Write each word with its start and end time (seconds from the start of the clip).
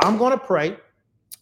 I'm 0.00 0.18
going 0.18 0.32
to 0.32 0.38
pray. 0.38 0.76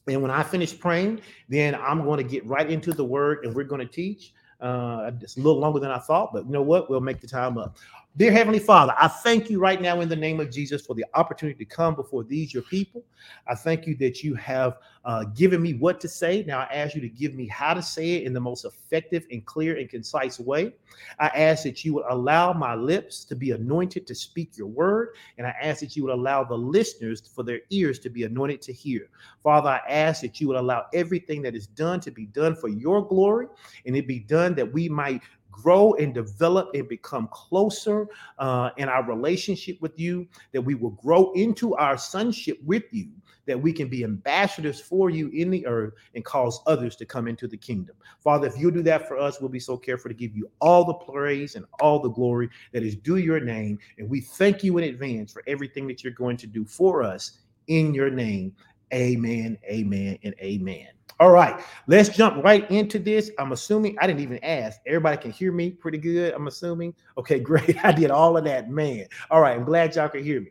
And 0.07 0.23
when 0.23 0.31
I 0.31 0.43
finish 0.43 0.79
praying, 0.79 1.21
then 1.49 1.75
I'm 1.75 2.03
going 2.05 2.19
to 2.19 2.25
get 2.25 2.47
right 2.47 2.69
into 2.69 2.93
the 2.93 3.05
word 3.05 3.45
and 3.45 3.55
we're 3.55 3.65
going 3.65 3.87
to 3.87 3.93
teach. 3.93 4.33
Uh, 4.61 5.11
it's 5.21 5.37
a 5.37 5.41
little 5.41 5.61
longer 5.61 5.79
than 5.79 5.91
I 5.91 5.99
thought, 5.99 6.33
but 6.33 6.47
you 6.47 6.51
know 6.51 6.63
what? 6.63 6.91
We'll 6.91 7.01
make 7.01 7.21
the 7.21 7.29
time 7.29 7.59
up. 7.59 7.77
Dear 8.19 8.33
Heavenly 8.33 8.59
Father, 8.59 8.97
I 8.99 9.07
thank 9.07 9.49
you 9.49 9.61
right 9.61 9.81
now 9.81 10.01
in 10.01 10.09
the 10.09 10.17
name 10.17 10.41
of 10.41 10.51
Jesus 10.51 10.85
for 10.85 10.93
the 10.95 11.05
opportunity 11.15 11.65
to 11.65 11.65
come 11.65 11.95
before 11.95 12.25
these, 12.25 12.53
your 12.53 12.65
people. 12.65 13.05
I 13.47 13.55
thank 13.55 13.87
you 13.87 13.95
that 13.99 14.25
you 14.25 14.35
have 14.35 14.79
uh, 15.05 15.23
given 15.37 15.63
me 15.63 15.75
what 15.75 16.01
to 16.01 16.09
say. 16.09 16.43
Now 16.45 16.59
I 16.59 16.65
ask 16.65 16.97
you 16.97 17.01
to 17.01 17.09
give 17.09 17.35
me 17.35 17.47
how 17.47 17.75
to 17.75 17.81
say 17.81 18.15
it 18.15 18.25
in 18.25 18.33
the 18.33 18.41
most 18.41 18.65
effective 18.65 19.25
and 19.31 19.47
clear 19.47 19.77
and 19.77 19.89
concise 19.89 20.41
way. 20.41 20.73
I 21.21 21.29
ask 21.29 21.63
that 21.63 21.85
you 21.85 21.95
would 21.95 22.07
allow 22.11 22.53
my 22.53 22.75
lips 22.75 23.25
to 23.27 23.37
be 23.37 23.53
anointed 23.53 24.05
to 24.09 24.17
speak 24.17 24.59
your 24.59 24.67
word. 24.67 25.11
And 25.37 25.47
I 25.47 25.55
ask 25.63 25.79
that 25.79 25.95
you 25.95 26.03
would 26.03 26.13
allow 26.13 26.43
the 26.43 26.59
listeners 26.59 27.21
for 27.21 27.45
their 27.45 27.61
ears 27.71 28.01
to 28.01 28.11
be 28.11 28.25
anointed 28.25 28.63
to 28.63 28.73
hear. 28.73 29.11
Father, 29.45 29.69
I 29.69 29.81
ask 29.89 30.23
that 30.23 30.41
you 30.41 30.49
would 30.49 30.57
allow 30.57 30.87
everything 30.93 31.41
that 31.43 31.55
is 31.55 31.69
done 31.69 32.01
to 32.01 32.11
be 32.11 32.27
done 32.27 32.57
for 32.57 32.69
your 32.69 33.07
glory 33.07 33.47
and 33.87 33.97
it 33.97 34.09
be 34.09 34.19
done 34.19 34.57
that 34.57 34.73
we 34.73 34.89
might 34.89 35.23
grow 35.63 35.95
and 35.95 36.15
develop 36.15 36.71
and 36.75 36.89
become 36.89 37.29
closer 37.33 38.07
uh, 38.39 38.71
in 38.77 38.89
our 38.89 39.05
relationship 39.05 39.77
with 39.81 39.99
you, 39.99 40.27
that 40.53 40.61
we 40.61 40.75
will 40.75 40.91
grow 40.91 41.33
into 41.33 41.75
our 41.75 41.99
sonship 41.99 42.59
with 42.65 42.85
you, 42.93 43.09
that 43.47 43.61
we 43.61 43.73
can 43.73 43.89
be 43.89 44.05
ambassadors 44.05 44.81
for 44.81 45.11
you 45.11 45.29
in 45.29 45.51
the 45.51 45.67
earth 45.67 45.95
and 46.15 46.25
cause 46.25 46.61
others 46.67 46.95
to 46.97 47.05
come 47.05 47.27
into 47.27 47.49
the 47.49 47.57
kingdom. 47.57 47.97
Father, 48.23 48.47
if 48.47 48.59
you 48.59 48.71
do 48.71 48.83
that 48.83 49.09
for 49.09 49.19
us, 49.19 49.41
we'll 49.41 49.49
be 49.49 49.61
so 49.61 49.77
careful 49.77 50.09
to 50.09 50.15
give 50.15 50.37
you 50.37 50.51
all 50.61 50.85
the 50.85 50.95
praise 50.95 51.57
and 51.57 51.65
all 51.81 51.99
the 52.01 52.11
glory 52.11 52.49
that 52.73 52.83
is 52.83 52.95
due 52.97 53.17
your 53.17 53.41
name. 53.41 53.79
And 53.99 54.09
we 54.09 54.21
thank 54.21 54.63
you 54.63 54.79
in 54.79 54.85
advance 54.85 55.33
for 55.33 55.43
everything 55.47 55.87
that 55.89 56.05
you're 56.05 56.13
going 56.13 56.37
to 56.39 56.47
do 56.47 56.65
for 56.65 57.03
us 57.03 57.39
in 57.67 57.95
your 57.95 58.11
name. 58.11 58.55
Amen, 58.93 59.59
amen, 59.65 60.19
and 60.23 60.35
amen. 60.41 60.98
All 61.21 61.31
right, 61.31 61.61
let's 61.89 62.11
jump 62.11 62.45
right 62.45 62.71
into 62.71 63.01
this. 63.01 63.33
I'm 63.41 63.51
assuming 63.51 63.97
I 64.01 64.07
didn't 64.07 64.21
even 64.21 64.39
ask. 64.45 64.81
Everybody 64.87 65.17
can 65.17 65.33
hear 65.33 65.51
me 65.51 65.71
pretty 65.71 65.99
good. 65.99 66.33
I'm 66.33 66.47
assuming. 66.47 66.95
Okay, 67.17 67.41
great. 67.41 67.85
I 67.85 67.91
did 67.91 68.13
all 68.13 68.37
of 68.37 68.45
that, 68.45 68.71
man. 68.71 69.07
All 69.29 69.41
right, 69.41 69.57
I'm 69.57 69.65
glad 69.65 69.97
y'all 69.97 70.09
can 70.09 70.23
hear 70.23 70.41
me. 70.41 70.51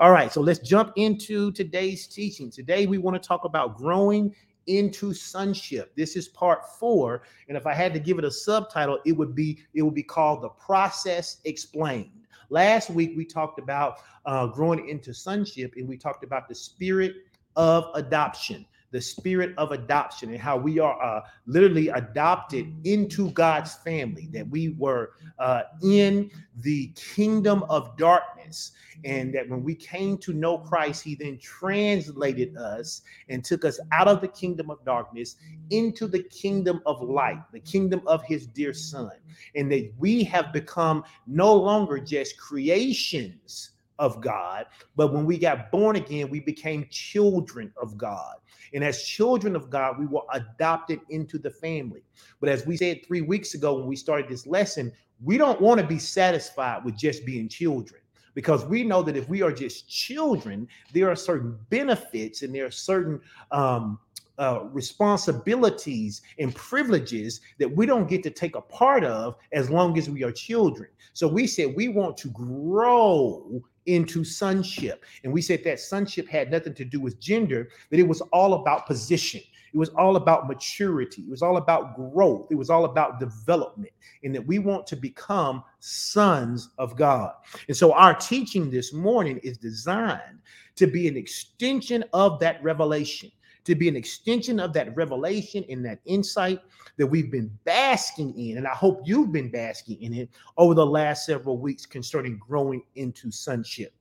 All 0.00 0.10
right, 0.10 0.32
so 0.32 0.40
let's 0.40 0.58
jump 0.58 0.92
into 0.96 1.52
today's 1.52 2.08
teaching. 2.08 2.50
Today 2.50 2.86
we 2.86 2.98
want 2.98 3.20
to 3.20 3.24
talk 3.24 3.44
about 3.44 3.76
growing 3.76 4.34
into 4.66 5.14
sonship. 5.14 5.94
This 5.94 6.16
is 6.16 6.26
part 6.26 6.62
four, 6.80 7.22
and 7.46 7.56
if 7.56 7.64
I 7.64 7.72
had 7.72 7.94
to 7.94 8.00
give 8.00 8.18
it 8.18 8.24
a 8.24 8.30
subtitle, 8.30 8.98
it 9.06 9.12
would 9.12 9.36
be 9.36 9.62
it 9.74 9.82
would 9.82 9.94
be 9.94 10.02
called 10.02 10.42
the 10.42 10.48
process 10.48 11.36
explained. 11.44 12.10
Last 12.50 12.90
week 12.90 13.12
we 13.16 13.24
talked 13.24 13.60
about 13.60 13.98
uh, 14.26 14.48
growing 14.48 14.88
into 14.88 15.14
sonship, 15.14 15.74
and 15.76 15.88
we 15.88 15.96
talked 15.96 16.24
about 16.24 16.48
the 16.48 16.56
spirit 16.56 17.14
of 17.54 17.84
adoption 17.94 18.66
the 18.90 19.00
spirit 19.00 19.54
of 19.58 19.72
adoption 19.72 20.30
and 20.30 20.40
how 20.40 20.56
we 20.56 20.78
are 20.78 21.00
uh, 21.02 21.20
literally 21.46 21.88
adopted 21.88 22.74
into 22.84 23.30
God's 23.32 23.74
family, 23.76 24.28
that 24.32 24.48
we 24.48 24.70
were 24.70 25.10
uh, 25.38 25.62
in 25.82 26.30
the 26.56 26.92
kingdom 27.14 27.64
of 27.64 27.96
darkness, 27.96 28.72
and 29.04 29.32
that 29.34 29.48
when 29.48 29.62
we 29.62 29.74
came 29.74 30.16
to 30.18 30.32
know 30.32 30.58
Christ, 30.58 31.04
He 31.04 31.14
then 31.14 31.38
translated 31.38 32.56
us 32.56 33.02
and 33.28 33.44
took 33.44 33.64
us 33.64 33.78
out 33.92 34.08
of 34.08 34.20
the 34.20 34.28
kingdom 34.28 34.70
of 34.70 34.84
darkness 34.84 35.36
into 35.70 36.06
the 36.06 36.22
kingdom 36.24 36.80
of 36.86 37.02
light, 37.02 37.42
the 37.52 37.60
kingdom 37.60 38.00
of 38.06 38.24
His 38.24 38.46
dear 38.46 38.72
Son, 38.72 39.12
and 39.54 39.70
that 39.70 39.92
we 39.98 40.24
have 40.24 40.52
become 40.52 41.04
no 41.26 41.54
longer 41.54 41.98
just 41.98 42.38
creations 42.38 43.70
of 43.98 44.20
God, 44.20 44.66
but 44.96 45.12
when 45.12 45.24
we 45.24 45.38
got 45.38 45.70
born 45.70 45.96
again, 45.96 46.30
we 46.30 46.40
became 46.40 46.86
children 46.90 47.72
of 47.80 47.98
God. 47.98 48.36
And 48.74 48.84
as 48.84 49.02
children 49.02 49.56
of 49.56 49.70
God, 49.70 49.98
we 49.98 50.06
were 50.06 50.22
adopted 50.32 51.00
into 51.10 51.38
the 51.38 51.50
family. 51.50 52.02
But 52.40 52.48
as 52.48 52.66
we 52.66 52.76
said 52.76 53.04
three 53.06 53.22
weeks 53.22 53.54
ago 53.54 53.74
when 53.74 53.86
we 53.86 53.96
started 53.96 54.28
this 54.28 54.46
lesson, 54.46 54.92
we 55.22 55.36
don't 55.36 55.60
want 55.60 55.80
to 55.80 55.86
be 55.86 55.98
satisfied 55.98 56.84
with 56.84 56.96
just 56.96 57.24
being 57.26 57.48
children 57.48 58.00
because 58.34 58.64
we 58.64 58.84
know 58.84 59.02
that 59.02 59.16
if 59.16 59.28
we 59.28 59.42
are 59.42 59.50
just 59.50 59.88
children, 59.88 60.68
there 60.92 61.10
are 61.10 61.16
certain 61.16 61.58
benefits 61.70 62.42
and 62.42 62.54
there 62.54 62.66
are 62.66 62.70
certain 62.70 63.20
um, 63.50 63.98
uh, 64.38 64.60
responsibilities 64.70 66.22
and 66.38 66.54
privileges 66.54 67.40
that 67.58 67.68
we 67.68 67.84
don't 67.84 68.08
get 68.08 68.22
to 68.22 68.30
take 68.30 68.54
a 68.54 68.60
part 68.60 69.02
of 69.02 69.36
as 69.52 69.68
long 69.68 69.98
as 69.98 70.08
we 70.08 70.22
are 70.22 70.30
children. 70.30 70.88
So 71.14 71.26
we 71.26 71.48
said 71.48 71.74
we 71.74 71.88
want 71.88 72.16
to 72.18 72.28
grow 72.28 73.60
into 73.88 74.22
sonship. 74.22 75.04
And 75.24 75.32
we 75.32 75.42
said 75.42 75.64
that 75.64 75.80
sonship 75.80 76.28
had 76.28 76.50
nothing 76.50 76.74
to 76.74 76.84
do 76.84 77.00
with 77.00 77.18
gender, 77.20 77.68
that 77.90 77.98
it 77.98 78.06
was 78.06 78.20
all 78.32 78.54
about 78.54 78.86
position. 78.86 79.40
It 79.72 79.76
was 79.76 79.90
all 79.90 80.16
about 80.16 80.46
maturity. 80.46 81.22
It 81.22 81.30
was 81.30 81.42
all 81.42 81.56
about 81.56 81.96
growth. 81.96 82.48
It 82.50 82.54
was 82.54 82.70
all 82.70 82.84
about 82.84 83.20
development, 83.20 83.92
and 84.22 84.34
that 84.34 84.46
we 84.46 84.58
want 84.58 84.86
to 84.88 84.96
become 84.96 85.62
sons 85.78 86.70
of 86.78 86.96
God. 86.96 87.32
And 87.68 87.76
so, 87.76 87.92
our 87.92 88.14
teaching 88.14 88.70
this 88.70 88.92
morning 88.92 89.38
is 89.42 89.58
designed 89.58 90.38
to 90.76 90.86
be 90.86 91.06
an 91.08 91.16
extension 91.16 92.04
of 92.12 92.40
that 92.40 92.62
revelation 92.62 93.30
to 93.64 93.74
be 93.74 93.88
an 93.88 93.96
extension 93.96 94.60
of 94.60 94.72
that 94.72 94.94
revelation 94.96 95.64
and 95.68 95.84
that 95.84 96.00
insight 96.04 96.60
that 96.96 97.06
we've 97.06 97.30
been 97.30 97.50
basking 97.64 98.36
in. 98.38 98.58
And 98.58 98.66
I 98.66 98.74
hope 98.74 99.02
you've 99.04 99.32
been 99.32 99.50
basking 99.50 100.00
in 100.02 100.14
it 100.14 100.28
over 100.56 100.74
the 100.74 100.86
last 100.86 101.26
several 101.26 101.58
weeks 101.58 101.86
concerning 101.86 102.38
growing 102.38 102.82
into 102.94 103.30
sonship. 103.30 103.92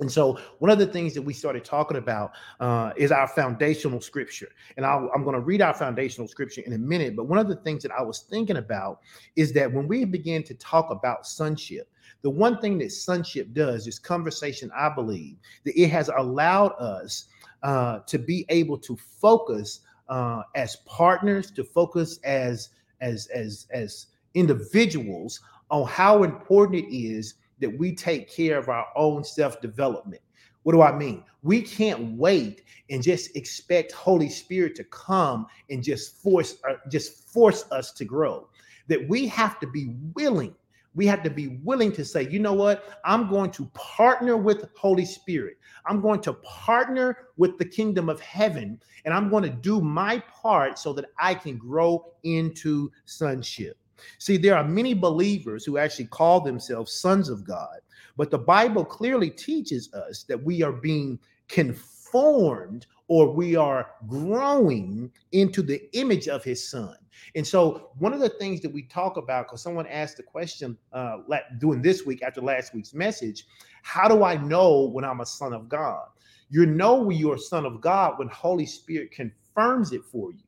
And 0.00 0.10
so, 0.10 0.38
one 0.58 0.72
of 0.72 0.78
the 0.80 0.86
things 0.86 1.14
that 1.14 1.22
we 1.22 1.32
started 1.32 1.64
talking 1.64 1.98
about 1.98 2.32
uh, 2.58 2.90
is 2.96 3.12
our 3.12 3.28
foundational 3.28 4.00
scripture. 4.00 4.48
And 4.76 4.84
i 4.84 4.96
am 5.14 5.22
going 5.22 5.34
to 5.34 5.40
read 5.40 5.62
our 5.62 5.72
foundational 5.72 6.26
scripture 6.26 6.62
in 6.62 6.72
a 6.72 6.78
minute. 6.78 7.14
But 7.14 7.28
one 7.28 7.38
of 7.38 7.46
the 7.46 7.56
things 7.56 7.84
that 7.84 7.92
I 7.92 8.02
was 8.02 8.20
thinking 8.28 8.56
about 8.56 8.98
is 9.36 9.52
that 9.52 9.72
when 9.72 9.86
we 9.86 10.04
begin 10.04 10.42
to 10.44 10.54
talk 10.54 10.90
about 10.90 11.28
sonship, 11.28 11.88
the 12.22 12.30
one 12.30 12.58
thing 12.60 12.78
that 12.78 12.90
sonship 12.90 13.52
does 13.52 13.86
is 13.86 14.00
conversation, 14.00 14.68
I 14.76 14.88
believe, 14.88 15.36
that 15.64 15.80
it 15.80 15.88
has 15.90 16.10
allowed 16.16 16.72
us 16.80 17.26
uh, 17.64 18.00
to 18.00 18.18
be 18.18 18.44
able 18.50 18.78
to 18.78 18.96
focus 18.96 19.80
uh, 20.08 20.42
as 20.54 20.76
partners, 20.86 21.50
to 21.50 21.64
focus 21.64 22.20
as 22.22 22.68
as 23.00 23.26
as 23.28 23.66
as 23.72 24.06
individuals 24.34 25.40
on 25.70 25.86
how 25.88 26.22
important 26.22 26.84
it 26.84 26.94
is 26.94 27.34
that 27.60 27.78
we 27.78 27.94
take 27.94 28.30
care 28.30 28.58
of 28.58 28.68
our 28.68 28.86
own 28.96 29.24
self 29.24 29.60
development. 29.60 30.20
What 30.62 30.74
do 30.74 30.82
I 30.82 30.96
mean? 30.96 31.24
We 31.42 31.62
can't 31.62 32.16
wait 32.16 32.62
and 32.90 33.02
just 33.02 33.34
expect 33.36 33.92
Holy 33.92 34.28
Spirit 34.28 34.74
to 34.76 34.84
come 34.84 35.46
and 35.70 35.82
just 35.82 36.22
force 36.22 36.56
uh, 36.68 36.74
just 36.90 37.32
force 37.32 37.64
us 37.70 37.92
to 37.92 38.04
grow. 38.04 38.48
That 38.88 39.08
we 39.08 39.26
have 39.28 39.58
to 39.60 39.66
be 39.66 39.96
willing 40.14 40.54
we 40.94 41.06
have 41.06 41.22
to 41.24 41.30
be 41.30 41.58
willing 41.62 41.92
to 41.92 42.04
say, 42.04 42.28
you 42.28 42.38
know 42.38 42.52
what? 42.52 43.00
I'm 43.04 43.28
going 43.28 43.50
to 43.52 43.66
partner 43.74 44.36
with 44.36 44.66
Holy 44.76 45.04
Spirit. 45.04 45.56
I'm 45.86 46.00
going 46.00 46.20
to 46.22 46.34
partner 46.34 47.28
with 47.36 47.58
the 47.58 47.64
kingdom 47.64 48.08
of 48.08 48.20
heaven, 48.20 48.80
and 49.04 49.12
I'm 49.12 49.28
going 49.28 49.42
to 49.42 49.50
do 49.50 49.80
my 49.80 50.20
part 50.20 50.78
so 50.78 50.92
that 50.94 51.06
I 51.18 51.34
can 51.34 51.58
grow 51.58 52.12
into 52.22 52.90
sonship. 53.04 53.76
See, 54.18 54.36
there 54.36 54.56
are 54.56 54.64
many 54.64 54.94
believers 54.94 55.64
who 55.64 55.78
actually 55.78 56.06
call 56.06 56.40
themselves 56.40 56.92
sons 56.92 57.28
of 57.28 57.44
God, 57.44 57.80
but 58.16 58.30
the 58.30 58.38
Bible 58.38 58.84
clearly 58.84 59.30
teaches 59.30 59.92
us 59.92 60.24
that 60.24 60.42
we 60.42 60.62
are 60.62 60.72
being 60.72 61.18
conformed 61.48 62.86
or 63.08 63.30
we 63.30 63.56
are 63.56 63.90
growing 64.06 65.10
into 65.32 65.62
the 65.62 65.82
image 65.96 66.28
of 66.28 66.42
his 66.42 66.68
son. 66.68 66.96
And 67.34 67.46
so, 67.46 67.90
one 67.98 68.12
of 68.12 68.20
the 68.20 68.28
things 68.28 68.60
that 68.62 68.72
we 68.72 68.82
talk 68.82 69.16
about, 69.16 69.46
because 69.46 69.62
someone 69.62 69.86
asked 69.86 70.16
the 70.16 70.22
question 70.22 70.76
uh, 70.92 71.18
doing 71.58 71.82
this 71.82 72.04
week 72.04 72.22
after 72.22 72.40
last 72.40 72.74
week's 72.74 72.94
message, 72.94 73.46
how 73.82 74.08
do 74.08 74.24
I 74.24 74.36
know 74.36 74.86
when 74.86 75.04
I'm 75.04 75.20
a 75.20 75.26
son 75.26 75.52
of 75.52 75.68
God? 75.68 76.06
You 76.50 76.66
know 76.66 77.02
when 77.02 77.16
you're 77.16 77.36
a 77.36 77.38
son 77.38 77.66
of 77.66 77.80
God 77.80 78.18
when 78.18 78.28
Holy 78.28 78.66
Spirit 78.66 79.10
confirms 79.10 79.92
it 79.92 80.02
for 80.04 80.32
you. 80.32 80.38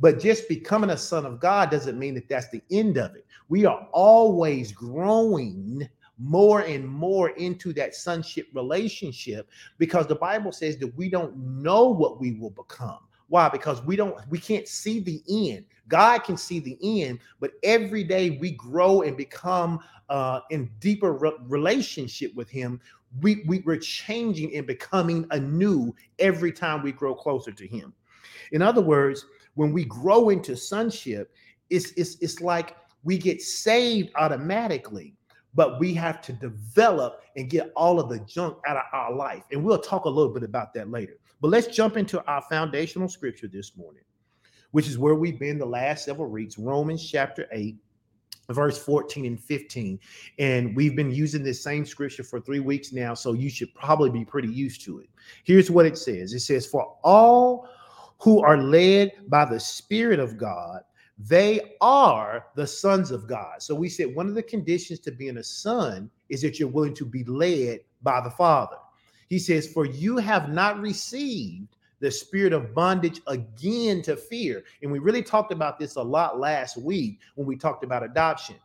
But 0.00 0.18
just 0.18 0.48
becoming 0.48 0.90
a 0.90 0.96
son 0.96 1.26
of 1.26 1.40
God 1.40 1.70
doesn't 1.70 1.98
mean 1.98 2.14
that 2.14 2.28
that's 2.28 2.48
the 2.48 2.62
end 2.70 2.96
of 2.96 3.14
it. 3.14 3.24
We 3.48 3.66
are 3.66 3.86
always 3.92 4.72
growing 4.72 5.88
more 6.22 6.60
and 6.60 6.86
more 6.86 7.30
into 7.30 7.72
that 7.72 7.94
sonship 7.94 8.46
relationship 8.54 9.48
because 9.78 10.06
the 10.06 10.14
Bible 10.14 10.52
says 10.52 10.76
that 10.78 10.96
we 10.96 11.08
don't 11.08 11.36
know 11.36 11.88
what 11.88 12.20
we 12.20 12.32
will 12.32 12.50
become. 12.50 13.00
Why? 13.28 13.48
Because 13.48 13.82
we 13.82 13.96
don't, 13.96 14.16
we 14.28 14.38
can't 14.38 14.68
see 14.68 15.00
the 15.00 15.22
end. 15.28 15.64
God 15.88 16.22
can 16.22 16.36
see 16.36 16.60
the 16.60 16.78
end, 17.02 17.18
but 17.40 17.52
every 17.62 18.04
day 18.04 18.38
we 18.40 18.52
grow 18.52 19.02
and 19.02 19.16
become 19.16 19.80
uh, 20.10 20.40
in 20.50 20.70
deeper 20.80 21.12
re- 21.14 21.32
relationship 21.48 22.34
with 22.34 22.48
Him. 22.48 22.80
We, 23.20 23.42
we 23.46 23.60
we're 23.60 23.78
changing 23.78 24.54
and 24.54 24.66
becoming 24.66 25.26
anew 25.30 25.94
every 26.18 26.52
time 26.52 26.82
we 26.82 26.92
grow 26.92 27.14
closer 27.14 27.52
to 27.52 27.66
Him. 27.66 27.92
In 28.52 28.62
other 28.62 28.80
words, 28.80 29.26
when 29.54 29.72
we 29.72 29.84
grow 29.86 30.28
into 30.28 30.56
sonship, 30.56 31.34
it's 31.68 31.92
it's 31.92 32.16
it's 32.20 32.40
like 32.40 32.76
we 33.02 33.18
get 33.18 33.40
saved 33.42 34.10
automatically 34.16 35.14
but 35.54 35.78
we 35.78 35.92
have 35.94 36.20
to 36.22 36.32
develop 36.32 37.22
and 37.36 37.50
get 37.50 37.72
all 37.76 38.00
of 38.00 38.08
the 38.08 38.20
junk 38.20 38.56
out 38.66 38.76
of 38.76 38.84
our 38.92 39.14
life. 39.14 39.44
And 39.50 39.62
we'll 39.62 39.78
talk 39.78 40.04
a 40.04 40.10
little 40.10 40.32
bit 40.32 40.42
about 40.42 40.72
that 40.74 40.90
later. 40.90 41.18
But 41.40 41.48
let's 41.48 41.66
jump 41.66 41.96
into 41.96 42.24
our 42.24 42.42
foundational 42.42 43.08
scripture 43.08 43.48
this 43.48 43.76
morning, 43.76 44.04
which 44.70 44.88
is 44.88 44.98
where 44.98 45.14
we've 45.14 45.38
been 45.38 45.58
the 45.58 45.66
last 45.66 46.04
several 46.04 46.30
weeks 46.30 46.56
Romans 46.58 47.06
chapter 47.08 47.46
8, 47.52 47.76
verse 48.50 48.82
14 48.82 49.26
and 49.26 49.40
15. 49.40 49.98
And 50.38 50.74
we've 50.76 50.96
been 50.96 51.10
using 51.10 51.42
this 51.42 51.62
same 51.62 51.84
scripture 51.84 52.22
for 52.22 52.40
three 52.40 52.60
weeks 52.60 52.92
now, 52.92 53.14
so 53.14 53.32
you 53.32 53.50
should 53.50 53.74
probably 53.74 54.10
be 54.10 54.24
pretty 54.24 54.48
used 54.48 54.84
to 54.84 55.00
it. 55.00 55.08
Here's 55.44 55.70
what 55.70 55.86
it 55.86 55.98
says 55.98 56.32
it 56.32 56.40
says, 56.40 56.66
For 56.66 56.96
all 57.02 57.68
who 58.20 58.40
are 58.42 58.58
led 58.58 59.12
by 59.28 59.44
the 59.44 59.58
Spirit 59.58 60.20
of 60.20 60.38
God, 60.38 60.82
they 61.28 61.74
are 61.80 62.46
the 62.54 62.66
sons 62.66 63.10
of 63.10 63.28
God. 63.28 63.62
So 63.62 63.74
we 63.74 63.88
said 63.88 64.14
one 64.14 64.28
of 64.28 64.34
the 64.34 64.42
conditions 64.42 64.98
to 65.00 65.12
being 65.12 65.36
a 65.36 65.42
son 65.42 66.10
is 66.28 66.42
that 66.42 66.58
you're 66.58 66.68
willing 66.68 66.94
to 66.94 67.04
be 67.04 67.24
led 67.24 67.80
by 68.02 68.20
the 68.20 68.30
Father. 68.30 68.76
He 69.28 69.38
says, 69.38 69.66
For 69.66 69.86
you 69.86 70.16
have 70.18 70.48
not 70.48 70.80
received 70.80 71.76
the 72.00 72.10
spirit 72.10 72.52
of 72.52 72.74
bondage 72.74 73.20
again 73.28 74.02
to 74.02 74.16
fear. 74.16 74.64
And 74.82 74.90
we 74.90 74.98
really 74.98 75.22
talked 75.22 75.52
about 75.52 75.78
this 75.78 75.94
a 75.96 76.02
lot 76.02 76.40
last 76.40 76.76
week 76.76 77.20
when 77.36 77.46
we 77.46 77.56
talked 77.56 77.84
about 77.84 78.02
adoption. 78.02 78.56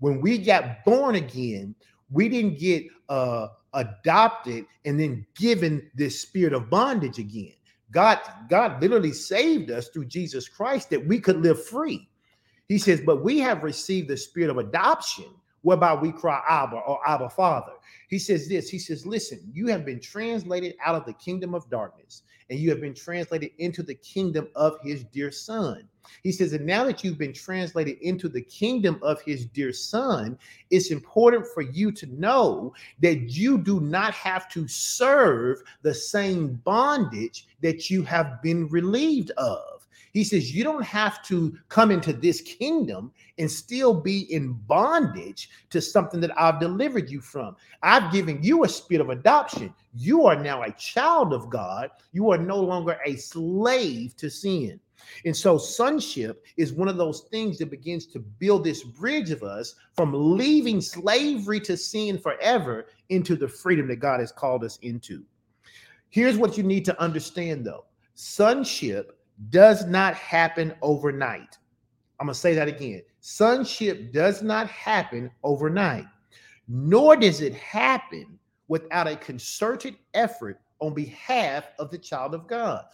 When 0.00 0.20
we 0.20 0.38
got 0.38 0.84
born 0.84 1.16
again, 1.16 1.74
we 2.10 2.28
didn't 2.30 2.58
get 2.58 2.86
uh, 3.10 3.48
adopted 3.74 4.64
and 4.86 4.98
then 4.98 5.26
given 5.36 5.90
this 5.94 6.20
spirit 6.20 6.54
of 6.54 6.70
bondage 6.70 7.18
again. 7.18 7.52
God, 7.90 8.18
God 8.48 8.80
literally 8.82 9.12
saved 9.12 9.70
us 9.70 9.88
through 9.88 10.06
Jesus 10.06 10.48
Christ 10.48 10.90
that 10.90 11.06
we 11.06 11.20
could 11.20 11.40
live 11.42 11.64
free. 11.64 12.08
He 12.68 12.78
says, 12.78 13.00
but 13.00 13.24
we 13.24 13.38
have 13.38 13.62
received 13.64 14.08
the 14.08 14.16
spirit 14.16 14.50
of 14.50 14.58
adoption, 14.58 15.26
whereby 15.62 15.94
we 15.94 16.12
cry 16.12 16.42
Abba 16.48 16.76
or 16.76 17.00
Abba 17.06 17.30
Father. 17.30 17.72
He 18.08 18.18
says 18.18 18.48
this, 18.48 18.68
he 18.68 18.78
says, 18.78 19.06
listen, 19.06 19.40
you 19.52 19.66
have 19.68 19.84
been 19.84 20.00
translated 20.00 20.74
out 20.84 20.94
of 20.94 21.04
the 21.04 21.14
kingdom 21.14 21.54
of 21.54 21.68
darkness 21.70 22.22
and 22.50 22.58
you 22.58 22.70
have 22.70 22.80
been 22.80 22.94
translated 22.94 23.50
into 23.58 23.82
the 23.82 23.94
kingdom 23.94 24.48
of 24.54 24.78
his 24.82 25.04
dear 25.04 25.30
son. 25.30 25.86
He 26.22 26.32
says, 26.32 26.52
and 26.52 26.66
now 26.66 26.84
that 26.84 27.02
you've 27.02 27.18
been 27.18 27.32
translated 27.32 27.98
into 28.00 28.28
the 28.28 28.42
kingdom 28.42 28.98
of 29.02 29.20
his 29.22 29.46
dear 29.46 29.72
son, 29.72 30.38
it's 30.70 30.90
important 30.90 31.46
for 31.46 31.62
you 31.62 31.92
to 31.92 32.06
know 32.06 32.74
that 33.00 33.30
you 33.30 33.58
do 33.58 33.80
not 33.80 34.14
have 34.14 34.48
to 34.50 34.66
serve 34.68 35.62
the 35.82 35.94
same 35.94 36.54
bondage 36.64 37.46
that 37.60 37.90
you 37.90 38.02
have 38.02 38.42
been 38.42 38.68
relieved 38.68 39.30
of. 39.32 39.78
He 40.12 40.24
says, 40.24 40.54
You 40.54 40.64
don't 40.64 40.82
have 40.82 41.22
to 41.24 41.56
come 41.68 41.90
into 41.90 42.12
this 42.12 42.40
kingdom 42.40 43.12
and 43.38 43.50
still 43.50 43.94
be 43.94 44.32
in 44.32 44.54
bondage 44.66 45.50
to 45.70 45.80
something 45.80 46.20
that 46.20 46.36
I've 46.40 46.60
delivered 46.60 47.10
you 47.10 47.20
from. 47.20 47.56
I've 47.82 48.12
given 48.12 48.42
you 48.42 48.64
a 48.64 48.68
spirit 48.68 49.02
of 49.02 49.10
adoption. 49.10 49.72
You 49.94 50.26
are 50.26 50.36
now 50.36 50.62
a 50.62 50.72
child 50.72 51.32
of 51.32 51.50
God. 51.50 51.90
You 52.12 52.30
are 52.30 52.38
no 52.38 52.58
longer 52.60 52.98
a 53.06 53.16
slave 53.16 54.16
to 54.16 54.30
sin. 54.30 54.80
And 55.24 55.36
so, 55.36 55.58
sonship 55.58 56.44
is 56.56 56.72
one 56.72 56.88
of 56.88 56.96
those 56.96 57.22
things 57.30 57.58
that 57.58 57.70
begins 57.70 58.06
to 58.06 58.18
build 58.18 58.64
this 58.64 58.82
bridge 58.82 59.30
of 59.30 59.42
us 59.42 59.74
from 59.94 60.36
leaving 60.36 60.80
slavery 60.80 61.60
to 61.60 61.76
sin 61.76 62.18
forever 62.18 62.86
into 63.08 63.36
the 63.36 63.48
freedom 63.48 63.88
that 63.88 63.96
God 63.96 64.20
has 64.20 64.32
called 64.32 64.64
us 64.64 64.78
into. 64.82 65.24
Here's 66.10 66.36
what 66.36 66.56
you 66.56 66.62
need 66.62 66.84
to 66.86 67.00
understand 67.00 67.64
though 67.64 67.84
sonship 68.14 69.18
does 69.50 69.86
not 69.86 70.14
happen 70.14 70.74
overnight. 70.82 71.58
I'm 72.20 72.26
going 72.26 72.34
to 72.34 72.40
say 72.40 72.54
that 72.54 72.68
again. 72.68 73.02
Sonship 73.20 74.12
does 74.12 74.42
not 74.42 74.68
happen 74.68 75.30
overnight, 75.44 76.06
nor 76.66 77.16
does 77.16 77.40
it 77.40 77.54
happen 77.54 78.38
without 78.68 79.06
a 79.06 79.16
concerted 79.16 79.96
effort 80.14 80.60
on 80.80 80.94
behalf 80.94 81.70
of 81.78 81.90
the 81.90 81.98
child 81.98 82.34
of 82.34 82.46
God. 82.46 82.84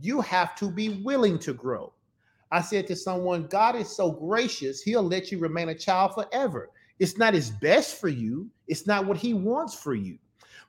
You 0.00 0.20
have 0.20 0.54
to 0.56 0.70
be 0.70 1.02
willing 1.02 1.38
to 1.40 1.54
grow. 1.54 1.92
I 2.50 2.60
said 2.60 2.86
to 2.88 2.96
someone, 2.96 3.46
God 3.46 3.74
is 3.74 3.88
so 3.88 4.10
gracious, 4.10 4.82
he'll 4.82 5.02
let 5.02 5.32
you 5.32 5.38
remain 5.38 5.70
a 5.70 5.74
child 5.74 6.14
forever. 6.14 6.70
It's 6.98 7.18
not 7.18 7.34
his 7.34 7.50
best 7.50 8.00
for 8.00 8.08
you, 8.08 8.48
it's 8.68 8.86
not 8.86 9.06
what 9.06 9.16
he 9.16 9.34
wants 9.34 9.74
for 9.74 9.94
you. 9.94 10.18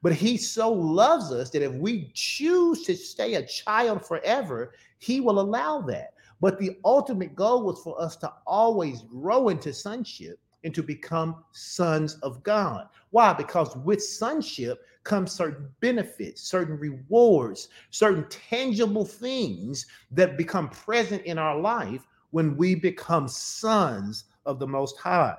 But 0.02 0.14
he 0.14 0.38
so 0.38 0.72
loves 0.72 1.32
us 1.32 1.50
that 1.52 1.64
if 1.64 1.74
we 1.74 2.12
choose 2.14 2.84
to 2.84 2.96
stay 2.96 3.36
a 3.36 3.46
child 3.46 4.06
forever, 4.06 4.74
he 5.00 5.20
will 5.20 5.40
allow 5.40 5.82
that. 5.82 6.14
But 6.42 6.60
the 6.60 6.78
ultimate 6.84 7.36
goal 7.36 7.64
was 7.64 7.82
for 7.82 8.00
us 8.02 8.16
to 8.18 8.32
always 8.46 9.04
grow 9.04 9.50
into 9.50 9.74
sonship 9.74 10.40
and 10.66 10.76
to 10.76 10.84
become 10.84 11.46
sons 11.52 12.16
of 12.16 12.44
God. 12.44 12.90
Why? 13.12 13.32
Because 13.32 13.78
with 13.78 14.04
sonship 14.04 14.82
comes 15.04 15.32
certain 15.32 15.70
benefits, 15.80 16.42
certain 16.42 16.78
rewards, 16.78 17.70
certain 17.92 18.28
tangible 18.30 19.06
things 19.06 19.86
that 20.12 20.38
become 20.38 20.68
present 20.70 21.24
in 21.24 21.38
our 21.38 21.58
life 21.58 22.06
when 22.32 22.58
we 22.58 22.76
become 22.76 23.28
sons 23.28 24.26
of 24.46 24.60
the 24.60 24.68
Most 24.68 24.98
High. 24.98 25.38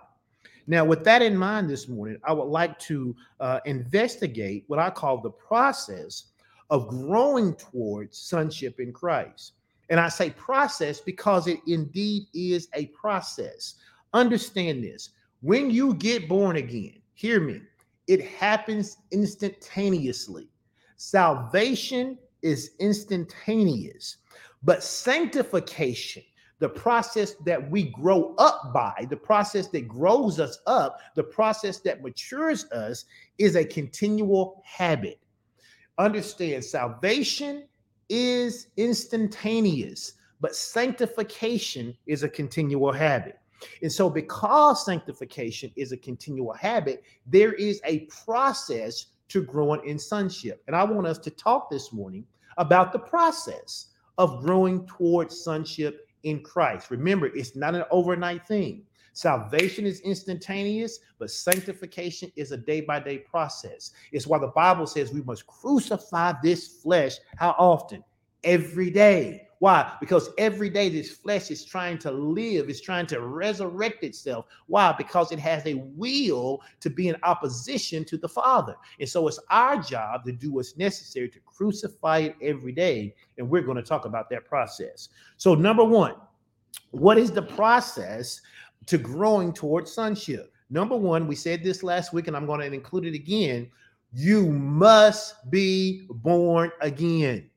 Now, 0.68 0.84
with 0.84 1.04
that 1.04 1.22
in 1.22 1.36
mind 1.36 1.68
this 1.68 1.88
morning, 1.88 2.18
I 2.24 2.32
would 2.32 2.44
like 2.44 2.78
to 2.80 3.14
uh, 3.40 3.60
investigate 3.66 4.64
what 4.68 4.78
I 4.78 4.90
call 4.90 5.20
the 5.20 5.30
process 5.30 6.24
of 6.70 6.88
growing 6.88 7.54
towards 7.54 8.16
sonship 8.16 8.80
in 8.80 8.92
Christ. 8.92 9.52
And 9.90 10.00
I 10.00 10.08
say 10.08 10.30
process 10.30 11.00
because 11.00 11.46
it 11.46 11.60
indeed 11.66 12.26
is 12.34 12.68
a 12.74 12.86
process. 12.86 13.74
Understand 14.12 14.82
this 14.82 15.10
when 15.46 15.70
you 15.70 15.94
get 15.94 16.28
born 16.28 16.56
again, 16.56 17.00
hear 17.14 17.40
me, 17.40 17.60
it 18.08 18.20
happens 18.20 18.96
instantaneously. 19.12 20.48
Salvation 20.96 22.18
is 22.42 22.72
instantaneous, 22.80 24.16
but 24.64 24.82
sanctification, 24.82 26.24
the 26.58 26.68
process 26.68 27.34
that 27.44 27.70
we 27.70 27.84
grow 27.84 28.34
up 28.38 28.72
by, 28.74 29.06
the 29.08 29.16
process 29.16 29.68
that 29.68 29.86
grows 29.86 30.40
us 30.40 30.58
up, 30.66 30.98
the 31.14 31.22
process 31.22 31.78
that 31.78 32.02
matures 32.02 32.64
us, 32.72 33.04
is 33.38 33.54
a 33.54 33.64
continual 33.64 34.60
habit. 34.64 35.20
Understand 35.98 36.64
salvation 36.64 37.68
is 38.08 38.66
instantaneous, 38.76 40.14
but 40.40 40.56
sanctification 40.56 41.96
is 42.08 42.24
a 42.24 42.28
continual 42.28 42.90
habit. 42.90 43.38
And 43.82 43.90
so, 43.90 44.10
because 44.10 44.84
sanctification 44.84 45.72
is 45.76 45.92
a 45.92 45.96
continual 45.96 46.52
habit, 46.52 47.02
there 47.26 47.52
is 47.54 47.80
a 47.84 48.00
process 48.24 49.06
to 49.28 49.42
growing 49.42 49.86
in 49.86 49.98
sonship. 49.98 50.62
And 50.66 50.76
I 50.76 50.84
want 50.84 51.06
us 51.06 51.18
to 51.18 51.30
talk 51.30 51.70
this 51.70 51.92
morning 51.92 52.24
about 52.58 52.92
the 52.92 52.98
process 52.98 53.88
of 54.18 54.42
growing 54.42 54.86
towards 54.86 55.42
sonship 55.42 56.08
in 56.22 56.42
Christ. 56.42 56.90
Remember, 56.90 57.26
it's 57.26 57.56
not 57.56 57.74
an 57.74 57.84
overnight 57.90 58.46
thing. 58.46 58.84
Salvation 59.12 59.86
is 59.86 60.00
instantaneous, 60.00 60.98
but 61.18 61.30
sanctification 61.30 62.30
is 62.36 62.52
a 62.52 62.56
day 62.56 62.82
by 62.82 63.00
day 63.00 63.18
process. 63.18 63.92
It's 64.12 64.26
why 64.26 64.38
the 64.38 64.48
Bible 64.48 64.86
says 64.86 65.10
we 65.10 65.22
must 65.22 65.46
crucify 65.46 66.34
this 66.42 66.82
flesh 66.82 67.16
how 67.36 67.54
often? 67.58 68.04
Every 68.44 68.90
day. 68.90 69.45
Why? 69.58 69.90
Because 70.00 70.30
every 70.36 70.68
day 70.68 70.88
this 70.90 71.10
flesh 71.10 71.50
is 71.50 71.64
trying 71.64 71.98
to 71.98 72.10
live, 72.10 72.68
it's 72.68 72.80
trying 72.80 73.06
to 73.06 73.20
resurrect 73.20 74.04
itself. 74.04 74.46
Why? 74.66 74.94
Because 74.96 75.32
it 75.32 75.38
has 75.38 75.64
a 75.64 75.74
will 75.96 76.60
to 76.80 76.90
be 76.90 77.08
in 77.08 77.16
opposition 77.22 78.04
to 78.06 78.18
the 78.18 78.28
Father. 78.28 78.76
And 79.00 79.08
so 79.08 79.26
it's 79.28 79.40
our 79.50 79.80
job 79.80 80.24
to 80.24 80.32
do 80.32 80.52
what's 80.52 80.76
necessary 80.76 81.30
to 81.30 81.40
crucify 81.40 82.18
it 82.18 82.36
every 82.42 82.72
day. 82.72 83.14
And 83.38 83.48
we're 83.48 83.62
going 83.62 83.78
to 83.78 83.82
talk 83.82 84.04
about 84.04 84.28
that 84.30 84.44
process. 84.44 85.08
So, 85.38 85.54
number 85.54 85.84
one, 85.84 86.14
what 86.90 87.16
is 87.16 87.30
the 87.30 87.42
process 87.42 88.40
to 88.86 88.98
growing 88.98 89.52
towards 89.52 89.90
sonship? 89.90 90.52
Number 90.68 90.96
one, 90.96 91.26
we 91.26 91.34
said 91.34 91.62
this 91.62 91.82
last 91.82 92.12
week, 92.12 92.26
and 92.26 92.36
I'm 92.36 92.46
going 92.46 92.60
to 92.60 92.66
include 92.66 93.06
it 93.06 93.14
again. 93.14 93.70
You 94.12 94.46
must 94.50 95.50
be 95.50 96.06
born 96.10 96.72
again. 96.80 97.50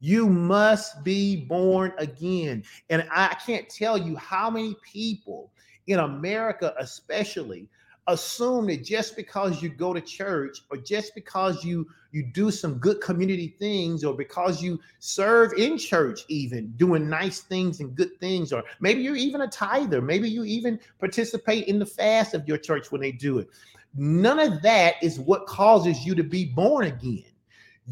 You 0.00 0.28
must 0.28 1.04
be 1.04 1.36
born 1.36 1.92
again. 1.98 2.64
And 2.88 3.06
I 3.12 3.36
can't 3.46 3.68
tell 3.68 3.98
you 3.98 4.16
how 4.16 4.50
many 4.50 4.74
people 4.82 5.52
in 5.86 5.98
America, 5.98 6.74
especially, 6.78 7.68
assume 8.06 8.66
that 8.66 8.84
just 8.84 9.14
because 9.14 9.62
you 9.62 9.68
go 9.68 9.92
to 9.92 10.00
church 10.00 10.62
or 10.70 10.76
just 10.76 11.14
because 11.14 11.64
you 11.64 11.86
you 12.12 12.24
do 12.24 12.50
some 12.50 12.74
good 12.78 13.00
community 13.00 13.54
things 13.58 14.02
or 14.04 14.14
because 14.14 14.62
you 14.62 14.80
serve 14.98 15.52
in 15.52 15.78
church 15.78 16.24
even 16.28 16.72
doing 16.72 17.08
nice 17.08 17.40
things 17.40 17.80
and 17.80 17.94
good 17.94 18.18
things 18.18 18.52
or 18.52 18.64
maybe 18.80 19.00
you're 19.00 19.16
even 19.16 19.42
a 19.42 19.48
tither 19.48 20.00
maybe 20.00 20.28
you 20.28 20.44
even 20.44 20.78
participate 20.98 21.66
in 21.68 21.78
the 21.78 21.86
fast 21.86 22.34
of 22.34 22.46
your 22.48 22.58
church 22.58 22.90
when 22.90 23.00
they 23.00 23.12
do 23.12 23.38
it 23.38 23.48
none 23.94 24.38
of 24.38 24.60
that 24.62 24.94
is 25.02 25.20
what 25.20 25.46
causes 25.46 26.04
you 26.04 26.14
to 26.14 26.24
be 26.24 26.46
born 26.46 26.86
again 26.86 27.29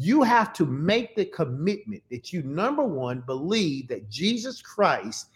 you 0.01 0.23
have 0.23 0.53
to 0.53 0.65
make 0.65 1.13
the 1.13 1.25
commitment 1.25 2.01
that 2.09 2.31
you, 2.31 2.41
number 2.43 2.85
one, 2.85 3.19
believe 3.25 3.89
that 3.89 4.09
Jesus 4.09 4.61
Christ 4.61 5.27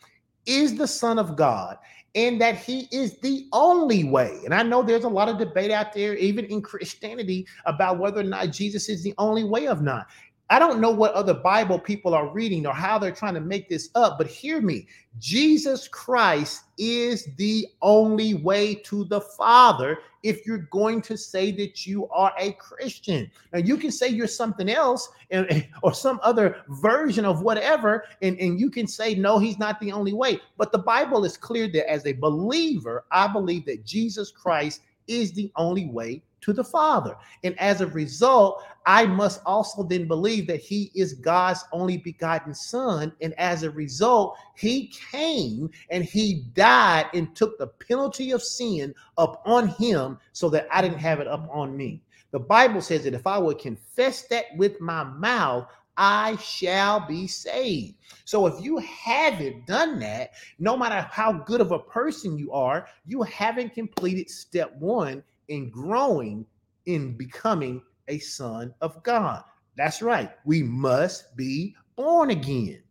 is 0.45 0.75
the 0.75 0.87
Son 0.87 1.19
of 1.19 1.35
God 1.35 1.77
and 2.15 2.39
that 2.39 2.55
he 2.55 2.87
is 2.89 3.17
the 3.17 3.45
only 3.51 4.05
way. 4.05 4.39
And 4.45 4.53
I 4.53 4.63
know 4.63 4.81
there's 4.81 5.03
a 5.03 5.09
lot 5.09 5.27
of 5.27 5.37
debate 5.37 5.69
out 5.69 5.91
there, 5.91 6.15
even 6.15 6.45
in 6.45 6.61
Christianity, 6.61 7.45
about 7.65 7.99
whether 7.99 8.21
or 8.21 8.23
not 8.23 8.51
Jesus 8.51 8.87
is 8.87 9.03
the 9.03 9.13
only 9.17 9.43
way 9.43 9.67
of 9.67 9.81
not. 9.81 10.07
I 10.53 10.59
don't 10.59 10.79
know 10.79 10.91
what 10.91 11.13
other 11.13 11.33
Bible 11.33 11.79
people 11.79 12.13
are 12.13 12.27
reading 12.27 12.67
or 12.67 12.75
how 12.75 12.99
they're 12.99 13.09
trying 13.11 13.33
to 13.33 13.41
make 13.41 13.69
this 13.69 13.89
up, 13.95 14.19
but 14.19 14.27
hear 14.27 14.61
me. 14.61 14.85
Jesus 15.17 15.87
Christ 15.87 16.65
is 16.77 17.27
the 17.37 17.65
only 17.81 18.35
way 18.35 18.75
to 18.75 19.03
the 19.05 19.19
Father 19.19 19.97
if 20.21 20.45
you're 20.45 20.67
going 20.69 21.01
to 21.01 21.17
say 21.17 21.49
that 21.53 21.87
you 21.87 22.07
are 22.09 22.31
a 22.37 22.51
Christian. 22.51 23.31
Now, 23.51 23.61
you 23.61 23.77
can 23.77 23.89
say 23.89 24.09
you're 24.09 24.27
something 24.27 24.69
else 24.69 25.09
and, 25.31 25.67
or 25.81 25.91
some 25.91 26.19
other 26.21 26.57
version 26.69 27.25
of 27.25 27.41
whatever, 27.41 28.05
and, 28.21 28.37
and 28.37 28.59
you 28.59 28.69
can 28.69 28.85
say, 28.85 29.15
no, 29.15 29.39
he's 29.39 29.57
not 29.57 29.79
the 29.79 29.91
only 29.91 30.13
way. 30.13 30.39
But 30.59 30.71
the 30.71 30.77
Bible 30.77 31.25
is 31.25 31.35
clear 31.35 31.67
that 31.69 31.89
as 31.89 32.05
a 32.05 32.13
believer, 32.13 33.05
I 33.11 33.25
believe 33.25 33.65
that 33.65 33.87
Jesus 33.87 34.29
Christ 34.29 34.81
is 35.07 35.31
the 35.31 35.51
only 35.55 35.87
way 35.87 36.21
to 36.43 36.53
the 36.53 36.63
Father. 36.63 37.15
And 37.43 37.57
as 37.59 37.81
a 37.81 37.87
result, 37.87 38.63
I 38.85 39.05
must 39.05 39.41
also 39.45 39.83
then 39.83 40.07
believe 40.07 40.47
that 40.47 40.59
He 40.59 40.91
is 40.93 41.13
God's 41.13 41.63
only 41.71 41.97
begotten 41.97 42.53
Son. 42.53 43.13
And 43.21 43.33
as 43.39 43.63
a 43.63 43.71
result, 43.71 44.37
He 44.55 44.93
came 45.11 45.69
and 45.89 46.03
He 46.03 46.45
died 46.53 47.07
and 47.13 47.35
took 47.35 47.57
the 47.57 47.67
penalty 47.67 48.31
of 48.31 48.43
sin 48.43 48.93
up 49.17 49.41
on 49.45 49.69
Him 49.69 50.19
so 50.33 50.49
that 50.49 50.67
I 50.71 50.81
didn't 50.81 50.99
have 50.99 51.19
it 51.19 51.27
up 51.27 51.47
on 51.51 51.75
me. 51.75 52.01
The 52.31 52.39
Bible 52.39 52.81
says 52.81 53.03
that 53.03 53.13
if 53.13 53.27
I 53.27 53.37
would 53.37 53.59
confess 53.59 54.23
that 54.27 54.45
with 54.57 54.81
my 54.81 55.03
mouth, 55.03 55.67
I 55.95 56.35
shall 56.37 57.05
be 57.05 57.27
saved. 57.27 57.95
So 58.25 58.47
if 58.47 58.63
you 58.63 58.79
haven't 58.79 59.67
done 59.67 59.99
that, 59.99 60.31
no 60.57 60.75
matter 60.75 61.07
how 61.11 61.33
good 61.33 61.61
of 61.61 61.71
a 61.71 61.77
person 61.77 62.37
you 62.37 62.51
are, 62.51 62.87
you 63.05 63.21
haven't 63.21 63.75
completed 63.75 64.29
step 64.29 64.75
one 64.77 65.23
in 65.47 65.69
growing 65.69 66.45
in 66.85 67.15
becoming 67.15 67.81
a 68.07 68.19
son 68.19 68.73
of 68.81 69.01
God. 69.03 69.43
That's 69.75 70.01
right. 70.01 70.31
We 70.45 70.63
must 70.63 71.35
be 71.35 71.75
born 71.95 72.29
again. 72.29 72.81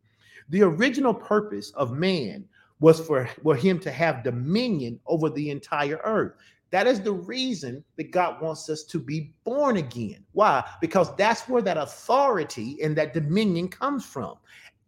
The 0.48 0.62
original 0.62 1.14
purpose 1.14 1.70
of 1.72 1.92
man 1.92 2.44
was 2.80 3.00
for, 3.00 3.28
for 3.42 3.54
him 3.54 3.78
to 3.80 3.92
have 3.92 4.24
dominion 4.24 4.98
over 5.06 5.30
the 5.30 5.50
entire 5.50 6.00
earth. 6.04 6.32
That 6.70 6.86
is 6.86 7.00
the 7.00 7.12
reason 7.12 7.84
that 7.96 8.10
God 8.10 8.40
wants 8.42 8.68
us 8.68 8.82
to 8.84 8.98
be 8.98 9.34
born 9.44 9.76
again. 9.76 10.24
Why? 10.32 10.64
Because 10.80 11.14
that's 11.16 11.48
where 11.48 11.62
that 11.62 11.76
authority 11.76 12.78
and 12.82 12.96
that 12.96 13.12
dominion 13.12 13.68
comes 13.68 14.04
from. 14.04 14.36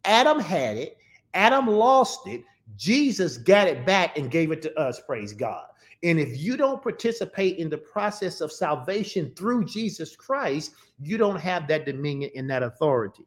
Adam 0.05 0.41
had 0.41 0.77
it, 0.77 0.97
Adam 1.35 1.67
lost 1.67 2.27
it, 2.27 2.43
Jesus 2.77 3.37
got 3.37 3.69
it 3.69 3.85
back 3.85 4.17
and 4.19 4.31
gave 4.31 4.51
it 4.51 4.63
to 4.63 4.75
us, 4.79 5.01
praise 5.07 5.33
God. 5.33 5.67
And 6.05 6.21
if 6.21 6.39
you 6.39 6.59
don't 6.59 6.83
participate 6.83 7.57
in 7.57 7.71
the 7.71 7.79
process 7.79 8.43
of 8.43 8.53
salvation 8.53 9.33
through 9.35 9.65
Jesus 9.65 10.15
Christ, 10.15 10.75
you 11.01 11.17
don't 11.17 11.41
have 11.41 11.67
that 11.69 11.87
dominion 11.87 12.31
and 12.37 12.49
that 12.51 12.63
authority. 12.63 13.25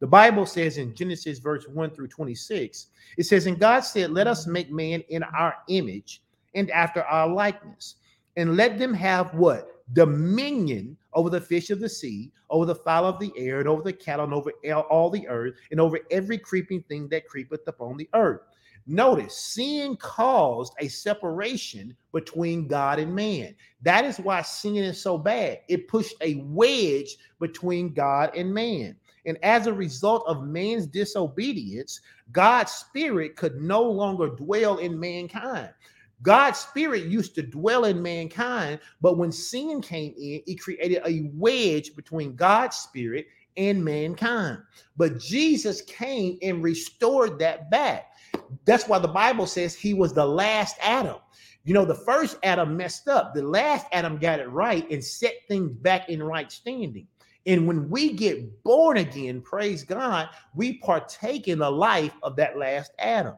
The 0.00 0.06
Bible 0.06 0.44
says 0.44 0.76
in 0.76 0.94
Genesis 0.94 1.38
verse 1.38 1.66
1 1.66 1.90
through 1.90 2.08
26, 2.08 2.88
it 3.16 3.24
says, 3.24 3.46
And 3.46 3.58
God 3.58 3.80
said, 3.80 4.10
Let 4.10 4.26
us 4.26 4.46
make 4.46 4.70
man 4.70 5.02
in 5.08 5.22
our 5.22 5.56
image 5.68 6.22
and 6.54 6.70
after 6.70 7.02
our 7.02 7.28
likeness, 7.28 7.96
and 8.36 8.56
let 8.56 8.78
them 8.78 8.92
have 8.92 9.34
what? 9.34 9.82
Dominion 9.94 10.98
over 11.14 11.30
the 11.30 11.40
fish 11.40 11.70
of 11.70 11.80
the 11.80 11.88
sea, 11.88 12.30
over 12.50 12.66
the 12.66 12.74
fowl 12.74 13.06
of 13.06 13.18
the 13.18 13.32
air, 13.36 13.58
and 13.60 13.68
over 13.68 13.82
the 13.82 13.92
cattle, 13.92 14.26
and 14.26 14.34
over 14.34 14.52
all 14.90 15.08
the 15.08 15.26
earth, 15.28 15.54
and 15.70 15.80
over 15.80 15.98
every 16.10 16.36
creeping 16.36 16.82
thing 16.82 17.08
that 17.08 17.26
creepeth 17.26 17.66
upon 17.66 17.96
the 17.96 18.08
earth. 18.14 18.42
Notice 18.90 19.36
sin 19.36 19.96
caused 19.96 20.72
a 20.78 20.88
separation 20.88 21.94
between 22.10 22.66
God 22.66 22.98
and 22.98 23.14
man. 23.14 23.54
That 23.82 24.06
is 24.06 24.18
why 24.18 24.40
sin 24.40 24.76
is 24.76 24.98
so 24.98 25.18
bad. 25.18 25.60
It 25.68 25.88
pushed 25.88 26.14
a 26.22 26.36
wedge 26.46 27.18
between 27.38 27.92
God 27.92 28.34
and 28.34 28.52
man. 28.52 28.96
And 29.26 29.36
as 29.42 29.66
a 29.66 29.74
result 29.74 30.24
of 30.26 30.44
man's 30.44 30.86
disobedience, 30.86 32.00
God's 32.32 32.72
spirit 32.72 33.36
could 33.36 33.60
no 33.60 33.82
longer 33.82 34.30
dwell 34.30 34.78
in 34.78 34.98
mankind. 34.98 35.68
God's 36.22 36.58
spirit 36.58 37.04
used 37.04 37.34
to 37.34 37.42
dwell 37.42 37.84
in 37.84 38.00
mankind, 38.00 38.80
but 39.02 39.18
when 39.18 39.30
sin 39.30 39.82
came 39.82 40.14
in, 40.16 40.40
it 40.46 40.60
created 40.60 41.02
a 41.04 41.30
wedge 41.34 41.94
between 41.94 42.34
God's 42.34 42.76
spirit 42.78 43.26
and 43.58 43.84
mankind. 43.84 44.62
But 44.96 45.18
Jesus 45.18 45.82
came 45.82 46.38
and 46.42 46.62
restored 46.62 47.38
that 47.40 47.70
back. 47.70 48.12
That's 48.64 48.88
why 48.88 48.98
the 48.98 49.08
Bible 49.08 49.46
says 49.46 49.74
he 49.74 49.94
was 49.94 50.12
the 50.12 50.26
last 50.26 50.76
Adam. 50.82 51.16
You 51.64 51.74
know, 51.74 51.84
the 51.84 51.94
first 51.94 52.38
Adam 52.42 52.76
messed 52.76 53.08
up, 53.08 53.34
the 53.34 53.42
last 53.42 53.86
Adam 53.92 54.18
got 54.18 54.40
it 54.40 54.48
right 54.48 54.88
and 54.90 55.04
set 55.04 55.34
things 55.48 55.72
back 55.72 56.08
in 56.08 56.22
right 56.22 56.50
standing. 56.50 57.06
And 57.46 57.66
when 57.66 57.88
we 57.88 58.12
get 58.12 58.62
born 58.62 58.98
again, 58.98 59.40
praise 59.40 59.84
God, 59.84 60.28
we 60.54 60.78
partake 60.78 61.48
in 61.48 61.58
the 61.58 61.70
life 61.70 62.12
of 62.22 62.36
that 62.36 62.58
last 62.58 62.92
Adam. 62.98 63.36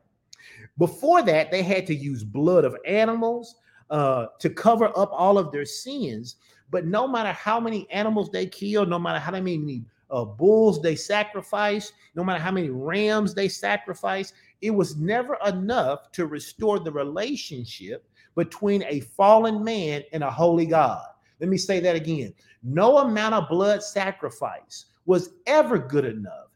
Before 0.78 1.22
that, 1.22 1.50
they 1.50 1.62
had 1.62 1.86
to 1.86 1.94
use 1.94 2.24
blood 2.24 2.64
of 2.64 2.76
animals 2.86 3.56
uh, 3.90 4.26
to 4.38 4.50
cover 4.50 4.96
up 4.96 5.10
all 5.12 5.38
of 5.38 5.52
their 5.52 5.64
sins. 5.64 6.36
But 6.70 6.86
no 6.86 7.06
matter 7.06 7.32
how 7.32 7.60
many 7.60 7.88
animals 7.90 8.30
they 8.30 8.46
killed, 8.46 8.88
no 8.88 8.98
matter 8.98 9.18
how 9.18 9.32
many 9.32 9.84
uh, 10.10 10.24
bulls 10.24 10.80
they 10.82 10.96
sacrificed, 10.96 11.92
no 12.14 12.24
matter 12.24 12.40
how 12.40 12.50
many 12.50 12.70
rams 12.70 13.34
they 13.34 13.48
sacrificed, 13.48 14.34
it 14.62 14.70
was 14.70 14.96
never 14.96 15.36
enough 15.46 16.12
to 16.12 16.26
restore 16.26 16.78
the 16.78 16.92
relationship 16.92 18.06
between 18.36 18.84
a 18.84 19.00
fallen 19.00 19.64
man 19.64 20.02
and 20.12 20.22
a 20.22 20.30
holy 20.30 20.66
God. 20.66 21.04
Let 21.40 21.48
me 21.48 21.56
say 21.56 21.80
that 21.80 21.96
again. 21.96 22.34
No 22.62 22.98
amount 22.98 23.34
of 23.34 23.48
blood 23.48 23.82
sacrifice 23.82 24.86
was 25.06 25.30
ever 25.46 25.78
good 25.78 26.04
enough 26.04 26.48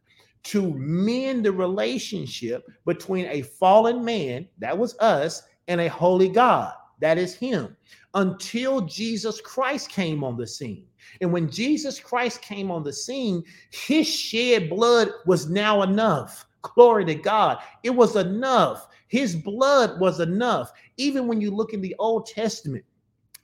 to 0.45 0.75
mend 0.75 1.45
the 1.45 1.53
relationship 1.53 2.69
between 2.85 3.27
a 3.27 3.41
fallen 3.43 4.05
man, 4.05 4.47
that 4.59 4.77
was 4.77 4.97
us, 4.99 5.43
and 5.69 5.81
a 5.81 5.89
holy 5.89 6.29
God, 6.29 6.75
that 7.01 7.17
is 7.17 7.35
Him, 7.35 7.75
until 8.13 8.83
Jesus 8.83 9.41
Christ 9.41 9.89
came 9.89 10.23
on 10.23 10.37
the 10.37 10.47
scene. 10.47 10.87
And 11.23 11.33
when 11.33 11.51
Jesus 11.51 11.99
Christ 11.99 12.43
came 12.43 12.71
on 12.71 12.83
the 12.83 12.93
scene, 12.93 13.43
His 13.71 14.07
shed 14.07 14.69
blood 14.69 15.09
was 15.25 15.49
now 15.49 15.83
enough 15.83 16.47
Glory 16.75 17.05
to 17.05 17.15
God. 17.15 17.59
It 17.83 17.91
was 17.91 18.17
enough. 18.17 18.89
His 19.09 19.37
blood 19.37 20.01
was 20.01 20.21
enough. 20.21 20.73
Even 20.97 21.27
when 21.27 21.41
you 21.41 21.51
look 21.51 21.73
in 21.73 21.81
the 21.81 21.95
Old 21.99 22.27
Testament, 22.27 22.85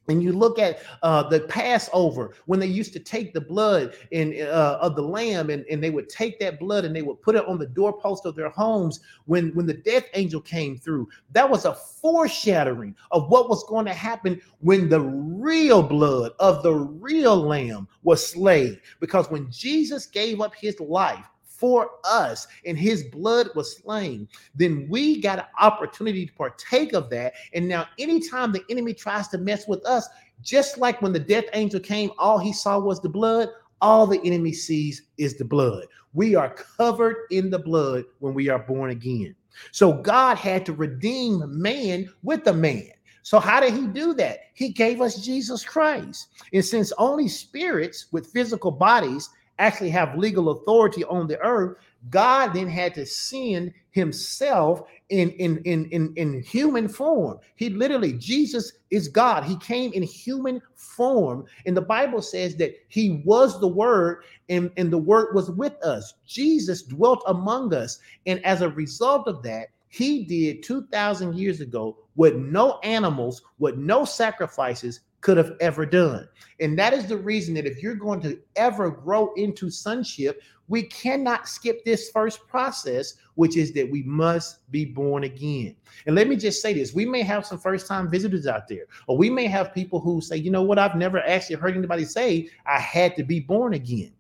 and 0.09 0.23
you 0.23 0.33
look 0.33 0.59
at 0.59 0.81
uh, 1.03 1.23
the 1.29 1.41
Passover 1.41 2.35
when 2.47 2.59
they 2.59 2.67
used 2.67 2.93
to 2.95 2.99
take 2.99 3.33
the 3.33 3.41
blood 3.41 3.95
in, 4.11 4.35
uh, 4.43 4.79
of 4.81 4.97
the 4.97 5.03
lamb 5.03 5.51
and, 5.51 5.65
and 5.71 5.83
they 5.83 5.91
would 5.91 6.09
take 6.09 6.41
that 6.41 6.59
blood 6.59 6.85
and 6.85 6.97
they 6.97 7.03
would 7.03 7.23
put 7.23 7.37
it 7.37 7.47
on 7.47 7.59
the 7.59 7.67
doorpost 7.67 8.27
of 8.27 8.35
their 8.35 8.49
homes 8.49 9.01
when, 9.27 9.55
when 9.55 9.67
the 9.67 9.75
death 9.75 10.05
angel 10.15 10.41
came 10.41 10.77
through. 10.77 11.09
That 11.33 11.49
was 11.49 11.65
a 11.65 11.75
foreshadowing 11.75 12.97
of 13.13 13.29
what 13.29 13.49
was 13.49 13.63
going 13.65 13.87
to 13.87 13.95
happen 13.95 14.41
when 14.59 14.89
the 14.89 15.01
real 15.01 15.83
blood 15.83 16.33
of 16.41 16.63
the 16.63 16.75
real 16.75 17.37
lamb 17.37 17.87
was 18.03 18.27
slain. 18.27 18.81
Because 18.99 19.31
when 19.31 19.51
Jesus 19.51 20.07
gave 20.07 20.41
up 20.41 20.55
his 20.57 20.81
life, 20.81 21.27
for 21.61 21.91
us 22.05 22.49
and 22.65 22.79
his 22.79 23.05
blood 23.05 23.51
was 23.55 23.77
slain, 23.77 24.27
then 24.55 24.87
we 24.89 25.21
got 25.21 25.39
an 25.39 25.45
opportunity 25.61 26.27
to 26.27 26.33
partake 26.33 26.95
of 26.95 27.11
that. 27.11 27.35
And 27.53 27.69
now, 27.69 27.87
anytime 27.99 28.51
the 28.51 28.65
enemy 28.71 28.95
tries 28.95 29.29
to 29.29 29.39
mess 29.39 29.69
with 29.69 29.85
us, 29.85 30.09
just 30.43 30.79
like 30.79 31.03
when 31.03 31.13
the 31.13 31.21
death 31.21 31.45
angel 31.53 31.79
came, 31.79 32.11
all 32.19 32.39
he 32.39 32.53
saw 32.53 32.79
was 32.79 33.01
the 33.01 33.11
blood, 33.11 33.51
all 33.83 34.07
the 34.07 34.21
enemy 34.25 34.53
sees 34.53 35.03
is 35.19 35.37
the 35.37 35.45
blood. 35.45 35.85
We 36.15 36.35
are 36.35 36.51
covered 36.51 37.17
in 37.31 37.51
the 37.51 37.59
blood 37.59 38.05
when 38.19 38.33
we 38.35 38.49
are 38.49 38.59
born 38.59 38.91
again. 38.91 39.35
So 39.71 39.93
God 39.93 40.39
had 40.39 40.65
to 40.67 40.73
redeem 40.73 41.43
man 41.61 42.11
with 42.23 42.47
a 42.47 42.55
man. 42.55 42.91
So, 43.23 43.39
how 43.39 43.61
did 43.61 43.75
he 43.75 43.87
do 43.87 44.15
that? 44.15 44.41
He 44.55 44.71
gave 44.71 45.01
us 45.01 45.23
Jesus 45.25 45.63
Christ. 45.63 46.29
And 46.55 46.65
since 46.65 46.93
only 46.97 47.29
spirits 47.29 48.07
with 48.13 48.33
physical 48.33 48.71
bodies 48.71 49.29
actually 49.61 49.91
have 49.91 50.17
legal 50.17 50.51
authority 50.51 51.05
on 51.05 51.27
the 51.27 51.39
earth, 51.41 51.77
God 52.09 52.55
then 52.55 52.69
had 52.69 52.95
to 52.95 53.05
send 53.05 53.73
himself 53.91 54.83
in, 55.11 55.31
in, 55.33 55.59
in, 55.65 55.87
in, 55.87 56.13
in 56.17 56.43
human 56.43 56.89
form. 56.89 57.39
He 57.57 57.69
literally, 57.69 58.15
Jesus 58.15 58.73
is 58.91 59.09
God. 59.09 59.45
He 59.45 59.57
came 59.59 59.93
in 59.93 60.03
human 60.03 60.63
form. 60.77 61.45
And 61.67 61.77
the 61.77 61.83
Bible 61.83 62.23
says 62.23 62.57
that 62.57 62.75
he 62.89 63.23
was 63.25 63.61
the 63.61 63.69
word 63.69 64.25
and, 64.49 64.71
and 64.77 64.91
the 64.91 64.99
word 64.99 65.35
was 65.35 65.51
with 65.51 65.75
us. 65.85 66.15
Jesus 66.27 66.83
dwelt 66.83 67.23
among 67.27 67.75
us. 67.75 67.99
And 68.27 68.45
as 68.45 68.63
a 68.63 68.71
result 68.71 69.29
of 69.29 69.43
that, 69.43 69.69
he 69.89 70.25
did 70.25 70.63
2,000 70.63 71.35
years 71.35 71.61
ago 71.61 71.99
what 72.15 72.37
no 72.37 72.79
animals, 72.85 73.43
what 73.59 73.77
no 73.77 74.05
sacrifices 74.05 75.01
could 75.21 75.37
have 75.37 75.53
ever 75.61 75.85
done. 75.85 76.29
And 76.61 76.79
that 76.79 76.93
is 76.93 77.07
the 77.07 77.17
reason 77.17 77.55
that 77.55 77.67
if 77.67 77.83
you're 77.83 77.95
going 77.95 78.21
to 78.23 78.39
ever 78.57 78.91
grow 78.91 79.33
into 79.35 79.71
sonship, 79.71 80.43
we 80.69 80.85
cannot 80.85 81.49
skip 81.49 81.85
this 81.85 82.11
first 82.11 82.47
process, 82.47 83.15
which 83.35 83.57
is 83.57 83.73
that 83.73 83.91
we 83.91 84.05
must 84.05 84.71
be 84.71 84.85
born 84.85 85.25
again. 85.25 85.75
And 86.07 86.15
let 86.15 86.29
me 86.29 86.37
just 86.37 86.63
say 86.63 86.73
this 86.73 86.95
we 86.95 87.05
may 87.05 87.23
have 87.23 87.45
some 87.45 87.59
first 87.59 87.89
time 87.89 88.09
visitors 88.09 88.47
out 88.47 88.69
there, 88.69 88.85
or 89.09 89.19
we 89.19 89.29
may 89.31 89.47
have 89.47 89.75
people 89.75 90.01
who 90.01 90.21
say, 90.21 90.37
you 90.37 90.51
know 90.51 90.63
what, 90.63 90.79
I've 90.79 90.95
never 90.95 91.19
actually 91.27 91.57
heard 91.57 91.77
anybody 91.77 92.05
say 92.05 92.49
I 92.67 92.79
had 92.79 93.17
to 93.17 93.25
be 93.25 93.41
born 93.41 93.75
again. 93.75 94.13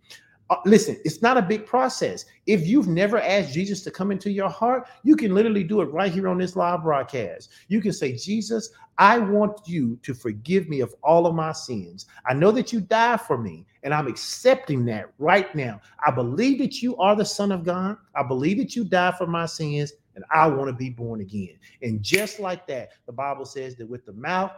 Uh, 0.50 0.57
listen, 0.64 1.00
it's 1.04 1.23
not 1.23 1.37
a 1.37 1.42
big 1.42 1.64
process. 1.64 2.25
If 2.47 2.66
you've 2.66 2.88
never 2.88 3.21
asked 3.21 3.52
Jesus 3.54 3.83
to 3.85 3.90
come 3.92 4.11
into 4.11 4.33
your 4.33 4.49
heart, 4.49 4.88
you 5.04 5.14
can 5.14 5.33
literally 5.33 5.62
do 5.62 5.80
it 5.80 5.92
right 5.92 6.12
here 6.12 6.28
on 6.28 6.38
this 6.38 6.57
live 6.57 6.83
broadcast. 6.83 7.50
You 7.69 7.80
can 7.80 7.92
say, 7.92 8.16
Jesus, 8.16 8.71
I 8.99 9.19
want 9.19 9.61
you 9.66 9.97
to 10.02 10.12
forgive 10.12 10.69
me 10.69 10.80
of 10.80 10.92
all 11.04 11.26
of 11.26 11.37
my 11.37 11.52
sins. 11.52 12.07
I 12.26 12.35
know 12.35 12.50
that 12.50 12.73
you 12.73 12.80
died 12.80 13.21
for 13.21 13.38
me, 13.38 13.64
and 13.85 13.95
I'm 13.95 14.09
accepting 14.09 14.85
that 14.87 15.12
right 15.19 15.54
now. 15.54 15.80
I 16.04 16.11
believe 16.11 16.59
that 16.59 16.83
you 16.83 16.97
are 16.97 17.14
the 17.14 17.25
Son 17.25 17.52
of 17.52 17.64
God. 17.64 17.97
I 18.16 18.25
believe 18.25 18.59
that 18.59 18.75
you 18.75 18.83
died 18.83 19.16
for 19.16 19.28
my 19.28 19.47
sins, 19.47 19.92
and 20.16 20.25
I 20.33 20.49
want 20.49 20.66
to 20.66 20.75
be 20.75 20.90
born 20.90 21.21
again. 21.21 21.59
And 21.80 22.02
just 22.02 22.40
like 22.40 22.66
that, 22.66 22.90
the 23.07 23.12
Bible 23.12 23.45
says 23.45 23.76
that 23.76 23.88
with 23.88 24.04
the 24.04 24.12
mouth, 24.14 24.50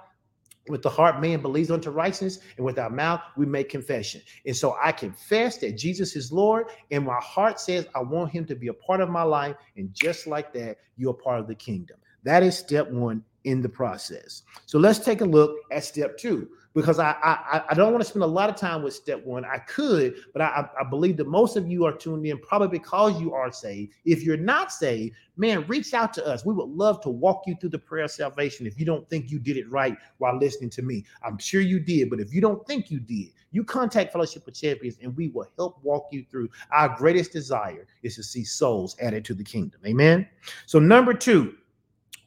with 0.69 0.83
the 0.83 0.91
heart, 0.91 1.21
man 1.21 1.41
believes 1.41 1.71
unto 1.71 1.91
righteousness, 1.91 2.39
and 2.57 2.65
with 2.65 2.79
our 2.79 2.91
mouth, 2.91 3.21
we 3.37 3.47
make 3.47 3.69
confession. 3.69 4.23
And 4.47 4.57
so 4.57 4.77
I 4.83 4.93
confess 4.93 5.59
that 5.59 5.77
Jesus 5.77 6.15
is 6.15 6.31
Lord, 6.31 6.67
and 6.91 7.05
my 7.05 7.19
heart 7.21 7.59
says, 7.59 7.87
I 7.95 8.01
want 8.01 8.31
him 8.31 8.45
to 8.47 8.55
be 8.55 8.69
a 8.69 8.75
part 8.75 9.01
of 9.01 9.11
my 9.11 9.23
life. 9.23 9.57
And 9.77 9.93
just 9.93 10.27
like 10.27 10.53
that, 10.55 10.79
you're 10.97 11.15
part 11.15 11.41
of 11.41 11.49
the 11.49 11.55
kingdom. 11.55 11.97
That 12.23 12.43
is 12.43 12.57
step 12.57 12.89
one 12.91 13.25
in 13.45 13.61
the 13.61 13.69
process. 13.69 14.43
So 14.67 14.79
let's 14.79 15.01
take 15.01 15.21
a 15.21 15.25
look 15.25 15.57
at 15.73 15.85
step 15.85 16.17
two 16.17 16.49
because 16.75 16.99
I 16.99 17.13
I, 17.23 17.63
I 17.71 17.75
don't 17.75 17.93
want 17.93 18.03
to 18.03 18.09
spend 18.09 18.23
a 18.23 18.27
lot 18.27 18.49
of 18.49 18.57
time 18.57 18.83
with 18.83 18.95
step 18.95 19.25
one. 19.25 19.45
I 19.45 19.59
could, 19.59 20.15
but 20.33 20.43
I, 20.43 20.69
I 20.81 20.85
believe 20.89 21.17
that 21.19 21.27
most 21.27 21.57
of 21.57 21.69
you 21.69 21.85
are 21.85 21.93
tuned 21.93 22.27
in 22.27 22.39
probably 22.39 22.69
because 22.69 23.21
you 23.21 23.35
are 23.35 23.53
saved. 23.53 23.93
If 24.05 24.23
you're 24.23 24.37
not 24.37 24.73
saved, 24.73 25.15
man, 25.37 25.67
reach 25.67 25.95
out 25.95 26.13
to 26.15 26.27
us. 26.27 26.45
We 26.45 26.55
would 26.55 26.69
love 26.69 27.01
to 27.03 27.11
walk 27.11 27.45
you 27.47 27.57
through 27.61 27.71
the 27.71 27.79
prayer 27.79 28.05
of 28.05 28.11
salvation. 28.11 28.67
If 28.67 28.79
you 28.79 28.87
don't 28.87 29.09
think 29.09 29.31
you 29.31 29.39
did 29.39 29.57
it 29.57 29.71
right 29.71 29.97
while 30.19 30.39
listening 30.39 30.71
to 30.71 30.83
me, 30.83 31.05
I'm 31.23 31.39
sure 31.39 31.61
you 31.61 31.81
did. 31.81 32.11
But 32.11 32.21
if 32.21 32.33
you 32.33 32.41
don't 32.41 32.67
think 32.67 32.91
you 32.91 33.01
did, 33.01 33.31
you 33.51 33.65
contact 33.65 34.13
Fellowship 34.13 34.47
of 34.49 34.55
Champions 34.55 34.97
and 35.03 35.17
we 35.17 35.29
will 35.29 35.47
help 35.57 35.79
walk 35.83 36.09
you 36.11 36.25
through. 36.31 36.49
Our 36.71 36.89
greatest 36.97 37.33
desire 37.33 37.87
is 38.03 38.17
to 38.17 38.23
see 38.23 38.45
souls 38.45 38.97
added 39.01 39.25
to 39.27 39.35
the 39.35 39.45
kingdom. 39.45 39.81
Amen. 39.87 40.27
So, 40.67 40.79
number 40.79 41.13
two, 41.15 41.55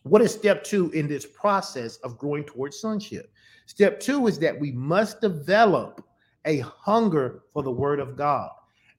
what 0.03 0.21
is 0.21 0.31
step 0.31 0.63
two 0.63 0.91
in 0.91 1.07
this 1.07 1.25
process 1.25 1.97
of 1.97 2.17
growing 2.19 2.43
towards 2.43 2.79
sonship? 2.79 3.31
Step 3.65 3.99
two 3.99 4.27
is 4.27 4.39
that 4.39 4.59
we 4.59 4.71
must 4.71 5.21
develop 5.21 6.03
a 6.45 6.59
hunger 6.59 7.43
for 7.51 7.63
the 7.63 7.71
word 7.71 7.99
of 7.99 8.15
God. 8.15 8.49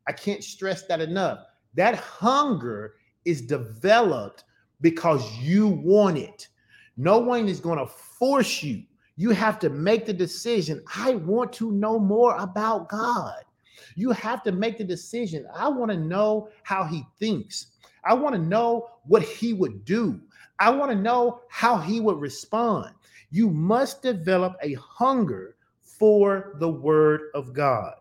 I 0.09 0.13
can't 0.13 0.43
stress 0.43 0.83
that 0.87 1.01
enough. 1.01 1.41
That 1.75 1.97
hunger 1.97 2.95
is 3.25 3.43
developed 3.43 4.45
because 4.81 5.37
you 5.39 5.69
want 5.69 6.19
it. 6.19 6.49
No 6.97 7.19
one 7.19 7.49
is 7.49 7.61
going 7.61 7.79
to 7.79 7.87
force 7.87 8.63
you. 8.63 8.83
You 9.17 9.31
have 9.31 9.59
to 9.61 9.71
make 9.71 10.07
the 10.07 10.13
decision. 10.13 10.83
I 10.95 11.15
want 11.15 11.53
to 11.55 11.71
know 11.71 11.99
more 11.99 12.37
about 12.37 12.89
God. 12.89 13.43
You 13.95 14.11
have 14.11 14.43
to 14.45 14.53
make 14.53 14.79
the 14.79 14.85
decision. 14.85 15.47
I 15.55 15.69
want 15.69 15.91
to 15.91 15.97
know 15.97 16.49
how 16.63 16.85
he 16.85 17.05
thinks. 17.19 17.69
I 18.05 18.15
want 18.15 18.35
to 18.35 18.41
know 18.41 18.91
what 19.05 19.23
he 19.23 19.53
would 19.53 19.85
do. 19.85 20.21
I 20.59 20.71
want 20.71 20.91
to 20.91 20.97
know 20.97 21.41
how 21.49 21.77
he 21.79 22.01
would 22.01 22.19
respond. 22.19 22.91
You 23.37 23.51
must 23.51 24.01
develop 24.01 24.57
a 24.63 24.73
hunger 24.81 25.57
for 25.83 26.57
the 26.59 26.71
word 26.71 27.29
of 27.35 27.53
God. 27.53 27.93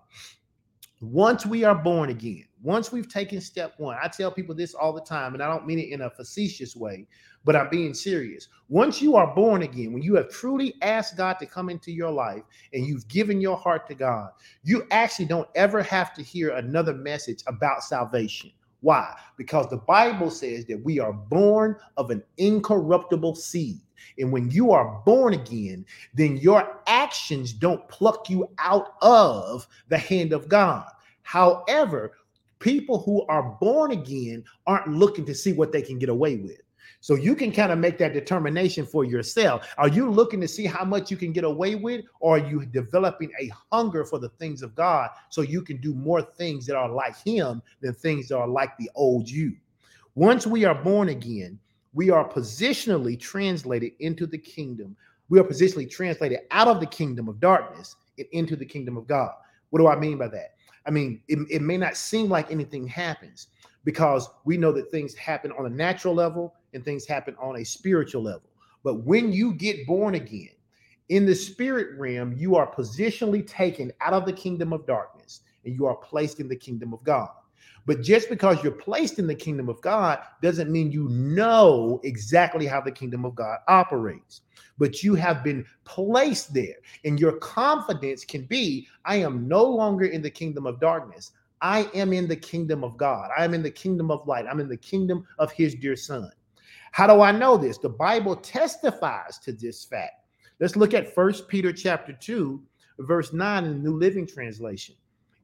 Once 1.02 1.46
we 1.46 1.66
are 1.66 1.76
born 1.76 2.10
again, 2.10 2.46
once 2.64 2.94
we've 2.94 3.10
taken 3.10 3.42
step 3.42 3.74
one, 3.76 3.98
I 4.02 4.08
tell 4.08 4.32
people 4.32 4.56
this 4.56 4.74
all 4.74 4.94
the 4.94 5.02
time, 5.02 5.34
and 5.34 5.44
I 5.44 5.50
don't 5.50 5.68
mean 5.68 5.78
it 5.78 5.90
in 5.90 6.04
a 6.04 6.10
facetious 6.10 6.74
way, 6.74 7.06
but 7.44 7.54
I'm 7.54 7.68
being 7.70 7.94
serious. 7.94 8.48
Once 8.70 9.02
you 9.02 9.18
are 9.18 9.36
born 9.36 9.64
again, 9.64 9.92
when 9.92 10.04
you 10.04 10.16
have 10.16 10.30
truly 10.30 10.74
asked 10.82 11.18
God 11.18 11.34
to 11.40 11.46
come 11.46 11.70
into 11.70 11.92
your 11.92 12.12
life 12.12 12.44
and 12.72 12.88
you've 12.88 13.06
given 13.10 13.42
your 13.42 13.58
heart 13.58 13.90
to 13.90 13.94
God, 13.94 14.30
you 14.64 14.88
actually 14.92 15.26
don't 15.26 15.50
ever 15.56 15.84
have 15.84 16.14
to 16.14 16.24
hear 16.24 16.52
another 16.52 16.94
message 16.94 17.44
about 17.48 17.84
salvation. 17.84 18.52
Why? 18.86 19.18
Because 19.36 19.68
the 19.68 19.78
Bible 19.78 20.30
says 20.30 20.68
that 20.68 20.80
we 20.84 21.00
are 21.00 21.12
born 21.12 21.76
of 21.98 22.12
an 22.12 22.22
incorruptible 22.38 23.34
seed. 23.34 23.80
And 24.20 24.32
when 24.32 24.52
you 24.52 24.74
are 24.74 25.02
born 25.04 25.34
again, 25.34 25.88
then 26.14 26.38
your 26.38 26.82
actions 26.86 27.52
don't 27.52 27.90
pluck 27.90 28.30
you 28.30 28.48
out 28.60 28.94
of 29.02 29.68
the 29.90 29.98
hand 29.98 30.34
of 30.34 30.48
God. 30.48 30.88
However, 31.24 32.12
people 32.60 33.02
who 33.02 33.26
are 33.26 33.58
born 33.60 33.90
again 33.90 34.44
aren't 34.68 34.94
looking 34.94 35.26
to 35.26 35.34
see 35.34 35.52
what 35.52 35.72
they 35.72 35.82
can 35.82 35.98
get 35.98 36.10
away 36.10 36.36
with. 36.36 36.62
So 37.06 37.14
you 37.14 37.36
can 37.36 37.52
kind 37.52 37.72
of 37.72 37.78
make 37.78 38.00
that 38.00 38.14
determination 38.14 38.84
for 38.84 39.04
yourself. 39.06 39.72
Are 39.78 39.88
you 39.88 40.10
looking 40.10 40.42
to 40.42 40.48
see 40.48 40.66
how 40.66 40.84
much 40.84 41.12
you 41.12 41.18
can 41.18 41.32
get 41.32 41.44
away 41.44 41.76
with, 41.76 42.04
or 42.20 42.38
are 42.38 42.50
you 42.50 42.66
developing 42.66 43.30
a 43.40 43.52
hunger 43.72 44.04
for 44.06 44.18
the 44.18 44.30
things 44.30 44.64
of 44.64 44.74
God 44.74 45.12
so 45.30 45.42
you 45.44 45.62
can 45.62 45.78
do 45.78 45.94
more 45.94 46.24
things 46.24 46.66
that 46.66 46.76
are 46.76 46.90
like 46.90 47.16
Him 47.24 47.62
than 47.80 47.94
things 47.94 48.30
that 48.30 48.38
are 48.40 48.48
like 48.48 48.76
the 48.80 48.90
old 48.96 49.30
you? 49.30 49.56
Once 50.16 50.48
we 50.48 50.66
are 50.66 50.74
born 50.74 51.10
again, 51.10 51.60
we 51.94 52.10
are 52.10 52.28
positionally 52.28 53.20
translated 53.20 53.92
into 54.00 54.26
the 54.26 54.40
kingdom. 54.40 54.98
We 55.30 55.40
are 55.40 55.44
positionally 55.44 55.88
translated 55.88 56.40
out 56.50 56.68
of 56.68 56.80
the 56.80 56.88
kingdom 56.88 57.30
of 57.30 57.40
darkness 57.40 57.96
and 58.18 58.26
into 58.32 58.56
the 58.56 58.66
kingdom 58.66 58.98
of 58.98 59.06
God. 59.06 59.30
What 59.70 59.78
do 59.78 59.88
I 59.88 59.96
mean 59.96 60.18
by 60.18 60.30
that? 60.30 60.56
I 60.88 60.90
mean, 60.90 61.22
it, 61.28 61.38
it 61.52 61.62
may 61.62 61.78
not 61.78 61.98
seem 61.98 62.30
like 62.30 62.50
anything 62.50 62.88
happens 62.88 63.50
because 63.84 64.28
we 64.44 64.58
know 64.58 64.72
that 64.72 64.90
things 64.90 65.14
happen 65.14 65.52
on 65.52 65.68
a 65.68 65.70
natural 65.70 66.16
level 66.16 66.56
and 66.76 66.86
things 66.86 67.06
happen 67.06 67.36
on 67.42 67.58
a 67.58 67.64
spiritual 67.64 68.22
level. 68.22 68.50
But 68.84 69.06
when 69.06 69.32
you 69.32 69.54
get 69.54 69.88
born 69.88 70.16
again, 70.16 70.50
in 71.10 71.26
the 71.26 71.36
spirit 71.36 71.98
realm, 71.98 72.34
you 72.38 72.56
are 72.56 72.72
positionally 72.72 73.46
taken 73.46 73.92
out 74.02 74.14
of 74.14 74.26
the 74.26 74.34
kingdom 74.34 74.74
of 74.74 74.86
darkness 74.86 75.42
and 75.64 75.76
you 75.76 75.86
are 75.86 75.96
placed 75.96 76.40
in 76.40 76.48
the 76.48 76.56
kingdom 76.56 76.94
of 76.94 77.04
God. 77.04 77.30
But 77.86 78.02
just 78.02 78.30
because 78.30 78.64
you're 78.64 78.72
placed 78.72 79.20
in 79.20 79.28
the 79.28 79.36
kingdom 79.36 79.70
of 79.70 79.80
God 79.82 80.20
doesn't 80.42 80.72
mean 80.72 80.92
you 80.92 81.08
know 81.10 82.00
exactly 82.04 82.66
how 82.66 82.82
the 82.82 82.92
kingdom 82.92 83.26
of 83.26 83.36
God 83.36 83.60
operates. 83.68 84.42
But 84.78 85.04
you 85.04 85.16
have 85.16 85.44
been 85.44 85.66
placed 85.86 86.54
there, 86.54 86.76
and 87.06 87.20
your 87.20 87.34
confidence 87.38 88.26
can 88.26 88.44
be 88.46 88.88
I 89.06 89.18
am 89.18 89.48
no 89.48 89.64
longer 89.64 90.06
in 90.06 90.22
the 90.22 90.30
kingdom 90.30 90.66
of 90.66 90.80
darkness. 90.80 91.32
I 91.62 91.90
am 91.94 92.12
in 92.12 92.28
the 92.28 92.36
kingdom 92.36 92.84
of 92.84 92.98
God. 92.98 93.30
I 93.38 93.46
am 93.46 93.54
in 93.54 93.64
the 93.64 93.72
kingdom 93.72 94.12
of 94.12 94.28
light. 94.28 94.46
I'm 94.50 94.60
in 94.60 94.68
the 94.68 94.78
kingdom 94.78 95.26
of 95.40 95.52
his 95.52 95.76
dear 95.76 95.96
son. 95.96 96.32
How 96.96 97.08
do 97.08 97.20
I 97.20 97.34
know 97.34 97.58
this? 97.58 97.78
The 97.78 97.90
Bible 97.90 98.38
testifies 98.38 99.38
to 99.40 99.52
this 99.52 99.84
fact. 99.84 100.14
Let's 100.62 100.78
look 100.78 100.94
at 100.94 101.14
First 101.14 101.50
Peter 101.50 101.74
chapter 101.74 102.14
2, 102.14 102.64
verse 103.00 103.34
9 103.34 103.66
in 103.66 103.74
the 103.74 103.90
New 103.90 103.98
Living 103.98 104.26
Translation. 104.26 104.96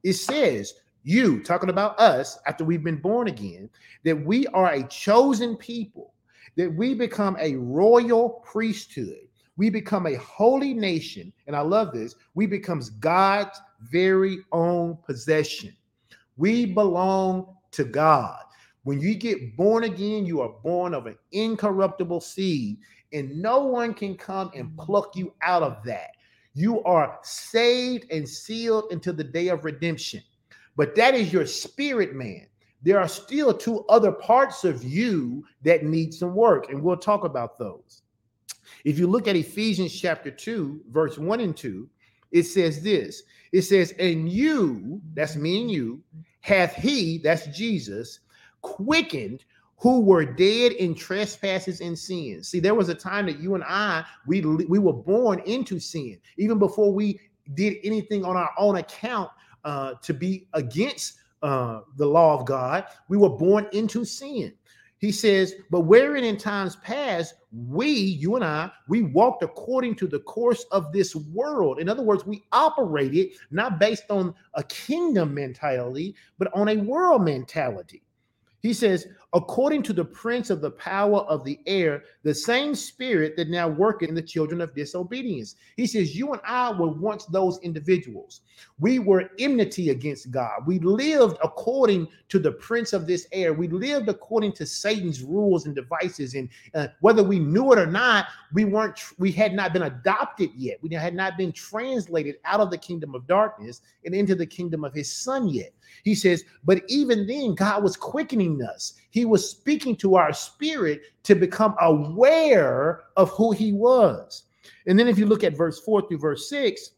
It 0.02 0.14
says, 0.14 0.72
you 1.02 1.42
talking 1.42 1.68
about 1.68 2.00
us 2.00 2.38
after 2.46 2.64
we've 2.64 2.82
been 2.82 3.02
born 3.02 3.28
again, 3.28 3.68
that 4.02 4.16
we 4.16 4.46
are 4.46 4.72
a 4.72 4.88
chosen 4.88 5.58
people, 5.58 6.14
that 6.56 6.74
we 6.74 6.94
become 6.94 7.36
a 7.38 7.56
royal 7.56 8.42
priesthood, 8.46 9.28
we 9.58 9.68
become 9.68 10.06
a 10.06 10.14
holy 10.14 10.72
nation, 10.72 11.34
and 11.46 11.54
I 11.54 11.60
love 11.60 11.92
this, 11.92 12.14
we 12.32 12.46
becomes 12.46 12.88
God's 12.88 13.60
very 13.90 14.38
own 14.52 14.96
possession. 15.04 15.76
We 16.38 16.64
belong 16.64 17.54
to 17.72 17.84
God. 17.84 18.42
When 18.84 19.00
you 19.00 19.14
get 19.14 19.56
born 19.56 19.84
again, 19.84 20.26
you 20.26 20.40
are 20.40 20.54
born 20.62 20.94
of 20.94 21.06
an 21.06 21.16
incorruptible 21.30 22.20
seed, 22.20 22.78
and 23.12 23.40
no 23.40 23.64
one 23.64 23.94
can 23.94 24.16
come 24.16 24.50
and 24.54 24.68
mm-hmm. 24.68 24.80
pluck 24.80 25.14
you 25.14 25.32
out 25.42 25.62
of 25.62 25.82
that. 25.84 26.10
You 26.54 26.82
are 26.84 27.18
saved 27.22 28.10
and 28.10 28.28
sealed 28.28 28.90
until 28.90 29.14
the 29.14 29.24
day 29.24 29.48
of 29.48 29.64
redemption. 29.64 30.22
But 30.76 30.94
that 30.96 31.14
is 31.14 31.32
your 31.32 31.46
spirit 31.46 32.14
man. 32.14 32.46
There 32.82 32.98
are 32.98 33.08
still 33.08 33.54
two 33.54 33.84
other 33.88 34.10
parts 34.10 34.64
of 34.64 34.82
you 34.82 35.44
that 35.62 35.84
need 35.84 36.12
some 36.12 36.34
work, 36.34 36.70
and 36.70 36.82
we'll 36.82 36.96
talk 36.96 37.24
about 37.24 37.58
those. 37.58 38.02
If 38.84 38.98
you 38.98 39.06
look 39.06 39.28
at 39.28 39.36
Ephesians 39.36 39.98
chapter 39.98 40.30
2, 40.30 40.82
verse 40.90 41.18
1 41.18 41.40
and 41.40 41.56
2, 41.56 41.88
it 42.32 42.44
says 42.44 42.82
this 42.82 43.22
it 43.52 43.62
says, 43.62 43.94
And 43.98 44.28
you, 44.28 45.00
that's 45.14 45.36
me 45.36 45.60
and 45.60 45.70
you, 45.70 46.02
hath 46.40 46.74
he, 46.74 47.18
that's 47.18 47.46
Jesus, 47.46 48.20
quickened 48.62 49.44
who 49.76 50.00
were 50.00 50.24
dead 50.24 50.72
in 50.72 50.94
trespasses 50.94 51.80
and 51.80 51.98
sins. 51.98 52.48
See, 52.48 52.60
there 52.60 52.74
was 52.74 52.88
a 52.88 52.94
time 52.94 53.26
that 53.26 53.40
you 53.40 53.54
and 53.54 53.64
I, 53.64 54.04
we, 54.26 54.40
we 54.40 54.78
were 54.78 54.92
born 54.92 55.40
into 55.44 55.80
sin. 55.80 56.18
Even 56.38 56.58
before 56.58 56.92
we 56.92 57.20
did 57.54 57.78
anything 57.82 58.24
on 58.24 58.36
our 58.36 58.50
own 58.56 58.76
account, 58.76 59.30
uh, 59.64 59.94
to 60.02 60.12
be 60.12 60.48
against 60.54 61.18
uh, 61.42 61.80
the 61.96 62.06
law 62.06 62.38
of 62.38 62.46
God. 62.46 62.84
We 63.08 63.16
were 63.16 63.30
born 63.30 63.66
into 63.72 64.04
sin. 64.04 64.52
He 64.98 65.10
says, 65.10 65.54
but 65.70 65.80
wherein 65.80 66.22
in 66.22 66.36
times 66.36 66.76
past, 66.76 67.34
we, 67.50 67.88
you 67.88 68.36
and 68.36 68.44
I, 68.44 68.70
we 68.86 69.02
walked 69.02 69.42
according 69.42 69.96
to 69.96 70.06
the 70.06 70.20
course 70.20 70.64
of 70.70 70.92
this 70.92 71.16
world. 71.16 71.80
In 71.80 71.88
other 71.88 72.02
words, 72.02 72.24
we 72.24 72.44
operated 72.52 73.30
not 73.50 73.80
based 73.80 74.10
on 74.10 74.32
a 74.54 74.62
kingdom 74.62 75.34
mentality, 75.34 76.14
but 76.38 76.54
on 76.54 76.68
a 76.68 76.76
world 76.76 77.24
mentality. 77.24 78.02
He 78.62 78.72
says, 78.72 79.06
according 79.34 79.82
to 79.82 79.92
the 79.92 80.04
prince 80.04 80.50
of 80.50 80.60
the 80.60 80.70
power 80.70 81.20
of 81.20 81.44
the 81.44 81.58
air, 81.66 82.04
the 82.22 82.34
same 82.34 82.74
spirit 82.74 83.34
that 83.36 83.48
now 83.48 83.66
worketh 83.66 84.08
in 84.08 84.14
the 84.14 84.22
children 84.22 84.60
of 84.60 84.74
disobedience. 84.74 85.56
He 85.76 85.86
says, 85.86 86.14
You 86.14 86.32
and 86.32 86.42
I 86.44 86.70
were 86.72 86.88
once 86.88 87.24
those 87.26 87.58
individuals. 87.60 88.42
We 88.78 88.98
were 88.98 89.30
enmity 89.38 89.90
against 89.90 90.30
God. 90.30 90.66
We 90.66 90.78
lived 90.80 91.38
according 91.42 92.08
to 92.28 92.38
the 92.38 92.52
prince 92.52 92.92
of 92.92 93.06
this 93.06 93.26
air. 93.32 93.52
We 93.52 93.68
lived 93.68 94.08
according 94.08 94.52
to 94.54 94.66
Satan's 94.66 95.22
rules 95.22 95.66
and 95.66 95.74
devices. 95.74 96.34
And 96.34 96.48
uh, 96.74 96.88
whether 97.00 97.22
we 97.22 97.38
knew 97.38 97.72
it 97.72 97.78
or 97.78 97.86
not, 97.86 98.26
we 98.52 98.64
weren't, 98.64 99.00
we 99.18 99.32
had 99.32 99.54
not 99.54 99.72
been 99.72 99.82
adopted 99.82 100.50
yet. 100.54 100.78
We 100.82 100.94
had 100.94 101.14
not 101.14 101.38
been 101.38 101.52
translated 101.52 102.36
out 102.44 102.60
of 102.60 102.70
the 102.70 102.78
kingdom 102.78 103.14
of 103.14 103.26
darkness 103.26 103.80
and 104.04 104.14
into 104.14 104.34
the 104.34 104.46
kingdom 104.46 104.84
of 104.84 104.92
his 104.92 105.10
son 105.10 105.48
yet. 105.48 105.72
He 106.04 106.14
says, 106.14 106.44
But 106.64 106.82
even 106.88 107.26
then, 107.26 107.54
God 107.54 107.82
was 107.82 107.96
quickening 107.96 108.62
us. 108.62 108.94
He 109.10 109.21
was 109.24 109.48
speaking 109.48 109.96
to 109.96 110.16
our 110.16 110.32
spirit 110.32 111.02
to 111.24 111.34
become 111.34 111.74
aware 111.80 113.04
of 113.16 113.30
who 113.30 113.52
he 113.52 113.72
was. 113.72 114.44
And 114.86 114.98
then 114.98 115.08
if 115.08 115.18
you 115.18 115.26
look 115.26 115.44
at 115.44 115.56
verse 115.56 115.80
4 115.80 116.08
through 116.08 116.18
verse 116.18 116.48
6, 116.48 116.90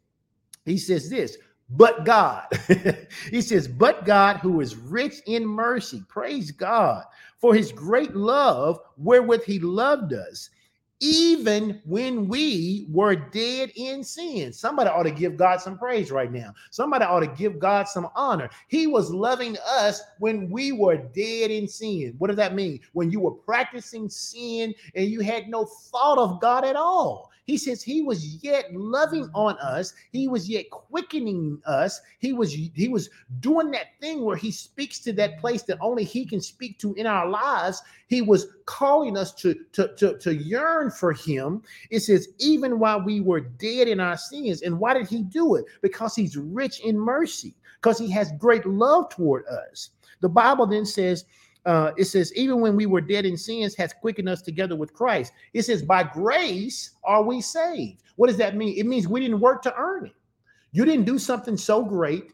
he 0.64 0.78
says 0.78 1.10
this, 1.10 1.36
but 1.70 2.04
God. 2.04 2.46
he 3.30 3.40
says, 3.40 3.68
but 3.68 4.04
God 4.04 4.36
who 4.38 4.60
is 4.60 4.76
rich 4.76 5.16
in 5.26 5.46
mercy, 5.46 6.02
praise 6.08 6.50
God 6.50 7.04
for 7.44 7.54
his 7.54 7.72
great 7.72 8.16
love 8.16 8.80
wherewith 8.96 9.44
he 9.44 9.58
loved 9.58 10.14
us, 10.14 10.48
even 11.00 11.80
when 11.84 12.28
we 12.28 12.86
were 12.90 13.14
dead 13.14 13.70
in 13.76 14.02
sin. 14.02 14.52
Somebody 14.52 14.90
ought 14.90 15.02
to 15.02 15.10
give 15.10 15.36
God 15.36 15.60
some 15.60 15.76
praise 15.78 16.10
right 16.10 16.32
now. 16.32 16.54
Somebody 16.70 17.04
ought 17.04 17.20
to 17.20 17.26
give 17.26 17.58
God 17.58 17.88
some 17.88 18.08
honor. 18.14 18.48
He 18.68 18.86
was 18.86 19.10
loving 19.10 19.56
us 19.66 20.00
when 20.18 20.48
we 20.50 20.72
were 20.72 20.96
dead 20.96 21.50
in 21.50 21.68
sin. 21.68 22.14
What 22.18 22.28
does 22.28 22.36
that 22.36 22.54
mean? 22.54 22.80
When 22.92 23.10
you 23.10 23.20
were 23.20 23.32
practicing 23.32 24.08
sin 24.08 24.74
and 24.94 25.08
you 25.08 25.20
had 25.20 25.48
no 25.48 25.64
thought 25.64 26.18
of 26.18 26.40
God 26.40 26.64
at 26.64 26.76
all. 26.76 27.30
He 27.44 27.58
says 27.58 27.82
he 27.82 28.02
was 28.02 28.42
yet 28.42 28.74
loving 28.74 29.24
mm-hmm. 29.24 29.36
on 29.36 29.58
us. 29.58 29.92
He 30.12 30.28
was 30.28 30.48
yet 30.48 30.70
quickening 30.70 31.60
us. 31.66 32.00
He 32.18 32.32
was 32.32 32.52
he 32.52 32.88
was 32.88 33.10
doing 33.40 33.70
that 33.72 33.98
thing 34.00 34.24
where 34.24 34.36
he 34.36 34.50
speaks 34.50 34.98
to 35.00 35.12
that 35.14 35.32
mm-hmm. 35.32 35.40
place 35.40 35.62
that 35.64 35.78
only 35.80 36.04
he 36.04 36.24
can 36.24 36.40
speak 36.40 36.78
to 36.78 36.94
in 36.94 37.06
our 37.06 37.28
lives. 37.28 37.82
He 38.08 38.22
was 38.22 38.46
calling 38.64 39.16
us 39.16 39.32
to 39.34 39.54
to 39.72 39.94
to, 39.96 40.18
to 40.18 40.34
yearn 40.34 40.90
for 40.90 41.12
him. 41.12 41.62
It 41.90 42.00
says 42.00 42.28
even 42.38 42.78
while 42.78 43.02
we 43.02 43.20
were 43.20 43.40
dead 43.40 43.88
in 43.88 44.00
our 44.00 44.16
sins. 44.16 44.62
And 44.62 44.78
why 44.78 44.94
did 44.94 45.08
he 45.08 45.22
do 45.22 45.56
it? 45.56 45.66
Because 45.82 46.16
he's 46.16 46.36
rich 46.36 46.80
in 46.80 46.98
mercy. 46.98 47.54
Because 47.80 47.98
he 47.98 48.10
has 48.12 48.32
great 48.38 48.64
love 48.64 49.10
toward 49.10 49.46
us. 49.46 49.90
The 50.20 50.28
Bible 50.30 50.66
then 50.66 50.86
says 50.86 51.26
uh, 51.66 51.92
it 51.96 52.04
says, 52.04 52.32
even 52.34 52.60
when 52.60 52.76
we 52.76 52.86
were 52.86 53.00
dead 53.00 53.24
in 53.24 53.36
sins, 53.36 53.74
has 53.76 53.92
quickened 53.92 54.28
us 54.28 54.42
together 54.42 54.76
with 54.76 54.92
Christ. 54.92 55.32
It 55.52 55.62
says, 55.62 55.82
by 55.82 56.02
grace 56.02 56.90
are 57.04 57.22
we 57.22 57.40
saved. 57.40 58.02
What 58.16 58.28
does 58.28 58.36
that 58.36 58.56
mean? 58.56 58.76
It 58.76 58.86
means 58.86 59.08
we 59.08 59.20
didn't 59.20 59.40
work 59.40 59.62
to 59.62 59.74
earn 59.76 60.06
it. 60.06 60.14
You 60.72 60.84
didn't 60.84 61.04
do 61.04 61.18
something 61.18 61.56
so 61.56 61.82
great. 61.82 62.32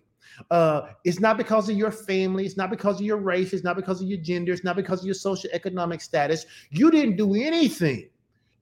Uh, 0.50 0.88
it's 1.04 1.20
not 1.20 1.36
because 1.36 1.68
of 1.68 1.76
your 1.76 1.90
family. 1.90 2.46
It's 2.46 2.56
not 2.56 2.70
because 2.70 3.00
of 3.00 3.06
your 3.06 3.18
race. 3.18 3.52
It's 3.52 3.64
not 3.64 3.76
because 3.76 4.00
of 4.00 4.08
your 4.08 4.18
gender. 4.20 4.52
It's 4.52 4.64
not 4.64 4.76
because 4.76 5.00
of 5.00 5.06
your 5.06 5.14
social 5.14 5.50
economic 5.52 6.00
status. 6.00 6.46
You 6.70 6.90
didn't 6.90 7.16
do 7.16 7.34
anything 7.34 8.08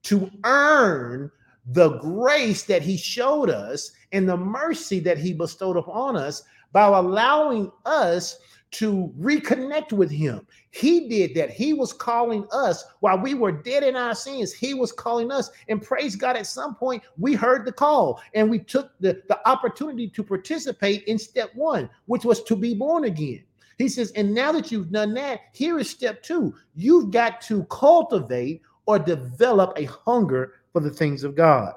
to 0.03 0.29
earn 0.43 1.31
the 1.67 1.97
grace 1.99 2.63
that 2.63 2.81
he 2.81 2.97
showed 2.97 3.49
us 3.49 3.91
and 4.11 4.27
the 4.27 4.37
mercy 4.37 4.99
that 4.99 5.17
he 5.17 5.33
bestowed 5.33 5.77
upon 5.77 6.15
us 6.15 6.43
by 6.71 6.85
allowing 6.85 7.71
us 7.85 8.39
to 8.71 9.11
reconnect 9.19 9.93
with 9.93 10.11
him. 10.11 10.45
He 10.71 11.07
did 11.07 11.33
that. 11.35 11.49
He 11.49 11.73
was 11.73 11.91
calling 11.91 12.45
us 12.51 12.85
while 12.99 13.17
we 13.17 13.33
were 13.33 13.51
dead 13.51 13.83
in 13.83 13.95
our 13.95 14.13
sins. 14.13 14.53
He 14.53 14.73
was 14.73 14.91
calling 14.91 15.31
us. 15.31 15.49
And 15.67 15.81
praise 15.81 16.15
God, 16.15 16.35
at 16.35 16.45
some 16.45 16.75
point, 16.75 17.03
we 17.17 17.33
heard 17.33 17.65
the 17.65 17.71
call 17.71 18.21
and 18.33 18.49
we 18.49 18.59
took 18.59 18.91
the, 18.99 19.21
the 19.27 19.39
opportunity 19.49 20.07
to 20.09 20.23
participate 20.23 21.03
in 21.05 21.17
step 21.17 21.49
one, 21.55 21.89
which 22.05 22.25
was 22.25 22.43
to 22.43 22.55
be 22.55 22.75
born 22.75 23.05
again. 23.05 23.43
He 23.79 23.87
says, 23.87 24.11
and 24.11 24.33
now 24.33 24.51
that 24.51 24.71
you've 24.71 24.91
done 24.91 25.13
that, 25.15 25.39
here 25.53 25.79
is 25.79 25.89
step 25.89 26.21
two. 26.21 26.53
You've 26.75 27.11
got 27.11 27.41
to 27.43 27.63
cultivate 27.65 28.61
or 28.85 28.99
develop 28.99 29.73
a 29.77 29.85
hunger 29.85 30.53
for 30.73 30.81
the 30.81 30.91
things 30.91 31.23
of 31.23 31.35
God. 31.35 31.73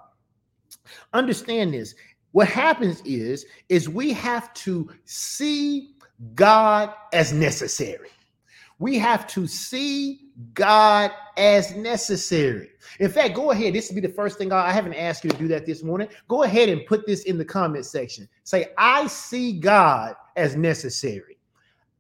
Understand 1.12 1.74
this. 1.74 1.94
What 2.32 2.48
happens 2.48 3.02
is, 3.04 3.46
is 3.68 3.88
we 3.88 4.12
have 4.14 4.52
to 4.54 4.90
see 5.04 5.94
God 6.34 6.92
as 7.12 7.32
necessary. 7.32 8.08
We 8.78 8.98
have 8.98 9.26
to 9.28 9.46
see 9.46 10.32
God 10.54 11.12
as 11.36 11.74
necessary. 11.76 12.70
In 12.98 13.10
fact, 13.10 13.34
go 13.34 13.52
ahead. 13.52 13.74
This 13.74 13.88
will 13.88 13.94
be 13.96 14.00
the 14.00 14.12
first 14.12 14.38
thing 14.38 14.52
I, 14.52 14.68
I 14.68 14.72
haven't 14.72 14.94
asked 14.94 15.24
you 15.24 15.30
to 15.30 15.36
do 15.36 15.48
that 15.48 15.66
this 15.66 15.82
morning. 15.82 16.08
Go 16.28 16.42
ahead 16.42 16.68
and 16.68 16.84
put 16.86 17.06
this 17.06 17.22
in 17.24 17.38
the 17.38 17.44
comment 17.44 17.86
section. 17.86 18.28
Say, 18.44 18.72
I 18.76 19.06
see 19.06 19.52
God 19.52 20.14
as 20.36 20.56
necessary. 20.56 21.38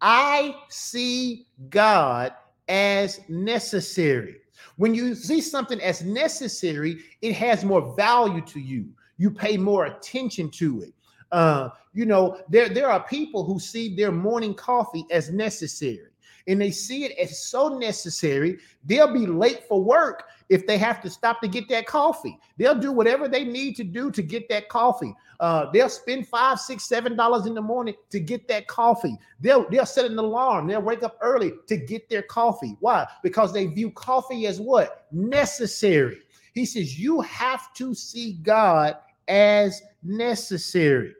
I 0.00 0.56
see 0.68 1.46
God 1.70 2.32
as 2.68 3.20
necessary. 3.28 4.38
When 4.76 4.94
you 4.94 5.14
see 5.14 5.40
something 5.40 5.80
as 5.80 6.02
necessary, 6.02 6.98
it 7.20 7.34
has 7.34 7.64
more 7.64 7.94
value 7.94 8.40
to 8.46 8.60
you. 8.60 8.88
You 9.18 9.30
pay 9.30 9.56
more 9.56 9.86
attention 9.86 10.50
to 10.52 10.82
it. 10.82 10.94
Uh, 11.32 11.70
you 11.92 12.06
know, 12.06 12.40
there, 12.48 12.68
there 12.68 12.90
are 12.90 13.02
people 13.02 13.44
who 13.44 13.58
see 13.58 13.94
their 13.94 14.12
morning 14.12 14.54
coffee 14.54 15.04
as 15.10 15.30
necessary 15.30 16.12
and 16.46 16.60
they 16.60 16.70
see 16.70 17.04
it 17.04 17.12
as 17.18 17.38
so 17.38 17.68
necessary, 17.68 18.58
they'll 18.84 19.12
be 19.12 19.26
late 19.26 19.64
for 19.68 19.82
work 19.82 20.24
if 20.48 20.66
they 20.66 20.76
have 20.78 21.00
to 21.02 21.10
stop 21.10 21.40
to 21.40 21.48
get 21.48 21.68
that 21.68 21.86
coffee. 21.86 22.38
They'll 22.56 22.78
do 22.78 22.92
whatever 22.92 23.28
they 23.28 23.44
need 23.44 23.76
to 23.76 23.84
do 23.84 24.10
to 24.10 24.22
get 24.22 24.48
that 24.48 24.68
coffee. 24.68 25.14
Uh, 25.40 25.70
they'll 25.72 25.88
spend 25.88 26.28
five, 26.28 26.60
six, 26.60 26.84
seven 26.84 27.16
dollars 27.16 27.46
in 27.46 27.54
the 27.54 27.62
morning 27.62 27.94
to 28.10 28.20
get 28.20 28.48
that 28.48 28.68
coffee. 28.68 29.16
They'll 29.40 29.68
they'll 29.70 29.86
set 29.86 30.04
an 30.04 30.18
alarm. 30.18 30.66
They'll 30.66 30.82
wake 30.82 31.02
up 31.02 31.18
early 31.20 31.52
to 31.68 31.76
get 31.76 32.08
their 32.08 32.22
coffee. 32.22 32.76
Why? 32.80 33.06
Because 33.22 33.52
they 33.52 33.66
view 33.66 33.90
coffee 33.90 34.46
as 34.46 34.60
what 34.60 35.06
necessary. 35.10 36.18
He 36.54 36.66
says 36.66 36.98
you 36.98 37.20
have 37.22 37.72
to 37.74 37.94
see 37.94 38.34
God 38.42 38.96
as 39.28 39.80
necessary. 40.02 41.14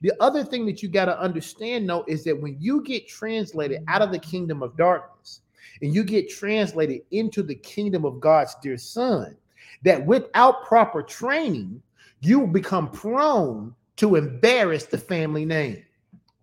The 0.00 0.12
other 0.20 0.44
thing 0.44 0.66
that 0.66 0.82
you 0.82 0.88
got 0.88 1.06
to 1.06 1.20
understand, 1.20 1.88
though, 1.88 2.04
is 2.06 2.24
that 2.24 2.40
when 2.40 2.56
you 2.60 2.82
get 2.82 3.08
translated 3.08 3.82
out 3.88 4.02
of 4.02 4.12
the 4.12 4.18
kingdom 4.18 4.62
of 4.62 4.76
darkness 4.76 5.40
and 5.82 5.94
you 5.94 6.04
get 6.04 6.30
translated 6.30 7.02
into 7.10 7.42
the 7.42 7.54
kingdom 7.54 8.04
of 8.04 8.20
God's 8.20 8.54
dear 8.62 8.76
son, 8.76 9.36
that 9.82 10.04
without 10.04 10.64
proper 10.64 11.02
training, 11.02 11.82
you 12.20 12.46
become 12.46 12.90
prone 12.90 13.74
to 13.96 14.16
embarrass 14.16 14.84
the 14.84 14.98
family 14.98 15.44
name. 15.44 15.84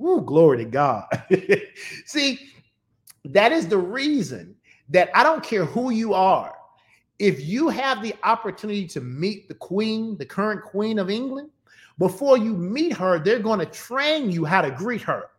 Ooh, 0.02 0.22
glory 0.22 0.58
to 0.60 0.66
God. 0.66 1.06
See, 2.06 2.40
that 3.26 3.52
is 3.52 3.68
the 3.68 3.78
reason 3.78 4.56
that 4.90 5.10
I 5.16 5.24
don't 5.24 5.44
care 5.44 5.66
who 5.66 5.90
you 5.90 6.14
are. 6.14 6.54
If 7.18 7.46
you 7.46 7.70
have 7.70 8.04
the 8.04 8.14
opportunity 8.24 8.86
to 8.88 9.02
meet 9.02 9.48
the 9.48 9.54
queen, 9.54 10.18
the 10.18 10.26
current 10.26 10.64
queen 10.64 11.00
of 11.00 11.10
England, 11.10 11.50
before 11.98 12.38
you 12.38 12.54
meet 12.54 12.94
her, 12.94 13.20
they're 13.20 13.40
going 13.40 13.60
to 13.60 13.66
train 13.66 14.32
you 14.32 14.46
how 14.46 14.62
to 14.62 14.72
greet 14.72 15.02
her. 15.02 15.30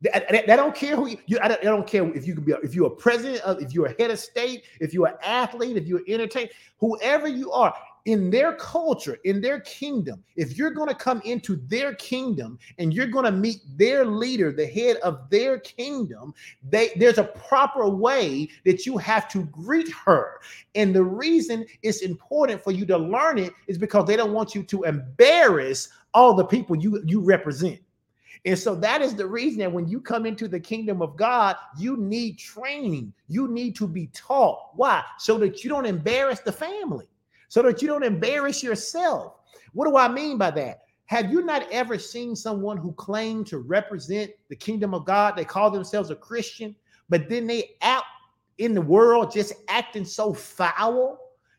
They, 0.00 0.10
they, 0.30 0.44
they 0.46 0.56
don't 0.56 0.74
care 0.74 0.94
who 0.94 1.08
you, 1.08 1.18
you 1.26 1.38
I, 1.42 1.48
don't, 1.48 1.60
I, 1.60 1.64
don't, 1.64 1.86
care 1.86 2.06
if 2.14 2.26
you 2.26 2.34
can 2.34 2.44
be, 2.44 2.52
if 2.62 2.74
you're 2.74 2.86
a 2.86 2.90
president 2.90 3.42
of, 3.42 3.60
if 3.60 3.72
you're 3.72 3.86
a 3.86 3.94
head 4.00 4.10
of 4.12 4.18
state, 4.18 4.64
if 4.80 4.94
you're 4.94 5.08
an 5.08 5.16
athlete, 5.24 5.76
if 5.76 5.86
you're 5.88 6.02
entertained, 6.06 6.50
whoever 6.78 7.26
you 7.26 7.50
are, 7.50 7.74
in 8.08 8.30
their 8.30 8.54
culture, 8.54 9.18
in 9.24 9.38
their 9.38 9.60
kingdom, 9.60 10.24
if 10.34 10.56
you're 10.56 10.70
going 10.70 10.88
to 10.88 10.94
come 10.94 11.20
into 11.26 11.56
their 11.68 11.94
kingdom 11.96 12.58
and 12.78 12.94
you're 12.94 13.06
going 13.06 13.26
to 13.26 13.30
meet 13.30 13.60
their 13.76 14.06
leader, 14.06 14.50
the 14.50 14.64
head 14.64 14.96
of 15.02 15.28
their 15.28 15.58
kingdom, 15.58 16.32
they, 16.66 16.90
there's 16.96 17.18
a 17.18 17.24
proper 17.24 17.86
way 17.86 18.48
that 18.64 18.86
you 18.86 18.96
have 18.96 19.28
to 19.28 19.44
greet 19.44 19.90
her. 20.06 20.40
And 20.74 20.94
the 20.94 21.04
reason 21.04 21.66
it's 21.82 22.00
important 22.00 22.64
for 22.64 22.70
you 22.70 22.86
to 22.86 22.96
learn 22.96 23.36
it 23.36 23.52
is 23.66 23.76
because 23.76 24.06
they 24.06 24.16
don't 24.16 24.32
want 24.32 24.54
you 24.54 24.62
to 24.62 24.84
embarrass 24.84 25.90
all 26.14 26.32
the 26.32 26.46
people 26.46 26.76
you, 26.76 27.02
you 27.04 27.20
represent. 27.20 27.78
And 28.46 28.58
so 28.58 28.74
that 28.76 29.02
is 29.02 29.16
the 29.16 29.26
reason 29.26 29.58
that 29.58 29.70
when 29.72 29.86
you 29.86 30.00
come 30.00 30.24
into 30.24 30.48
the 30.48 30.60
kingdom 30.60 31.02
of 31.02 31.14
God, 31.18 31.56
you 31.76 31.98
need 31.98 32.38
training. 32.38 33.12
You 33.28 33.48
need 33.48 33.76
to 33.76 33.86
be 33.86 34.06
taught. 34.14 34.70
Why? 34.76 35.02
So 35.18 35.36
that 35.38 35.62
you 35.62 35.68
don't 35.68 35.84
embarrass 35.84 36.40
the 36.40 36.52
family 36.52 37.06
so 37.48 37.62
that 37.62 37.82
you 37.82 37.88
don't 37.88 38.04
embarrass 38.04 38.62
yourself. 38.62 39.34
What 39.72 39.88
do 39.88 39.96
I 39.96 40.08
mean 40.08 40.38
by 40.38 40.50
that? 40.52 40.82
Have 41.06 41.30
you 41.32 41.42
not 41.42 41.66
ever 41.72 41.98
seen 41.98 42.36
someone 42.36 42.76
who 42.76 42.92
claimed 42.92 43.46
to 43.48 43.58
represent 43.58 44.30
the 44.48 44.56
kingdom 44.56 44.94
of 44.94 45.06
God? 45.06 45.36
They 45.36 45.44
call 45.44 45.70
themselves 45.70 46.10
a 46.10 46.16
Christian, 46.16 46.76
but 47.08 47.28
then 47.28 47.46
they 47.46 47.76
out 47.80 48.04
in 48.58 48.74
the 48.74 48.82
world 48.82 49.32
just 49.32 49.54
acting 49.68 50.04
so 50.04 50.34
foul 50.34 51.18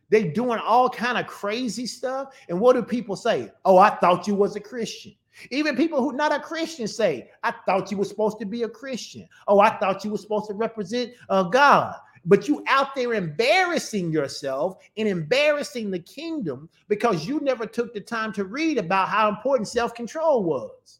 They 0.10 0.24
doing 0.26 0.60
all 0.60 0.90
kind 0.90 1.18
of 1.18 1.28
crazy 1.28 1.86
stuff. 1.86 2.36
And 2.50 2.60
what 2.60 2.74
do 2.74 2.84
people 2.84 3.16
say? 3.16 3.52
Oh, 3.64 3.78
I 3.78 3.92
thought 3.92 4.28
you 4.28 4.36
was 4.36 4.56
a 4.56 4.60
Christian. 4.60 5.14
Even 5.52 5.76
people 5.76 6.02
who 6.02 6.14
not 6.14 6.36
a 6.36 6.40
Christian 6.40 6.88
say, 6.88 7.30
I 7.44 7.54
thought 7.66 7.92
you 7.92 7.98
were 7.98 8.06
supposed 8.06 8.40
to 8.40 8.46
be 8.46 8.64
a 8.64 8.70
Christian. 8.70 9.28
Oh, 9.48 9.60
I 9.60 9.78
thought 9.78 10.04
you 10.04 10.12
were 10.12 10.18
supposed 10.18 10.48
to 10.48 10.54
represent 10.54 11.14
uh, 11.30 11.44
God. 11.44 11.96
But 12.26 12.48
you 12.48 12.64
out 12.68 12.96
there 12.96 13.14
embarrassing 13.14 14.12
yourself 14.12 14.78
and 14.98 15.08
embarrassing 15.08 15.92
the 15.92 16.00
kingdom 16.00 16.70
because 16.88 17.28
you 17.28 17.40
never 17.40 17.66
took 17.66 17.94
the 17.94 18.02
time 18.02 18.34
to 18.34 18.44
read 18.44 18.78
about 18.78 19.10
how 19.10 19.30
important 19.30 19.68
self-control 19.68 20.44
was. 20.44 21.00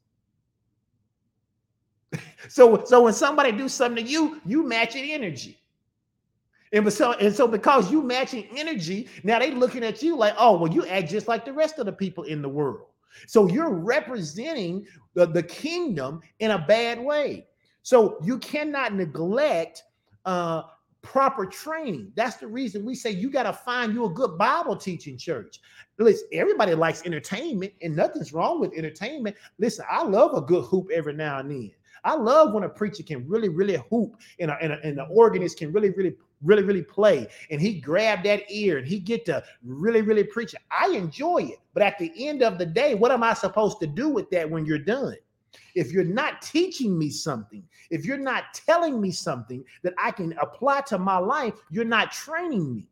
so, 2.50 2.84
so 2.86 3.04
when 3.04 3.14
somebody 3.14 3.52
do 3.52 3.68
something 3.70 4.04
to 4.04 4.10
you, 4.10 4.42
you 4.46 4.68
match 4.68 4.96
it 4.96 5.10
energy. 5.10 5.60
And 6.72 6.92
so, 6.94 7.14
and 7.14 7.34
so 7.34 7.48
because 7.48 7.92
you 7.92 8.04
matching 8.04 8.48
energy, 8.56 9.08
now 9.24 9.40
they 9.40 9.52
looking 9.52 9.84
at 9.84 10.04
you 10.04 10.16
like, 10.16 10.36
oh, 10.38 10.58
well, 10.58 10.72
you 10.72 10.86
act 10.86 11.10
just 11.10 11.28
like 11.28 11.44
the 11.44 11.54
rest 11.54 11.80
of 11.80 11.86
the 11.86 11.92
people 11.92 12.26
in 12.26 12.42
the 12.42 12.50
world. 12.50 12.86
So 13.26 13.48
you're 13.48 13.74
representing 13.74 14.86
the, 15.16 15.26
the 15.26 15.42
kingdom 15.42 16.22
in 16.40 16.52
a 16.52 16.60
bad 16.60 17.00
way. 17.00 17.48
So 17.82 18.20
you 18.24 18.38
cannot 18.38 18.94
neglect 18.94 19.84
uh, 20.26 20.64
proper 21.02 21.46
training. 21.46 22.12
That's 22.16 22.38
the 22.38 22.48
reason 22.48 22.86
we 22.86 22.96
say 22.96 23.12
you 23.12 23.30
got 23.30 23.44
to 23.44 23.54
find 23.54 23.94
you 23.94 24.06
a 24.06 24.10
good 24.10 24.38
Bible 24.38 24.76
teaching 24.76 25.18
church. 25.18 25.60
Listen, 25.98 26.28
everybody 26.34 26.74
likes 26.76 27.06
entertainment, 27.06 27.74
and 27.82 27.96
nothing's 27.96 28.34
wrong 28.34 28.60
with 28.60 28.74
entertainment. 28.74 29.36
Listen, 29.58 29.86
I 29.90 30.04
love 30.04 30.34
a 30.34 30.42
good 30.42 30.66
whoop 30.66 30.90
every 30.94 31.14
now 31.14 31.40
and 31.40 31.52
then. 31.52 31.72
I 32.04 32.16
love 32.16 32.54
when 32.54 32.64
a 32.64 32.70
preacher 32.70 33.04
can 33.04 33.28
really, 33.28 33.50
really 33.50 33.76
whoop 33.76 34.16
and, 34.40 34.52
a, 34.52 34.58
and, 34.62 34.74
a, 34.74 34.80
and 34.84 34.98
the 34.98 35.04
organist 35.06 35.58
can 35.58 35.72
really, 35.72 35.90
really, 35.90 36.16
really, 36.42 36.64
really 36.64 36.82
play. 36.82 37.28
And 37.52 37.60
he 37.60 37.80
grab 37.80 38.24
that 38.24 38.50
ear 38.50 38.78
and 38.78 38.88
he 38.88 39.00
get 39.00 39.26
to 39.26 39.44
really, 39.64 40.02
really 40.02 40.24
preach. 40.24 40.56
I 40.72 40.90
enjoy 40.90 41.40
it. 41.40 41.60
But 41.74 41.84
at 41.84 42.00
the 42.00 42.12
end 42.16 42.42
of 42.42 42.58
the 42.58 42.66
day, 42.66 42.96
what 42.96 43.12
am 43.12 43.24
I 43.24 43.34
supposed 43.34 43.80
to 43.82 43.88
do 43.88 44.10
with 44.10 44.30
that 44.30 44.50
when 44.50 44.66
you're 44.66 44.80
done? 44.80 45.16
If 45.76 45.92
you're 45.92 46.04
not 46.04 46.42
teaching 46.42 46.98
me 46.98 47.10
something, 47.10 47.64
if 47.90 48.06
you're 48.06 48.18
not 48.18 48.54
telling 48.54 49.00
me 49.02 49.12
something 49.12 49.64
that 49.84 49.94
I 49.98 50.12
can 50.12 50.34
apply 50.42 50.82
to 50.88 50.98
my 50.98 51.18
life, 51.18 51.54
you're 51.70 51.86
not 51.86 52.12
training 52.12 52.76
me. 52.76 52.88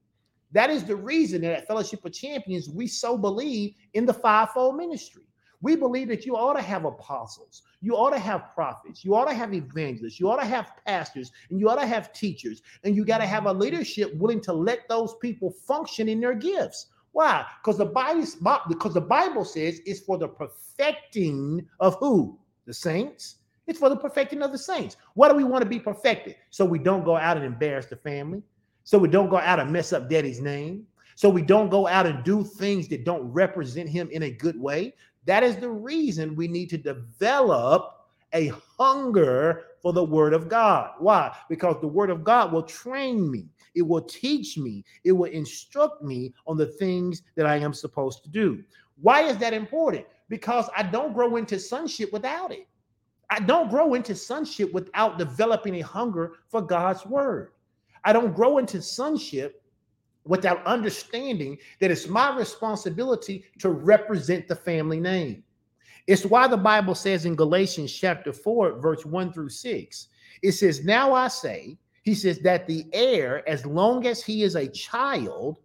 That 0.51 0.69
is 0.69 0.83
the 0.85 0.95
reason 0.95 1.41
that 1.41 1.51
at 1.51 1.67
Fellowship 1.67 2.05
of 2.05 2.13
Champions, 2.13 2.69
we 2.69 2.87
so 2.87 3.17
believe 3.17 3.73
in 3.93 4.05
the 4.05 4.13
fivefold 4.13 4.77
ministry. 4.77 5.23
We 5.61 5.75
believe 5.75 6.07
that 6.09 6.25
you 6.25 6.35
ought 6.35 6.53
to 6.53 6.61
have 6.61 6.85
apostles, 6.85 7.63
you 7.81 7.95
ought 7.95 8.11
to 8.11 8.19
have 8.19 8.53
prophets, 8.53 9.03
you 9.03 9.15
ought 9.15 9.25
to 9.25 9.33
have 9.33 9.53
evangelists, 9.55 10.19
you 10.19 10.29
ought 10.29 10.39
to 10.39 10.45
have 10.45 10.71
pastors, 10.85 11.31
and 11.49 11.59
you 11.59 11.67
ought 11.67 11.81
to 11.81 11.87
have 11.87 12.13
teachers, 12.13 12.61
and 12.83 12.95
you 12.95 13.03
got 13.03 13.17
to 13.17 13.25
have 13.25 13.47
a 13.47 13.53
leadership 13.53 14.13
willing 14.15 14.41
to 14.41 14.53
let 14.53 14.87
those 14.87 15.15
people 15.15 15.49
function 15.49 16.07
in 16.07 16.19
their 16.19 16.35
gifts. 16.35 16.87
Why? 17.11 17.43
Because 17.59 17.79
the 17.79 17.85
Bible 17.85 18.27
because 18.69 18.93
the 18.93 19.01
Bible 19.01 19.43
says 19.43 19.81
it's 19.87 20.01
for 20.01 20.19
the 20.19 20.27
perfecting 20.27 21.67
of 21.79 21.95
who? 21.95 22.37
The 22.67 22.73
saints. 22.73 23.37
It's 23.65 23.79
for 23.79 23.89
the 23.89 23.97
perfecting 23.97 24.43
of 24.43 24.51
the 24.51 24.57
saints. 24.57 24.97
What 25.15 25.29
do 25.29 25.35
we 25.35 25.43
want 25.43 25.63
to 25.63 25.69
be 25.69 25.79
perfected? 25.79 26.35
So 26.51 26.63
we 26.63 26.77
don't 26.77 27.03
go 27.03 27.17
out 27.17 27.37
and 27.37 27.45
embarrass 27.45 27.87
the 27.87 27.95
family. 27.95 28.43
So 28.83 28.99
we 28.99 29.07
don't 29.07 29.29
go 29.29 29.37
out 29.37 29.59
and 29.59 29.71
mess 29.71 29.91
up 29.91 30.09
daddy's 30.09 30.39
name. 30.39 30.85
So 31.15 31.29
we 31.29 31.41
don't 31.41 31.69
go 31.69 31.87
out 31.87 32.05
and 32.05 32.23
do 32.23 32.43
things 32.43 32.87
that 32.89 33.03
don't 33.03 33.23
represent 33.33 33.89
him 33.89 34.07
in 34.11 34.23
a 34.23 34.31
good 34.31 34.59
way. 34.59 34.93
That 35.25 35.43
is 35.43 35.57
the 35.57 35.69
reason 35.69 36.35
we 36.35 36.47
need 36.47 36.69
to 36.69 36.77
develop 36.77 37.95
a 38.33 38.51
hunger 38.77 39.63
for 39.81 39.93
the 39.93 40.03
word 40.03 40.33
of 40.33 40.47
God. 40.47 40.91
Why? 40.99 41.35
Because 41.49 41.75
the 41.81 41.87
word 41.87 42.09
of 42.09 42.23
God 42.23 42.51
will 42.51 42.63
train 42.63 43.29
me, 43.29 43.47
it 43.75 43.81
will 43.81 44.01
teach 44.01 44.57
me, 44.57 44.83
it 45.03 45.11
will 45.11 45.31
instruct 45.31 46.01
me 46.03 46.33
on 46.45 46.57
the 46.57 46.65
things 46.65 47.23
that 47.35 47.45
I 47.45 47.57
am 47.57 47.73
supposed 47.73 48.23
to 48.23 48.29
do. 48.29 48.63
Why 49.01 49.23
is 49.23 49.37
that 49.37 49.53
important? 49.53 50.05
Because 50.29 50.69
I 50.75 50.83
don't 50.83 51.13
grow 51.13 51.37
into 51.37 51.59
sonship 51.59 52.11
without 52.11 52.51
it. 52.51 52.67
I 53.29 53.39
don't 53.39 53.69
grow 53.69 53.93
into 53.93 54.15
sonship 54.15 54.73
without 54.73 55.17
developing 55.17 55.75
a 55.75 55.81
hunger 55.81 56.33
for 56.47 56.61
God's 56.61 57.05
word. 57.05 57.51
I 58.03 58.13
don't 58.13 58.35
grow 58.35 58.57
into 58.57 58.81
sonship 58.81 59.61
without 60.25 60.65
understanding 60.65 61.57
that 61.79 61.91
it's 61.91 62.07
my 62.07 62.35
responsibility 62.35 63.43
to 63.59 63.69
represent 63.69 64.47
the 64.47 64.55
family 64.55 64.99
name. 64.99 65.43
It's 66.07 66.25
why 66.25 66.47
the 66.47 66.57
Bible 66.57 66.95
says 66.95 67.25
in 67.25 67.35
Galatians 67.35 67.91
chapter 67.91 68.31
4, 68.31 68.79
verse 68.79 69.05
1 69.05 69.33
through 69.33 69.49
6, 69.49 70.07
it 70.41 70.51
says, 70.53 70.85
Now 70.85 71.13
I 71.13 71.27
say, 71.27 71.77
he 72.03 72.15
says, 72.15 72.39
that 72.39 72.65
the 72.65 72.85
heir, 72.93 73.47
as 73.47 73.65
long 73.65 74.07
as 74.07 74.23
he 74.23 74.43
is 74.43 74.55
a 74.55 74.69
child, 74.69 75.59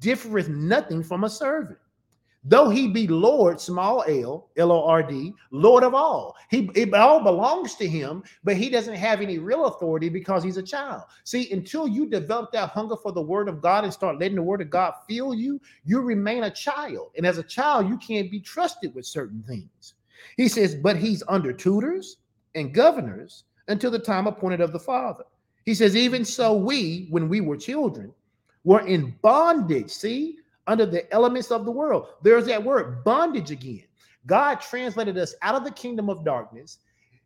differeth 0.00 0.48
nothing 0.48 1.02
from 1.02 1.24
a 1.24 1.30
servant 1.30 1.78
Though 2.46 2.68
he 2.68 2.88
be 2.88 3.06
Lord, 3.06 3.58
small 3.58 4.04
l, 4.06 4.50
L 4.58 4.70
O 4.70 4.84
R 4.84 5.02
D, 5.02 5.32
Lord 5.50 5.82
of 5.82 5.94
all. 5.94 6.36
He 6.50 6.70
it 6.74 6.92
all 6.92 7.22
belongs 7.22 7.74
to 7.76 7.88
him, 7.88 8.22
but 8.44 8.56
he 8.56 8.68
doesn't 8.68 8.96
have 8.96 9.22
any 9.22 9.38
real 9.38 9.64
authority 9.64 10.10
because 10.10 10.44
he's 10.44 10.58
a 10.58 10.62
child. 10.62 11.04
See, 11.24 11.50
until 11.52 11.88
you 11.88 12.06
develop 12.06 12.52
that 12.52 12.68
hunger 12.68 12.96
for 12.96 13.12
the 13.12 13.22
word 13.22 13.48
of 13.48 13.62
God 13.62 13.84
and 13.84 13.92
start 13.92 14.18
letting 14.20 14.36
the 14.36 14.42
word 14.42 14.60
of 14.60 14.68
God 14.68 14.92
fill 15.08 15.34
you, 15.34 15.58
you 15.84 16.02
remain 16.02 16.44
a 16.44 16.50
child. 16.50 17.12
And 17.16 17.26
as 17.26 17.38
a 17.38 17.42
child, 17.42 17.88
you 17.88 17.96
can't 17.96 18.30
be 18.30 18.40
trusted 18.40 18.94
with 18.94 19.06
certain 19.06 19.42
things. 19.48 19.94
He 20.36 20.48
says, 20.48 20.74
but 20.74 20.96
he's 20.96 21.22
under 21.28 21.52
tutors 21.52 22.18
and 22.54 22.74
governors 22.74 23.44
until 23.68 23.90
the 23.90 23.98
time 23.98 24.26
appointed 24.26 24.60
of 24.60 24.72
the 24.72 24.78
Father. 24.78 25.24
He 25.64 25.74
says, 25.74 25.96
even 25.96 26.26
so, 26.26 26.54
we, 26.54 27.06
when 27.08 27.28
we 27.28 27.40
were 27.40 27.56
children, 27.56 28.12
were 28.64 28.86
in 28.86 29.16
bondage. 29.22 29.90
See, 29.90 30.36
under 30.66 30.86
the 30.86 31.12
elements 31.12 31.50
of 31.50 31.64
the 31.64 31.70
world. 31.70 32.08
There's 32.22 32.46
that 32.46 32.62
word 32.62 33.04
bondage 33.04 33.50
again. 33.50 33.84
God 34.26 34.56
translated 34.56 35.18
us 35.18 35.34
out 35.42 35.54
of 35.54 35.64
the 35.64 35.70
kingdom 35.70 36.08
of 36.08 36.24
darkness. 36.24 36.78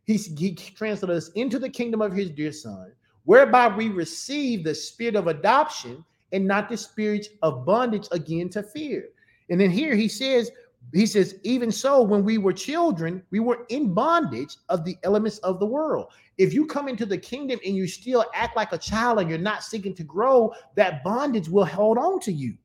He, 0.05 0.17
he 0.17 0.53
translated 0.53 1.15
us 1.15 1.29
into 1.29 1.59
the 1.59 1.69
kingdom 1.69 2.01
of 2.01 2.13
his 2.13 2.29
dear 2.31 2.51
son, 2.51 2.91
whereby 3.23 3.67
we 3.67 3.89
receive 3.89 4.63
the 4.63 4.75
spirit 4.75 5.15
of 5.15 5.27
adoption 5.27 6.03
and 6.31 6.45
not 6.45 6.69
the 6.69 6.77
spirit 6.77 7.27
of 7.41 7.65
bondage 7.65 8.07
again 8.11 8.49
to 8.49 8.63
fear. 8.63 9.09
And 9.49 9.59
then 9.59 9.69
here 9.69 9.95
he 9.95 10.07
says, 10.07 10.51
he 10.93 11.05
says, 11.05 11.35
even 11.43 11.71
so, 11.71 12.01
when 12.01 12.23
we 12.23 12.37
were 12.37 12.53
children, 12.53 13.21
we 13.31 13.39
were 13.39 13.65
in 13.69 13.93
bondage 13.93 14.57
of 14.69 14.85
the 14.85 14.97
elements 15.03 15.37
of 15.39 15.59
the 15.59 15.65
world. 15.65 16.07
If 16.37 16.53
you 16.53 16.65
come 16.65 16.87
into 16.87 17.05
the 17.05 17.17
kingdom 17.17 17.59
and 17.65 17.75
you 17.75 17.85
still 17.87 18.25
act 18.33 18.55
like 18.55 18.71
a 18.73 18.77
child 18.77 19.19
and 19.19 19.29
you're 19.29 19.37
not 19.37 19.63
seeking 19.63 19.93
to 19.95 20.03
grow, 20.03 20.53
that 20.75 21.03
bondage 21.03 21.49
will 21.49 21.65
hold 21.65 21.97
on 21.97 22.19
to 22.21 22.31
you. 22.31 22.55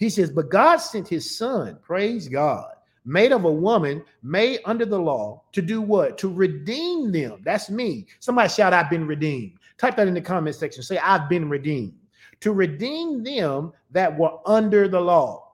He 0.00 0.08
says, 0.08 0.30
But 0.30 0.50
God 0.50 0.78
sent 0.78 1.06
his 1.06 1.36
son, 1.36 1.78
praise 1.82 2.26
God, 2.26 2.72
made 3.04 3.32
of 3.32 3.44
a 3.44 3.52
woman, 3.52 4.02
made 4.22 4.60
under 4.64 4.86
the 4.86 4.98
law, 4.98 5.42
to 5.52 5.60
do 5.60 5.82
what? 5.82 6.16
To 6.18 6.32
redeem 6.32 7.12
them. 7.12 7.42
That's 7.44 7.68
me. 7.68 8.06
Somebody 8.18 8.48
shout, 8.48 8.72
I've 8.72 8.88
been 8.88 9.06
redeemed. 9.06 9.58
Type 9.76 9.96
that 9.96 10.08
in 10.08 10.14
the 10.14 10.20
comment 10.22 10.56
section. 10.56 10.82
Say, 10.82 10.96
I've 10.96 11.28
been 11.28 11.50
redeemed. 11.50 11.92
To 12.40 12.52
redeem 12.52 13.22
them 13.22 13.74
that 13.90 14.18
were 14.18 14.38
under 14.46 14.88
the 14.88 15.00
law, 15.00 15.52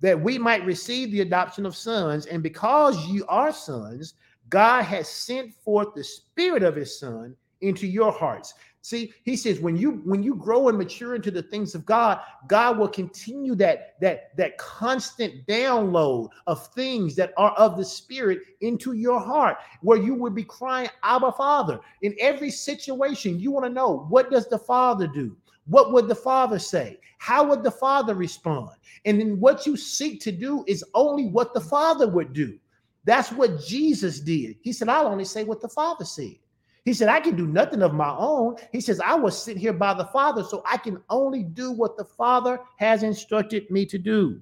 that 0.00 0.20
we 0.20 0.38
might 0.38 0.64
receive 0.64 1.10
the 1.10 1.22
adoption 1.22 1.66
of 1.66 1.76
sons. 1.76 2.26
And 2.26 2.40
because 2.40 3.04
you 3.08 3.26
are 3.26 3.52
sons, 3.52 4.14
God 4.48 4.84
has 4.84 5.08
sent 5.08 5.52
forth 5.52 5.88
the 5.96 6.04
spirit 6.04 6.62
of 6.62 6.76
his 6.76 6.96
son 6.96 7.34
into 7.62 7.88
your 7.88 8.12
hearts. 8.12 8.54
See, 8.82 9.12
he 9.24 9.36
says 9.36 9.60
when 9.60 9.76
you 9.76 10.00
when 10.04 10.22
you 10.22 10.34
grow 10.34 10.68
and 10.68 10.78
mature 10.78 11.14
into 11.14 11.30
the 11.30 11.42
things 11.42 11.74
of 11.74 11.84
God, 11.84 12.20
God 12.46 12.78
will 12.78 12.88
continue 12.88 13.54
that 13.56 14.00
that 14.00 14.36
that 14.36 14.56
constant 14.56 15.46
download 15.46 16.28
of 16.46 16.66
things 16.68 17.16
that 17.16 17.32
are 17.36 17.52
of 17.52 17.76
the 17.76 17.84
spirit 17.84 18.38
into 18.60 18.92
your 18.92 19.20
heart 19.20 19.58
where 19.82 19.98
you 19.98 20.14
would 20.14 20.34
be 20.34 20.44
crying 20.44 20.88
Abba 21.02 21.32
Father. 21.32 21.80
In 22.02 22.14
every 22.20 22.50
situation, 22.50 23.40
you 23.40 23.50
want 23.50 23.66
to 23.66 23.70
know 23.72 24.06
what 24.08 24.30
does 24.30 24.48
the 24.48 24.58
Father 24.58 25.06
do? 25.06 25.36
What 25.66 25.92
would 25.92 26.08
the 26.08 26.14
Father 26.14 26.58
say? 26.58 26.98
How 27.18 27.44
would 27.44 27.62
the 27.62 27.70
Father 27.70 28.14
respond? 28.14 28.70
And 29.04 29.20
then 29.20 29.40
what 29.40 29.66
you 29.66 29.76
seek 29.76 30.20
to 30.22 30.32
do 30.32 30.64
is 30.66 30.84
only 30.94 31.26
what 31.26 31.52
the 31.52 31.60
Father 31.60 32.08
would 32.08 32.32
do. 32.32 32.58
That's 33.04 33.32
what 33.32 33.60
Jesus 33.60 34.20
did. 34.20 34.56
He 34.62 34.72
said, 34.72 34.88
I'll 34.88 35.08
only 35.08 35.24
say 35.24 35.44
what 35.44 35.60
the 35.60 35.68
Father 35.68 36.04
said. 36.04 36.36
He 36.88 36.94
said, 36.94 37.10
I 37.10 37.20
can 37.20 37.36
do 37.36 37.46
nothing 37.46 37.82
of 37.82 37.92
my 37.92 38.16
own. 38.16 38.56
He 38.72 38.80
says, 38.80 38.98
I 38.98 39.14
was 39.14 39.36
sent 39.36 39.58
here 39.58 39.74
by 39.74 39.92
the 39.92 40.06
Father, 40.06 40.42
so 40.42 40.62
I 40.64 40.78
can 40.78 40.98
only 41.10 41.42
do 41.42 41.70
what 41.70 41.98
the 41.98 42.04
Father 42.06 42.58
has 42.78 43.02
instructed 43.02 43.70
me 43.70 43.84
to 43.84 43.98
do. 43.98 44.40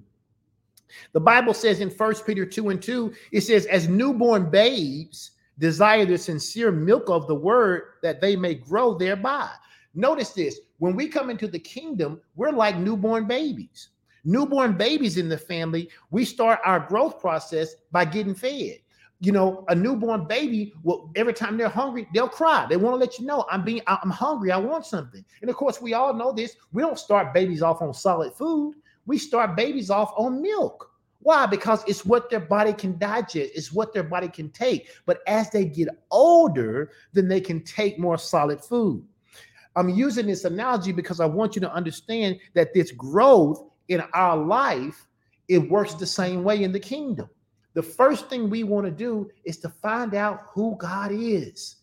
The 1.11 1.19
Bible 1.19 1.53
says 1.53 1.81
in 1.81 1.89
First 1.89 2.25
Peter 2.25 2.45
2 2.45 2.69
and 2.69 2.81
2, 2.81 3.13
it 3.33 3.41
says, 3.41 3.65
As 3.65 3.89
newborn 3.89 4.49
babes 4.49 5.31
desire 5.59 6.05
the 6.05 6.17
sincere 6.17 6.71
milk 6.71 7.09
of 7.09 7.27
the 7.27 7.35
word 7.35 7.95
that 8.01 8.21
they 8.21 8.37
may 8.37 8.55
grow 8.55 8.93
thereby. 8.93 9.49
Notice 9.93 10.29
this 10.29 10.57
when 10.77 10.95
we 10.95 11.09
come 11.09 11.29
into 11.29 11.49
the 11.49 11.59
kingdom, 11.59 12.21
we're 12.37 12.51
like 12.51 12.77
newborn 12.77 13.27
babies. 13.27 13.89
Newborn 14.23 14.77
babies 14.77 15.17
in 15.17 15.27
the 15.27 15.37
family, 15.37 15.89
we 16.11 16.23
start 16.23 16.61
our 16.63 16.79
growth 16.79 17.19
process 17.19 17.75
by 17.91 18.05
getting 18.05 18.35
fed 18.35 18.77
you 19.19 19.31
know, 19.31 19.65
a 19.67 19.75
newborn 19.75 20.25
baby 20.27 20.73
will 20.83 21.11
every 21.15 21.33
time 21.33 21.57
they're 21.57 21.69
hungry, 21.69 22.07
they'll 22.13 22.29
cry. 22.29 22.67
They 22.69 22.77
want 22.77 22.93
to 22.93 22.97
let 22.97 23.17
you 23.17 23.25
know 23.25 23.45
I'm 23.49 23.63
being 23.63 23.81
I'm 23.87 24.09
hungry, 24.09 24.51
I 24.51 24.57
want 24.57 24.85
something. 24.85 25.23
And 25.41 25.49
of 25.49 25.55
course, 25.55 25.81
we 25.81 25.93
all 25.93 26.13
know 26.13 26.31
this. 26.31 26.55
We 26.71 26.81
don't 26.83 26.99
start 26.99 27.33
babies 27.33 27.61
off 27.61 27.81
on 27.81 27.93
solid 27.93 28.33
food. 28.33 28.75
we 29.05 29.17
start 29.17 29.55
babies 29.55 29.89
off 29.89 30.13
on 30.17 30.41
milk. 30.41 30.91
Why? 31.21 31.45
Because 31.45 31.83
it's 31.87 32.05
what 32.05 32.29
their 32.29 32.39
body 32.39 32.73
can 32.73 32.97
digest, 32.99 33.51
it's 33.55 33.73
what 33.73 33.93
their 33.93 34.03
body 34.03 34.27
can 34.27 34.49
take. 34.51 34.89
But 35.05 35.21
as 35.27 35.49
they 35.49 35.65
get 35.65 35.89
older, 36.11 36.91
then 37.13 37.27
they 37.27 37.41
can 37.41 37.63
take 37.63 37.97
more 37.97 38.17
solid 38.17 38.63
food. 38.63 39.03
I'm 39.75 39.89
using 39.89 40.27
this 40.27 40.45
analogy 40.45 40.91
because 40.91 41.19
I 41.19 41.25
want 41.25 41.55
you 41.55 41.61
to 41.61 41.73
understand 41.73 42.39
that 42.53 42.73
this 42.73 42.91
growth 42.91 43.63
in 43.89 44.01
our 44.13 44.37
life, 44.37 45.07
it 45.47 45.69
works 45.69 45.93
the 45.93 46.05
same 46.05 46.43
way 46.43 46.63
in 46.63 46.71
the 46.71 46.79
kingdom. 46.79 47.29
The 47.77 47.83
first 47.83 48.27
thing 48.27 48.49
we 48.49 48.63
want 48.63 48.87
to 48.87 48.91
do 48.91 49.29
is 49.45 49.57
to 49.57 49.69
find 49.69 50.15
out 50.15 50.45
who 50.49 50.75
God 50.79 51.11
is. 51.11 51.75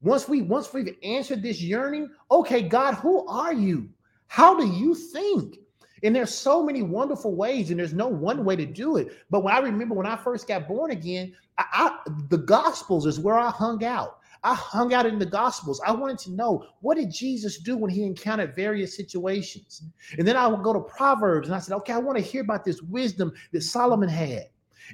Once 0.00 0.26
we 0.26 0.40
once 0.40 0.72
we've 0.72 0.96
answered 1.02 1.42
this 1.42 1.60
yearning, 1.60 2.08
okay, 2.30 2.62
God, 2.62 2.94
who 2.94 3.28
are 3.28 3.52
you? 3.52 3.90
How 4.28 4.58
do 4.58 4.66
you 4.66 4.94
think? 4.94 5.58
And 6.02 6.16
there's 6.16 6.34
so 6.34 6.64
many 6.64 6.80
wonderful 6.80 7.34
ways, 7.36 7.70
and 7.70 7.78
there's 7.78 7.92
no 7.92 8.08
one 8.08 8.46
way 8.46 8.56
to 8.56 8.64
do 8.64 8.96
it. 8.96 9.12
But 9.28 9.44
when 9.44 9.52
I 9.52 9.58
remember 9.58 9.94
when 9.94 10.06
I 10.06 10.16
first 10.16 10.48
got 10.48 10.66
born 10.66 10.90
again, 10.90 11.34
I, 11.58 11.64
I, 11.70 12.10
the 12.30 12.38
Gospels 12.38 13.04
is 13.04 13.20
where 13.20 13.36
I 13.36 13.50
hung 13.50 13.84
out. 13.84 14.20
I 14.42 14.54
hung 14.54 14.94
out 14.94 15.04
in 15.04 15.18
the 15.18 15.26
Gospels. 15.26 15.82
I 15.86 15.92
wanted 15.92 16.16
to 16.20 16.32
know 16.32 16.64
what 16.80 16.96
did 16.96 17.12
Jesus 17.12 17.58
do 17.58 17.76
when 17.76 17.90
he 17.90 18.04
encountered 18.04 18.56
various 18.56 18.96
situations. 18.96 19.82
And 20.16 20.26
then 20.26 20.38
I 20.38 20.46
would 20.46 20.62
go 20.62 20.72
to 20.72 20.80
Proverbs 20.80 21.48
and 21.48 21.54
I 21.54 21.58
said, 21.58 21.76
okay, 21.76 21.92
I 21.92 21.98
want 21.98 22.16
to 22.16 22.24
hear 22.24 22.40
about 22.40 22.64
this 22.64 22.80
wisdom 22.80 23.34
that 23.52 23.60
Solomon 23.60 24.08
had. 24.08 24.46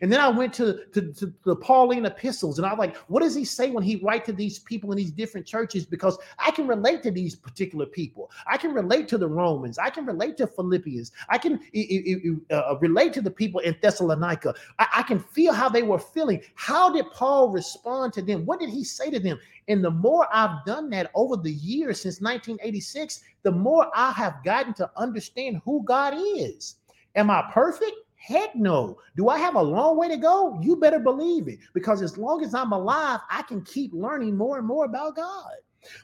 And 0.03 0.13
then 0.13 0.21
I 0.21 0.29
went 0.29 0.53
to, 0.55 0.85
to, 0.93 1.13
to, 1.13 1.33
the 1.45 1.57
Pauline 1.57 2.07
epistles 2.07 2.59
and 2.59 2.67
I 2.67 2.71
was 2.71 2.79
like, 2.79 2.97
what 3.09 3.23
does 3.23 3.35
he 3.35 3.45
say 3.45 3.71
when 3.71 3.83
he 3.83 3.97
write 3.97 4.25
to 4.27 4.33
these 4.33 4.59
people 4.59 4.91
in 4.93 4.97
these 4.97 5.11
different 5.11 5.47
churches? 5.47 5.85
Because 5.85 6.19
I 6.39 6.51
can 6.51 6.67
relate 6.67 7.03
to 7.05 7.11
these 7.11 7.35
particular 7.35 7.87
people. 7.87 8.31
I 8.47 8.57
can 8.57 8.73
relate 8.73 9.09
to 9.09 9.19
the 9.19 9.29
Romans. 9.29 9.79
I 9.79 9.91
can 9.91 10.07
relate 10.07 10.37
to 10.39 10.47
Philippians. 10.47 11.13
I 11.29 11.39
can 11.39 11.61
uh, 12.51 12.77
relate 12.79 13.13
to 13.15 13.21
the 13.23 13.31
people 13.31 13.61
in 13.61 13.77
Thessalonica. 13.81 14.55
I, 14.79 14.87
I 14.97 15.03
can 15.03 15.21
feel 15.21 15.53
how 15.53 15.69
they 15.69 15.83
were 15.83 15.99
feeling. 15.99 16.43
How 16.55 16.91
did 16.93 17.11
Paul 17.13 17.51
respond 17.51 18.13
to 18.15 18.23
them? 18.23 18.47
What 18.47 18.61
did 18.61 18.71
he 18.71 18.85
say 18.85 19.11
to 19.11 19.19
them? 19.19 19.39
And 19.69 19.85
the 19.85 19.91
more 19.91 20.27
I've 20.33 20.65
done 20.65 20.91
that 20.91 21.11
over 21.15 21.37
the 21.37 21.53
years 21.53 22.01
since 22.01 22.21
1986, 22.21 23.23
the 23.43 23.53
more 23.53 23.91
I 23.95 24.13
have 24.13 24.43
gotten 24.45 24.75
to 24.75 24.91
understand 24.97 25.61
who 25.65 25.83
God 25.85 26.15
is. 26.17 26.77
Am 27.15 27.31
I 27.31 27.51
perfect? 27.53 27.93
Heck 28.19 28.55
no. 28.55 28.99
Do 29.17 29.29
I 29.29 29.39
have 29.39 29.55
a 29.55 29.63
long 29.63 29.97
way 29.97 30.09
to 30.09 30.17
go? 30.17 30.59
You 30.61 30.77
better 30.77 30.99
believe 30.99 31.49
it. 31.49 31.61
Because 31.73 32.03
as 32.03 32.19
long 32.19 32.45
as 32.45 32.53
I'm 32.53 32.73
alive, 32.73 33.21
I 33.31 33.43
can 33.43 33.63
keep 33.63 33.93
learning 33.95 34.37
more 34.37 34.59
and 34.59 34.67
more 34.67 34.85
about 34.85 35.17
God. 35.17 35.53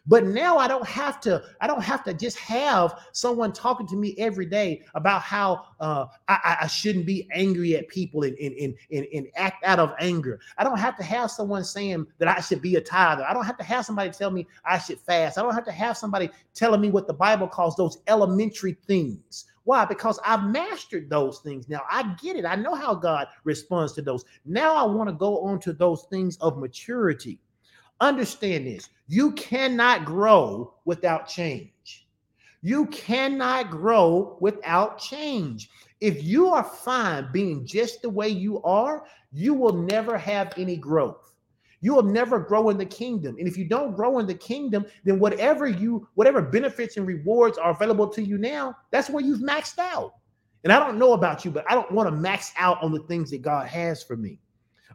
But 0.06 0.24
now 0.24 0.56
I 0.56 0.68
don't 0.68 0.86
have 0.86 1.20
to, 1.22 1.42
I 1.60 1.66
don't 1.66 1.82
have 1.82 2.04
to 2.04 2.14
just 2.14 2.38
have 2.38 3.00
someone 3.12 3.52
talking 3.52 3.86
to 3.88 3.96
me 3.96 4.14
every 4.16 4.46
day 4.46 4.82
about 4.94 5.22
how 5.22 5.64
uh, 5.80 6.06
I, 6.28 6.58
I, 6.62 6.66
shouldn't 6.68 7.06
be 7.06 7.28
angry 7.32 7.76
at 7.76 7.88
people 7.88 8.22
and, 8.22 8.38
and, 8.38 8.54
and, 8.54 8.74
and, 8.92 9.06
and 9.12 9.26
act 9.34 9.64
out 9.64 9.80
of 9.80 9.92
anger. 9.98 10.38
I 10.56 10.64
don't 10.64 10.78
have 10.78 10.96
to 10.98 11.02
have 11.02 11.30
someone 11.32 11.64
saying 11.64 12.06
that 12.18 12.28
I 12.28 12.40
should 12.40 12.62
be 12.62 12.76
a 12.76 12.80
tither. 12.80 13.24
I 13.28 13.34
don't 13.34 13.44
have 13.44 13.58
to 13.58 13.64
have 13.64 13.84
somebody 13.84 14.10
tell 14.10 14.30
me 14.30 14.46
I 14.64 14.78
should 14.78 15.00
fast. 15.00 15.38
I 15.38 15.42
don't 15.42 15.54
have 15.54 15.66
to 15.66 15.72
have 15.72 15.98
somebody 15.98 16.30
telling 16.54 16.80
me 16.80 16.90
what 16.90 17.08
the 17.08 17.12
Bible 17.14 17.48
calls 17.48 17.74
those 17.76 17.98
elementary 18.06 18.76
things 18.86 19.46
why? 19.64 19.84
Because 19.86 20.18
I've 20.24 20.44
mastered 20.44 21.08
those 21.08 21.40
things 21.40 21.68
now. 21.68 21.80
I 21.90 22.14
get 22.22 22.36
it. 22.36 22.44
I 22.44 22.54
know 22.54 22.74
how 22.74 22.94
God 22.94 23.26
responds 23.44 23.94
to 23.94 24.02
those. 24.02 24.24
Now 24.44 24.76
I 24.76 24.84
want 24.84 25.08
to 25.08 25.14
go 25.14 25.40
on 25.40 25.58
to 25.60 25.72
those 25.72 26.04
things 26.10 26.36
of 26.38 26.58
maturity. 26.58 27.38
Understand 28.00 28.66
this 28.66 28.90
you 29.08 29.32
cannot 29.32 30.04
grow 30.04 30.74
without 30.84 31.28
change. 31.28 32.06
You 32.62 32.86
cannot 32.86 33.70
grow 33.70 34.38
without 34.40 34.98
change. 34.98 35.70
If 36.00 36.22
you 36.22 36.48
are 36.48 36.64
fine 36.64 37.28
being 37.32 37.66
just 37.66 38.02
the 38.02 38.10
way 38.10 38.28
you 38.28 38.62
are, 38.62 39.04
you 39.32 39.54
will 39.54 39.72
never 39.72 40.16
have 40.18 40.52
any 40.56 40.76
growth 40.76 41.33
you 41.84 41.94
will 41.94 42.02
never 42.02 42.38
grow 42.40 42.70
in 42.70 42.78
the 42.78 42.86
kingdom. 42.86 43.36
And 43.38 43.46
if 43.46 43.58
you 43.58 43.66
don't 43.66 43.94
grow 43.94 44.18
in 44.18 44.26
the 44.26 44.34
kingdom, 44.34 44.86
then 45.04 45.18
whatever 45.18 45.68
you, 45.68 46.08
whatever 46.14 46.40
benefits 46.40 46.96
and 46.96 47.06
rewards 47.06 47.58
are 47.58 47.72
available 47.72 48.08
to 48.08 48.22
you 48.22 48.38
now, 48.38 48.74
that's 48.90 49.10
where 49.10 49.22
you've 49.22 49.42
maxed 49.42 49.78
out. 49.78 50.14
And 50.64 50.72
I 50.72 50.78
don't 50.78 50.98
know 50.98 51.12
about 51.12 51.44
you, 51.44 51.50
but 51.50 51.70
I 51.70 51.74
don't 51.74 51.92
want 51.92 52.08
to 52.08 52.16
max 52.16 52.52
out 52.56 52.82
on 52.82 52.90
the 52.90 53.00
things 53.00 53.30
that 53.32 53.42
God 53.42 53.66
has 53.66 54.02
for 54.02 54.16
me. 54.16 54.40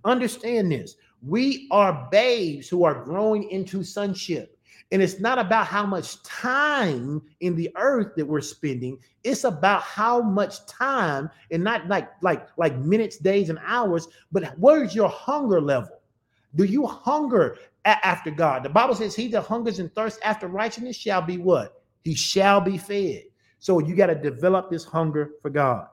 Understand 0.04 0.72
this. 0.72 0.96
We 1.22 1.68
are 1.70 2.08
babes 2.12 2.68
who 2.68 2.84
are 2.86 3.04
growing 3.04 3.48
into 3.52 3.84
sonship. 3.84 4.58
And 4.92 5.00
it's 5.00 5.20
not 5.20 5.38
about 5.38 5.68
how 5.68 5.86
much 5.86 6.24
time 6.24 7.22
in 7.42 7.56
the 7.56 7.70
earth 7.76 8.16
that 8.16 8.26
we're 8.26 8.42
spending. 8.42 8.98
It's 9.24 9.44
about 9.44 9.84
how 9.84 10.24
much 10.24 10.66
time 10.66 11.30
and 11.52 11.64
not 11.64 11.88
like 11.88 12.10
like 12.24 12.48
like 12.58 12.76
minutes, 12.80 13.18
days, 13.18 13.52
and 13.52 13.60
hours, 13.64 14.08
but 14.32 14.58
where's 14.58 14.96
your 14.96 15.10
hunger 15.10 15.62
level? 15.62 15.99
Do 16.56 16.64
you 16.64 16.86
hunger 16.86 17.58
a- 17.86 18.06
after 18.06 18.32
God? 18.32 18.64
The 18.64 18.70
Bible 18.70 18.96
says, 18.96 19.16
He 19.16 19.28
that 19.30 19.44
hungers 19.44 19.80
and 19.80 19.94
thirsts 19.94 20.20
after 20.24 20.48
righteousness 20.48 20.96
shall 20.96 21.22
be 21.22 21.38
what? 21.38 21.84
He 22.04 22.16
shall 22.16 22.62
be 22.62 22.78
fed. 22.78 23.24
So 23.60 23.80
you 23.80 23.96
got 23.96 24.08
to 24.08 24.16
develop 24.16 24.70
this 24.70 24.84
hunger 24.86 25.32
for 25.42 25.50
God. 25.50 25.88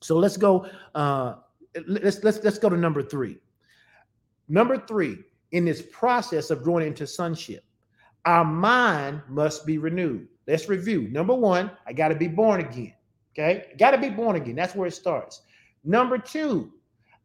So 0.00 0.16
let's 0.16 0.36
go. 0.36 0.66
Uh, 0.94 1.36
let's 1.86 2.22
let's 2.22 2.42
let's 2.44 2.58
go 2.58 2.68
to 2.68 2.76
number 2.76 3.02
three. 3.02 3.38
Number 4.48 4.78
three, 4.86 5.18
in 5.52 5.64
this 5.64 5.82
process 5.92 6.50
of 6.50 6.62
growing 6.62 6.86
into 6.86 7.06
sonship, 7.06 7.64
our 8.26 8.44
mind 8.44 9.22
must 9.28 9.64
be 9.64 9.78
renewed. 9.78 10.28
Let's 10.46 10.68
review. 10.68 11.08
Number 11.08 11.34
one, 11.34 11.70
I 11.86 11.94
got 11.94 12.08
to 12.08 12.14
be 12.14 12.28
born 12.28 12.60
again. 12.60 12.94
Okay, 13.32 13.72
got 13.78 13.92
to 13.92 13.98
be 13.98 14.10
born 14.10 14.36
again. 14.36 14.54
That's 14.54 14.74
where 14.74 14.86
it 14.86 14.94
starts. 14.94 15.42
Number 15.84 16.18
two, 16.18 16.72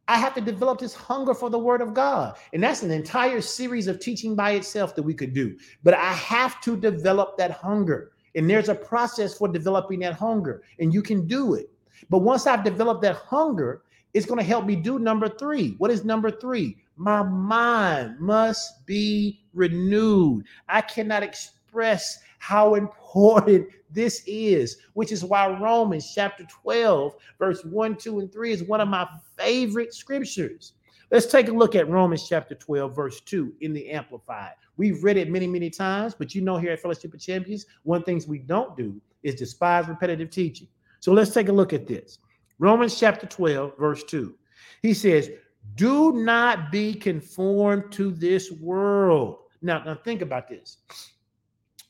I 0.09 0.17
have 0.17 0.33
to 0.33 0.41
develop 0.41 0.79
this 0.79 0.95
hunger 0.95 1.35
for 1.35 1.51
the 1.51 1.59
word 1.59 1.81
of 1.81 1.93
God. 1.93 2.35
And 2.51 2.63
that's 2.63 2.81
an 2.81 2.89
entire 2.89 3.41
series 3.41 3.85
of 3.85 3.99
teaching 3.99 4.35
by 4.35 4.51
itself 4.51 4.95
that 4.95 5.03
we 5.03 5.13
could 5.13 5.33
do. 5.33 5.55
But 5.83 5.93
I 5.93 6.13
have 6.13 6.59
to 6.61 6.75
develop 6.75 7.37
that 7.37 7.51
hunger. 7.51 8.11
And 8.33 8.49
there's 8.49 8.69
a 8.69 8.75
process 8.75 9.37
for 9.37 9.47
developing 9.47 9.99
that 9.99 10.13
hunger, 10.13 10.63
and 10.79 10.91
you 10.91 11.03
can 11.03 11.27
do 11.27 11.53
it. 11.53 11.69
But 12.09 12.19
once 12.19 12.47
I've 12.47 12.63
developed 12.63 13.03
that 13.03 13.17
hunger, 13.17 13.83
it's 14.15 14.25
going 14.25 14.39
to 14.39 14.43
help 14.43 14.65
me 14.65 14.75
do 14.75 14.97
number 14.97 15.29
three. 15.29 15.75
What 15.77 15.91
is 15.91 16.03
number 16.03 16.31
three? 16.31 16.77
My 16.95 17.21
mind 17.21 18.19
must 18.19 18.87
be 18.87 19.43
renewed. 19.53 20.45
I 20.67 20.81
cannot 20.81 21.21
express 21.69 22.19
how 22.39 22.73
important 22.73 23.67
this 23.91 24.23
is, 24.25 24.77
which 24.93 25.11
is 25.11 25.23
why 25.23 25.47
Romans 25.59 26.11
chapter 26.15 26.43
12, 26.63 27.13
verse 27.37 27.63
1, 27.63 27.95
2, 27.95 28.19
and 28.19 28.31
3 28.31 28.51
is 28.51 28.63
one 28.63 28.81
of 28.81 28.87
my 28.87 29.07
favorite 29.37 29.93
scriptures. 29.93 30.73
Let's 31.11 31.27
take 31.27 31.47
a 31.47 31.51
look 31.51 31.75
at 31.75 31.89
Romans 31.89 32.27
chapter 32.27 32.55
12, 32.55 32.95
verse 32.95 33.21
2 33.21 33.53
in 33.61 33.73
the 33.73 33.89
Amplified. 33.89 34.53
We've 34.77 35.03
read 35.03 35.17
it 35.17 35.29
many, 35.29 35.45
many 35.45 35.69
times, 35.69 36.15
but 36.17 36.33
you 36.33 36.41
know, 36.41 36.57
here 36.57 36.71
at 36.71 36.79
Fellowship 36.79 37.13
of 37.13 37.19
Champions, 37.19 37.65
one 37.83 38.03
things 38.03 38.27
we 38.27 38.39
don't 38.39 38.75
do 38.75 38.99
is 39.21 39.35
despise 39.35 39.87
repetitive 39.87 40.31
teaching. 40.31 40.67
So 41.01 41.11
let's 41.11 41.33
take 41.33 41.49
a 41.49 41.53
look 41.53 41.73
at 41.73 41.87
this. 41.87 42.17
Romans 42.57 42.99
chapter 42.99 43.27
12, 43.27 43.77
verse 43.77 44.03
2. 44.05 44.33
He 44.81 44.93
says, 44.93 45.29
Do 45.75 46.13
not 46.13 46.71
be 46.71 46.93
conformed 46.95 47.91
to 47.93 48.11
this 48.11 48.51
world. 48.51 49.37
Now, 49.61 49.83
now 49.83 49.95
think 49.95 50.21
about 50.21 50.47
this 50.47 50.77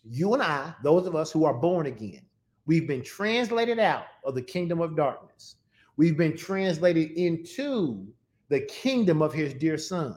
you 0.03 0.33
and 0.33 0.41
I, 0.41 0.73
those 0.83 1.07
of 1.07 1.15
us 1.15 1.31
who 1.31 1.45
are 1.45 1.53
born 1.53 1.85
again, 1.85 2.21
we've 2.65 2.87
been 2.87 3.03
translated 3.03 3.79
out 3.79 4.05
of 4.23 4.35
the 4.35 4.41
kingdom 4.41 4.81
of 4.81 4.95
darkness. 4.95 5.55
We've 5.97 6.17
been 6.17 6.37
translated 6.37 7.11
into 7.11 8.07
the 8.49 8.61
kingdom 8.61 9.21
of 9.21 9.33
his 9.33 9.53
dear 9.53 9.77
son. 9.77 10.15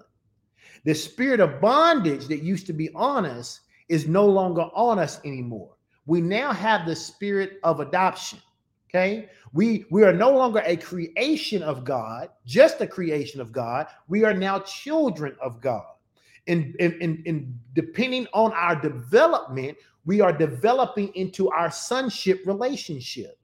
The 0.84 0.94
spirit 0.94 1.40
of 1.40 1.60
bondage 1.60 2.26
that 2.28 2.42
used 2.42 2.66
to 2.66 2.72
be 2.72 2.90
on 2.94 3.26
us 3.26 3.60
is 3.88 4.06
no 4.06 4.26
longer 4.26 4.68
on 4.74 4.98
us 4.98 5.20
anymore. 5.24 5.76
We 6.06 6.20
now 6.20 6.52
have 6.52 6.86
the 6.86 6.96
spirit 6.96 7.58
of 7.62 7.80
adoption. 7.80 8.40
Okay. 8.88 9.28
We 9.52 9.86
we 9.90 10.02
are 10.02 10.12
no 10.12 10.30
longer 10.30 10.62
a 10.66 10.76
creation 10.76 11.62
of 11.62 11.84
God, 11.84 12.28
just 12.44 12.80
a 12.80 12.86
creation 12.86 13.40
of 13.40 13.52
God. 13.52 13.86
We 14.08 14.24
are 14.24 14.34
now 14.34 14.60
children 14.60 15.36
of 15.40 15.60
God 15.60 15.84
and, 16.48 16.74
and, 16.80 16.94
and, 17.00 17.22
and 17.26 17.58
depending 17.74 18.26
on 18.34 18.52
our 18.52 18.80
development, 18.80 19.76
we 20.04 20.20
are 20.20 20.32
developing 20.32 21.14
into 21.14 21.48
our 21.50 21.70
sonship 21.70 22.42
relationship. 22.46 23.38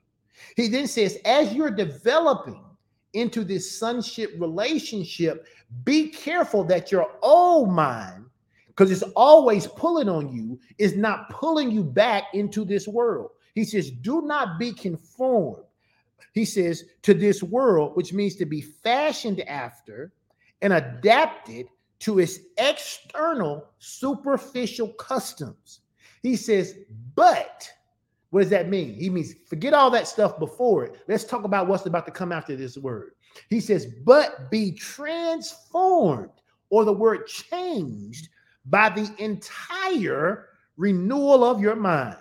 He 0.57 0.69
then 0.69 0.87
says, 0.87 1.19
as 1.25 1.55
you're 1.55 1.71
developing 1.71 2.65
into 3.13 3.45
this 3.45 3.79
sonship 3.79 4.35
relationship, 4.39 5.47
be 5.85 6.09
careful 6.09 6.65
that 6.65 6.91
your 6.91 7.11
old 7.23 7.71
mind, 7.71 8.25
because 8.69 8.91
it's 8.91 9.03
always 9.15 9.67
pulling 9.67 10.09
on 10.09 10.33
you, 10.33 10.59
is 10.79 10.97
not 10.97 11.31
pulling 11.31 11.71
you 11.71 11.83
back 11.85 12.25
into 12.35 12.65
this 12.65 12.87
world. 12.87 13.31
He 13.55 13.65
says, 13.65 13.91
do 13.91 14.23
not 14.23 14.59
be 14.59 14.73
conformed. 14.73 15.65
He 16.33 16.45
says, 16.45 16.85
to 17.03 17.15
this 17.15 17.43
world, 17.43 17.97
which 17.97 18.13
means 18.13 18.37
to 18.37 18.47
be 18.47 18.61
fashioned 18.61 19.41
after 19.43 20.13
and 20.63 20.73
adapted 20.73 21.67
to 22.01 22.19
its 22.21 22.39
external 22.59 23.69
superficial 23.79 24.89
customs. 24.95 25.81
He 26.23 26.37
says, 26.37 26.75
but 27.15 27.71
What 28.31 28.41
does 28.41 28.51
that 28.51 28.69
mean? 28.69 28.95
He 28.95 29.09
means 29.09 29.35
forget 29.47 29.73
all 29.73 29.91
that 29.91 30.07
stuff 30.07 30.39
before 30.39 30.85
it. 30.85 30.97
Let's 31.09 31.25
talk 31.25 31.45
about 31.45 31.67
what's 31.67 31.87
about 31.87 32.05
to 32.07 32.13
come 32.13 32.33
after 32.33 32.57
this 32.57 32.77
word. 32.77 33.13
He 33.49 33.61
says, 33.61 33.87
but 34.05 34.51
be 34.51 34.73
transformed, 34.73 36.31
or 36.71 36.85
the 36.85 36.93
word 36.93 37.27
changed 37.27 38.29
by 38.67 38.91
the 38.91 39.11
entire 39.19 40.49
renewal 40.77 41.45
of 41.45 41.61
your 41.61 41.77
mind, 41.77 42.19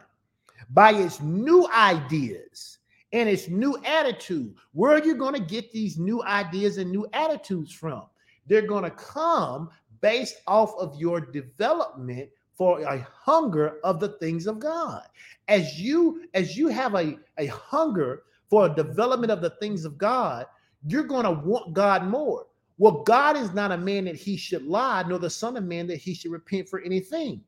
by 0.70 0.94
its 0.94 1.20
new 1.22 1.68
ideas 1.76 2.78
and 3.12 3.28
its 3.28 3.50
new 3.50 3.78
attitude. 3.84 4.54
Where 4.74 4.94
are 4.94 5.04
you 5.04 5.16
going 5.16 5.34
to 5.34 5.40
get 5.40 5.72
these 5.72 5.98
new 5.98 6.24
ideas 6.24 6.78
and 6.78 6.92
new 6.92 7.08
attitudes 7.14 7.74
from? 7.74 8.04
They're 8.48 8.68
going 8.68 8.84
to 8.84 8.92
come 8.92 9.70
based 10.02 10.38
off 10.48 10.74
of 10.78 11.00
your 11.00 11.20
development 11.22 12.30
for 12.58 12.82
a 12.82 13.06
hunger 13.14 13.80
of 13.84 14.00
the 14.00 14.10
things 14.10 14.48
of 14.48 14.60
God. 14.60 15.04
As 15.48 15.80
you 15.80 16.28
as 16.34 16.58
you 16.58 16.68
have 16.68 16.96
a, 16.96 17.18
a 17.38 17.48
hunger 17.48 18.24
for 18.50 18.66
a 18.66 18.76
development 18.76 19.32
of 19.32 19.42
the 19.42 19.52
things 19.62 19.86
of 19.86 19.98
God, 19.98 20.46
you're 20.86 21.04
going 21.04 21.26
to 21.26 21.32
want 21.32 21.74
God 21.74 22.06
more. 22.06 22.48
Well, 22.78 23.04
God 23.04 23.38
is 23.38 23.54
not 23.54 23.72
a 23.72 23.78
man 23.78 24.06
that 24.06 24.16
he 24.16 24.38
should 24.38 24.66
lie, 24.66 25.04
nor 25.08 25.20
the 25.20 25.30
son 25.30 25.58
of 25.58 25.64
man 25.64 25.88
that 25.88 25.98
he 25.98 26.14
should 26.14 26.32
repent 26.32 26.70
for 26.70 26.80
anything. 26.82 27.42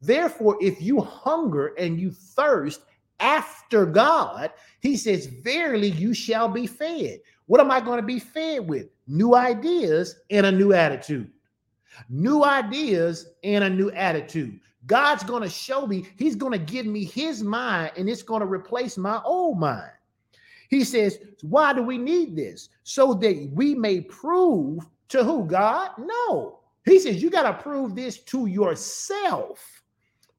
Therefore, 0.00 0.56
if 0.60 0.80
you 0.80 1.00
hunger 1.00 1.74
and 1.78 2.00
you 2.00 2.10
thirst 2.12 2.82
after 3.18 3.86
God, 3.86 4.52
he 4.80 4.96
says, 4.96 5.26
Verily 5.26 5.90
you 5.90 6.14
shall 6.14 6.48
be 6.48 6.66
fed. 6.66 7.20
What 7.46 7.60
am 7.60 7.70
I 7.70 7.80
going 7.80 8.00
to 8.00 8.06
be 8.06 8.18
fed 8.18 8.68
with? 8.68 8.88
New 9.06 9.34
ideas 9.34 10.16
and 10.30 10.46
a 10.46 10.52
new 10.52 10.72
attitude 10.72 11.30
new 12.08 12.44
ideas 12.44 13.28
and 13.44 13.64
a 13.64 13.70
new 13.70 13.90
attitude. 13.92 14.60
God's 14.86 15.24
going 15.24 15.42
to 15.42 15.48
show 15.48 15.86
me, 15.86 16.06
He's 16.16 16.36
going 16.36 16.52
to 16.52 16.58
give 16.58 16.86
me 16.86 17.04
His 17.04 17.42
mind, 17.42 17.92
and 17.96 18.08
it's 18.08 18.22
going 18.22 18.40
to 18.40 18.46
replace 18.46 18.96
my 18.96 19.20
old 19.24 19.58
mind. 19.58 19.90
He 20.68 20.84
says, 20.84 21.18
Why 21.42 21.72
do 21.72 21.82
we 21.82 21.98
need 21.98 22.36
this? 22.36 22.68
So 22.84 23.14
that 23.14 23.50
we 23.52 23.74
may 23.74 24.00
prove 24.02 24.86
to 25.08 25.24
who? 25.24 25.44
God? 25.46 25.90
No. 25.98 26.60
He 26.84 26.98
says, 27.00 27.22
You 27.22 27.30
got 27.30 27.42
to 27.42 27.62
prove 27.62 27.94
this 27.94 28.18
to 28.18 28.46
yourself 28.46 29.82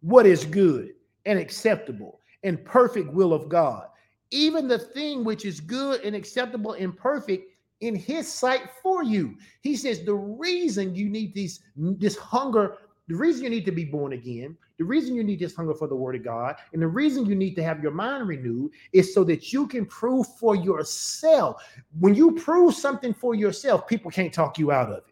what 0.01 0.25
is 0.25 0.45
good 0.45 0.93
and 1.25 1.37
acceptable 1.37 2.19
and 2.43 2.63
perfect 2.63 3.11
will 3.11 3.33
of 3.33 3.49
God. 3.49 3.87
Even 4.31 4.67
the 4.67 4.79
thing 4.79 5.23
which 5.23 5.45
is 5.45 5.59
good 5.59 6.01
and 6.01 6.15
acceptable 6.15 6.73
and 6.73 6.95
perfect 6.95 7.51
in 7.81 7.95
his 7.95 8.31
sight 8.31 8.69
for 8.81 9.03
you. 9.03 9.35
He 9.61 9.75
says 9.75 10.03
the 10.03 10.15
reason 10.15 10.95
you 10.95 11.09
need 11.09 11.33
these 11.33 11.61
this 11.75 12.17
hunger, 12.17 12.77
the 13.07 13.15
reason 13.15 13.43
you 13.43 13.49
need 13.49 13.65
to 13.65 13.71
be 13.71 13.85
born 13.85 14.13
again, 14.13 14.57
the 14.77 14.83
reason 14.83 15.15
you 15.15 15.23
need 15.23 15.39
this 15.39 15.55
hunger 15.55 15.73
for 15.73 15.87
the 15.87 15.95
word 15.95 16.15
of 16.15 16.23
God, 16.23 16.55
and 16.73 16.81
the 16.81 16.87
reason 16.87 17.25
you 17.25 17.35
need 17.35 17.55
to 17.55 17.63
have 17.63 17.81
your 17.81 17.91
mind 17.91 18.27
renewed 18.27 18.71
is 18.93 19.13
so 19.13 19.23
that 19.23 19.53
you 19.53 19.67
can 19.67 19.85
prove 19.85 20.27
for 20.39 20.55
yourself. 20.55 21.63
When 21.99 22.13
you 22.15 22.33
prove 22.33 22.73
something 22.73 23.13
for 23.13 23.35
yourself, 23.35 23.87
people 23.87 24.11
can't 24.11 24.33
talk 24.33 24.57
you 24.57 24.71
out 24.71 24.89
of 24.89 24.97
it. 24.97 25.03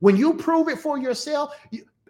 When 0.00 0.16
you 0.16 0.34
prove 0.34 0.68
it 0.68 0.78
for 0.78 0.98
yourself, 0.98 1.54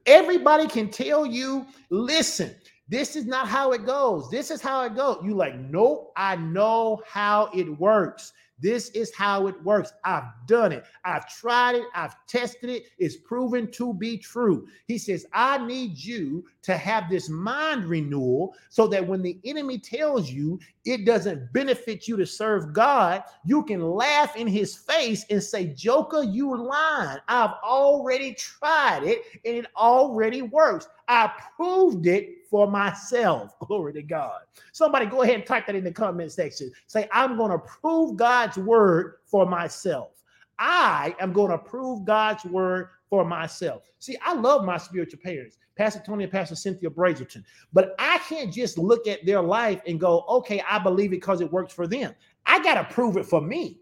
everybody 0.06 0.66
can 0.66 0.90
tell 0.90 1.24
you, 1.24 1.66
listen, 1.90 2.54
this 2.88 3.16
is 3.16 3.24
not 3.24 3.48
how 3.48 3.72
it 3.72 3.86
goes. 3.86 4.30
This 4.30 4.50
is 4.50 4.60
how 4.60 4.84
it 4.84 4.94
goes. 4.94 5.18
You 5.24 5.34
like, 5.34 5.58
nope, 5.58 6.12
I 6.16 6.36
know 6.36 7.02
how 7.06 7.48
it 7.54 7.68
works. 7.78 8.32
This 8.60 8.90
is 8.90 9.12
how 9.14 9.48
it 9.48 9.62
works. 9.64 9.92
I've 10.04 10.30
done 10.46 10.70
it. 10.72 10.84
I've 11.04 11.28
tried 11.28 11.74
it. 11.74 11.84
I've 11.94 12.14
tested 12.26 12.70
it. 12.70 12.84
It's 12.98 13.16
proven 13.16 13.70
to 13.72 13.92
be 13.92 14.16
true. 14.16 14.68
He 14.86 14.96
says, 14.96 15.26
I 15.32 15.58
need 15.58 15.98
you 15.98 16.44
to 16.62 16.76
have 16.76 17.10
this 17.10 17.28
mind 17.28 17.84
renewal 17.84 18.54
so 18.70 18.86
that 18.86 19.06
when 19.06 19.22
the 19.22 19.38
enemy 19.44 19.78
tells 19.78 20.30
you 20.30 20.60
it 20.84 21.04
doesn't 21.04 21.52
benefit 21.52 22.06
you 22.06 22.16
to 22.16 22.26
serve 22.26 22.72
God, 22.72 23.24
you 23.44 23.64
can 23.64 23.82
laugh 23.82 24.36
in 24.36 24.46
his 24.46 24.76
face 24.76 25.26
and 25.30 25.42
say, 25.42 25.66
Joker, 25.66 26.22
you 26.22 26.56
lying. 26.56 27.18
I've 27.28 27.54
already 27.64 28.34
tried 28.34 29.02
it 29.02 29.22
and 29.44 29.56
it 29.56 29.66
already 29.76 30.42
works. 30.42 30.86
I 31.08 31.32
proved 31.56 32.06
it 32.06 32.46
for 32.48 32.70
myself. 32.70 33.58
Glory 33.66 33.92
to 33.94 34.02
God. 34.02 34.40
Somebody 34.72 35.06
go 35.06 35.22
ahead 35.22 35.36
and 35.36 35.46
type 35.46 35.66
that 35.66 35.76
in 35.76 35.84
the 35.84 35.92
comment 35.92 36.32
section. 36.32 36.70
Say, 36.86 37.08
I'm 37.12 37.36
going 37.36 37.50
to 37.50 37.58
prove 37.58 38.16
God's 38.16 38.56
word 38.56 39.14
for 39.26 39.46
myself. 39.46 40.10
I 40.58 41.14
am 41.20 41.32
going 41.32 41.50
to 41.50 41.58
prove 41.58 42.04
God's 42.04 42.44
word 42.44 42.88
for 43.10 43.24
myself. 43.24 43.82
See, 43.98 44.16
I 44.24 44.34
love 44.34 44.64
my 44.64 44.76
spiritual 44.76 45.20
parents, 45.22 45.58
Pastor 45.76 46.02
Tony 46.04 46.24
and 46.24 46.32
Pastor 46.32 46.54
Cynthia 46.54 46.90
Brazelton, 46.90 47.42
but 47.72 47.94
I 47.98 48.18
can't 48.18 48.52
just 48.52 48.78
look 48.78 49.06
at 49.06 49.24
their 49.26 49.42
life 49.42 49.80
and 49.86 49.98
go, 49.98 50.24
okay, 50.28 50.62
I 50.68 50.78
believe 50.78 51.08
it 51.12 51.16
because 51.16 51.40
it 51.40 51.52
works 51.52 51.72
for 51.72 51.86
them. 51.86 52.14
I 52.46 52.62
got 52.62 52.74
to 52.74 52.94
prove 52.94 53.16
it 53.16 53.26
for 53.26 53.40
me. 53.40 53.80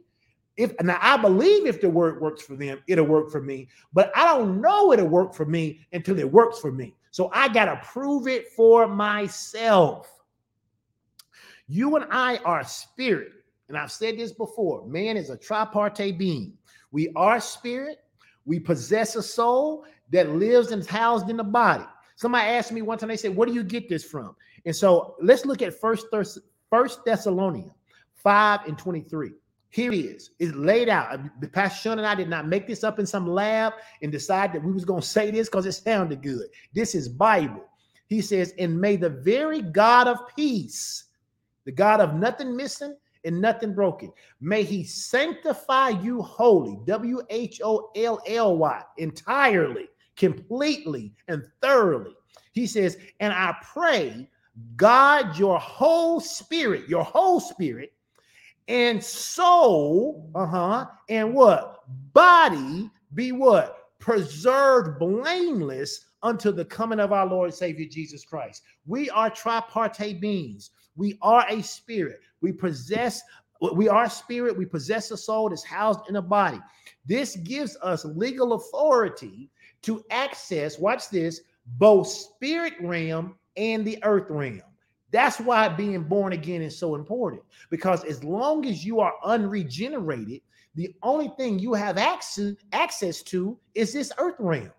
If 0.57 0.75
now 0.83 0.99
I 1.01 1.17
believe 1.17 1.67
if 1.67 1.81
the 1.81 1.89
word 1.89 2.21
works 2.21 2.43
for 2.43 2.57
them, 2.57 2.79
it'll 2.87 3.07
work 3.07 3.31
for 3.31 3.41
me, 3.41 3.69
but 3.93 4.13
I 4.15 4.37
don't 4.37 4.61
know 4.61 4.93
it'll 4.93 5.09
work 5.09 5.35
for 5.35 5.47
me 5.47 5.81
until 5.93 6.19
it 6.19 6.31
works 6.31 6.59
for 6.59 6.71
me. 6.71 6.95
So 7.13 7.31
I 7.33 7.49
got 7.49 7.67
to 7.67 7.81
prove 7.87 8.27
it 8.27 8.49
for 8.57 8.89
myself. 8.89 10.11
You 11.69 11.95
and 11.97 12.07
I 12.11 12.39
are 12.39 12.65
spirit. 12.65 13.33
And 13.69 13.77
I've 13.77 13.93
said 13.93 14.19
this 14.19 14.33
before 14.33 14.87
man 14.87 15.17
is 15.17 15.31
a 15.31 15.37
tripartite 15.37 16.19
being. 16.19 16.55
We 16.91 17.13
are 17.15 17.39
spirit, 17.39 17.99
we 18.45 18.59
possess 18.59 19.15
a 19.15 19.23
soul 19.23 19.85
that 20.11 20.31
lives 20.31 20.73
and 20.73 20.81
is 20.81 20.89
housed 20.89 21.29
in 21.31 21.37
the 21.37 21.45
body. 21.45 21.85
Somebody 22.17 22.49
asked 22.49 22.73
me 22.73 22.83
one 22.83 22.99
time, 22.99 23.09
they 23.09 23.17
said, 23.17 23.37
Where 23.37 23.47
do 23.47 23.55
you 23.55 23.63
get 23.63 23.89
this 23.89 24.05
from? 24.05 24.35
And 24.65 24.75
so 24.75 25.17
let's 25.23 25.45
look 25.45 25.61
at 25.61 25.79
First, 25.79 26.07
First 26.71 27.05
Thessalonians 27.05 27.73
5 28.15 28.61
and 28.67 28.79
23. 28.79 29.33
Here 29.73 29.91
it 29.91 29.99
is. 30.01 30.33
It's 30.39 30.55
laid 30.55 30.91
out. 30.91 31.19
Pastor 31.53 31.81
Sean 31.81 31.99
and 31.99 32.07
I 32.07 32.15
did 32.15 32.29
not 32.29 32.47
make 32.47 32.67
this 32.67 32.85
up 32.85 32.99
in 32.99 33.07
some 33.07 33.27
lab 33.27 33.73
and 34.03 34.13
decide 34.13 34.53
that 34.53 34.63
we 34.63 34.71
was 34.71 34.85
going 34.85 35.01
to 35.01 35.07
say 35.07 35.31
this 35.31 35.49
because 35.49 35.65
it 35.65 35.73
sounded 35.73 36.23
good. 36.23 36.49
This 36.75 36.95
is 36.95 37.09
Bible. 37.09 37.65
He 38.07 38.21
says, 38.21 38.53
and 38.59 38.79
may 38.79 38.97
the 38.97 39.09
very 39.09 39.63
God 39.63 40.09
of 40.09 40.19
peace, 40.37 41.05
the 41.65 41.73
God 41.73 42.03
of 42.03 42.15
nothing 42.15 42.55
missing 42.55 42.95
and 43.25 43.41
nothing 43.41 43.73
broken, 43.73 44.13
may 44.43 44.63
he 44.63 44.85
sanctify 44.85 45.89
you 45.89 46.21
wholly, 46.21 46.79
W 46.85 47.23
H 47.31 47.63
O 47.65 47.91
L 47.97 48.21
L 48.27 48.59
Y, 48.59 48.83
entirely, 48.99 49.89
completely, 50.17 51.15
and 51.29 51.47
thoroughly. 51.63 52.13
He 52.53 52.67
says, 52.67 52.99
and 53.21 53.33
I 53.33 53.57
pray, 53.73 54.29
God, 54.77 55.39
your 55.39 55.59
whole 55.59 56.21
spirit, 56.21 56.91
your 56.91 57.05
whole 57.05 57.41
spirit, 57.41 57.95
and 58.69 59.03
soul, 59.03 60.31
uh-huh, 60.35 60.87
and 61.09 61.35
what? 61.35 61.85
Body 62.13 62.91
be 63.15 63.33
what? 63.33 63.89
Preserved 63.99 64.99
blameless 64.99 66.07
unto 66.23 66.53
the 66.53 66.65
coming 66.65 67.01
of 67.01 67.13
our 67.13 67.27
Lord 67.27 67.53
Savior 67.53 67.87
Jesus 67.91 68.25
Christ. 68.25 68.63
We 68.87 69.11
are 69.11 69.31
tripartite 69.31 70.21
beings. 70.21 70.71
We 70.97 71.19
are 71.23 71.45
a 71.49 71.63
spirit. 71.63 72.21
We 72.41 72.53
possess 72.53 73.23
we 73.75 73.89
are 73.89 74.11
spirit, 74.11 74.57
we 74.57 74.67
possess 74.67 75.11
a 75.13 75.17
soul 75.17 75.49
that's 75.49 75.63
housed 75.63 76.01
in 76.09 76.17
a 76.17 76.23
body. 76.23 76.61
This 77.07 77.37
gives 77.37 77.77
us 77.83 78.05
legal 78.05 78.55
authority 78.55 79.51
to 79.83 80.03
access, 80.11 80.79
watch 80.79 81.11
this, 81.11 81.43
both 81.79 82.09
spirit 82.09 82.75
realm 82.81 83.37
and 83.57 83.85
the 83.85 84.03
earth 84.03 84.27
realm. 84.31 84.63
That's 85.13 85.39
why 85.39 85.69
being 85.69 86.03
born 86.03 86.33
again 86.33 86.63
is 86.63 86.77
so 86.77 86.95
important 86.95 87.43
because 87.71 88.03
as 88.05 88.25
long 88.25 88.67
as 88.67 88.85
you 88.85 89.01
are 89.01 89.13
unregenerated, 89.23 90.41
the 90.75 90.95
only 91.03 91.31
thing 91.37 91.59
you 91.59 91.75
have 91.75 91.99
access, 91.99 92.55
access 92.73 93.23
to 93.25 93.59
is 93.75 93.93
this 93.93 94.11
earth 94.19 94.37
realm. 94.39 94.73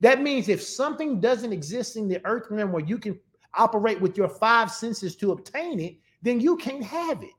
That 0.00 0.20
means 0.20 0.48
if 0.48 0.62
something 0.62 1.20
doesn't 1.20 1.52
exist 1.52 1.96
in 1.96 2.06
the 2.06 2.24
earth 2.26 2.48
realm 2.50 2.70
where 2.70 2.84
you 2.84 2.98
can 2.98 3.18
operate 3.54 4.00
with 4.00 4.16
your 4.16 4.28
five 4.28 4.70
senses 4.70 5.16
to 5.16 5.32
obtain 5.32 5.80
it, 5.80 5.96
then 6.20 6.38
you 6.38 6.56
can't 6.56 6.84
have 6.84 7.22
it. 7.22 7.30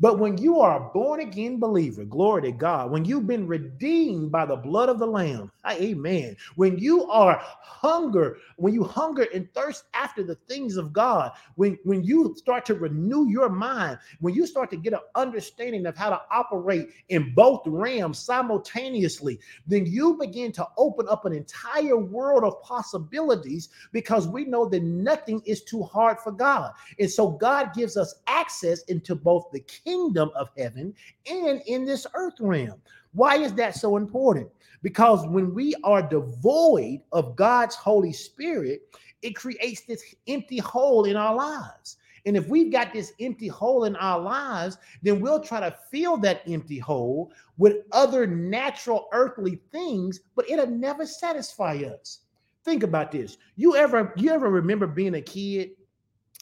But 0.00 0.18
when 0.18 0.38
you 0.38 0.60
are 0.60 0.76
a 0.76 0.92
born 0.92 1.20
again 1.20 1.58
believer, 1.58 2.04
glory 2.04 2.42
to 2.42 2.52
God, 2.52 2.90
when 2.90 3.04
you've 3.04 3.26
been 3.26 3.46
redeemed 3.46 4.30
by 4.30 4.46
the 4.46 4.56
blood 4.56 4.88
of 4.88 4.98
the 4.98 5.06
Lamb, 5.06 5.50
amen. 5.68 6.36
When 6.54 6.78
you 6.78 7.04
are 7.10 7.40
hunger, 7.42 8.38
when 8.56 8.74
you 8.74 8.84
hunger 8.84 9.26
and 9.34 9.52
thirst 9.54 9.84
after 9.94 10.22
the 10.22 10.36
things 10.36 10.76
of 10.76 10.92
God, 10.92 11.32
when, 11.56 11.78
when 11.84 12.04
you 12.04 12.34
start 12.36 12.64
to 12.66 12.74
renew 12.74 13.28
your 13.28 13.48
mind, 13.48 13.98
when 14.20 14.34
you 14.34 14.46
start 14.46 14.70
to 14.70 14.76
get 14.76 14.92
an 14.92 15.00
understanding 15.14 15.86
of 15.86 15.96
how 15.96 16.10
to 16.10 16.20
operate 16.30 16.88
in 17.08 17.34
both 17.34 17.62
realms 17.66 18.18
simultaneously, 18.18 19.38
then 19.66 19.84
you 19.84 20.16
begin 20.18 20.52
to 20.52 20.66
open 20.76 21.06
up 21.08 21.24
an 21.24 21.32
entire 21.32 21.96
world 21.96 22.44
of 22.44 22.62
possibilities 22.62 23.68
because 23.92 24.28
we 24.28 24.44
know 24.44 24.68
that 24.68 24.82
nothing 24.82 25.42
is 25.44 25.62
too 25.64 25.82
hard 25.82 26.18
for 26.20 26.32
God. 26.32 26.72
And 26.98 27.10
so 27.10 27.30
God 27.30 27.74
gives 27.74 27.96
us 27.96 28.14
access 28.26 28.82
into 28.84 29.14
both 29.14 29.46
the 29.52 29.60
kingdom 29.84 30.30
of 30.34 30.50
heaven 30.56 30.94
and 31.30 31.62
in 31.66 31.84
this 31.84 32.06
earth 32.14 32.34
realm. 32.40 32.80
Why 33.12 33.36
is 33.36 33.54
that 33.54 33.74
so 33.74 33.96
important? 33.96 34.48
Because 34.82 35.26
when 35.26 35.54
we 35.54 35.74
are 35.84 36.02
devoid 36.02 37.00
of 37.12 37.36
God's 37.36 37.74
Holy 37.74 38.12
Spirit, 38.12 38.82
it 39.22 39.34
creates 39.34 39.82
this 39.82 40.14
empty 40.28 40.58
hole 40.58 41.04
in 41.04 41.16
our 41.16 41.34
lives. 41.34 41.96
And 42.26 42.36
if 42.36 42.48
we've 42.48 42.70
got 42.70 42.92
this 42.92 43.12
empty 43.20 43.48
hole 43.48 43.84
in 43.84 43.96
our 43.96 44.20
lives, 44.20 44.76
then 45.02 45.20
we'll 45.20 45.40
try 45.40 45.60
to 45.60 45.74
fill 45.90 46.16
that 46.18 46.42
empty 46.46 46.78
hole 46.78 47.32
with 47.56 47.78
other 47.92 48.26
natural 48.26 49.08
earthly 49.12 49.60
things, 49.72 50.20
but 50.36 50.48
it'll 50.50 50.66
never 50.66 51.06
satisfy 51.06 51.76
us. 51.76 52.20
Think 52.64 52.82
about 52.82 53.12
this. 53.12 53.38
You 53.56 53.76
ever 53.76 54.12
you 54.16 54.30
ever 54.30 54.50
remember 54.50 54.86
being 54.86 55.14
a 55.14 55.22
kid 55.22 55.70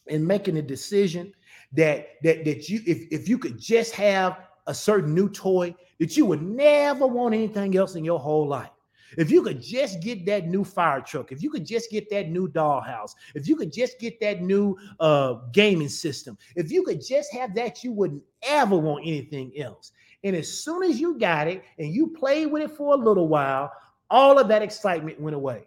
and 0.09 0.27
making 0.27 0.57
a 0.57 0.63
decision 0.63 1.33
that 1.73 2.11
that 2.23 2.45
that 2.45 2.69
you 2.69 2.81
if 2.87 3.07
if 3.11 3.29
you 3.29 3.39
could 3.39 3.59
just 3.59 3.95
have 3.95 4.39
a 4.67 4.75
certain 4.75 5.15
new 5.15 5.29
toy 5.29 5.75
that 5.99 6.17
you 6.17 6.27
would 6.27 6.43
never 6.43 7.07
want 7.07 7.35
anything 7.35 7.77
else 7.77 7.95
in 7.95 8.05
your 8.05 8.19
whole 8.19 8.47
life. 8.47 8.71
If 9.17 9.31
you 9.31 9.43
could 9.43 9.63
just 9.63 10.01
get 10.03 10.27
that 10.27 10.49
new 10.49 10.65
fire 10.65 11.01
truck, 11.01 11.33
if 11.33 11.43
you 11.43 11.49
could 11.49 11.65
just 11.65 11.91
get 11.91 12.11
that 12.11 12.29
new 12.29 12.49
dollhouse, 12.49 13.13
if 13.35 13.49
you 13.49 13.57
could 13.57 13.73
just 13.73 13.99
get 13.99 14.21
that 14.21 14.43
new 14.43 14.77
uh, 15.01 15.35
gaming 15.53 15.89
system, 15.89 16.37
if 16.57 16.71
you 16.71 16.83
could 16.83 17.05
just 17.07 17.33
have 17.33 17.55
that, 17.55 17.85
you 17.85 17.93
wouldn't 17.93 18.23
ever 18.43 18.77
want 18.77 19.07
anything 19.07 19.53
else. 19.59 19.93
And 20.25 20.35
as 20.35 20.53
soon 20.53 20.83
as 20.83 21.01
you 21.01 21.19
got 21.19 21.47
it 21.47 21.63
and 21.79 21.95
you 21.95 22.09
played 22.09 22.51
with 22.51 22.63
it 22.63 22.73
for 22.73 22.95
a 22.95 22.99
little 22.99 23.29
while, 23.29 23.71
all 24.11 24.39
of 24.39 24.49
that 24.49 24.63
excitement 24.63 25.21
went 25.21 25.37
away 25.37 25.67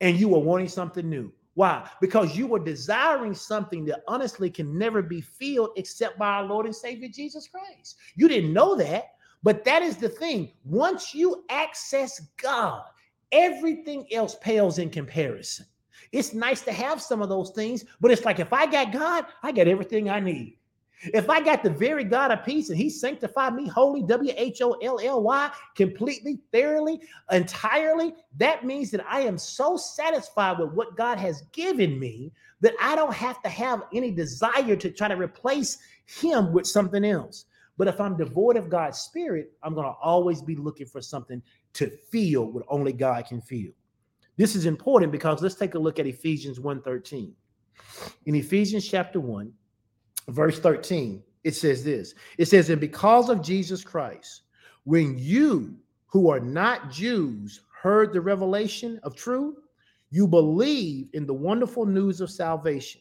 and 0.00 0.18
you 0.18 0.28
were 0.28 0.38
wanting 0.38 0.68
something 0.68 1.08
new. 1.08 1.32
Why? 1.56 1.88
Because 2.02 2.36
you 2.36 2.46
were 2.46 2.58
desiring 2.58 3.32
something 3.32 3.86
that 3.86 4.02
honestly 4.06 4.50
can 4.50 4.76
never 4.76 5.00
be 5.00 5.22
filled 5.22 5.70
except 5.76 6.18
by 6.18 6.28
our 6.28 6.44
Lord 6.44 6.66
and 6.66 6.76
Savior 6.76 7.08
Jesus 7.08 7.48
Christ. 7.48 7.96
You 8.14 8.28
didn't 8.28 8.52
know 8.52 8.76
that, 8.76 9.14
but 9.42 9.64
that 9.64 9.82
is 9.82 9.96
the 9.96 10.10
thing. 10.10 10.52
Once 10.66 11.14
you 11.14 11.46
access 11.48 12.20
God, 12.36 12.84
everything 13.32 14.06
else 14.12 14.36
pales 14.42 14.78
in 14.78 14.90
comparison. 14.90 15.64
It's 16.12 16.34
nice 16.34 16.60
to 16.60 16.72
have 16.72 17.00
some 17.00 17.22
of 17.22 17.30
those 17.30 17.52
things, 17.52 17.86
but 18.02 18.10
it's 18.10 18.26
like 18.26 18.38
if 18.38 18.52
I 18.52 18.66
got 18.66 18.92
God, 18.92 19.24
I 19.42 19.50
got 19.50 19.66
everything 19.66 20.10
I 20.10 20.20
need. 20.20 20.58
If 21.02 21.28
I 21.28 21.40
got 21.40 21.62
the 21.62 21.70
very 21.70 22.04
God 22.04 22.30
of 22.30 22.44
peace 22.44 22.70
and 22.70 22.78
he 22.78 22.88
sanctified 22.88 23.54
me 23.54 23.68
holy, 23.68 24.02
W 24.02 24.32
H 24.36 24.62
O 24.62 24.72
L 24.82 24.98
L 25.02 25.22
Y, 25.22 25.50
completely, 25.74 26.38
thoroughly, 26.52 27.00
entirely, 27.30 28.14
that 28.38 28.64
means 28.64 28.90
that 28.92 29.04
I 29.06 29.20
am 29.20 29.36
so 29.36 29.76
satisfied 29.76 30.58
with 30.58 30.72
what 30.72 30.96
God 30.96 31.18
has 31.18 31.42
given 31.52 31.98
me 31.98 32.32
that 32.60 32.74
I 32.80 32.96
don't 32.96 33.12
have 33.12 33.42
to 33.42 33.48
have 33.48 33.82
any 33.92 34.10
desire 34.10 34.76
to 34.76 34.90
try 34.90 35.08
to 35.08 35.16
replace 35.16 35.78
him 36.06 36.52
with 36.52 36.66
something 36.66 37.04
else. 37.04 37.44
But 37.76 37.88
if 37.88 38.00
I'm 38.00 38.16
devoid 38.16 38.56
of 38.56 38.70
God's 38.70 38.98
spirit, 38.98 39.52
I'm 39.62 39.74
going 39.74 39.86
to 39.86 39.96
always 40.02 40.40
be 40.40 40.56
looking 40.56 40.86
for 40.86 41.02
something 41.02 41.42
to 41.74 41.90
feel 41.90 42.50
what 42.50 42.64
only 42.68 42.94
God 42.94 43.26
can 43.26 43.42
feel. 43.42 43.72
This 44.38 44.56
is 44.56 44.64
important 44.64 45.12
because 45.12 45.42
let's 45.42 45.54
take 45.54 45.74
a 45.74 45.78
look 45.78 45.98
at 45.98 46.06
Ephesians 46.06 46.58
1:13. 46.58 47.32
In 48.24 48.34
Ephesians 48.34 48.88
chapter 48.88 49.20
1, 49.20 49.52
verse 50.28 50.58
13, 50.58 51.22
it 51.44 51.54
says 51.54 51.84
this 51.84 52.14
it 52.38 52.46
says, 52.46 52.70
And 52.70 52.80
because 52.80 53.28
of 53.28 53.42
Jesus 53.42 53.84
Christ, 53.84 54.42
when 54.84 55.18
you 55.18 55.76
who 56.06 56.30
are 56.30 56.40
not 56.40 56.90
Jews 56.90 57.60
heard 57.82 58.12
the 58.12 58.20
revelation 58.20 58.98
of 59.02 59.14
truth, 59.14 59.56
you 60.10 60.26
believe 60.26 61.08
in 61.12 61.26
the 61.26 61.34
wonderful 61.34 61.86
news 61.86 62.20
of 62.20 62.30
salvation. 62.30 63.00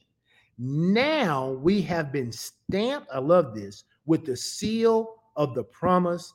Now 0.57 1.51
we 1.51 1.81
have 1.81 2.11
been 2.11 2.31
stamped, 2.31 3.07
I 3.13 3.19
love 3.19 3.53
this, 3.55 3.83
with 4.05 4.25
the 4.25 4.37
seal 4.37 5.15
of 5.35 5.53
the 5.53 5.63
promise 5.63 6.33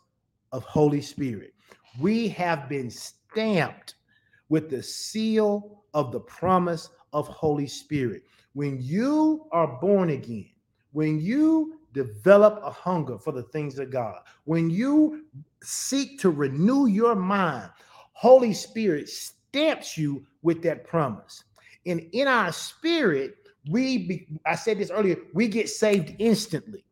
of 0.53 0.65
Holy 0.65 1.01
Spirit. 1.01 1.55
We 2.01 2.29
have 2.29 2.69
been 2.69 2.91
stamped 2.91 3.95
with 4.49 4.69
the 4.69 4.83
seal 4.83 5.85
of 5.95 6.13
the 6.13 6.21
promise 6.21 6.91
of 7.13 7.29
Holy 7.29 7.67
Spirit. 7.67 8.23
When 8.53 8.79
you 8.81 9.47
are 9.53 9.79
born 9.81 10.11
again, 10.11 10.51
when 10.93 11.21
you 11.21 11.79
develop 11.93 12.61
a 12.65 12.71
hunger 12.71 13.19
for 13.19 13.33
the 13.33 13.43
things 13.45 13.79
of 13.79 13.91
God, 13.91 14.21
when 14.45 14.71
you 14.71 15.25
seek 15.63 16.19
to 16.21 16.31
renew 16.31 16.87
your 16.87 17.15
mind, 17.15 17.71
Holy 18.13 18.53
Spirit 18.53 19.09
stamps 19.09 19.97
you 19.97 20.25
with 20.43 20.63
that 20.63 20.85
promise. 20.85 21.45
And 21.87 22.07
in 22.13 22.29
our 22.29 22.53
spirit, 22.53 23.35
we 23.71 23.99
be, 23.99 24.29
I 24.47 24.55
said 24.55 24.79
this 24.79 24.91
earlier, 24.91 25.17
we 25.35 25.49
get 25.49 25.69
saved 25.69 26.15
instantly. 26.19 26.85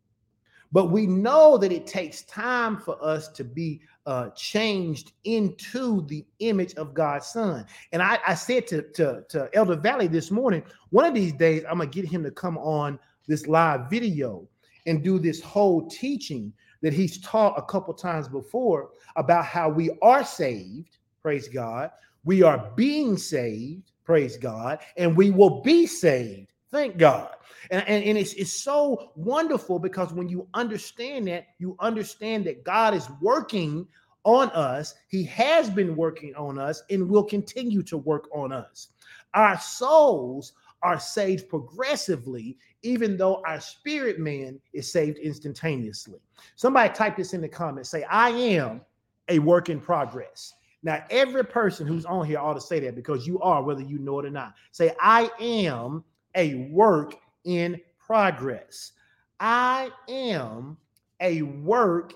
But 0.71 0.91
we 0.91 1.07
know 1.07 1.57
that 1.59 1.73
it 1.73 1.87
takes 1.87 2.23
time 2.23 2.77
for 2.77 3.03
us 3.03 3.29
to 3.29 3.45
be 3.45 3.81
uh, 4.05 4.31
changed 4.31 5.13
into 5.25 6.07
the 6.07 6.27
image 6.41 6.75
of 6.75 6.93
God's 6.93 7.27
Son. 7.27 7.65
And 7.93 8.03
I, 8.03 8.19
I 8.27 8.35
said 8.35 8.67
to, 8.69 8.83
to, 8.93 9.25
to 9.31 9.49
Elder 9.55 9.77
Valley 9.77 10.09
this 10.09 10.31
morning, 10.31 10.63
one 10.91 11.07
of 11.07 11.15
these 11.15 11.33
days, 11.33 11.65
I'm 11.69 11.79
going 11.79 11.91
to 11.91 12.03
get 12.03 12.11
him 12.11 12.23
to 12.25 12.31
come 12.31 12.59
on 12.59 12.99
this 13.29 13.47
live 13.47 13.89
video 13.89 14.49
and 14.87 15.05
do 15.05 15.19
this 15.19 15.41
whole 15.41 15.89
teaching 15.89 16.53
that 16.83 16.93
he's 16.93 17.21
taught 17.21 17.59
a 17.59 17.63
couple 17.63 17.95
times 17.95 18.29
before 18.29 18.91
about 19.17 19.45
how 19.45 19.69
we 19.69 19.91
are 20.03 20.25
saved, 20.25 20.99
praise 21.23 21.49
God. 21.49 21.91
We 22.25 22.43
are 22.43 22.71
being 22.75 23.17
saved, 23.17 23.93
praise 24.05 24.37
God, 24.37 24.81
and 24.97 25.17
we 25.17 25.31
will 25.31 25.61
be 25.63 25.87
saved, 25.87 26.53
thank 26.71 26.97
God. 26.99 27.31
And, 27.71 27.87
and, 27.87 28.05
and 28.05 28.19
it's, 28.19 28.33
it's 28.35 28.53
so 28.53 29.13
wonderful 29.17 29.79
because 29.79 30.13
when 30.13 30.29
you 30.29 30.49
understand 30.55 31.29
that, 31.29 31.49
you 31.59 31.77
understand 31.81 32.45
that 32.47 32.65
God 32.65 32.95
is 32.95 33.09
working 33.21 33.87
on 34.25 34.51
us. 34.51 34.95
He 35.09 35.25
has 35.25 35.71
been 35.71 35.97
working 35.97 36.35
on 36.35 36.59
us 36.59 36.83
and 36.91 37.09
will 37.09 37.25
continue 37.25 37.83
to 37.85 37.97
work 37.99 38.29
on 38.33 38.53
us. 38.53 38.89
Our 39.35 39.59
souls 39.59 40.53
are 40.83 41.01
saved 41.01 41.49
progressively, 41.49 42.57
even 42.83 43.17
though 43.17 43.43
our 43.47 43.61
spirit 43.61 44.19
man 44.19 44.61
is 44.73 44.91
saved 44.91 45.19
instantaneously. 45.19 46.21
Somebody 46.57 46.93
type 46.95 47.17
this 47.17 47.35
in 47.35 47.41
the 47.41 47.49
comments 47.49 47.91
say, 47.91 48.05
I 48.05 48.31
am 48.31 48.81
a 49.29 49.39
work 49.39 49.69
in 49.69 49.81
progress. 49.81 50.55
Now, 50.83 51.03
every 51.11 51.45
person 51.45 51.87
who's 51.87 52.05
on 52.05 52.25
here 52.25 52.39
ought 52.39 52.55
to 52.55 52.61
say 52.61 52.79
that 52.81 52.95
because 52.95 53.27
you 53.27 53.41
are, 53.41 53.63
whether 53.63 53.83
you 53.83 53.99
know 53.99 54.21
it 54.21 54.27
or 54.27 54.31
not. 54.31 54.55
Say, 54.71 54.95
I 55.01 55.31
am 55.41 56.05
a 56.35 56.69
work 56.71 57.17
in 57.45 57.81
progress. 57.99 58.93
I 59.41 59.91
am 60.09 60.77
a 61.21 61.43
work 61.43 62.15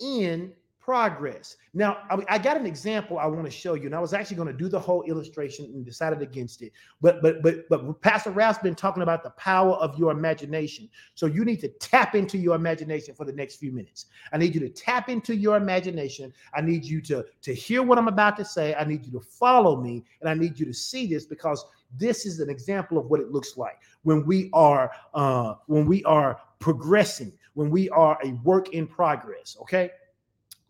in 0.00 0.52
progress. 0.90 1.56
Now, 1.72 1.98
I, 2.10 2.18
I, 2.28 2.38
got 2.38 2.56
an 2.56 2.66
example 2.66 3.20
I 3.20 3.26
want 3.26 3.44
to 3.44 3.50
show 3.50 3.74
you, 3.74 3.86
and 3.86 3.94
I 3.94 4.00
was 4.00 4.12
actually 4.12 4.38
going 4.38 4.48
to 4.48 4.52
do 4.52 4.68
the 4.68 4.80
whole 4.80 5.04
illustration 5.04 5.66
and 5.66 5.86
decided 5.86 6.20
against 6.20 6.62
it. 6.62 6.72
But 7.00 7.22
but 7.22 7.44
but 7.44 7.68
but 7.68 8.00
Pastor 8.00 8.32
Ralph's 8.32 8.58
been 8.58 8.74
talking 8.74 9.04
about 9.04 9.22
the 9.22 9.30
power 9.30 9.74
of 9.74 9.96
your 9.96 10.10
imagination. 10.10 10.88
So 11.14 11.26
you 11.26 11.44
need 11.44 11.60
to 11.60 11.68
tap 11.68 12.16
into 12.16 12.38
your 12.38 12.56
imagination 12.56 13.14
for 13.14 13.24
the 13.24 13.32
next 13.32 13.60
few 13.60 13.70
minutes. 13.70 14.06
I 14.32 14.38
need 14.38 14.52
you 14.52 14.60
to 14.62 14.68
tap 14.68 15.08
into 15.08 15.32
your 15.32 15.56
imagination. 15.56 16.32
I 16.54 16.60
need 16.60 16.84
you 16.84 17.00
to 17.02 17.24
to 17.40 17.54
hear 17.54 17.84
what 17.84 17.96
I'm 17.96 18.08
about 18.08 18.36
to 18.38 18.44
say. 18.44 18.74
I 18.74 18.82
need 18.82 19.06
you 19.06 19.12
to 19.12 19.20
follow 19.20 19.80
me, 19.80 20.04
and 20.20 20.28
I 20.28 20.34
need 20.34 20.58
you 20.58 20.66
to 20.66 20.74
see 20.74 21.06
this 21.06 21.24
because 21.24 21.64
this 22.00 22.26
is 22.26 22.40
an 22.40 22.50
example 22.50 22.98
of 22.98 23.06
what 23.06 23.20
it 23.20 23.30
looks 23.30 23.56
like 23.56 23.78
when 24.02 24.26
we 24.26 24.50
are 24.52 24.90
uh, 25.14 25.54
when 25.68 25.86
we 25.86 26.02
are 26.02 26.40
progressing, 26.58 27.32
when 27.54 27.70
we 27.70 27.88
are 27.90 28.18
a 28.24 28.32
work 28.42 28.70
in 28.70 28.88
progress. 28.88 29.56
Okay. 29.60 29.90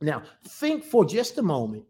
Now, 0.01 0.23
think 0.47 0.85
for 0.85 1.05
just 1.05 1.39
a 1.39 1.43
moment 1.43 1.85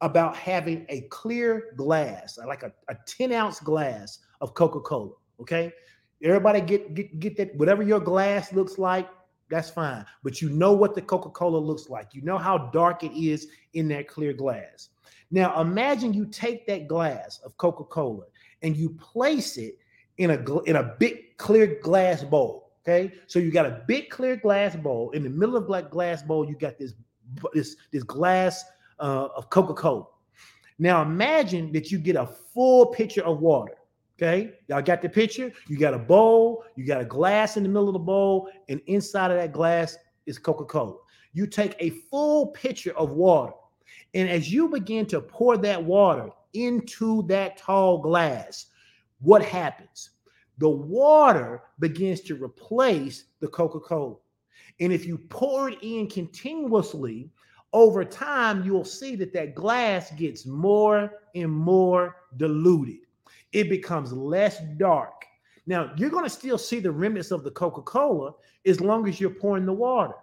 about 0.00 0.36
having 0.36 0.86
a 0.88 1.02
clear 1.02 1.74
glass, 1.76 2.38
like 2.46 2.62
a, 2.62 2.72
a 2.88 2.94
10 3.06 3.32
ounce 3.32 3.60
glass 3.60 4.20
of 4.40 4.54
Coca 4.54 4.80
Cola. 4.80 5.14
Okay. 5.40 5.72
Everybody 6.22 6.60
get, 6.60 6.94
get, 6.94 7.20
get 7.20 7.36
that, 7.36 7.56
whatever 7.56 7.82
your 7.82 8.00
glass 8.00 8.52
looks 8.52 8.78
like, 8.78 9.08
that's 9.50 9.70
fine. 9.70 10.04
But 10.22 10.42
you 10.42 10.50
know 10.50 10.72
what 10.72 10.94
the 10.94 11.02
Coca 11.02 11.30
Cola 11.30 11.58
looks 11.58 11.88
like. 11.88 12.08
You 12.12 12.22
know 12.22 12.38
how 12.38 12.58
dark 12.58 13.02
it 13.02 13.12
is 13.12 13.48
in 13.72 13.88
that 13.88 14.08
clear 14.08 14.32
glass. 14.32 14.90
Now, 15.30 15.60
imagine 15.60 16.12
you 16.14 16.26
take 16.26 16.66
that 16.66 16.86
glass 16.86 17.40
of 17.44 17.56
Coca 17.56 17.84
Cola 17.84 18.24
and 18.62 18.76
you 18.76 18.90
place 18.90 19.56
it 19.56 19.78
in 20.18 20.30
a, 20.30 20.60
in 20.62 20.76
a 20.76 20.94
big 20.98 21.36
clear 21.38 21.78
glass 21.82 22.22
bowl. 22.22 22.72
Okay. 22.84 23.12
So 23.26 23.38
you 23.38 23.50
got 23.50 23.66
a 23.66 23.82
big 23.86 24.10
clear 24.10 24.36
glass 24.36 24.74
bowl. 24.74 25.10
In 25.10 25.22
the 25.22 25.30
middle 25.30 25.56
of 25.56 25.68
that 25.68 25.90
glass 25.90 26.22
bowl, 26.22 26.48
you 26.48 26.56
got 26.56 26.78
this 26.78 26.94
this 27.52 27.76
this 27.92 28.02
glass 28.02 28.64
uh, 29.00 29.28
of 29.36 29.50
Coca 29.50 29.74
Cola. 29.74 30.06
Now 30.78 31.02
imagine 31.02 31.72
that 31.72 31.90
you 31.90 31.98
get 31.98 32.16
a 32.16 32.26
full 32.26 32.86
pitcher 32.86 33.24
of 33.24 33.40
water. 33.40 33.74
Okay, 34.16 34.54
y'all 34.66 34.82
got 34.82 35.00
the 35.00 35.08
picture. 35.08 35.52
You 35.68 35.78
got 35.78 35.94
a 35.94 35.98
bowl, 35.98 36.64
you 36.74 36.84
got 36.84 37.00
a 37.00 37.04
glass 37.04 37.56
in 37.56 37.62
the 37.62 37.68
middle 37.68 37.88
of 37.88 37.92
the 37.92 38.00
bowl, 38.00 38.50
and 38.68 38.80
inside 38.86 39.30
of 39.30 39.36
that 39.36 39.52
glass 39.52 39.96
is 40.26 40.38
Coca 40.38 40.64
Cola. 40.64 40.96
You 41.34 41.46
take 41.46 41.76
a 41.78 41.90
full 42.10 42.48
pitcher 42.48 42.96
of 42.96 43.10
water, 43.10 43.52
and 44.14 44.28
as 44.28 44.52
you 44.52 44.68
begin 44.68 45.06
to 45.06 45.20
pour 45.20 45.56
that 45.58 45.82
water 45.82 46.30
into 46.52 47.22
that 47.28 47.58
tall 47.58 47.98
glass, 47.98 48.66
what 49.20 49.44
happens? 49.44 50.10
The 50.58 50.68
water 50.68 51.62
begins 51.78 52.20
to 52.22 52.42
replace 52.42 53.24
the 53.38 53.46
Coca 53.46 53.78
Cola. 53.78 54.16
And 54.80 54.92
if 54.92 55.06
you 55.06 55.18
pour 55.18 55.70
it 55.70 55.78
in 55.82 56.08
continuously 56.08 57.30
over 57.72 58.04
time, 58.04 58.64
you'll 58.64 58.84
see 58.84 59.16
that 59.16 59.32
that 59.32 59.54
glass 59.54 60.10
gets 60.12 60.46
more 60.46 61.12
and 61.34 61.50
more 61.50 62.16
diluted. 62.36 62.98
It 63.52 63.68
becomes 63.68 64.12
less 64.12 64.60
dark. 64.76 65.24
Now, 65.66 65.92
you're 65.96 66.10
going 66.10 66.24
to 66.24 66.30
still 66.30 66.58
see 66.58 66.80
the 66.80 66.90
remnants 66.90 67.30
of 67.30 67.44
the 67.44 67.50
Coca 67.50 67.82
Cola 67.82 68.32
as 68.66 68.80
long 68.80 69.08
as 69.08 69.20
you're 69.20 69.30
pouring 69.30 69.66
the 69.66 69.72
water. 69.72 70.14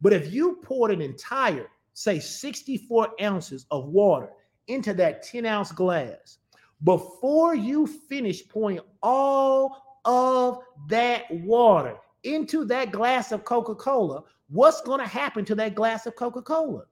But 0.00 0.12
if 0.12 0.32
you 0.32 0.60
poured 0.62 0.90
an 0.90 1.00
entire, 1.00 1.68
say, 1.94 2.18
64 2.18 3.10
ounces 3.20 3.66
of 3.70 3.88
water 3.88 4.30
into 4.68 4.94
that 4.94 5.22
10 5.22 5.46
ounce 5.46 5.72
glass, 5.72 6.38
before 6.84 7.54
you 7.54 7.86
finish 7.86 8.46
pouring 8.46 8.80
all 9.02 10.00
of 10.04 10.58
that 10.88 11.30
water 11.30 11.96
into 12.24 12.64
that 12.66 12.92
glass 12.92 13.32
of 13.32 13.44
Coca 13.44 13.74
Cola, 13.74 14.22
what's 14.48 14.80
going 14.82 15.00
to 15.00 15.06
happen 15.06 15.44
to 15.46 15.54
that 15.56 15.74
glass 15.74 16.06
of 16.06 16.16
Coca 16.16 16.42
Cola? 16.42 16.82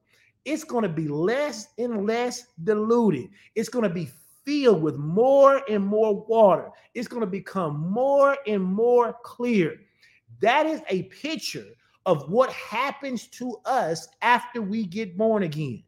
It's 0.45 0.63
going 0.63 0.83
to 0.83 0.89
be 0.89 1.07
less 1.07 1.67
and 1.77 2.07
less 2.07 2.47
diluted. 2.63 3.29
It's 3.55 3.69
going 3.69 3.83
to 3.83 3.93
be 3.93 4.09
filled 4.43 4.81
with 4.81 4.97
more 4.97 5.61
and 5.69 5.85
more 5.85 6.25
water. 6.25 6.69
It's 6.93 7.07
going 7.07 7.21
to 7.21 7.27
become 7.27 7.91
more 7.91 8.37
and 8.47 8.63
more 8.63 9.15
clear. 9.23 9.79
That 10.41 10.65
is 10.65 10.81
a 10.89 11.03
picture 11.03 11.67
of 12.05 12.29
what 12.29 12.51
happens 12.51 13.27
to 13.27 13.57
us 13.65 14.07
after 14.21 14.61
we 14.61 14.85
get 14.85 15.17
born 15.17 15.43
again. 15.43 15.83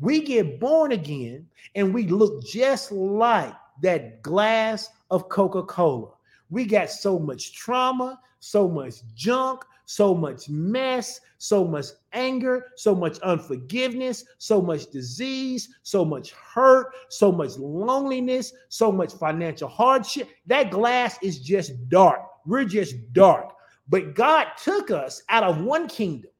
We 0.00 0.20
get 0.20 0.60
born 0.60 0.92
again 0.92 1.46
and 1.74 1.94
we 1.94 2.08
look 2.08 2.44
just 2.44 2.90
like 2.92 3.54
that 3.82 4.22
glass 4.22 4.90
of 5.10 5.28
Coca 5.28 5.62
Cola. 5.62 6.10
We 6.50 6.64
got 6.64 6.90
so 6.90 7.18
much 7.18 7.54
trauma, 7.54 8.20
so 8.46 8.68
much 8.68 8.94
junk, 9.14 9.64
so 9.86 10.14
much 10.14 10.48
mess, 10.48 11.20
so 11.38 11.64
much 11.64 11.86
anger, 12.12 12.66
so 12.76 12.94
much 12.94 13.18
unforgiveness, 13.20 14.24
so 14.38 14.60
much 14.60 14.90
disease, 14.90 15.74
so 15.82 16.04
much 16.04 16.32
hurt, 16.32 16.92
so 17.08 17.30
much 17.30 17.56
loneliness, 17.56 18.52
so 18.68 18.90
much 18.90 19.14
financial 19.14 19.68
hardship. 19.68 20.28
That 20.46 20.70
glass 20.70 21.18
is 21.22 21.40
just 21.40 21.88
dark. 21.88 22.20
We're 22.46 22.64
just 22.64 23.12
dark. 23.12 23.52
But 23.88 24.14
God 24.14 24.48
took 24.62 24.90
us 24.90 25.22
out 25.28 25.44
of 25.44 25.62
one 25.62 25.88
kingdom 25.88 26.30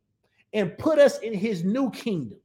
and 0.52 0.76
put 0.78 0.98
us 0.98 1.18
in 1.18 1.34
his 1.34 1.64
new 1.64 1.90
kingdom. 1.90 2.38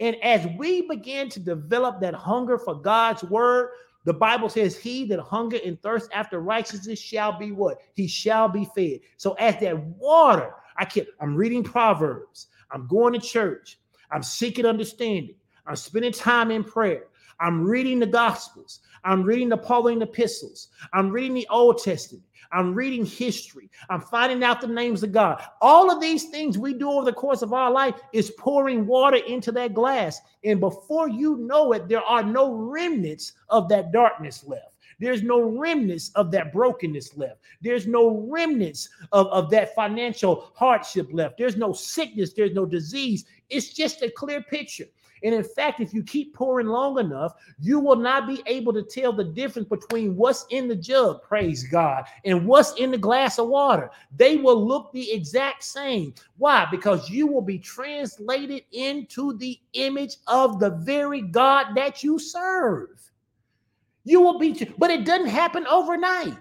And 0.00 0.16
as 0.16 0.46
we 0.58 0.82
began 0.88 1.28
to 1.30 1.40
develop 1.40 2.00
that 2.00 2.14
hunger 2.14 2.58
for 2.58 2.74
God's 2.74 3.22
word, 3.24 3.70
the 4.06 4.14
Bible 4.14 4.48
says, 4.48 4.78
He 4.78 5.04
that 5.06 5.18
hunger 5.18 5.58
and 5.64 5.82
thirst 5.82 6.10
after 6.14 6.38
righteousness 6.38 7.00
shall 7.00 7.36
be 7.36 7.50
what? 7.50 7.78
He 7.94 8.06
shall 8.06 8.48
be 8.48 8.66
fed. 8.74 9.00
So 9.16 9.32
as 9.32 9.58
that 9.60 9.76
water, 9.78 10.54
I 10.78 10.84
keep 10.84 11.08
I'm 11.20 11.34
reading 11.34 11.64
Proverbs, 11.64 12.46
I'm 12.70 12.86
going 12.86 13.12
to 13.12 13.18
church, 13.18 13.80
I'm 14.12 14.22
seeking 14.22 14.64
understanding, 14.64 15.34
I'm 15.66 15.74
spending 15.74 16.12
time 16.12 16.52
in 16.52 16.62
prayer, 16.62 17.08
I'm 17.40 17.64
reading 17.64 17.98
the 17.98 18.06
gospels, 18.06 18.78
I'm 19.06 19.22
reading 19.22 19.48
the 19.48 19.56
Pauline 19.56 20.02
epistles, 20.02 20.68
I'm 20.92 21.10
reading 21.10 21.34
the 21.34 21.48
Old 21.48 21.82
Testament. 21.82 22.24
I'm 22.52 22.74
reading 22.74 23.04
history. 23.04 23.68
I'm 23.90 24.00
finding 24.00 24.44
out 24.44 24.60
the 24.60 24.68
names 24.68 25.02
of 25.02 25.10
God. 25.10 25.42
All 25.60 25.90
of 25.90 26.00
these 26.00 26.24
things 26.24 26.56
we 26.56 26.74
do 26.74 26.90
over 26.90 27.04
the 27.04 27.12
course 27.12 27.42
of 27.42 27.52
our 27.52 27.72
life 27.72 27.96
is 28.12 28.30
pouring 28.38 28.86
water 28.86 29.16
into 29.16 29.50
that 29.52 29.74
glass. 29.74 30.20
And 30.44 30.60
before 30.60 31.08
you 31.08 31.38
know 31.38 31.72
it, 31.72 31.88
there 31.88 32.02
are 32.02 32.22
no 32.22 32.52
remnants 32.52 33.32
of 33.48 33.68
that 33.70 33.90
darkness 33.92 34.44
left. 34.44 34.76
There's 34.98 35.22
no 35.22 35.42
remnants 35.42 36.10
of 36.14 36.30
that 36.30 36.52
brokenness 36.52 37.16
left. 37.16 37.40
There's 37.60 37.86
no 37.86 38.26
remnants 38.30 38.88
of, 39.12 39.26
of 39.26 39.50
that 39.50 39.74
financial 39.74 40.50
hardship 40.54 41.08
left. 41.12 41.36
There's 41.36 41.56
no 41.56 41.72
sickness. 41.72 42.32
There's 42.32 42.54
no 42.54 42.64
disease. 42.64 43.26
It's 43.50 43.74
just 43.74 44.02
a 44.02 44.10
clear 44.10 44.42
picture. 44.42 44.86
And 45.22 45.34
in 45.34 45.44
fact, 45.44 45.80
if 45.80 45.92
you 45.92 46.02
keep 46.02 46.34
pouring 46.34 46.66
long 46.66 46.98
enough, 46.98 47.32
you 47.58 47.80
will 47.80 47.96
not 47.96 48.26
be 48.26 48.42
able 48.46 48.72
to 48.72 48.82
tell 48.82 49.12
the 49.12 49.24
difference 49.24 49.68
between 49.68 50.16
what's 50.16 50.46
in 50.50 50.68
the 50.68 50.76
jug, 50.76 51.22
praise 51.22 51.64
God, 51.64 52.04
and 52.24 52.46
what's 52.46 52.74
in 52.74 52.90
the 52.90 52.98
glass 52.98 53.38
of 53.38 53.48
water. 53.48 53.90
They 54.16 54.36
will 54.36 54.66
look 54.66 54.92
the 54.92 55.12
exact 55.12 55.64
same. 55.64 56.14
Why? 56.38 56.66
Because 56.70 57.10
you 57.10 57.26
will 57.26 57.42
be 57.42 57.58
translated 57.58 58.62
into 58.72 59.36
the 59.38 59.58
image 59.72 60.16
of 60.26 60.60
the 60.60 60.70
very 60.70 61.22
God 61.22 61.74
that 61.74 62.02
you 62.02 62.18
serve. 62.18 62.88
You 64.04 64.20
will 64.20 64.38
be, 64.38 64.72
but 64.78 64.90
it 64.90 65.04
doesn't 65.04 65.28
happen 65.28 65.66
overnight. 65.66 66.36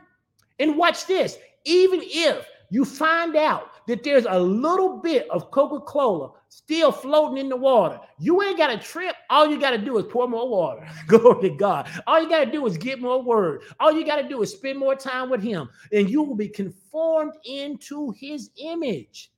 And 0.60 0.78
watch 0.78 1.08
this 1.08 1.38
even 1.66 2.00
if 2.04 2.48
you 2.70 2.86
find 2.86 3.36
out 3.36 3.72
that 3.88 4.04
there's 4.04 4.26
a 4.28 4.40
little 4.40 4.98
bit 4.98 5.30
of 5.30 5.52
Coca 5.52 5.80
Cola 5.82 6.32
still 6.56 6.90
floating 6.90 7.38
in 7.38 7.50
the 7.50 7.56
water. 7.56 8.00
You 8.18 8.42
ain't 8.42 8.58
got 8.58 8.68
to 8.68 8.78
trip. 8.78 9.14
All 9.30 9.46
you 9.46 9.60
got 9.60 9.72
to 9.72 9.78
do 9.78 9.98
is 9.98 10.06
pour 10.10 10.26
more 10.26 10.48
water. 10.48 10.88
Glory 11.08 11.50
to 11.50 11.56
God. 11.58 11.90
All 12.08 12.22
you 12.22 12.30
got 12.30 12.46
to 12.46 12.52
do 12.52 12.66
is 12.66 12.78
get 12.78 13.02
more 13.02 13.22
word. 13.22 13.64
All 13.82 13.92
you 13.92 14.06
got 14.06 14.22
to 14.22 14.30
do 14.30 14.42
is 14.42 14.54
spend 14.54 14.80
more 14.80 14.96
time 14.96 15.30
with 15.30 15.44
Him, 15.44 15.70
and 15.92 16.10
you 16.10 16.24
will 16.24 16.36
be 16.36 16.48
conformed 16.48 17.34
into 17.44 18.12
His 18.12 18.52
image. 18.58 19.32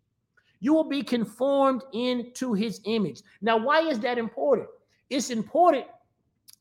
You 0.60 0.76
will 0.76 0.88
be 0.88 1.02
conformed 1.02 1.82
into 1.92 2.54
His 2.54 2.82
image. 2.86 3.22
Now, 3.42 3.58
why 3.58 3.82
is 3.82 4.00
that 4.02 4.20
important? 4.20 4.70
It's 5.10 5.32
important 5.32 5.86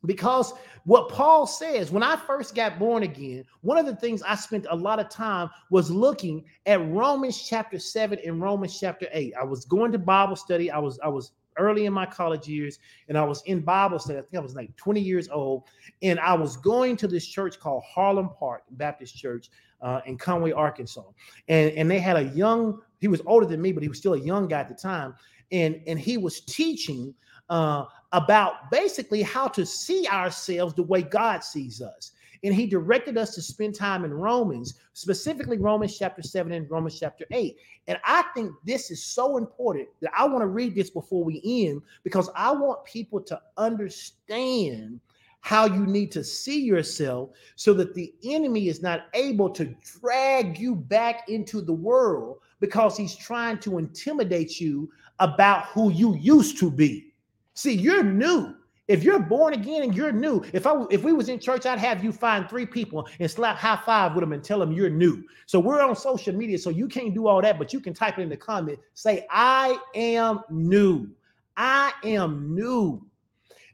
because 0.04 0.52
what 0.84 1.08
Paul 1.08 1.46
says, 1.46 1.90
when 1.90 2.02
I 2.02 2.16
first 2.16 2.54
got 2.54 2.78
born 2.78 3.02
again, 3.02 3.44
one 3.62 3.78
of 3.78 3.86
the 3.86 3.96
things 3.96 4.22
I 4.22 4.36
spent 4.36 4.66
a 4.70 4.76
lot 4.76 5.00
of 5.00 5.08
time 5.08 5.50
was 5.70 5.90
looking 5.90 6.44
at 6.66 6.86
Romans 6.88 7.42
chapter 7.42 7.78
7 7.78 8.18
and 8.24 8.40
Romans 8.40 8.78
chapter 8.78 9.08
8. 9.10 9.34
I 9.40 9.44
was 9.44 9.64
going 9.64 9.92
to 9.92 9.98
Bible 9.98 10.36
study. 10.36 10.70
I 10.70 10.78
was 10.78 10.98
I 11.02 11.08
was 11.08 11.32
early 11.58 11.86
in 11.86 11.92
my 11.92 12.04
college 12.04 12.46
years 12.46 12.78
and 13.08 13.16
I 13.16 13.24
was 13.24 13.42
in 13.46 13.60
Bible 13.60 13.98
study. 13.98 14.18
I 14.18 14.22
think 14.22 14.36
I 14.36 14.40
was 14.40 14.54
like 14.54 14.76
20 14.76 15.00
years 15.00 15.28
old 15.30 15.64
and 16.02 16.20
I 16.20 16.34
was 16.34 16.56
going 16.58 16.96
to 16.98 17.08
this 17.08 17.26
church 17.26 17.58
called 17.58 17.82
Harlem 17.84 18.28
Park 18.38 18.62
Baptist 18.72 19.16
Church 19.16 19.48
uh, 19.80 20.00
in 20.04 20.18
Conway, 20.18 20.52
Arkansas. 20.52 21.04
And 21.48 21.72
and 21.72 21.90
they 21.90 21.98
had 21.98 22.16
a 22.16 22.24
young 22.24 22.80
he 23.00 23.08
was 23.08 23.22
older 23.26 23.46
than 23.46 23.60
me, 23.60 23.72
but 23.72 23.82
he 23.82 23.88
was 23.88 23.98
still 23.98 24.14
a 24.14 24.20
young 24.20 24.48
guy 24.48 24.60
at 24.60 24.68
the 24.68 24.74
time 24.74 25.14
and 25.52 25.80
and 25.86 25.98
he 25.98 26.16
was 26.16 26.40
teaching 26.40 27.14
uh, 27.48 27.84
about 28.12 28.70
basically 28.70 29.22
how 29.22 29.48
to 29.48 29.64
see 29.64 30.06
ourselves 30.08 30.74
the 30.74 30.82
way 30.82 31.02
God 31.02 31.44
sees 31.44 31.80
us. 31.80 32.12
And 32.44 32.54
he 32.54 32.66
directed 32.66 33.16
us 33.16 33.34
to 33.34 33.42
spend 33.42 33.74
time 33.74 34.04
in 34.04 34.12
Romans, 34.12 34.78
specifically 34.92 35.58
Romans 35.58 35.98
chapter 35.98 36.22
7 36.22 36.52
and 36.52 36.70
Romans 36.70 36.98
chapter 36.98 37.24
8. 37.30 37.56
And 37.88 37.98
I 38.04 38.24
think 38.34 38.52
this 38.64 38.90
is 38.90 39.02
so 39.02 39.36
important 39.36 39.88
that 40.00 40.12
I 40.16 40.24
want 40.26 40.42
to 40.42 40.46
read 40.46 40.74
this 40.74 40.90
before 40.90 41.24
we 41.24 41.40
end 41.44 41.82
because 42.04 42.30
I 42.36 42.52
want 42.52 42.84
people 42.84 43.20
to 43.22 43.40
understand 43.56 45.00
how 45.40 45.64
you 45.64 45.86
need 45.86 46.10
to 46.10 46.24
see 46.24 46.60
yourself 46.60 47.30
so 47.54 47.72
that 47.72 47.94
the 47.94 48.12
enemy 48.24 48.68
is 48.68 48.82
not 48.82 49.06
able 49.14 49.48
to 49.50 49.74
drag 50.00 50.58
you 50.58 50.74
back 50.74 51.28
into 51.28 51.60
the 51.60 51.72
world 51.72 52.38
because 52.60 52.96
he's 52.96 53.14
trying 53.14 53.58
to 53.58 53.78
intimidate 53.78 54.60
you 54.60 54.90
about 55.20 55.66
who 55.66 55.92
you 55.92 56.16
used 56.16 56.58
to 56.58 56.70
be. 56.70 57.12
See, 57.56 57.72
you're 57.72 58.04
new. 58.04 58.54
If 58.86 59.02
you're 59.02 59.18
born 59.18 59.54
again 59.54 59.82
and 59.82 59.96
you're 59.96 60.12
new, 60.12 60.44
if 60.52 60.64
I 60.64 60.84
if 60.90 61.02
we 61.02 61.12
was 61.12 61.28
in 61.28 61.40
church, 61.40 61.66
I'd 61.66 61.80
have 61.80 62.04
you 62.04 62.12
find 62.12 62.48
three 62.48 62.66
people 62.66 63.08
and 63.18 63.28
slap 63.28 63.56
high 63.56 63.80
five 63.84 64.14
with 64.14 64.22
them 64.22 64.32
and 64.32 64.44
tell 64.44 64.60
them 64.60 64.70
you're 64.70 64.90
new. 64.90 65.24
So 65.46 65.58
we're 65.58 65.82
on 65.82 65.96
social 65.96 66.32
media, 66.32 66.56
so 66.56 66.70
you 66.70 66.86
can't 66.86 67.12
do 67.12 67.26
all 67.26 67.42
that, 67.42 67.58
but 67.58 67.72
you 67.72 67.80
can 67.80 67.94
type 67.94 68.18
it 68.18 68.22
in 68.22 68.28
the 68.28 68.36
comment. 68.36 68.78
Say, 68.94 69.26
I 69.28 69.76
am 69.96 70.40
new. 70.50 71.08
I 71.56 71.92
am 72.04 72.54
new. 72.54 73.04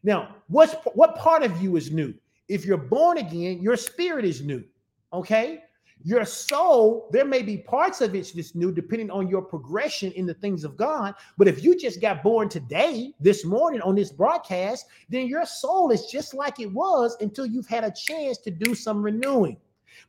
Now, 0.03 0.37
what's 0.49 0.75
what 0.95 1.17
part 1.17 1.43
of 1.43 1.61
you 1.61 1.77
is 1.77 1.91
new? 1.91 2.15
If 2.49 2.65
you're 2.65 2.79
born 2.79 3.19
again, 3.19 3.61
your 3.61 3.77
spirit 3.77 4.25
is 4.25 4.41
new. 4.41 4.65
Okay. 5.13 5.65
Your 6.05 6.25
soul, 6.25 7.09
there 7.13 7.25
may 7.25 7.43
be 7.43 7.59
parts 7.59 8.01
of 8.01 8.15
it 8.15 8.33
that's 8.35 8.55
new 8.55 8.73
depending 8.73 9.11
on 9.11 9.29
your 9.29 9.43
progression 9.43 10.11
in 10.13 10.27
the 10.27 10.35
things 10.35 10.65
of 10.65 10.77
God. 10.77 11.15
But 11.39 11.49
if 11.49 11.63
you 11.63 11.79
just 11.79 12.01
got 12.01 12.23
born 12.23 12.49
today, 12.49 13.13
this 13.21 13.45
morning 13.45 13.81
on 13.83 13.95
this 13.95 14.11
broadcast, 14.11 14.87
then 15.09 15.29
your 15.29 15.47
soul 15.47 15.91
is 15.91 16.07
just 16.07 16.35
like 16.35 16.59
it 16.59 16.73
was 16.73 17.17
until 17.21 17.47
you've 17.47 17.69
had 17.69 17.85
a 17.85 17.93
chance 17.93 18.39
to 18.39 18.51
do 18.51 18.75
some 18.75 19.03
renewing. 19.03 19.57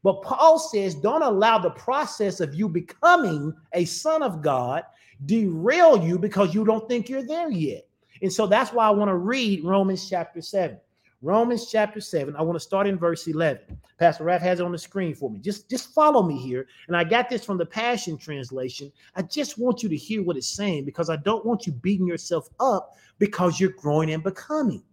But 0.02 0.22
Paul 0.24 0.60
says, 0.60 0.96
don't 0.96 1.22
allow 1.22 1.60
the 1.60 1.72
process 1.72 2.40
of 2.40 2.56
you 2.56 2.68
becoming 2.68 3.54
a 3.74 3.86
son 3.86 4.24
of 4.24 4.42
God 4.42 4.84
derail 5.26 6.04
you 6.04 6.18
because 6.18 6.54
you 6.54 6.66
don't 6.66 6.90
think 6.90 7.08
you're 7.08 7.26
there 7.26 7.52
yet. 7.52 7.86
And 8.22 8.32
so 8.32 8.48
that's 8.48 8.74
why 8.74 8.88
I 8.88 8.92
want 8.92 9.10
to 9.10 9.16
read 9.16 9.64
Romans 9.64 10.10
chapter 10.10 10.42
7. 10.42 10.78
Romans 11.24 11.72
chapter 11.72 12.02
7. 12.02 12.36
I 12.36 12.42
want 12.42 12.58
to 12.58 12.60
start 12.60 12.86
in 12.86 12.98
verse 12.98 13.28
11. 13.28 13.80
Pastor 13.98 14.26
Raff 14.26 14.42
has 14.42 14.60
it 14.60 14.66
on 14.66 14.74
the 14.74 14.78
screen 14.78 15.16
for 15.16 15.30
me. 15.30 15.40
Just, 15.40 15.70
just 15.70 15.94
follow 15.94 16.22
me 16.22 16.38
here. 16.38 16.68
And 16.88 16.98
I 16.98 17.06
got 17.06 17.30
this 17.30 17.46
from 17.46 17.58
the 17.58 17.66
Passion 17.66 18.18
Translation. 18.18 18.92
I 19.16 19.22
just 19.22 19.58
want 19.58 19.82
you 19.82 19.88
to 19.88 19.96
hear 19.96 20.22
what 20.22 20.36
it's 20.36 20.50
saying 20.50 20.84
because 20.84 21.10
I 21.10 21.16
don't 21.16 21.46
want 21.46 21.66
you 21.66 21.72
beating 21.72 22.06
yourself 22.06 22.50
up 22.60 22.98
because 23.20 23.58
you're 23.58 23.70
growing 23.70 24.12
and 24.12 24.22
becoming. 24.22 24.84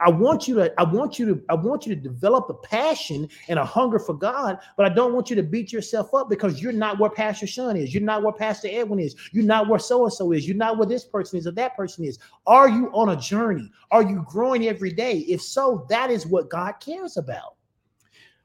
I 0.00 0.10
want 0.10 0.46
you 0.46 0.54
to, 0.56 0.72
I 0.78 0.84
want 0.84 1.18
you 1.18 1.26
to, 1.26 1.42
I 1.48 1.54
want 1.54 1.86
you 1.86 1.94
to 1.94 2.00
develop 2.00 2.48
a 2.50 2.54
passion 2.54 3.28
and 3.48 3.58
a 3.58 3.64
hunger 3.64 3.98
for 3.98 4.14
God, 4.14 4.58
but 4.76 4.86
I 4.86 4.94
don't 4.94 5.12
want 5.12 5.30
you 5.30 5.36
to 5.36 5.42
beat 5.42 5.72
yourself 5.72 6.14
up 6.14 6.28
because 6.28 6.62
you're 6.62 6.72
not 6.72 6.98
where 6.98 7.10
Pastor 7.10 7.46
Sean 7.46 7.76
is. 7.76 7.94
You're 7.94 8.02
not 8.02 8.22
where 8.22 8.32
Pastor 8.32 8.68
Edwin 8.70 9.00
is. 9.00 9.14
You're 9.32 9.44
not 9.44 9.68
where 9.68 9.78
so-and-so 9.78 10.32
is. 10.32 10.46
You're 10.46 10.56
not 10.56 10.78
where 10.78 10.86
this 10.86 11.04
person 11.04 11.38
is 11.38 11.46
or 11.46 11.52
that 11.52 11.76
person 11.76 12.04
is. 12.04 12.18
Are 12.46 12.68
you 12.68 12.90
on 12.92 13.10
a 13.10 13.16
journey? 13.16 13.70
Are 13.90 14.02
you 14.02 14.24
growing 14.28 14.66
every 14.66 14.92
day? 14.92 15.18
If 15.20 15.42
so, 15.42 15.86
that 15.88 16.10
is 16.10 16.26
what 16.26 16.50
God 16.50 16.74
cares 16.80 17.16
about. 17.16 17.54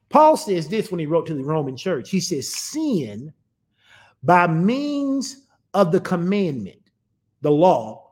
Paul 0.08 0.36
says 0.36 0.68
this 0.68 0.90
when 0.90 1.00
he 1.00 1.06
wrote 1.06 1.26
to 1.26 1.34
the 1.34 1.42
Roman 1.42 1.76
church. 1.76 2.10
He 2.10 2.20
says, 2.20 2.54
Sin 2.54 3.32
by 4.22 4.46
means 4.46 5.46
of 5.74 5.92
the 5.92 6.00
commandment, 6.00 6.80
the 7.42 7.50
law, 7.50 8.10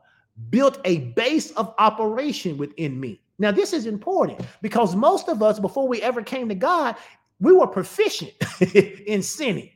built 0.49 0.79
a 0.85 0.99
base 1.15 1.51
of 1.51 1.73
operation 1.79 2.57
within 2.57 2.99
me. 2.99 3.22
Now, 3.39 3.51
this 3.51 3.73
is 3.73 3.85
important 3.85 4.41
because 4.61 4.95
most 4.95 5.27
of 5.27 5.41
us, 5.41 5.59
before 5.59 5.87
we 5.87 6.01
ever 6.01 6.21
came 6.21 6.49
to 6.49 6.55
God, 6.55 6.95
we 7.39 7.53
were 7.53 7.67
proficient 7.67 8.33
in 9.05 9.21
sinning. 9.21 9.69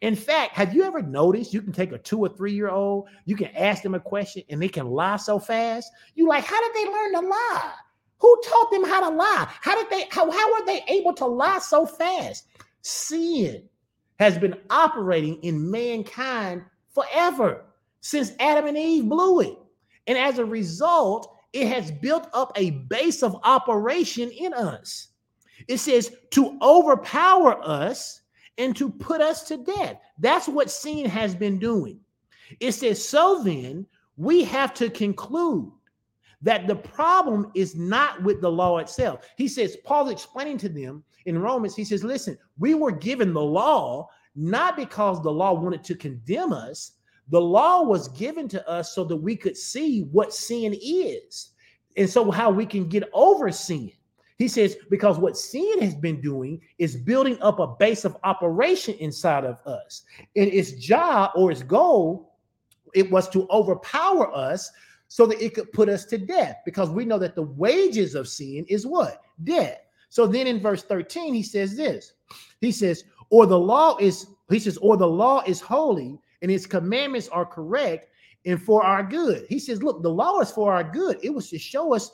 In 0.00 0.16
fact, 0.16 0.54
have 0.54 0.74
you 0.74 0.82
ever 0.84 1.02
noticed 1.02 1.54
you 1.54 1.62
can 1.62 1.72
take 1.72 1.92
a 1.92 1.98
two 1.98 2.18
or 2.18 2.28
three 2.28 2.52
year 2.52 2.70
old, 2.70 3.08
you 3.24 3.36
can 3.36 3.48
ask 3.56 3.82
them 3.82 3.94
a 3.94 4.00
question 4.00 4.42
and 4.48 4.60
they 4.60 4.68
can 4.68 4.86
lie 4.86 5.16
so 5.16 5.38
fast? 5.38 5.90
You 6.14 6.28
like, 6.28 6.44
how 6.44 6.60
did 6.60 6.74
they 6.74 6.90
learn 6.90 7.12
to 7.12 7.20
lie? 7.20 7.72
Who 8.18 8.42
taught 8.44 8.70
them 8.70 8.84
how 8.84 9.08
to 9.08 9.14
lie? 9.14 9.48
How 9.60 9.80
did 9.80 9.90
they 9.90 10.06
how, 10.10 10.30
how 10.30 10.52
were 10.52 10.66
they 10.66 10.82
able 10.88 11.12
to 11.14 11.26
lie 11.26 11.58
so 11.58 11.86
fast? 11.86 12.46
Sin 12.82 13.68
has 14.18 14.38
been 14.38 14.56
operating 14.70 15.42
in 15.42 15.70
mankind 15.70 16.62
forever 16.90 17.64
since 18.00 18.32
Adam 18.40 18.66
and 18.66 18.76
Eve 18.76 19.08
blew 19.08 19.40
it. 19.40 19.58
And 20.06 20.18
as 20.18 20.38
a 20.38 20.44
result, 20.44 21.33
it 21.54 21.68
has 21.68 21.90
built 21.90 22.28
up 22.34 22.52
a 22.56 22.70
base 22.70 23.22
of 23.22 23.38
operation 23.44 24.28
in 24.30 24.52
us. 24.52 25.08
It 25.68 25.78
says 25.78 26.12
to 26.32 26.58
overpower 26.60 27.62
us 27.62 28.22
and 28.58 28.76
to 28.76 28.90
put 28.90 29.20
us 29.20 29.44
to 29.44 29.58
death. 29.58 29.98
That's 30.18 30.48
what 30.48 30.70
sin 30.70 31.06
has 31.06 31.34
been 31.34 31.60
doing. 31.60 32.00
It 32.58 32.72
says, 32.72 33.02
so 33.02 33.40
then 33.42 33.86
we 34.16 34.42
have 34.44 34.74
to 34.74 34.90
conclude 34.90 35.70
that 36.42 36.66
the 36.66 36.76
problem 36.76 37.50
is 37.54 37.76
not 37.76 38.22
with 38.22 38.40
the 38.40 38.50
law 38.50 38.78
itself. 38.78 39.20
He 39.36 39.48
says, 39.48 39.78
Paul's 39.84 40.10
explaining 40.10 40.58
to 40.58 40.68
them 40.68 41.04
in 41.24 41.38
Romans, 41.38 41.76
he 41.76 41.84
says, 41.84 42.04
listen, 42.04 42.36
we 42.58 42.74
were 42.74 42.92
given 42.92 43.32
the 43.32 43.40
law 43.40 44.08
not 44.34 44.76
because 44.76 45.22
the 45.22 45.30
law 45.30 45.52
wanted 45.52 45.84
to 45.84 45.94
condemn 45.94 46.52
us. 46.52 46.92
The 47.28 47.40
law 47.40 47.82
was 47.82 48.08
given 48.08 48.48
to 48.48 48.68
us 48.68 48.94
so 48.94 49.04
that 49.04 49.16
we 49.16 49.36
could 49.36 49.56
see 49.56 50.02
what 50.12 50.34
sin 50.34 50.76
is 50.80 51.50
and 51.96 52.08
so 52.08 52.30
how 52.30 52.50
we 52.50 52.66
can 52.66 52.88
get 52.88 53.08
over 53.12 53.50
sin. 53.50 53.90
He 54.36 54.48
says, 54.48 54.76
because 54.90 55.18
what 55.18 55.36
sin 55.36 55.80
has 55.80 55.94
been 55.94 56.20
doing 56.20 56.60
is 56.78 56.96
building 56.96 57.38
up 57.40 57.60
a 57.60 57.68
base 57.68 58.04
of 58.04 58.16
operation 58.24 58.94
inside 58.94 59.44
of 59.44 59.58
us. 59.64 60.02
And 60.34 60.52
its 60.52 60.72
job 60.72 61.30
or 61.36 61.52
its 61.52 61.62
goal, 61.62 62.34
it 62.94 63.10
was 63.10 63.28
to 63.30 63.48
overpower 63.50 64.34
us 64.34 64.70
so 65.08 65.26
that 65.26 65.40
it 65.40 65.54
could 65.54 65.72
put 65.72 65.88
us 65.88 66.04
to 66.06 66.18
death 66.18 66.56
because 66.64 66.90
we 66.90 67.04
know 67.04 67.18
that 67.18 67.36
the 67.36 67.42
wages 67.42 68.16
of 68.16 68.28
sin 68.28 68.66
is 68.68 68.86
what? 68.86 69.22
Death. 69.44 69.78
So 70.08 70.26
then 70.26 70.46
in 70.46 70.60
verse 70.60 70.82
13, 70.82 71.32
he 71.32 71.42
says 71.42 71.76
this. 71.76 72.12
He 72.60 72.72
says, 72.72 73.04
or 73.30 73.46
the 73.46 73.58
law 73.58 73.96
is, 73.98 74.26
he 74.50 74.58
says, 74.58 74.76
or 74.78 74.96
the 74.96 75.06
law 75.06 75.42
is 75.46 75.60
holy 75.60 76.18
and 76.44 76.50
his 76.50 76.66
commandments 76.66 77.26
are 77.28 77.46
correct 77.46 78.10
and 78.44 78.62
for 78.62 78.84
our 78.84 79.02
good. 79.02 79.46
He 79.48 79.58
says, 79.58 79.82
look, 79.82 80.02
the 80.02 80.10
law 80.10 80.40
is 80.40 80.50
for 80.50 80.74
our 80.74 80.84
good. 80.84 81.18
It 81.22 81.30
was 81.30 81.48
to 81.48 81.58
show 81.58 81.94
us 81.94 82.10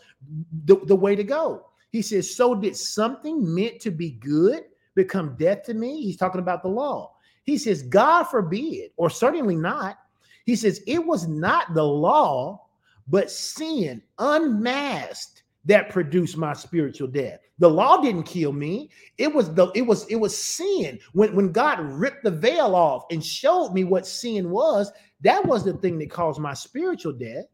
the, 0.66 0.76
the 0.86 0.94
way 0.94 1.16
to 1.16 1.24
go. 1.24 1.66
He 1.90 2.00
says, 2.00 2.32
so 2.32 2.54
did 2.54 2.76
something 2.76 3.52
meant 3.52 3.80
to 3.80 3.90
be 3.90 4.12
good 4.12 4.66
become 4.94 5.34
death 5.36 5.64
to 5.64 5.74
me? 5.74 6.00
He's 6.00 6.16
talking 6.16 6.40
about 6.40 6.62
the 6.62 6.68
law. 6.68 7.16
He 7.42 7.58
says, 7.58 7.82
God 7.82 8.22
forbid, 8.22 8.92
or 8.96 9.10
certainly 9.10 9.56
not. 9.56 9.98
He 10.46 10.54
says, 10.54 10.80
it 10.86 11.04
was 11.04 11.26
not 11.26 11.74
the 11.74 11.82
law 11.82 12.68
but 13.08 13.32
sin 13.32 14.00
unmasked 14.20 15.42
that 15.64 15.90
produced 15.90 16.36
my 16.36 16.52
spiritual 16.52 17.08
death. 17.08 17.40
The 17.60 17.68
law 17.68 18.00
didn't 18.00 18.22
kill 18.24 18.52
me. 18.52 18.88
It 19.18 19.32
was 19.32 19.54
the 19.54 19.70
it 19.74 19.82
was 19.82 20.06
it 20.06 20.16
was 20.16 20.36
sin. 20.36 20.98
When 21.12 21.36
when 21.36 21.52
God 21.52 21.78
ripped 21.80 22.24
the 22.24 22.30
veil 22.30 22.74
off 22.74 23.04
and 23.10 23.24
showed 23.24 23.72
me 23.74 23.84
what 23.84 24.06
sin 24.06 24.50
was, 24.50 24.90
that 25.20 25.44
was 25.44 25.62
the 25.62 25.74
thing 25.74 25.98
that 25.98 26.10
caused 26.10 26.40
my 26.40 26.54
spiritual 26.54 27.12
death. 27.12 27.44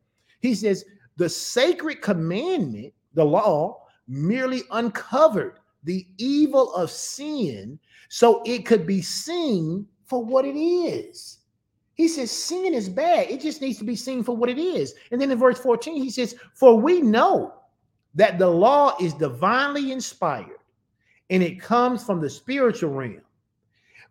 He 0.41 0.55
says 0.55 0.85
the 1.17 1.29
sacred 1.29 2.03
commandment, 2.03 2.95
the 3.15 3.25
law, 3.25 3.83
merely 4.07 4.63
uncovered 4.71 5.59
the 5.83 6.07
evil 6.19 6.73
of 6.75 6.91
sin 6.91 7.79
so 8.09 8.43
it 8.47 8.65
could 8.65 8.87
be 8.87 9.03
seen 9.03 9.87
for 10.05 10.25
what 10.25 10.45
it 10.45 10.57
is. 10.57 11.39
He 11.95 12.07
says 12.07 12.31
sin 12.31 12.75
is 12.75 12.89
bad. 12.89 13.29
It 13.29 13.41
just 13.41 13.61
needs 13.61 13.79
to 13.79 13.85
be 13.85 13.97
seen 13.97 14.23
for 14.23 14.37
what 14.37 14.51
it 14.51 14.59
is. 14.59 14.95
And 15.11 15.21
then 15.21 15.33
in 15.33 15.39
verse 15.39 15.59
14, 15.59 16.01
he 16.01 16.11
says, 16.11 16.37
For 16.55 16.79
we 16.79 17.01
know 17.01 17.55
that 18.17 18.39
the 18.39 18.49
law 18.49 18.97
is 19.01 19.15
divinely 19.15 19.93
inspired 19.93 20.59
and 21.31 21.43
it 21.43 21.61
comes 21.61 22.05
from 22.05 22.21
the 22.21 22.29
spiritual 22.29 22.91
realm. 22.91 23.23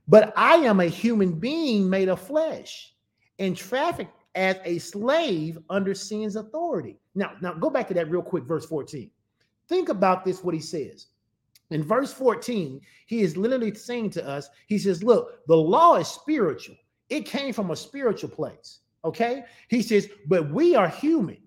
But 0.08 0.34
I 0.38 0.56
am 0.58 0.80
a 0.80 0.86
human 0.86 1.34
being 1.34 1.89
made 1.89 2.10
of 2.10 2.22
flesh 2.22 2.93
and 3.39 3.58
trafficked 3.58 4.24
as 4.36 4.58
a 4.64 4.78
slave 4.78 5.58
under 5.70 5.93
sin's 5.93 6.36
authority. 6.36 6.97
Now, 7.16 7.34
now 7.41 7.53
go 7.53 7.70
back 7.70 7.88
to 7.89 7.93
that 7.95 8.10
real 8.10 8.22
quick, 8.22 8.45
verse 8.45 8.66
14. 8.66 9.10
Think 9.68 9.89
about 9.89 10.24
this, 10.24 10.43
what 10.43 10.53
he 10.53 10.62
says. 10.62 11.08
In 11.72 11.84
verse 11.84 12.14
14, 12.14 12.80
he 13.08 13.22
is 13.22 13.36
literally 13.36 13.74
saying 13.74 14.12
to 14.12 14.28
us, 14.28 14.47
he 14.68 14.78
says, 14.78 15.03
Look, 15.03 15.45
the 15.47 15.58
law 15.58 15.95
is 15.95 16.08
spiritual 16.08 16.76
it 17.10 17.26
came 17.26 17.53
from 17.53 17.72
a 17.72 17.76
spiritual 17.76 18.30
place. 18.30 18.80
Okay. 19.03 19.43
He 19.70 19.82
says, 19.82 20.10
but 20.28 20.49
we 20.51 20.76
are 20.76 20.88
human. 20.88 21.38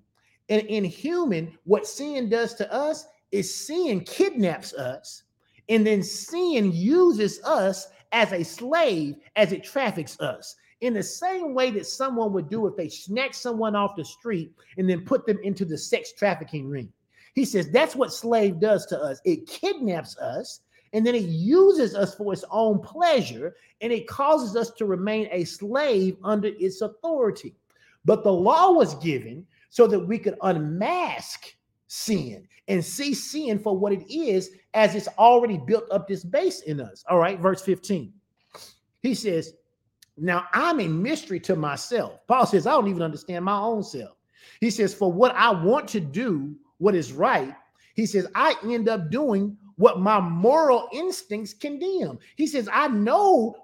And 0.49 0.63
in 0.63 0.85
human, 0.85 1.57
what 1.65 1.87
sin 1.87 2.29
does 2.29 2.55
to 2.55 2.73
us 2.73 3.07
is 3.33 3.55
sin 3.55 4.01
kidnaps 4.01 4.73
us, 4.75 5.25
and 5.69 5.87
then 5.87 6.03
sin 6.03 6.73
uses 6.73 7.43
us 7.45 7.89
as 8.13 8.33
a 8.33 8.43
slave 8.43 9.17
as 9.37 9.53
it 9.53 9.65
traffics 9.65 10.19
us. 10.21 10.57
In 10.81 10.95
the 10.95 11.03
same 11.03 11.55
way 11.55 11.71
that 11.73 11.87
someone 11.87 12.33
would 12.33 12.49
do 12.49 12.67
if 12.67 12.77
they 12.77 12.89
snatch 12.89 13.35
someone 13.35 13.75
off 13.75 13.97
the 13.97 14.05
street 14.05 14.53
and 14.79 14.89
then 14.89 15.05
put 15.05 15.27
them 15.27 15.39
into 15.43 15.65
the 15.65 15.77
sex 15.77 16.13
trafficking 16.13 16.69
ring. 16.69 16.91
He 17.35 17.45
says 17.45 17.71
that's 17.71 17.97
what 17.97 18.13
slave 18.13 18.61
does 18.61 18.87
to 18.87 18.99
us. 18.99 19.21
It 19.25 19.47
kidnaps 19.47 20.17
us 20.19 20.61
and 20.93 21.05
then 21.05 21.15
it 21.15 21.25
uses 21.25 21.95
us 21.95 22.15
for 22.15 22.33
its 22.33 22.45
own 22.51 22.81
pleasure 22.81 23.57
and 23.81 23.93
it 23.93 24.07
causes 24.07 24.57
us 24.57 24.71
to 24.73 24.87
remain 24.87 25.29
a 25.33 25.45
slave 25.45 26.17
under 26.23 26.49
its 26.49 26.81
authority. 26.81 27.55
But 28.05 28.23
the 28.23 28.33
law 28.33 28.73
was 28.73 28.95
given 28.97 29.47
so 29.71 29.87
that 29.87 30.01
we 30.01 30.19
could 30.19 30.37
unmask 30.43 31.55
sin 31.89 32.47
and 32.69 32.85
see 32.85 33.15
sin 33.15 33.59
for 33.59 33.77
what 33.77 33.93
it 33.93 34.05
is 34.13 34.51
as 34.75 34.95
it's 34.95 35.09
already 35.19 35.59
built 35.67 35.85
up 35.91 36.07
this 36.07 36.25
base 36.25 36.61
in 36.63 36.81
us. 36.81 37.05
All 37.09 37.19
right, 37.19 37.41
verse 37.41 37.63
15. 37.63 38.13
He 39.01 39.15
says, 39.15 39.55
Now 40.17 40.47
I'm 40.53 40.81
a 40.81 40.89
mystery 40.89 41.41
to 41.41 41.57
myself. 41.57 42.21
Paul 42.27 42.47
says, 42.47 42.67
I 42.67 42.73
don't 42.73 42.89
even 42.89 43.03
understand 43.03 43.45
my 43.45 43.59
own 43.59 43.83
self. 43.83 44.17
He 44.61 44.71
says, 44.71 44.95
For 44.95 45.11
what 45.11 45.35
I 45.35 45.51
want 45.51 45.89
to 45.89 46.01
do, 46.01 46.55
what 46.79 46.95
is 46.95 47.13
right, 47.13 47.55
he 47.95 48.07
says, 48.07 48.29
I 48.35 48.55
end 48.65 48.89
up 48.89 49.11
doing 49.11 49.57
what 49.77 50.01
my 50.01 50.21
moral 50.21 50.89
instincts 50.93 51.55
condemn. 51.55 52.19
He 52.37 52.47
says, 52.47 52.69
I 52.73 52.89
know, 52.89 53.57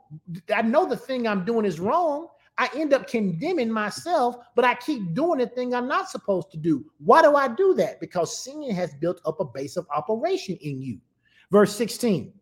I 0.55 0.63
know 0.63 0.87
the 0.89 0.97
thing 0.97 1.27
I'm 1.27 1.45
doing 1.45 1.65
is 1.65 1.81
wrong. 1.81 2.29
I 2.57 2.71
end 2.77 2.93
up 2.93 3.09
condemning 3.09 3.71
myself, 3.71 4.37
but 4.55 4.65
I 4.65 4.75
keep 4.75 5.13
doing 5.15 5.41
the 5.41 5.47
thing 5.47 5.75
I'm 5.75 5.89
not 5.89 6.09
supposed 6.09 6.51
to 6.53 6.57
do. 6.57 6.85
Why 7.05 7.21
do 7.21 7.35
I 7.35 7.49
do 7.49 7.75
that? 7.75 8.01
Because 8.01 8.45
sin 8.45 8.71
has 8.71 8.95
built 8.95 9.21
up 9.25 9.41
a 9.41 9.45
base 9.45 9.77
of 9.77 9.87
operation 9.95 10.57
in 10.61 10.81
you. 10.81 10.99
Verse 11.51 11.75
16, 11.75 12.33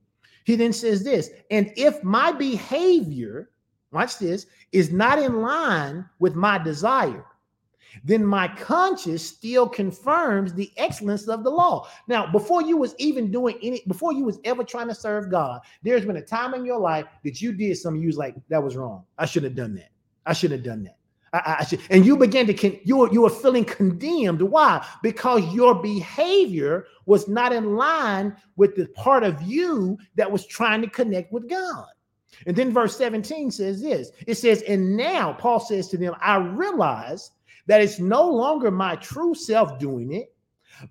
he 0.45 0.57
then 0.57 0.73
says 0.73 1.03
this, 1.03 1.31
and 1.51 1.73
if 1.77 2.03
my 2.03 2.31
behavior, 2.33 3.51
watch 3.91 4.19
this, 4.19 4.47
is 4.73 4.93
not 4.93 5.19
in 5.19 5.41
line 5.41 6.05
with 6.19 6.35
my 6.35 6.59
desire, 6.59 7.25
then 8.05 8.25
my 8.25 8.49
conscience 8.49 9.23
still 9.23 9.69
confirms 9.69 10.53
the 10.53 10.73
excellence 10.77 11.29
of 11.29 11.45
the 11.45 11.51
law. 11.51 11.89
Now, 12.09 12.31
before 12.31 12.63
you 12.63 12.77
was 12.77 12.95
even 12.99 13.31
doing 13.31 13.59
any, 13.63 13.83
before 13.87 14.13
you 14.13 14.25
was 14.25 14.39
ever 14.45 14.65
trying 14.65 14.89
to 14.89 14.95
serve 14.95 15.31
God, 15.31 15.61
there's 15.83 16.05
been 16.05 16.17
a 16.17 16.23
time 16.23 16.55
in 16.55 16.65
your 16.65 16.79
life 16.81 17.07
that 17.25 17.43
you 17.43 17.53
did 17.53 17.77
something 17.77 18.01
you 18.01 18.09
was 18.09 18.17
like, 18.17 18.35
that 18.49 18.63
was 18.63 18.77
wrong. 18.77 19.05
I 19.19 19.27
should 19.27 19.45
have 19.45 19.55
done 19.55 19.75
that. 19.75 19.91
I 20.27 20.33
should 20.33 20.53
have 20.53 20.63
done 20.63 20.85
that. 20.85 20.97
I, 21.33 21.57
I 21.61 21.65
should, 21.65 21.81
and 21.91 22.05
you 22.05 22.17
began 22.17 22.47
to 22.47 22.55
con- 22.55 22.79
you 22.85 22.99
were, 22.99 23.13
you 23.13 23.23
were 23.23 23.31
feeling 23.31 23.65
condemned. 23.65 24.43
Why? 24.43 24.87
Because 25.03 25.53
your 25.55 25.75
behavior 25.75 26.87
was 27.07 27.29
not 27.29 27.53
in 27.53 27.77
line 27.77 28.37
with 28.57 28.77
the 28.77 28.87
part 28.89 29.25
of 29.25 29.41
you 29.43 29.99
that 30.17 30.31
was 30.31 30.47
trying 30.47 30.83
to 30.83 30.89
connect 30.89 31.33
with 31.33 31.49
God. 31.49 31.87
And 32.47 32.57
then 32.57 32.73
verse 32.73 32.97
17 32.97 33.51
says 33.51 33.83
this 33.83 34.11
it 34.27 34.35
says, 34.35 34.63
And 34.63 34.97
now 34.97 35.33
Paul 35.33 35.61
says 35.61 35.89
to 35.89 35.97
them, 35.97 36.15
I 36.21 36.37
realize 36.37 37.31
that 37.67 37.81
it's 37.81 37.99
no 37.99 38.29
longer 38.29 38.71
my 38.71 38.97
true 38.97 39.35
self 39.35 39.79
doing 39.79 40.13
it, 40.13 40.35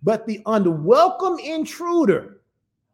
but 0.01 0.25
the 0.25 0.41
unwelcome 0.45 1.39
intruder 1.39 2.40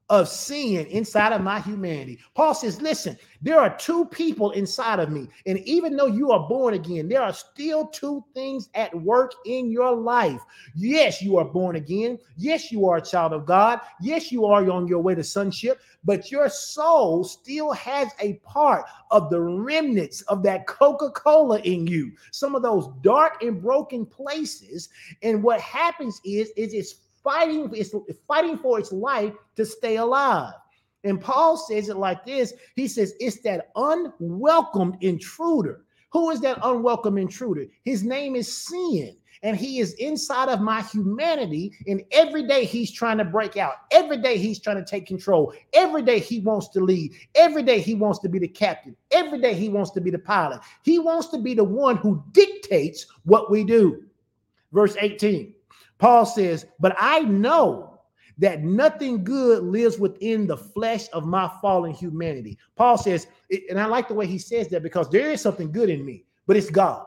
of 0.10 0.30
sin 0.30 0.86
inside 0.88 1.34
of 1.34 1.42
my 1.42 1.60
humanity. 1.60 2.20
Paul 2.34 2.54
says, 2.54 2.82
Listen, 2.82 3.18
there 3.42 3.60
are 3.60 3.76
two 3.78 4.06
people 4.06 4.52
inside 4.52 5.00
of 5.00 5.12
me. 5.12 5.28
And 5.46 5.60
even 5.60 5.98
though 5.98 6.06
you 6.08 6.32
are 6.32 6.48
born 6.48 6.76
again, 6.76 7.10
there 7.10 7.22
are 7.22 7.34
still 7.34 7.88
two 7.88 8.24
things 8.34 8.70
at 8.74 8.94
work 8.96 9.34
in 9.46 9.70
your 9.70 9.94
life. 9.94 10.40
Yes, 10.76 11.22
you 11.22 11.38
are 11.38 11.46
born 11.46 11.76
again. 11.76 12.18
Yes, 12.38 12.72
you 12.72 12.88
are 12.88 12.98
a 12.98 13.02
child 13.02 13.34
of 13.34 13.46
God. 13.46 13.82
Yes, 14.02 14.32
you 14.32 14.46
are 14.46 14.70
on 14.70 14.88
your 14.88 15.02
way 15.02 15.14
to 15.14 15.24
sonship, 15.24 15.82
but 16.06 16.32
your 16.32 16.48
soul 16.48 17.26
still 17.26 17.74
has 17.74 18.10
a 18.20 18.36
part 18.46 18.86
of 19.12 19.30
the 19.30 19.42
remnants 19.42 20.22
of 20.24 20.42
that 20.44 20.68
Coca 20.68 21.12
Cola 21.12 21.60
in 21.60 21.86
you, 21.86 22.14
some 22.32 22.56
of 22.56 22.62
those 22.62 22.88
dark 23.02 23.44
and 23.44 23.62
broken 23.62 24.06
places. 24.06 24.88
And 25.22 25.44
what 25.44 25.60
happens 25.60 26.22
is, 26.24 26.50
is 26.56 26.74
it's 26.74 26.96
fighting, 27.28 27.70
it's 27.74 27.94
fighting 28.28 28.58
for 28.58 28.80
its 28.80 28.92
life 28.92 29.34
to 29.58 29.66
stay 29.66 29.98
alive. 29.98 30.54
And 31.04 31.22
Paul 31.22 31.58
says 31.58 31.90
it 31.90 31.98
like 31.98 32.26
this 32.26 32.54
He 32.76 32.88
says, 32.88 33.14
It's 33.20 33.42
that 33.42 33.70
unwelcomed 33.76 34.98
intruder. 35.02 35.84
Who 36.14 36.32
is 36.32 36.40
that 36.42 36.60
unwelcome 36.64 37.18
intruder? 37.18 37.66
His 37.84 38.04
name 38.04 38.36
is 38.36 38.52
sin. 38.52 39.18
And 39.44 39.56
he 39.56 39.80
is 39.80 39.94
inside 39.96 40.50
of 40.50 40.62
my 40.62 40.82
humanity. 40.82 41.72
And 41.86 42.02
every 42.12 42.48
day 42.48 42.66
he's 42.66 42.92
trying 42.92 43.20
to 43.20 43.26
break 43.26 43.56
out. 43.56 43.74
Every 43.92 44.18
day 44.18 44.38
he's 44.38 44.60
trying 44.60 44.78
to 44.78 44.86
take 44.86 45.06
control. 45.06 45.54
Every 45.74 46.02
day 46.02 46.18
he 46.18 46.40
wants 46.40 46.70
to 46.70 46.80
lead. 46.80 47.14
Every 47.36 47.62
day 47.62 47.80
he 47.80 47.94
wants 47.94 48.18
to 48.20 48.30
be 48.30 48.40
the 48.40 48.48
captain. 48.48 48.96
Every 49.12 49.40
day 49.40 49.54
he 49.54 49.70
wants 49.70 49.92
to 49.92 50.02
be 50.02 50.10
the 50.10 50.18
pilot. 50.18 50.62
He 50.82 50.98
wants 50.98 51.28
to 51.28 51.38
be 51.38 51.54
the 51.54 51.64
one 51.64 51.98
who 51.98 52.24
dictates 52.32 53.06
what 53.26 53.52
we 53.52 53.64
do. 53.64 54.06
Verse 54.72 54.96
18 55.00 55.54
Paul 55.98 56.26
says, 56.26 56.66
But 56.80 56.96
I 57.00 57.22
know 57.22 58.00
that 58.38 58.64
nothing 58.64 59.24
good 59.24 59.64
lives 59.64 59.98
within 59.98 60.46
the 60.46 60.58
flesh 60.58 61.08
of 61.14 61.26
my 61.26 61.50
fallen 61.62 61.92
humanity. 61.92 62.58
Paul 62.76 62.98
says, 62.98 63.28
and 63.70 63.80
I 63.80 63.86
like 63.86 64.08
the 64.08 64.14
way 64.14 64.28
he 64.28 64.38
says 64.38 64.68
that 64.70 64.84
because 64.84 65.10
there 65.10 65.32
is 65.32 65.42
something 65.42 65.72
good 65.72 65.90
in 65.90 66.06
me, 66.06 66.26
but 66.46 66.58
it's 66.58 66.70
God. 66.70 67.06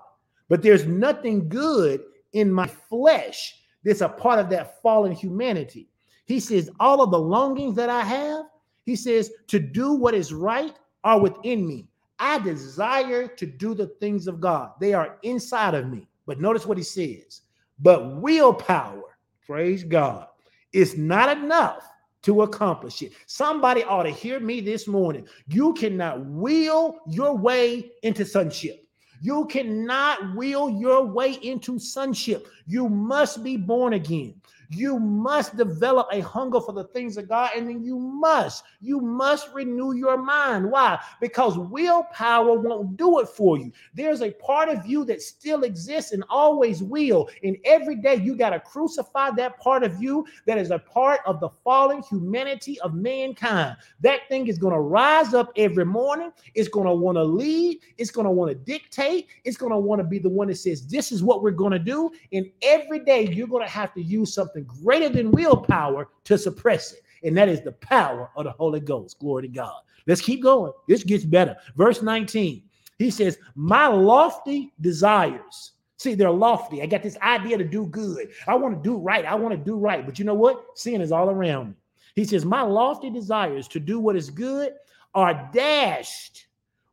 But 0.49 0.63
there's 0.63 0.87
nothing 0.87 1.49
good 1.49 2.03
in 2.33 2.51
my 2.51 2.67
flesh 2.67 3.63
that's 3.85 4.01
a 4.01 4.09
part 4.09 4.41
of 4.41 4.51
that 4.51 4.83
fallen 4.83 5.13
humanity. 5.13 5.89
He 6.27 6.41
says, 6.41 6.71
All 6.81 7.01
of 7.01 7.11
the 7.11 7.19
longings 7.19 7.77
that 7.77 7.89
I 7.89 8.03
have, 8.03 8.47
he 8.85 8.97
says, 8.97 9.31
to 9.49 9.61
do 9.61 9.93
what 9.93 10.15
is 10.15 10.33
right 10.33 10.77
are 11.05 11.21
within 11.21 11.67
me. 11.67 11.89
I 12.19 12.39
desire 12.39 13.29
to 13.29 13.47
do 13.47 13.75
the 13.75 13.87
things 14.01 14.27
of 14.27 14.41
God, 14.41 14.73
they 14.81 14.93
are 14.93 15.19
inside 15.23 15.75
of 15.75 15.89
me. 15.89 16.09
But 16.27 16.41
notice 16.41 16.67
what 16.67 16.77
he 16.77 16.85
says 16.85 17.43
but 17.81 18.17
willpower, 18.17 19.03
praise 19.47 19.85
God, 19.85 20.27
is 20.73 20.97
not 20.97 21.37
enough 21.37 21.83
to 22.23 22.43
accomplish 22.43 23.03
it. 23.03 23.13
Somebody 23.27 23.83
ought 23.85 24.03
to 24.03 24.11
hear 24.11 24.41
me 24.41 24.61
this 24.61 24.87
morning. 24.87 25.27
You 25.49 25.73
cannot 25.73 26.25
will 26.27 26.99
your 27.07 27.37
way 27.37 27.91
into 28.03 28.25
sonship. 28.25 28.87
You 29.23 29.47
cannot 29.47 30.35
will 30.35 30.71
your 30.71 31.05
way 31.05 31.33
into 31.43 31.79
sonship. 31.79 32.49
You 32.67 32.89
must 32.89 33.43
be 33.43 33.57
born 33.57 33.95
again. 33.95 34.41
You 34.71 35.01
must 35.01 35.57
develop 35.57 36.07
a 36.13 36.21
hunger 36.21 36.61
for 36.61 36.73
the 36.73 36.85
things 36.85 37.17
of 37.17 37.29
God, 37.29 37.51
and 37.57 37.69
then 37.69 37.83
you 37.83 37.99
must, 37.99 38.63
you 38.81 39.01
must 39.01 39.53
renew 39.53 39.95
your 39.95 40.17
mind. 40.17 40.71
Why? 40.71 40.97
Because 41.21 41.59
willpower 41.59 42.57
won't 42.57 42.97
do 42.97 43.19
it 43.19 43.29
for 43.29 43.59
you. 43.59 43.73
There's 43.95 44.23
a 44.23 44.31
part 44.31 44.69
of 44.69 44.87
you 44.87 45.05
that 45.07 45.23
still 45.23 45.65
exists 45.65 46.13
and 46.13 46.23
always 46.31 46.85
will. 46.85 47.29
And 47.43 47.57
every 47.65 47.97
day 47.97 48.15
you 48.15 48.37
got 48.37 48.51
to 48.51 48.61
crucify 48.61 49.31
that 49.33 49.59
part 49.59 49.83
of 49.83 50.01
you 50.01 50.25
that 50.47 50.57
is 50.57 50.71
a 50.71 50.79
part 50.79 51.19
of 51.27 51.41
the 51.41 51.49
fallen 51.65 52.03
humanity 52.03 52.79
of 52.81 52.95
mankind. 52.95 53.77
That 54.01 54.29
thing 54.29 54.47
is 54.47 54.57
going 54.57 54.75
to 54.75 54.81
rise 54.81 55.35
up 55.35 55.51
every 55.57 55.85
morning. 55.85 56.33
It's 56.55 56.69
going 56.69 56.87
to 56.87 56.95
want 56.95 57.17
to 57.17 57.25
lead. 57.25 57.81
It's 57.99 58.13
going 58.13 58.27
to 58.27 58.31
want 58.31 58.51
to 58.53 58.55
dictate. 58.55 59.27
It's 59.43 59.57
going 59.57 59.73
to 59.73 59.79
want 59.79 60.01
to 60.01 60.07
be 60.07 60.21
the 60.21 60.29
one 60.29 60.47
that 60.47 60.59
says, 60.59 60.87
This 60.87 61.11
is 61.11 61.25
what 61.25 61.43
we're 61.43 61.51
going 61.51 61.73
to 61.73 61.79
do. 61.81 62.13
And 62.33 62.49
every 62.63 63.01
day 63.01 63.27
you're 63.27 63.49
going 63.49 63.67
to 63.67 63.73
have 63.73 63.93
to 63.95 64.03
use 64.03 64.33
something 64.33 64.60
something 64.61 64.83
greater 64.83 65.09
than 65.09 65.31
willpower 65.31 66.09
to 66.25 66.39
suppress 66.39 66.93
it. 66.93 67.03
And 67.23 67.37
that 67.37 67.49
is 67.49 67.61
the 67.61 67.73
power 67.73 68.31
of 68.37 68.45
the 68.45 68.53
Holy 68.53 68.81
Ghost. 68.81 69.19
Glory 69.19 69.43
to 69.43 69.49
God. 69.49 69.81
Let's 70.07 70.21
keep 70.21 70.43
going. 70.43 70.73
This 70.89 71.05
gets 71.05 71.25
better. 71.25 71.57
Verse 71.77 72.03
19, 72.03 72.63
he 72.99 73.11
says, 73.11 73.39
My 73.55 73.87
lofty 73.87 74.73
desires. 74.81 75.73
See, 75.99 76.15
they're 76.15 76.31
lofty. 76.31 76.83
I 76.83 76.87
got 76.87 77.03
this 77.03 77.19
idea 77.19 77.59
to 77.59 77.65
do 77.65 77.85
good. 77.87 78.31
I 78.49 78.55
want 78.55 78.75
to 78.75 78.89
do 78.89 78.97
right. 78.97 79.27
I 79.27 79.35
want 79.35 79.53
to 79.53 79.63
do 79.63 79.77
right. 79.77 80.05
But 80.05 80.19
you 80.19 80.25
know 80.25 80.35
what? 80.35 80.65
Sin 80.75 81.03
is 81.03 81.13
all 81.13 81.29
around 81.29 81.69
me. 81.69 81.75
He 82.15 82.25
says, 82.25 82.47
My 82.47 82.63
lofty 82.63 83.11
desires 83.11 83.69
to 83.69 83.81
do 83.81 84.01
what 84.01 84.17
is 84.17 84.31
good 84.31 84.73
are 85.15 85.51
dashed 85.53 86.47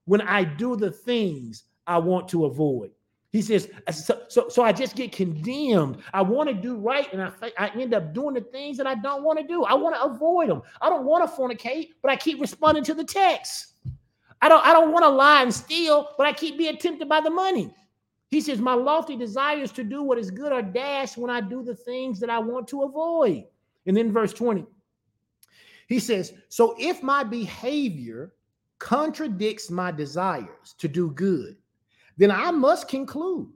when 0.06 0.22
I 0.22 0.44
do 0.44 0.76
the 0.76 0.92
things 0.92 1.64
I 1.86 2.00
want 2.00 2.28
to 2.30 2.46
avoid. 2.46 2.92
He 3.32 3.42
says, 3.42 3.70
so, 3.92 4.22
so, 4.30 4.48
so 4.48 4.64
I 4.64 4.72
just 4.72 4.96
get 4.96 5.12
condemned. 5.12 5.98
I 6.14 6.22
want 6.22 6.48
to 6.50 6.56
do 6.56 6.78
right, 6.78 7.12
and 7.12 7.22
I, 7.22 7.32
I 7.58 7.70
end 7.70 7.94
up 7.94 8.14
doing 8.14 8.34
the 8.34 8.42
things 8.42 8.78
that 8.78 8.88
I 8.88 8.96
don't 8.96 9.24
want 9.24 9.38
to 9.40 9.46
do. 9.46 9.66
I 9.66 9.74
want 9.74 9.96
to 9.96 10.04
avoid 10.04 10.50
them. 10.50 10.62
I 10.82 10.90
don't 10.90 11.06
want 11.06 11.30
to 11.30 11.36
fornicate, 11.36 11.90
but 12.02 12.10
I 12.10 12.16
keep 12.16 12.40
responding 12.40 12.86
to 12.86 12.94
the 12.94 13.04
text. 13.04 13.74
I 14.42 14.50
don't, 14.50 14.66
I 14.66 14.72
don't 14.72 14.92
want 14.92 15.04
to 15.04 15.10
lie 15.10 15.42
and 15.42 15.54
steal, 15.54 16.10
but 16.18 16.26
I 16.26 16.32
keep 16.32 16.58
being 16.58 16.78
tempted 16.78 17.10
by 17.10 17.20
the 17.20 17.30
money. 17.30 17.74
He 18.30 18.40
says, 18.40 18.60
My 18.60 18.74
lofty 18.74 19.18
desires 19.18 19.72
to 19.74 19.84
do 19.84 20.04
what 20.04 20.18
is 20.18 20.32
good 20.32 20.52
are 20.52 20.62
dashed 20.62 21.18
when 21.18 21.30
I 21.30 21.42
do 21.42 21.64
the 21.64 21.76
things 21.76 22.20
that 22.20 22.30
I 22.30 22.40
want 22.40 22.68
to 22.70 22.84
avoid. 22.84 23.44
And 23.86 23.96
then 23.96 24.12
verse 24.12 24.34
20, 24.34 24.66
he 25.88 26.00
says, 26.00 26.34
So 26.50 26.76
if 26.78 27.02
my 27.02 27.24
behavior 27.24 28.34
contradicts 28.80 29.72
my 29.72 29.92
desires 29.92 30.76
to 30.78 30.88
do 30.88 31.12
good, 31.12 31.58
then 32.18 32.32
I 32.32 32.52
must 32.52 32.88
conclude 32.88 33.48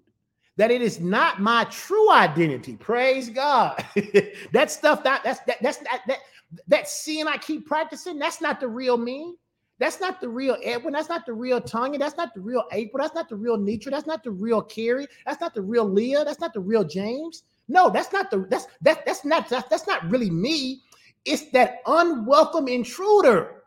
that 0.57 0.71
it 0.71 0.81
is 0.81 0.99
not 0.99 1.41
my 1.41 1.63
true 1.65 2.11
identity. 2.11 2.75
Praise 2.75 3.29
God. 3.29 3.83
that 4.53 4.71
stuff 4.71 5.03
that 5.03 5.23
that's 5.23 5.39
that, 5.41 5.57
that's 5.61 5.77
that, 5.79 6.01
that 6.07 6.19
that 6.67 6.87
sin 6.87 7.27
I 7.27 7.37
keep 7.37 7.65
practicing. 7.65 8.19
That's 8.19 8.41
not 8.41 8.59
the 8.59 8.67
real 8.67 8.97
me. 8.97 9.35
That's 9.79 9.99
not 9.99 10.21
the 10.21 10.29
real 10.29 10.57
Edwin. 10.63 10.93
That's 10.93 11.09
not 11.09 11.25
the 11.25 11.33
real 11.33 11.59
Tanya. 11.59 11.97
That's 11.97 12.15
not 12.15 12.35
the 12.35 12.41
real 12.41 12.65
April. 12.71 13.01
That's 13.01 13.15
not 13.15 13.29
the 13.29 13.35
real 13.35 13.57
Nitra. 13.57 13.89
That's 13.89 14.05
not 14.05 14.23
the 14.23 14.29
real 14.29 14.61
Carrie. 14.61 15.07
That's 15.25 15.41
not 15.41 15.55
the 15.55 15.61
real 15.63 15.89
Leah. 15.89 16.23
That's 16.23 16.39
not 16.39 16.53
the 16.53 16.59
real 16.59 16.83
James. 16.83 17.43
No, 17.67 17.89
that's 17.89 18.13
not 18.13 18.29
the 18.29 18.45
that's 18.49 18.67
that 18.81 19.05
that's 19.05 19.25
not 19.25 19.49
that's, 19.49 19.67
that's 19.69 19.87
not 19.87 20.07
really 20.11 20.29
me. 20.29 20.81
It's 21.25 21.49
that 21.51 21.81
unwelcome 21.87 22.67
intruder. 22.67 23.60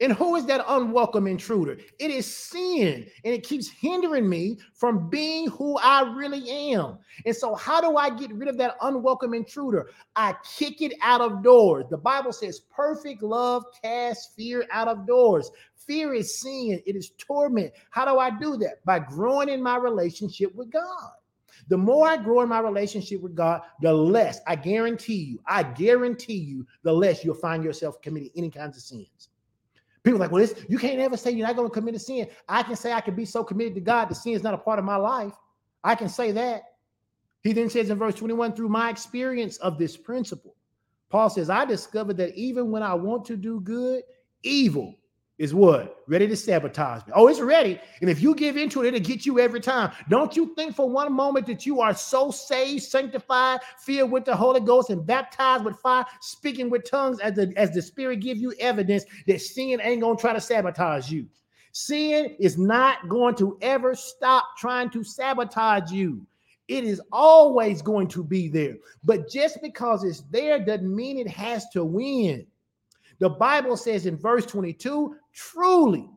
And 0.00 0.14
who 0.14 0.36
is 0.36 0.46
that 0.46 0.64
unwelcome 0.66 1.26
intruder? 1.26 1.76
It 1.98 2.10
is 2.10 2.24
sin, 2.24 3.06
and 3.24 3.34
it 3.34 3.42
keeps 3.42 3.68
hindering 3.68 4.28
me 4.28 4.58
from 4.72 5.10
being 5.10 5.48
who 5.50 5.76
I 5.78 6.10
really 6.14 6.74
am. 6.74 6.98
And 7.26 7.36
so, 7.36 7.54
how 7.54 7.82
do 7.82 7.98
I 7.98 8.08
get 8.08 8.32
rid 8.32 8.48
of 8.48 8.56
that 8.58 8.76
unwelcome 8.80 9.34
intruder? 9.34 9.90
I 10.16 10.34
kick 10.56 10.80
it 10.80 10.94
out 11.02 11.20
of 11.20 11.42
doors. 11.42 11.84
The 11.90 11.98
Bible 11.98 12.32
says, 12.32 12.60
perfect 12.74 13.22
love 13.22 13.64
casts 13.82 14.34
fear 14.34 14.64
out 14.70 14.88
of 14.88 15.06
doors. 15.06 15.50
Fear 15.76 16.14
is 16.14 16.40
sin, 16.40 16.80
it 16.86 16.96
is 16.96 17.10
torment. 17.18 17.72
How 17.90 18.06
do 18.06 18.18
I 18.18 18.30
do 18.30 18.56
that? 18.58 18.84
By 18.86 19.00
growing 19.00 19.50
in 19.50 19.62
my 19.62 19.76
relationship 19.76 20.54
with 20.54 20.70
God. 20.70 21.10
The 21.68 21.76
more 21.76 22.08
I 22.08 22.16
grow 22.16 22.40
in 22.40 22.48
my 22.48 22.60
relationship 22.60 23.20
with 23.20 23.34
God, 23.34 23.60
the 23.82 23.92
less 23.92 24.40
I 24.46 24.56
guarantee 24.56 25.22
you, 25.22 25.40
I 25.46 25.62
guarantee 25.62 26.38
you, 26.38 26.66
the 26.82 26.92
less 26.92 27.22
you'll 27.24 27.34
find 27.34 27.62
yourself 27.62 28.00
committing 28.00 28.30
any 28.34 28.50
kinds 28.50 28.76
of 28.76 28.82
sins. 28.82 29.28
People 30.02 30.18
like, 30.18 30.30
well, 30.30 30.46
you 30.68 30.78
can't 30.78 30.98
ever 30.98 31.16
say 31.16 31.30
you're 31.30 31.46
not 31.46 31.56
going 31.56 31.68
to 31.68 31.74
commit 31.74 31.94
a 31.94 31.98
sin. 31.98 32.28
I 32.48 32.62
can 32.62 32.76
say 32.76 32.92
I 32.92 33.00
can 33.00 33.14
be 33.14 33.24
so 33.26 33.44
committed 33.44 33.74
to 33.74 33.80
God, 33.80 34.08
the 34.08 34.14
sin 34.14 34.32
is 34.32 34.42
not 34.42 34.54
a 34.54 34.58
part 34.58 34.78
of 34.78 34.84
my 34.84 34.96
life. 34.96 35.34
I 35.84 35.94
can 35.94 36.08
say 36.08 36.32
that. 36.32 36.62
He 37.42 37.52
then 37.52 37.70
says 37.70 37.90
in 37.90 37.98
verse 37.98 38.14
21 38.14 38.54
through 38.54 38.68
my 38.68 38.90
experience 38.90 39.56
of 39.58 39.78
this 39.78 39.96
principle, 39.96 40.54
Paul 41.08 41.30
says, 41.30 41.50
I 41.50 41.64
discovered 41.64 42.16
that 42.18 42.34
even 42.34 42.70
when 42.70 42.82
I 42.82 42.94
want 42.94 43.24
to 43.26 43.36
do 43.36 43.60
good, 43.60 44.02
evil 44.42 44.94
is 45.40 45.54
what? 45.54 46.04
Ready 46.06 46.28
to 46.28 46.36
sabotage 46.36 47.06
me. 47.06 47.14
Oh, 47.16 47.26
it's 47.26 47.40
ready. 47.40 47.80
And 48.02 48.10
if 48.10 48.20
you 48.20 48.34
give 48.34 48.58
into 48.58 48.84
it, 48.84 48.88
it'll 48.88 49.00
get 49.00 49.24
you 49.24 49.40
every 49.40 49.58
time. 49.58 49.90
Don't 50.10 50.36
you 50.36 50.54
think 50.54 50.76
for 50.76 50.86
one 50.86 51.14
moment 51.14 51.46
that 51.46 51.64
you 51.64 51.80
are 51.80 51.94
so 51.94 52.30
saved, 52.30 52.82
sanctified, 52.82 53.60
filled 53.78 54.10
with 54.10 54.26
the 54.26 54.36
Holy 54.36 54.60
Ghost, 54.60 54.90
and 54.90 55.04
baptized 55.06 55.64
with 55.64 55.78
fire, 55.78 56.04
speaking 56.20 56.68
with 56.68 56.88
tongues 56.88 57.20
as 57.20 57.36
the, 57.36 57.54
as 57.56 57.70
the 57.70 57.80
Spirit 57.80 58.20
give 58.20 58.36
you 58.36 58.52
evidence 58.60 59.06
that 59.26 59.40
sin 59.40 59.80
ain't 59.82 60.02
going 60.02 60.18
to 60.18 60.20
try 60.20 60.34
to 60.34 60.42
sabotage 60.42 61.10
you. 61.10 61.26
Sin 61.72 62.36
is 62.38 62.58
not 62.58 63.08
going 63.08 63.34
to 63.36 63.56
ever 63.62 63.94
stop 63.94 64.44
trying 64.58 64.90
to 64.90 65.02
sabotage 65.02 65.90
you. 65.90 66.20
It 66.68 66.84
is 66.84 67.00
always 67.12 67.80
going 67.80 68.08
to 68.08 68.22
be 68.22 68.48
there. 68.48 68.76
But 69.04 69.30
just 69.30 69.62
because 69.62 70.04
it's 70.04 70.20
there 70.30 70.58
doesn't 70.58 70.94
mean 70.94 71.18
it 71.18 71.28
has 71.28 71.66
to 71.70 71.82
win. 71.82 72.46
The 73.20 73.28
Bible 73.28 73.76
says 73.76 74.06
in 74.06 74.16
verse 74.16 74.44
22 74.46 75.14
truly, 75.32 76.08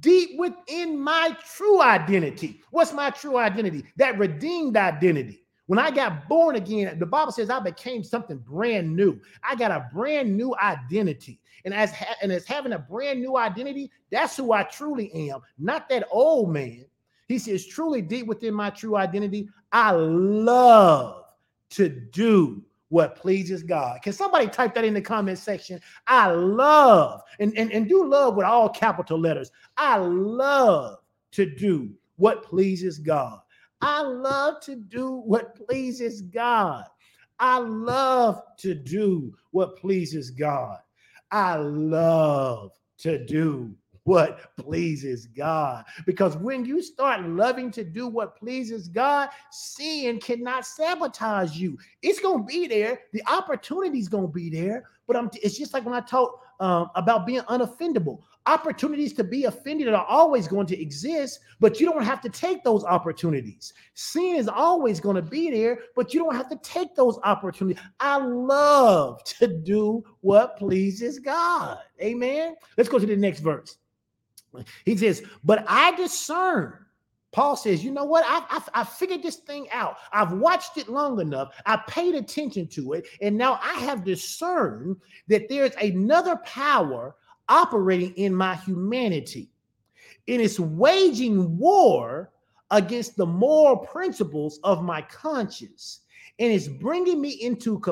deep 0.00 0.30
within 0.38 0.98
my 0.98 1.36
true 1.56 1.80
identity. 1.80 2.60
What's 2.70 2.92
my 2.92 3.10
true 3.10 3.36
identity? 3.36 3.84
That 3.96 4.18
redeemed 4.18 4.76
identity. 4.76 5.44
When 5.66 5.78
I 5.78 5.90
got 5.90 6.28
born 6.28 6.56
again, 6.56 6.98
the 6.98 7.06
Bible 7.06 7.30
says 7.30 7.50
I 7.50 7.60
became 7.60 8.02
something 8.02 8.38
brand 8.38 8.96
new. 8.96 9.20
I 9.48 9.54
got 9.54 9.70
a 9.70 9.88
brand 9.92 10.34
new 10.34 10.56
identity. 10.56 11.40
And 11.66 11.74
as 11.74 11.92
ha- 11.92 12.16
and 12.22 12.32
as 12.32 12.46
having 12.46 12.72
a 12.72 12.78
brand 12.78 13.20
new 13.20 13.36
identity, 13.36 13.90
that's 14.10 14.36
who 14.36 14.52
I 14.52 14.62
truly 14.62 15.12
am, 15.12 15.40
not 15.58 15.88
that 15.90 16.08
old 16.10 16.50
man. 16.50 16.86
He 17.26 17.38
says, 17.38 17.66
truly 17.66 18.00
deep 18.00 18.26
within 18.26 18.54
my 18.54 18.70
true 18.70 18.96
identity, 18.96 19.50
I 19.70 19.90
love 19.90 21.24
to 21.70 21.90
do 21.90 22.64
what 22.88 23.16
pleases 23.16 23.62
God. 23.62 24.00
Can 24.02 24.12
somebody 24.12 24.46
type 24.46 24.74
that 24.74 24.84
in 24.84 24.94
the 24.94 25.00
comment 25.00 25.38
section? 25.38 25.80
I 26.06 26.30
love, 26.30 27.22
and, 27.38 27.56
and, 27.56 27.72
and 27.72 27.88
do 27.88 28.04
love 28.04 28.36
with 28.36 28.46
all 28.46 28.68
capital 28.68 29.18
letters. 29.18 29.50
I 29.76 29.98
love 29.98 30.98
to 31.32 31.46
do 31.46 31.90
what 32.16 32.44
pleases 32.44 32.98
God. 32.98 33.40
I 33.80 34.02
love 34.02 34.60
to 34.62 34.74
do 34.74 35.22
what 35.24 35.54
pleases 35.54 36.22
God. 36.22 36.84
I 37.38 37.58
love 37.58 38.42
to 38.58 38.74
do 38.74 39.32
what 39.52 39.76
pleases 39.76 40.30
God. 40.30 40.78
I 41.30 41.56
love 41.56 42.72
to 42.98 43.24
do 43.24 43.74
what 44.08 44.56
pleases 44.56 45.26
God. 45.26 45.84
Because 46.06 46.34
when 46.38 46.64
you 46.64 46.82
start 46.82 47.28
loving 47.28 47.70
to 47.72 47.84
do 47.84 48.08
what 48.08 48.36
pleases 48.38 48.88
God, 48.88 49.28
sin 49.50 50.18
cannot 50.18 50.64
sabotage 50.64 51.54
you. 51.54 51.76
It's 52.00 52.18
going 52.18 52.38
to 52.38 52.44
be 52.44 52.66
there. 52.66 53.00
The 53.12 53.22
opportunity 53.30 53.98
is 53.98 54.08
going 54.08 54.26
to 54.26 54.32
be 54.32 54.48
there. 54.48 54.84
But 55.06 55.16
I'm, 55.16 55.30
it's 55.42 55.58
just 55.58 55.74
like 55.74 55.84
when 55.84 55.94
I 55.94 56.00
talk 56.00 56.40
um, 56.60 56.90
about 56.94 57.26
being 57.26 57.42
unoffendable. 57.42 58.20
Opportunities 58.46 59.12
to 59.14 59.24
be 59.24 59.44
offended 59.44 59.88
are 59.88 60.06
always 60.06 60.48
going 60.48 60.66
to 60.68 60.80
exist, 60.80 61.40
but 61.60 61.78
you 61.78 61.90
don't 61.90 62.02
have 62.02 62.20
to 62.22 62.30
take 62.30 62.64
those 62.64 62.84
opportunities. 62.84 63.74
Sin 63.94 64.36
is 64.36 64.48
always 64.48 65.00
going 65.00 65.16
to 65.16 65.22
be 65.22 65.50
there, 65.50 65.80
but 65.94 66.14
you 66.14 66.20
don't 66.20 66.34
have 66.34 66.48
to 66.48 66.56
take 66.56 66.96
those 66.96 67.18
opportunities. 67.24 67.82
I 68.00 68.16
love 68.16 69.22
to 69.24 69.46
do 69.46 70.02
what 70.22 70.56
pleases 70.56 71.18
God. 71.18 71.78
Amen. 72.00 72.56
Let's 72.76 72.88
go 72.88 72.98
to 72.98 73.06
the 73.06 73.16
next 73.16 73.40
verse. 73.40 73.76
He 74.84 74.96
says, 74.96 75.22
But 75.44 75.64
I 75.68 75.94
discern. 75.96 76.74
Paul 77.32 77.56
says, 77.56 77.84
You 77.84 77.90
know 77.90 78.04
what? 78.04 78.24
I, 78.26 78.44
I, 78.48 78.80
I 78.80 78.84
figured 78.84 79.22
this 79.22 79.36
thing 79.36 79.68
out. 79.70 79.96
I've 80.12 80.32
watched 80.32 80.76
it 80.76 80.88
long 80.88 81.20
enough. 81.20 81.54
I 81.66 81.76
paid 81.88 82.14
attention 82.14 82.66
to 82.68 82.94
it. 82.94 83.06
And 83.20 83.36
now 83.36 83.60
I 83.62 83.74
have 83.74 84.04
discerned 84.04 84.96
that 85.28 85.48
there's 85.48 85.74
another 85.80 86.36
power 86.44 87.16
operating 87.48 88.14
in 88.14 88.34
my 88.34 88.54
humanity. 88.56 89.50
And 90.26 90.40
It 90.40 90.44
is 90.44 90.60
waging 90.60 91.58
war 91.58 92.30
against 92.70 93.16
the 93.16 93.26
moral 93.26 93.76
principles 93.76 94.60
of 94.62 94.82
my 94.82 95.00
conscience 95.02 96.00
and 96.38 96.52
it's 96.52 96.68
bringing 96.68 97.20
me 97.20 97.30
into, 97.30 97.82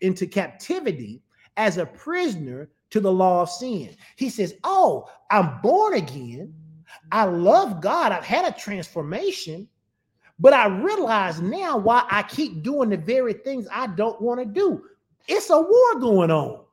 into 0.00 0.26
captivity 0.26 1.22
as 1.56 1.78
a 1.78 1.86
prisoner 1.86 2.68
to 2.90 3.00
the 3.00 3.12
law 3.12 3.42
of 3.42 3.50
sin. 3.50 3.96
He 4.16 4.30
says, 4.30 4.54
Oh, 4.64 5.08
I'm 5.30 5.60
born 5.60 5.94
again. 5.94 6.54
I 7.12 7.24
love 7.24 7.80
God. 7.80 8.12
I've 8.12 8.24
had 8.24 8.46
a 8.46 8.58
transformation, 8.58 9.68
but 10.38 10.52
I 10.52 10.66
realize 10.66 11.40
now 11.40 11.76
why 11.76 12.04
I 12.10 12.22
keep 12.22 12.62
doing 12.62 12.90
the 12.90 12.96
very 12.96 13.32
things 13.32 13.66
I 13.72 13.88
don't 13.88 14.20
want 14.20 14.40
to 14.40 14.46
do. 14.46 14.82
It's 15.28 15.50
a 15.50 15.60
war 15.60 16.00
going 16.00 16.30
on. 16.30 16.64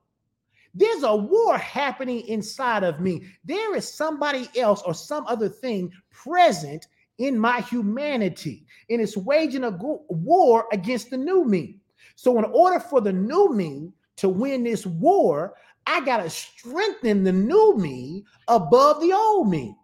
There's 0.76 1.04
a 1.04 1.16
war 1.16 1.58
happening 1.58 2.28
inside 2.28 2.84
of 2.84 3.00
me. 3.00 3.28
There 3.44 3.76
is 3.76 3.88
somebody 3.88 4.50
else 4.56 4.82
or 4.84 4.94
some 4.94 5.26
other 5.28 5.50
thing 5.50 5.92
present 6.12 6.88
in 7.20 7.38
my 7.38 7.62
humanity, 7.62 8.66
and 8.90 9.00
it's 9.00 9.16
waging 9.16 9.64
a 9.64 9.78
war 10.10 10.66
against 10.72 11.12
the 11.12 11.18
new 11.18 11.46
me. 11.46 11.78
So, 12.16 12.38
in 12.40 12.46
order 12.46 12.80
for 12.80 13.02
the 13.02 13.14
new 13.14 13.54
me 13.54 13.92
to 14.18 14.30
win 14.30 14.64
this 14.64 14.86
war, 14.86 15.56
I 15.86 16.04
got 16.06 16.18
to 16.18 16.30
strengthen 16.30 17.24
the 17.24 17.32
new 17.32 17.76
me 17.78 18.24
above 18.48 19.02
the 19.02 19.14
old 19.14 19.50
me. 19.50 19.76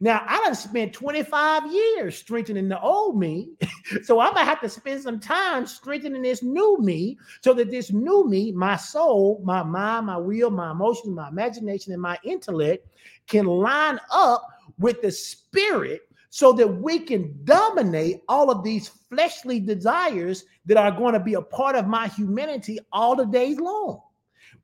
Now, 0.00 0.24
I 0.26 0.38
done 0.38 0.56
spent 0.56 0.92
25 0.92 1.72
years 1.72 2.16
strengthening 2.16 2.68
the 2.68 2.80
old 2.80 3.20
me. 3.20 3.50
so 4.02 4.18
I'm 4.18 4.34
gonna 4.34 4.44
have 4.44 4.60
to 4.62 4.68
spend 4.68 5.00
some 5.00 5.20
time 5.20 5.64
strengthening 5.64 6.22
this 6.22 6.42
new 6.42 6.76
me 6.80 7.18
so 7.40 7.54
that 7.54 7.70
this 7.70 7.92
new 7.92 8.28
me, 8.28 8.50
my 8.50 8.74
soul, 8.76 9.40
my 9.44 9.62
mind, 9.62 10.06
my 10.06 10.16
will, 10.16 10.50
my 10.50 10.72
emotions, 10.72 11.14
my 11.14 11.28
imagination, 11.28 11.92
and 11.92 12.02
my 12.02 12.18
intellect 12.24 12.88
can 13.28 13.46
line 13.46 14.00
up 14.10 14.44
with 14.76 15.00
the 15.02 15.12
spirit 15.12 16.00
so 16.34 16.50
that 16.50 16.66
we 16.66 16.98
can 16.98 17.38
dominate 17.44 18.22
all 18.26 18.50
of 18.50 18.64
these 18.64 18.88
fleshly 18.88 19.60
desires 19.60 20.46
that 20.64 20.78
are 20.78 20.90
going 20.90 21.12
to 21.12 21.20
be 21.20 21.34
a 21.34 21.42
part 21.42 21.76
of 21.76 21.86
my 21.86 22.08
humanity 22.08 22.78
all 22.90 23.14
the 23.14 23.26
days 23.26 23.60
long. 23.60 24.00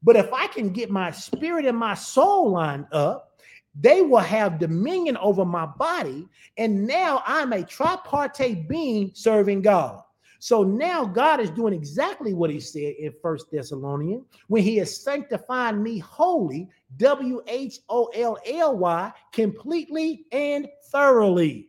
But 0.03 0.17
if 0.17 0.33
I 0.33 0.47
can 0.47 0.71
get 0.71 0.91
my 0.91 1.11
spirit 1.11 1.67
and 1.67 1.77
my 1.77 1.93
soul 1.93 2.53
lined 2.53 2.87
up, 2.91 3.43
they 3.79 4.01
will 4.01 4.17
have 4.17 4.59
dominion 4.59 5.19
over 5.19 5.45
my 5.45 5.67
body. 5.67 6.27
And 6.57 6.87
now 6.87 7.23
I'm 7.27 7.53
a 7.53 7.63
tripartite 7.63 8.67
being 8.67 9.11
serving 9.13 9.61
God. 9.61 10.03
So 10.39 10.63
now 10.63 11.05
God 11.05 11.41
is 11.41 11.51
doing 11.51 11.75
exactly 11.75 12.33
what 12.33 12.51
he 12.51 12.61
said 12.61 12.95
in 12.99 13.13
First 13.21 13.51
Thessalonians 13.51 14.25
when 14.47 14.63
he 14.63 14.79
is 14.79 15.03
sanctifying 15.03 15.83
me 15.83 15.99
wholly, 15.99 16.69
W 16.97 17.43
H 17.49 17.79
O 17.89 18.07
L 18.15 18.39
L 18.47 18.77
Y, 18.77 19.13
completely 19.33 20.27
and 20.31 20.69
thoroughly. 20.91 21.69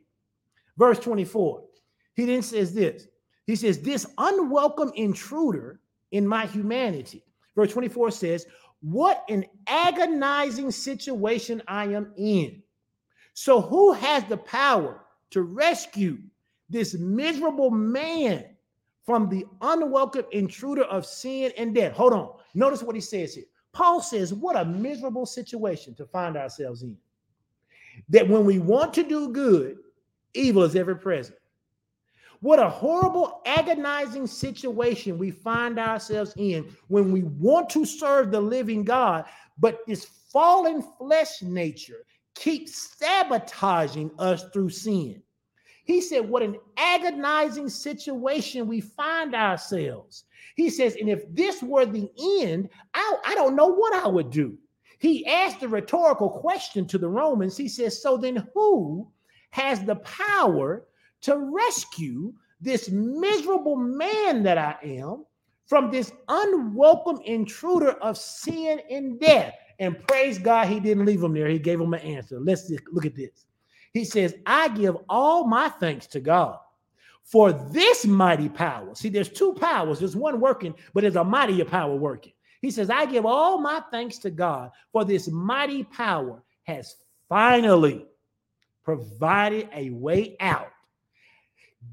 Verse 0.77 0.99
24. 0.99 1.63
He 2.15 2.25
then 2.25 2.41
says 2.41 2.73
this. 2.73 3.07
He 3.47 3.55
says, 3.55 3.79
This 3.79 4.05
unwelcome 4.17 4.91
intruder 4.95 5.79
in 6.11 6.27
my 6.27 6.45
humanity 6.45 7.23
Verse 7.59 7.73
24 7.73 8.11
says, 8.11 8.45
What 8.79 9.25
an 9.27 9.45
agonizing 9.67 10.71
situation 10.71 11.61
I 11.67 11.87
am 11.87 12.13
in. 12.15 12.63
So, 13.33 13.59
who 13.59 13.91
has 13.91 14.23
the 14.25 14.37
power 14.37 15.01
to 15.31 15.41
rescue 15.41 16.19
this 16.69 16.93
miserable 16.93 17.69
man 17.69 18.45
from 19.09 19.27
the 19.27 19.43
unwelcome 19.61 20.25
intruder 20.33 20.83
of 20.83 21.03
sin 21.03 21.51
and 21.57 21.73
death? 21.73 21.93
Hold 21.93 22.13
on. 22.13 22.29
Notice 22.53 22.83
what 22.83 22.93
he 22.93 23.01
says 23.01 23.33
here. 23.33 23.45
Paul 23.73 24.01
says, 24.03 24.35
What 24.35 24.55
a 24.55 24.63
miserable 24.63 25.25
situation 25.25 25.95
to 25.95 26.05
find 26.05 26.37
ourselves 26.37 26.83
in. 26.83 26.95
That 28.09 28.29
when 28.29 28.45
we 28.45 28.59
want 28.59 28.93
to 28.93 29.03
do 29.03 29.33
good, 29.33 29.77
evil 30.35 30.61
is 30.61 30.75
ever 30.75 30.93
present. 30.93 31.39
What 32.41 32.59
a 32.59 32.69
horrible, 32.69 33.41
agonizing 33.47 34.27
situation 34.27 35.17
we 35.17 35.31
find 35.31 35.79
ourselves 35.79 36.35
in 36.37 36.71
when 36.87 37.11
we 37.11 37.23
want 37.23 37.67
to 37.71 37.85
serve 37.85 38.29
the 38.29 38.39
living 38.39 38.83
God, 38.83 39.25
but 39.57 39.79
this 39.87 40.05
fallen 40.31 40.83
flesh 40.99 41.41
nature 41.41 42.05
keeps 42.35 42.95
sabotaging 42.99 44.11
us 44.19 44.43
through 44.53 44.69
sin. 44.69 45.23
He 45.89 46.01
said, 46.01 46.29
What 46.29 46.43
an 46.43 46.55
agonizing 46.77 47.67
situation 47.67 48.67
we 48.67 48.79
find 48.79 49.33
ourselves. 49.33 50.25
He 50.55 50.69
says, 50.69 50.95
And 50.95 51.09
if 51.09 51.23
this 51.33 51.63
were 51.63 51.87
the 51.87 52.11
end, 52.41 52.69
I, 52.93 53.17
I 53.25 53.33
don't 53.33 53.55
know 53.55 53.73
what 53.73 53.95
I 53.95 54.07
would 54.07 54.29
do. 54.29 54.55
He 54.99 55.25
asked 55.25 55.63
a 55.63 55.67
rhetorical 55.67 56.29
question 56.29 56.85
to 56.85 56.99
the 56.99 57.09
Romans. 57.09 57.57
He 57.57 57.67
says, 57.67 57.99
So 57.99 58.17
then 58.17 58.47
who 58.53 59.09
has 59.49 59.83
the 59.83 59.95
power 59.95 60.85
to 61.21 61.37
rescue 61.39 62.33
this 62.61 62.91
miserable 62.91 63.75
man 63.75 64.43
that 64.43 64.59
I 64.59 64.75
am 64.83 65.25
from 65.65 65.89
this 65.89 66.11
unwelcome 66.27 67.21
intruder 67.25 67.93
of 67.93 68.15
sin 68.15 68.79
and 68.91 69.19
death. 69.19 69.55
And 69.79 69.97
praise 70.07 70.37
God, 70.37 70.67
he 70.67 70.79
didn't 70.79 71.07
leave 71.07 71.23
him 71.23 71.33
there. 71.33 71.47
He 71.47 71.57
gave 71.57 71.81
him 71.81 71.95
an 71.95 72.01
answer. 72.01 72.39
Let's 72.39 72.71
look 72.91 73.07
at 73.07 73.15
this. 73.15 73.47
He 73.93 74.05
says, 74.05 74.35
I 74.45 74.69
give 74.69 74.97
all 75.09 75.45
my 75.45 75.69
thanks 75.69 76.07
to 76.07 76.19
God 76.19 76.57
for 77.23 77.51
this 77.51 78.05
mighty 78.05 78.49
power. 78.49 78.93
See, 78.95 79.09
there's 79.09 79.29
two 79.29 79.53
powers. 79.53 79.99
There's 79.99 80.15
one 80.15 80.39
working, 80.39 80.73
but 80.93 81.01
there's 81.01 81.15
a 81.15 81.23
mightier 81.23 81.65
power 81.65 81.95
working. 81.95 82.33
He 82.61 82.71
says, 82.71 82.89
I 82.89 83.05
give 83.05 83.25
all 83.25 83.59
my 83.59 83.81
thanks 83.91 84.17
to 84.19 84.29
God 84.29 84.71
for 84.91 85.05
this 85.05 85.27
mighty 85.29 85.83
power 85.83 86.43
has 86.63 86.95
finally 87.29 88.05
provided 88.83 89.69
a 89.73 89.89
way 89.91 90.35
out 90.39 90.71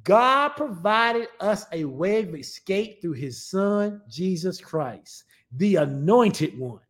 God 0.05 0.51
provided 0.51 1.29
us 1.41 1.65
a 1.73 1.85
way 1.85 2.23
of 2.23 2.35
escape 2.35 3.01
through 3.01 3.13
his 3.13 3.43
son, 3.43 4.03
Jesus 4.09 4.61
Christ, 4.61 5.25
the 5.53 5.77
anointed 5.77 6.59
one. 6.59 6.81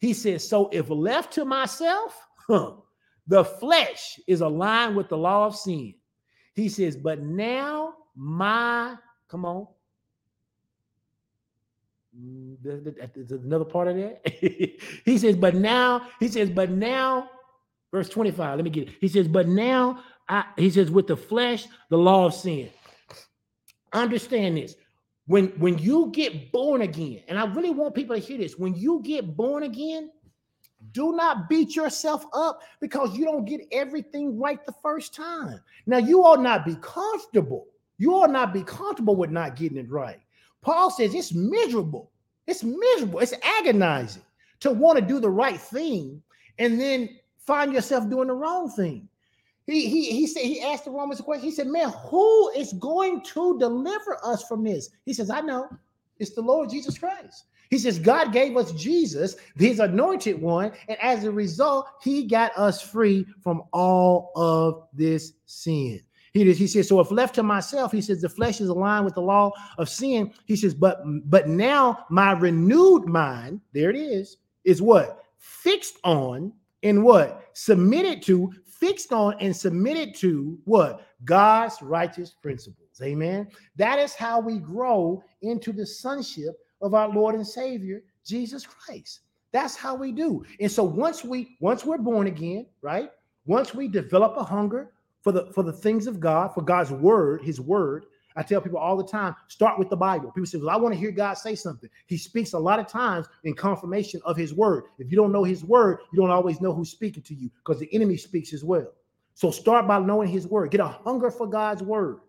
He 0.00 0.12
says, 0.12 0.46
So 0.46 0.68
if 0.72 0.88
left 0.88 1.32
to 1.34 1.44
myself, 1.44 2.18
huh, 2.46 2.76
the 3.26 3.44
flesh 3.44 4.20
is 4.26 4.40
aligned 4.40 4.96
with 4.96 5.08
the 5.08 5.16
law 5.16 5.46
of 5.46 5.56
sin. 5.56 5.94
He 6.54 6.68
says, 6.68 6.96
But 6.96 7.22
now 7.22 7.94
my, 8.14 8.96
come 9.28 9.44
on. 9.44 9.66
Mm, 12.18 13.44
another 13.44 13.64
part 13.64 13.88
of 13.88 13.96
that. 13.96 14.26
he 15.04 15.18
says, 15.18 15.36
But 15.36 15.54
now, 15.54 16.06
he 16.18 16.28
says, 16.28 16.48
But 16.50 16.70
now, 16.70 17.28
verse 17.92 18.08
25, 18.08 18.56
let 18.56 18.64
me 18.64 18.70
get 18.70 18.88
it. 18.88 18.94
He 19.00 19.08
says, 19.08 19.28
But 19.28 19.48
now 19.48 20.02
I, 20.28 20.44
he 20.56 20.70
says, 20.70 20.90
with 20.90 21.06
the 21.06 21.16
flesh, 21.16 21.66
the 21.90 21.98
law 21.98 22.26
of 22.26 22.34
sin. 22.34 22.70
Understand 23.92 24.56
this. 24.56 24.74
When 25.26 25.48
when 25.58 25.78
you 25.78 26.10
get 26.12 26.52
born 26.52 26.82
again, 26.82 27.22
and 27.26 27.38
I 27.38 27.46
really 27.46 27.70
want 27.70 27.94
people 27.94 28.14
to 28.14 28.22
hear 28.22 28.38
this, 28.38 28.56
when 28.56 28.74
you 28.74 29.00
get 29.02 29.36
born 29.36 29.64
again, 29.64 30.10
do 30.92 31.12
not 31.12 31.48
beat 31.48 31.74
yourself 31.74 32.24
up 32.32 32.60
because 32.80 33.16
you 33.16 33.24
don't 33.24 33.44
get 33.44 33.62
everything 33.72 34.38
right 34.38 34.64
the 34.64 34.74
first 34.82 35.14
time. 35.14 35.60
Now, 35.86 35.98
you 35.98 36.22
ought 36.22 36.40
not 36.40 36.64
be 36.64 36.76
comfortable. 36.80 37.66
You 37.98 38.14
ought 38.14 38.30
not 38.30 38.52
be 38.52 38.62
comfortable 38.62 39.16
with 39.16 39.30
not 39.30 39.56
getting 39.56 39.78
it 39.78 39.90
right. 39.90 40.20
Paul 40.62 40.90
says 40.90 41.14
it's 41.14 41.32
miserable. 41.32 42.10
It's 42.46 42.62
miserable. 42.62 43.20
It's 43.20 43.34
agonizing 43.60 44.22
to 44.60 44.70
want 44.70 44.98
to 44.98 45.04
do 45.04 45.20
the 45.20 45.30
right 45.30 45.60
thing 45.60 46.22
and 46.58 46.80
then 46.80 47.08
find 47.38 47.72
yourself 47.72 48.08
doing 48.08 48.28
the 48.28 48.34
wrong 48.34 48.70
thing. 48.70 49.08
He, 49.66 49.88
he, 49.88 50.12
he 50.12 50.26
said 50.26 50.44
he 50.44 50.62
asked 50.62 50.84
the 50.84 50.92
Romans 50.92 51.20
a 51.20 51.22
question. 51.24 51.44
He 51.44 51.50
said, 51.54 51.66
Man, 51.66 51.90
who 51.90 52.50
is 52.50 52.72
going 52.74 53.22
to 53.22 53.58
deliver 53.58 54.18
us 54.24 54.44
from 54.44 54.62
this? 54.62 54.90
He 55.04 55.12
says, 55.12 55.28
I 55.28 55.40
know. 55.40 55.68
It's 56.18 56.34
the 56.34 56.40
Lord 56.40 56.70
Jesus 56.70 56.98
Christ. 56.98 57.44
He 57.70 57.78
says, 57.78 57.98
God 57.98 58.32
gave 58.32 58.56
us 58.56 58.72
Jesus, 58.72 59.36
his 59.56 59.80
anointed 59.80 60.40
one, 60.40 60.72
and 60.88 60.98
as 61.00 61.24
a 61.24 61.30
result, 61.30 61.88
he 62.02 62.24
got 62.24 62.56
us 62.56 62.80
free 62.80 63.26
from 63.42 63.62
all 63.72 64.30
of 64.36 64.88
this 64.92 65.32
sin. 65.46 66.00
He, 66.32 66.52
he 66.52 66.66
says, 66.66 66.88
so 66.88 67.00
if 67.00 67.10
left 67.10 67.34
to 67.36 67.42
myself, 67.42 67.92
he 67.92 68.02
says, 68.02 68.20
the 68.20 68.28
flesh 68.28 68.60
is 68.60 68.68
aligned 68.68 69.06
with 69.06 69.14
the 69.14 69.22
law 69.22 69.52
of 69.78 69.88
sin. 69.88 70.32
He 70.44 70.54
says, 70.54 70.74
but 70.74 71.00
but 71.24 71.48
now 71.48 72.04
my 72.10 72.32
renewed 72.32 73.06
mind, 73.06 73.62
there 73.72 73.88
it 73.88 73.96
is, 73.96 74.36
is 74.64 74.82
what? 74.82 75.24
Fixed 75.38 75.96
on 76.04 76.52
and 76.82 77.02
what? 77.02 77.48
Submitted 77.54 78.22
to, 78.24 78.52
fixed 78.66 79.14
on 79.14 79.36
and 79.40 79.56
submitted 79.56 80.14
to 80.16 80.58
what? 80.66 81.06
God's 81.24 81.80
righteous 81.80 82.34
principles. 82.42 83.00
Amen. 83.02 83.48
That 83.76 83.98
is 83.98 84.14
how 84.14 84.38
we 84.38 84.58
grow 84.58 85.22
into 85.40 85.72
the 85.72 85.86
sonship 85.86 86.58
of 86.80 86.94
our 86.94 87.08
Lord 87.08 87.34
and 87.34 87.46
Savior, 87.46 88.02
Jesus 88.24 88.66
Christ. 88.66 89.20
That's 89.52 89.76
how 89.76 89.94
we 89.94 90.12
do. 90.12 90.44
And 90.60 90.70
so 90.70 90.84
once 90.84 91.24
we 91.24 91.56
once 91.60 91.84
we're 91.84 91.98
born 91.98 92.26
again, 92.26 92.66
right? 92.82 93.10
Once 93.46 93.74
we 93.74 93.88
develop 93.88 94.36
a 94.36 94.44
hunger 94.44 94.92
for 95.22 95.32
the 95.32 95.50
for 95.52 95.62
the 95.62 95.72
things 95.72 96.06
of 96.06 96.20
God, 96.20 96.52
for 96.54 96.62
God's 96.62 96.90
word, 96.90 97.42
his 97.42 97.60
word, 97.60 98.06
I 98.36 98.42
tell 98.42 98.60
people 98.60 98.78
all 98.78 98.96
the 98.96 99.06
time, 99.06 99.34
start 99.48 99.78
with 99.78 99.88
the 99.88 99.96
Bible. 99.96 100.30
People 100.30 100.46
say, 100.46 100.58
Well, 100.58 100.68
I 100.68 100.76
want 100.76 100.94
to 100.94 101.00
hear 101.00 101.10
God 101.10 101.34
say 101.34 101.54
something. 101.54 101.88
He 102.06 102.18
speaks 102.18 102.52
a 102.52 102.58
lot 102.58 102.78
of 102.78 102.86
times 102.86 103.26
in 103.44 103.54
confirmation 103.54 104.20
of 104.24 104.36
his 104.36 104.52
word. 104.52 104.84
If 104.98 105.10
you 105.10 105.16
don't 105.16 105.32
know 105.32 105.42
his 105.42 105.64
word, 105.64 106.00
you 106.12 106.20
don't 106.20 106.30
always 106.30 106.60
know 106.60 106.74
who's 106.74 106.90
speaking 106.90 107.22
to 107.22 107.34
you 107.34 107.50
because 107.64 107.80
the 107.80 107.92
enemy 107.94 108.18
speaks 108.18 108.52
as 108.52 108.62
well. 108.62 108.92
So 109.34 109.50
start 109.50 109.88
by 109.88 110.00
knowing 110.00 110.28
his 110.28 110.46
word. 110.46 110.70
Get 110.70 110.80
a 110.80 110.88
hunger 110.88 111.30
for 111.30 111.46
God's 111.46 111.82
word. 111.82 112.20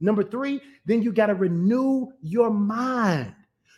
Number 0.00 0.22
three, 0.22 0.60
then 0.84 1.02
you 1.02 1.12
got 1.12 1.26
to 1.26 1.34
renew 1.34 2.08
your 2.20 2.50
mind. 2.50 3.34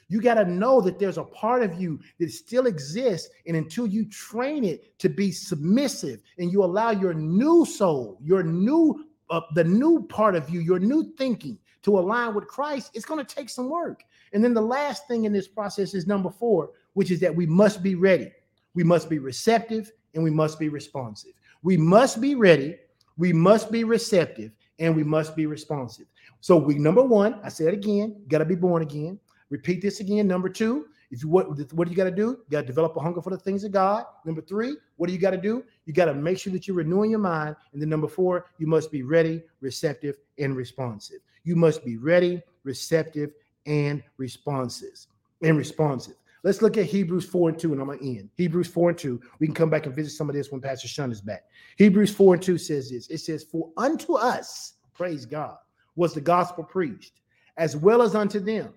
You 0.09 0.21
got 0.21 0.35
to 0.35 0.45
know 0.45 0.81
that 0.83 0.99
there's 0.99 1.19
a 1.19 1.25
part 1.25 1.63
of 1.63 1.81
you 1.81 2.01
that 2.19 2.31
still 2.31 2.67
exists. 2.67 3.29
And 3.47 3.57
until 3.57 3.87
you 3.87 4.05
train 4.07 4.65
it 4.65 4.99
to 5.01 5.09
be 5.09 5.33
submissive 5.33 6.23
and 6.39 6.53
you 6.53 6.63
allow 6.63 6.91
your 6.91 7.15
new 7.15 7.65
soul, 7.65 8.19
your 8.23 8.43
new, 8.43 9.07
uh, 9.31 9.41
the 9.55 9.65
new 9.65 10.07
part 10.09 10.37
of 10.37 10.49
you, 10.49 10.61
your 10.61 10.79
new 10.79 11.13
thinking 11.19 11.59
to 11.83 11.99
align 11.99 12.35
with 12.35 12.47
Christ, 12.47 12.91
it's 12.95 13.05
going 13.05 13.25
to 13.25 13.35
take 13.35 13.49
some 13.49 13.69
work. 13.69 14.05
And 14.33 14.43
then 14.43 14.55
the 14.55 14.61
last 14.61 15.09
thing 15.09 15.25
in 15.25 15.33
this 15.33 15.49
process 15.49 15.95
is 15.95 16.07
number 16.07 16.31
four, 16.31 16.71
which 16.95 17.11
is 17.11 17.21
that 17.21 17.35
we 17.35 17.47
must 17.47 17.83
be 17.83 17.95
ready. 17.95 18.31
We 18.75 18.85
must 18.85 19.09
be 19.09 19.19
receptive 19.19 19.93
and 20.15 20.23
we 20.23 20.31
must 20.31 20.59
be 20.59 20.69
responsive. 20.69 21.33
We 21.63 21.77
must 21.77 22.21
be 22.21 22.35
ready, 22.35 22.77
we 23.17 23.33
must 23.33 23.73
be 23.73 23.85
receptive, 23.85 24.53
and 24.79 24.95
we 24.95 25.03
must 25.03 25.35
be 25.35 25.47
responsive. 25.47 26.07
So 26.41 26.57
we 26.57 26.75
number 26.77 27.03
one, 27.03 27.41
I 27.43 27.49
said 27.49 27.75
again, 27.75 28.23
got 28.29 28.39
to 28.39 28.45
be 28.45 28.55
born 28.55 28.83
again. 28.83 29.19
Repeat 29.51 29.83
this 29.83 30.01
again. 30.01 30.27
Number 30.27 30.49
two, 30.49 30.87
if 31.11 31.23
you 31.23 31.29
what 31.29 31.49
what 31.73 31.87
do 31.87 31.91
you 31.91 31.97
got 31.97 32.05
to 32.05 32.11
do? 32.11 32.29
You 32.29 32.47
got 32.51 32.63
to 32.63 32.67
develop 32.67 32.97
a 32.97 33.01
hunger 33.01 33.23
for 33.23 33.31
the 33.31 33.39
things 33.39 33.65
of 33.65 33.73
God. 33.73 34.05
Number 34.25 34.41
three, 34.41 34.77
what 34.97 35.07
do 35.07 35.13
you 35.13 35.19
got 35.19 35.31
to 35.31 35.37
do? 35.37 35.65
You 35.85 35.93
got 35.93 36.07
to 36.07 36.15
make 36.15 36.39
sure 36.39 36.53
that 36.53 36.67
you're 36.67 36.77
renewing 36.77 37.11
your 37.11 37.21
mind. 37.21 37.57
And 37.73 37.81
then 37.81 37.89
number 37.89 38.09
four, 38.09 38.47
you 38.59 38.67
must 38.67 38.91
be 38.91 39.03
ready, 39.03 39.43
receptive, 39.61 40.17
and 40.39 40.57
responsive. 40.57 41.19
You 41.45 41.55
must 41.55 41.85
be 41.85 41.97
ready, 41.97 42.43
receptive, 42.65 43.31
and 43.67 44.03
responsive. 44.17 45.07
And 45.43 45.57
responsive. 45.57 46.17
Let's 46.43 46.63
look 46.63 46.77
at 46.77 46.87
Hebrews 46.87 47.25
4 47.25 47.49
and 47.51 47.59
2, 47.59 47.73
and 47.73 47.81
I'm 47.81 47.89
gonna 47.89 48.01
end. 48.01 48.31
Hebrews 48.37 48.69
4 48.69 48.91
and 48.91 48.99
2. 48.99 49.21
We 49.41 49.47
can 49.49 49.55
come 49.55 49.69
back 49.69 49.87
and 49.87 49.95
visit 49.95 50.11
some 50.11 50.29
of 50.29 50.35
this 50.37 50.53
when 50.53 50.61
Pastor 50.61 50.87
Sean 50.87 51.11
is 51.11 51.21
back. 51.21 51.45
Hebrews 51.77 52.15
4 52.15 52.35
and 52.35 52.43
2 52.43 52.57
says 52.57 52.91
this: 52.91 53.09
it 53.09 53.19
says, 53.19 53.43
For 53.43 53.71
unto 53.77 54.15
us, 54.15 54.75
praise 54.95 55.27
God, 55.27 55.57
was 55.97 56.15
the 56.15 56.21
gospel 56.21 56.63
preached, 56.63 57.15
as 57.57 57.77
well 57.77 58.01
as 58.01 58.15
unto 58.15 58.39
them. 58.39 58.75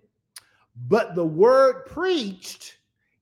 But 0.87 1.15
the 1.15 1.25
word 1.25 1.85
preached 1.85 2.77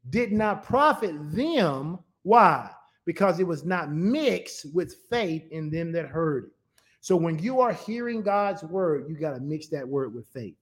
did 0.10 0.32
not 0.32 0.64
profit 0.64 1.16
them. 1.34 1.99
Why? 2.24 2.70
Because 3.05 3.39
it 3.39 3.47
was 3.47 3.66
not 3.66 3.91
mixed 3.91 4.74
with 4.74 4.95
faith 5.10 5.47
in 5.51 5.70
them 5.70 5.91
that 5.93 6.08
heard 6.08 6.45
it. 6.45 6.51
So 7.01 7.16
when 7.16 7.39
you 7.39 7.60
are 7.62 7.74
hearing 7.74 8.22
God's 8.22 8.64
word, 8.64 9.05
you 9.10 9.16
got 9.16 9.34
to 9.34 9.39
mix 9.39 9.68
that 9.68 9.88
word 9.88 10.14
with 10.14 10.28
faith. 10.28 10.55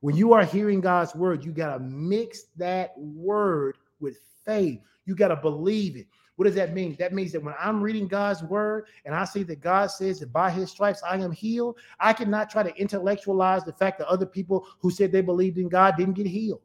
When 0.00 0.16
you 0.16 0.32
are 0.32 0.44
hearing 0.44 0.80
God's 0.80 1.14
word, 1.14 1.44
you 1.44 1.52
got 1.52 1.74
to 1.74 1.80
mix 1.80 2.44
that 2.56 2.92
word 2.96 3.76
with 4.00 4.18
faith. 4.46 4.80
You 5.04 5.14
got 5.14 5.28
to 5.28 5.36
believe 5.36 5.96
it. 5.96 6.06
What 6.40 6.46
does 6.46 6.54
that 6.54 6.72
mean? 6.72 6.96
That 6.98 7.12
means 7.12 7.32
that 7.32 7.44
when 7.44 7.54
I'm 7.60 7.82
reading 7.82 8.08
God's 8.08 8.42
word 8.42 8.86
and 9.04 9.14
I 9.14 9.26
see 9.26 9.42
that 9.42 9.60
God 9.60 9.90
says 9.90 10.20
that 10.20 10.32
by 10.32 10.50
his 10.50 10.70
stripes 10.70 11.02
I 11.06 11.16
am 11.16 11.32
healed, 11.32 11.76
I 11.98 12.14
cannot 12.14 12.48
try 12.48 12.62
to 12.62 12.74
intellectualize 12.76 13.62
the 13.62 13.74
fact 13.74 13.98
that 13.98 14.08
other 14.08 14.24
people 14.24 14.66
who 14.78 14.90
said 14.90 15.12
they 15.12 15.20
believed 15.20 15.58
in 15.58 15.68
God 15.68 15.98
didn't 15.98 16.14
get 16.14 16.26
healed. 16.26 16.62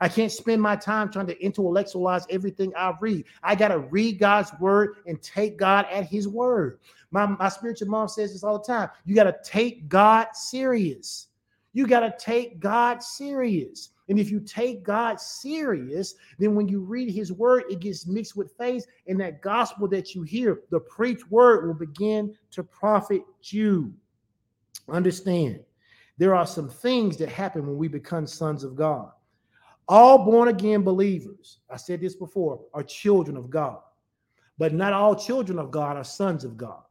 I 0.00 0.08
can't 0.08 0.30
spend 0.30 0.62
my 0.62 0.76
time 0.76 1.10
trying 1.10 1.26
to 1.26 1.44
intellectualize 1.44 2.24
everything 2.30 2.72
I 2.76 2.94
read. 3.00 3.24
I 3.42 3.56
got 3.56 3.68
to 3.68 3.80
read 3.80 4.20
God's 4.20 4.52
word 4.60 4.98
and 5.08 5.20
take 5.20 5.56
God 5.56 5.86
at 5.90 6.04
his 6.06 6.28
word. 6.28 6.78
My, 7.10 7.26
my 7.26 7.48
spiritual 7.48 7.88
mom 7.88 8.06
says 8.06 8.32
this 8.32 8.44
all 8.44 8.60
the 8.60 8.64
time. 8.64 8.90
You 9.06 9.16
got 9.16 9.24
to 9.24 9.36
take 9.42 9.88
God 9.88 10.28
serious. 10.34 11.26
You 11.72 11.88
got 11.88 12.00
to 12.00 12.14
take 12.16 12.60
God 12.60 13.02
serious. 13.02 13.88
And 14.08 14.18
if 14.18 14.30
you 14.30 14.40
take 14.40 14.84
God 14.84 15.20
serious, 15.20 16.14
then 16.38 16.54
when 16.54 16.68
you 16.68 16.80
read 16.80 17.10
his 17.10 17.32
word, 17.32 17.64
it 17.68 17.80
gets 17.80 18.06
mixed 18.06 18.36
with 18.36 18.56
faith. 18.56 18.86
And 19.06 19.20
that 19.20 19.42
gospel 19.42 19.88
that 19.88 20.14
you 20.14 20.22
hear, 20.22 20.62
the 20.70 20.80
preached 20.80 21.28
word, 21.30 21.66
will 21.66 21.74
begin 21.74 22.34
to 22.52 22.62
profit 22.62 23.22
you. 23.42 23.92
Understand, 24.88 25.60
there 26.18 26.34
are 26.34 26.46
some 26.46 26.68
things 26.68 27.16
that 27.16 27.28
happen 27.28 27.66
when 27.66 27.76
we 27.76 27.88
become 27.88 28.26
sons 28.26 28.62
of 28.62 28.76
God. 28.76 29.10
All 29.88 30.24
born 30.24 30.48
again 30.48 30.82
believers, 30.82 31.58
I 31.70 31.76
said 31.76 32.00
this 32.00 32.14
before, 32.14 32.60
are 32.74 32.82
children 32.82 33.36
of 33.36 33.50
God. 33.50 33.78
But 34.58 34.72
not 34.72 34.92
all 34.92 35.14
children 35.14 35.58
of 35.58 35.70
God 35.70 35.96
are 35.96 36.04
sons 36.04 36.44
of 36.44 36.56
God. 36.56 36.82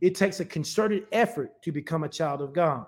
It 0.00 0.14
takes 0.14 0.40
a 0.40 0.44
concerted 0.44 1.06
effort 1.10 1.62
to 1.62 1.72
become 1.72 2.04
a 2.04 2.08
child 2.08 2.42
of 2.42 2.52
God 2.52 2.86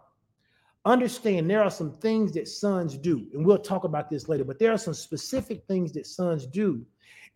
understand 0.85 1.51
there 1.51 1.63
are 1.63 1.71
some 1.71 1.93
things 1.99 2.33
that 2.33 2.49
sons 2.49 2.97
do, 2.97 3.27
and 3.33 3.45
we'll 3.45 3.59
talk 3.59 3.85
about 3.85 4.09
this 4.09 4.29
later, 4.29 4.45
but 4.45 4.59
there 4.59 4.73
are 4.73 4.79
some 4.79 4.95
specific 4.95 5.65
things 5.67 5.93
that 5.93 6.07
sons 6.07 6.47
do. 6.47 6.85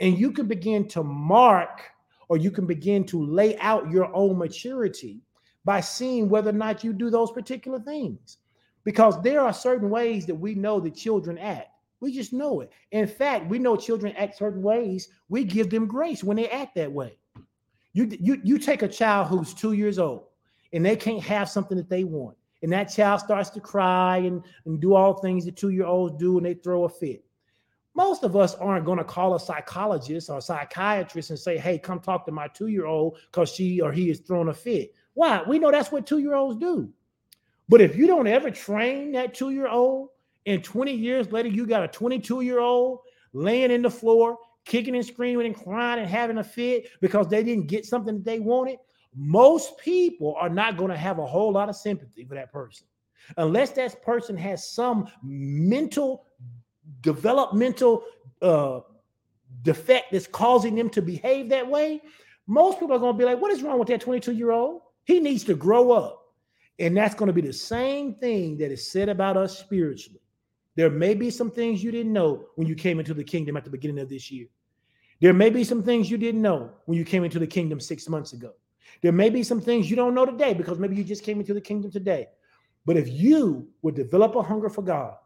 And 0.01 0.18
you 0.18 0.32
can 0.32 0.47
begin 0.47 0.88
to 0.88 1.03
mark 1.03 1.82
or 2.28 2.36
you 2.36 2.51
can 2.51 2.66
begin 2.66 3.05
to 3.05 3.24
lay 3.24 3.57
out 3.59 3.90
your 3.90 4.14
own 4.14 4.38
maturity 4.38 5.20
by 5.64 5.80
seeing 5.80 6.28
whether 6.28 6.51
or 6.51 6.55
not 6.55 6.82
you 6.82 6.92
do 6.92 7.11
those 7.11 7.30
particular 7.30 7.78
things. 7.78 8.38
Because 8.82 9.22
there 9.22 9.40
are 9.40 9.53
certain 9.53 9.88
ways 9.88 10.26
that 10.26 10.34
we 10.34 10.55
know 10.55 10.80
that 10.80 10.95
children 10.95 11.38
act. 11.38 11.68
We 12.01 12.12
just 12.12 12.32
know 12.32 12.61
it. 12.61 12.70
In 12.90 13.07
fact, 13.07 13.49
we 13.49 13.59
know 13.59 13.76
children 13.76 14.14
act 14.16 14.36
certain 14.36 14.62
ways. 14.62 15.09
We 15.28 15.45
give 15.45 15.70
them 15.70 15.86
grace 15.86 16.22
when 16.22 16.36
they 16.36 16.51
act 16.51 16.74
that 16.74 16.92
way. 16.92 17.16
You, 17.92 18.11
you, 18.20 18.40
you 18.42 18.59
take 18.59 18.82
a 18.82 18.88
child 18.88 19.28
who's 19.28 19.55
two 19.55 19.72
years 19.72 19.99
old 19.99 20.24
and 20.72 20.84
they 20.84 20.97
can't 20.97 21.22
have 21.22 21.49
something 21.49 21.77
that 21.77 21.89
they 21.89 22.05
want 22.05 22.36
and 22.65 22.73
that 22.73 22.85
child 22.85 23.20
starts 23.20 23.51
to 23.51 23.61
cry 23.61 24.16
and, 24.16 24.43
and 24.65 24.81
do 24.81 24.95
all 24.95 25.12
things 25.19 25.45
that 25.45 25.55
two 25.55 25.69
year 25.69 25.85
olds 25.85 26.16
do 26.19 26.39
and 26.39 26.47
they 26.47 26.55
throw 26.55 26.85
a 26.85 26.89
fit. 26.89 27.23
Most 27.95 28.24
of 28.24 28.36
us 28.36 28.55
aren't 28.55 28.86
going 28.86 28.97
to 28.97 29.05
call 29.05 29.35
a 29.35 29.41
psychologist 29.41 30.31
or 30.31 30.39
a 30.39 30.43
psychiatrist 30.43 31.28
and 31.28 31.39
say, 31.39 31.59
hey, 31.59 31.78
come 31.78 32.01
talk 32.01 32.24
to 32.24 32.32
my 32.32 32.49
two 32.49 32.69
year 32.69 32.86
old 32.86 33.19
because 33.31 33.53
she 33.53 33.82
or 33.82 33.93
he 33.93 34.09
is 34.09 34.20
throwing 34.20 34.49
a 34.49 34.55
fit. 34.55 34.95
Why? 35.12 35.43
We 35.47 35.59
know 35.59 35.70
that's 35.70 35.93
what 35.93 36.07
two 36.07 36.20
year 36.20 36.35
olds 36.35 36.59
do. 36.59 36.91
But 37.69 37.82
if 37.82 37.97
you 37.97 38.07
don't 38.07 38.27
ever 38.27 38.51
train 38.51 39.12
that 39.12 39.35
two 39.35 39.51
year 39.51 39.69
old, 39.69 40.09
and 40.47 40.65
20 40.65 40.91
years 40.91 41.31
later, 41.32 41.51
you 41.51 41.66
got 41.66 41.85
a 41.85 41.89
22 41.89 42.41
year 42.41 42.61
old 42.61 43.01
laying 43.35 43.73
in 43.73 43.82
the 43.82 43.91
floor, 43.91 44.39
kicking 44.65 44.97
and 44.97 45.05
screaming 45.05 45.45
and 45.45 45.55
crying 45.55 46.01
and 46.01 46.09
having 46.09 46.39
a 46.39 46.45
fit 46.45 46.89
because 47.03 47.28
they 47.28 47.43
didn't 47.43 47.66
get 47.66 47.85
something 47.85 48.16
that 48.16 48.24
they 48.24 48.41
wanted, 48.41 48.78
most 49.16 49.78
people 49.78 50.35
are 50.39 50.49
not 50.49 50.77
going 50.77 50.91
to 50.91 50.97
have 50.97 51.19
a 51.19 51.27
whole 51.27 51.53
lot 51.53 51.69
of 51.69 51.77
sympathy 51.77 52.24
for 52.24 52.35
that 52.35 52.53
person 52.53 52.86
unless 53.39 53.70
that 53.70 54.03
person 54.03 54.36
has 54.36 54.69
some 54.69 55.09
mental 55.23 56.27
developmental 57.01 58.05
uh, 58.43 58.81
defect 59.62 60.12
that's 60.12 60.27
causing 60.27 60.74
them 60.74 60.91
to 60.91 61.01
behave 61.01 61.49
that 61.49 61.66
way 61.66 62.01
most 62.47 62.78
people 62.78 62.95
are 62.95 62.99
going 62.99 63.15
to 63.15 63.19
be 63.19 63.24
like 63.24 63.41
what 63.41 63.53
is 63.53 63.62
wrong 63.62 63.78
with 63.78 63.89
that 63.89 64.01
22 64.01 64.32
year 64.32 64.51
old 64.51 64.82
he 65.05 65.20
needs 65.20 65.45
to 65.45 65.55
grow 65.55 65.93
up 65.93 66.24
And 66.78 66.97
that's 66.97 67.15
going 67.15 67.28
to 67.28 67.32
be 67.32 67.41
the 67.41 67.53
same 67.53 68.15
thing 68.15 68.59
that 68.59 68.73
is 68.73 68.91
said 68.91 69.09
about 69.09 69.36
us 69.36 69.59
spiritually. 69.59 70.20
There 70.77 70.91
may 70.91 71.15
be 71.15 71.31
some 71.31 71.51
things 71.51 71.85
you 71.85 71.93
didn't 71.93 72.12
know 72.12 72.47
when 72.57 72.66
you 72.66 72.74
came 72.74 72.99
into 72.99 73.15
the 73.15 73.23
kingdom 73.23 73.57
at 73.57 73.65
the 73.65 73.70
beginning 73.70 74.01
of 74.01 74.09
this 74.09 74.31
year. 74.31 74.47
There 75.20 75.32
may 75.32 75.51
be 75.51 75.62
some 75.62 75.82
things 75.82 76.11
you 76.11 76.19
didn't 76.19 76.43
know 76.43 76.73
when 76.86 76.99
you 76.99 77.05
came 77.05 77.23
into 77.23 77.39
the 77.39 77.47
kingdom 77.47 77.78
six 77.78 78.09
months 78.09 78.32
ago. 78.32 78.53
There 79.02 79.12
may 79.12 79.31
be 79.31 79.43
some 79.43 79.61
things 79.61 79.89
you 79.89 79.97
don't 79.97 80.15
know 80.15 80.27
today 80.27 80.55
because 80.55 80.78
maybe 80.78 80.97
you 80.97 81.05
just 81.05 81.24
came 81.24 81.40
into 81.40 81.55
the 81.55 81.61
kingdom 81.61 81.90
today. 81.90 82.28
But 82.86 82.97
if 82.97 83.09
you 83.09 83.69
would 83.82 83.94
develop 83.94 84.35
a 84.36 84.43
hunger 84.43 84.69
for 84.69 84.82
God, 84.82 85.16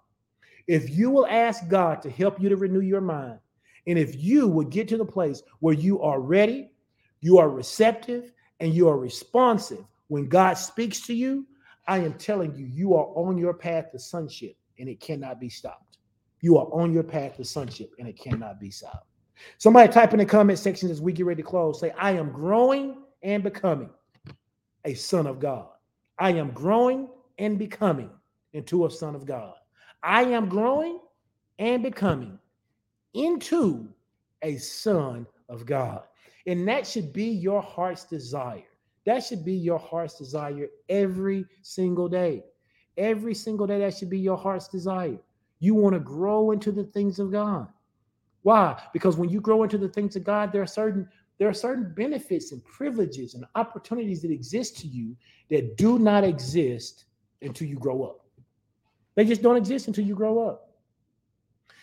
if 0.66 0.90
you 0.90 1.10
will 1.10 1.26
ask 1.26 1.66
God 1.68 2.02
to 2.02 2.10
help 2.10 2.40
you 2.40 2.48
to 2.48 2.56
renew 2.56 2.80
your 2.80 3.00
mind, 3.00 3.38
and 3.86 3.98
if 3.98 4.16
you 4.16 4.46
would 4.48 4.70
get 4.70 4.86
to 4.88 4.96
the 4.96 5.04
place 5.04 5.42
where 5.60 5.74
you 5.74 6.02
are 6.02 6.20
ready, 6.20 6.72
you 7.20 7.38
are 7.38 7.48
receptive, 7.48 8.32
and 8.60 8.74
you 8.74 8.88
are 8.88 8.98
responsive 8.98 9.84
when 10.08 10.28
God 10.28 10.54
speaks 10.54 11.00
to 11.02 11.14
you, 11.14 11.46
I 11.86 11.98
am 11.98 12.14
telling 12.14 12.54
you, 12.54 12.66
you 12.66 12.94
are 12.94 13.06
on 13.14 13.38
your 13.38 13.54
path 13.54 13.92
to 13.92 13.98
sonship 13.98 14.56
and 14.78 14.88
it 14.88 15.00
cannot 15.00 15.40
be 15.40 15.48
stopped. 15.48 15.98
You 16.40 16.58
are 16.58 16.66
on 16.66 16.92
your 16.92 17.02
path 17.02 17.36
to 17.36 17.44
sonship 17.44 17.92
and 17.98 18.08
it 18.08 18.18
cannot 18.18 18.60
be 18.60 18.70
stopped. 18.70 19.06
Somebody 19.58 19.92
type 19.92 20.12
in 20.12 20.18
the 20.18 20.26
comment 20.26 20.58
section 20.58 20.90
as 20.90 21.00
we 21.00 21.12
get 21.12 21.26
ready 21.26 21.42
to 21.42 21.48
close. 21.48 21.80
Say, 21.80 21.92
I 21.92 22.12
am 22.12 22.30
growing 22.30 23.02
and 23.22 23.42
becoming 23.42 23.90
a 24.84 24.94
son 24.94 25.26
of 25.26 25.40
God. 25.40 25.68
I 26.18 26.30
am 26.30 26.50
growing 26.50 27.08
and 27.38 27.58
becoming 27.58 28.10
into 28.52 28.86
a 28.86 28.90
son 28.90 29.14
of 29.14 29.26
God. 29.26 29.54
I 30.02 30.22
am 30.22 30.48
growing 30.48 31.00
and 31.58 31.82
becoming 31.82 32.38
into 33.14 33.88
a 34.42 34.56
son 34.56 35.26
of 35.48 35.66
God. 35.66 36.02
And 36.46 36.66
that 36.68 36.86
should 36.86 37.12
be 37.12 37.24
your 37.24 37.60
heart's 37.60 38.04
desire. 38.04 38.64
That 39.04 39.24
should 39.24 39.44
be 39.44 39.54
your 39.54 39.78
heart's 39.78 40.18
desire 40.18 40.68
every 40.88 41.46
single 41.62 42.08
day. 42.08 42.44
Every 42.96 43.34
single 43.34 43.66
day, 43.66 43.78
that 43.78 43.96
should 43.96 44.10
be 44.10 44.18
your 44.18 44.36
heart's 44.36 44.68
desire. 44.68 45.18
You 45.60 45.74
want 45.74 45.94
to 45.94 46.00
grow 46.00 46.50
into 46.50 46.72
the 46.72 46.84
things 46.84 47.18
of 47.18 47.32
God. 47.32 47.68
Why? 48.42 48.80
Because 48.92 49.16
when 49.16 49.28
you 49.28 49.40
grow 49.40 49.62
into 49.62 49.78
the 49.78 49.88
things 49.88 50.16
of 50.16 50.24
God, 50.24 50.52
there 50.52 50.62
are 50.62 50.66
certain 50.66 51.08
there 51.38 51.48
are 51.48 51.54
certain 51.54 51.92
benefits 51.94 52.52
and 52.52 52.64
privileges 52.64 53.34
and 53.34 53.44
opportunities 53.54 54.22
that 54.22 54.30
exist 54.30 54.76
to 54.78 54.86
you 54.86 55.16
that 55.50 55.76
do 55.76 55.98
not 55.98 56.24
exist 56.24 57.04
until 57.42 57.68
you 57.68 57.76
grow 57.76 58.02
up. 58.02 58.26
They 59.14 59.24
just 59.24 59.42
don't 59.42 59.56
exist 59.56 59.88
until 59.88 60.04
you 60.04 60.14
grow 60.14 60.48
up. 60.48 60.68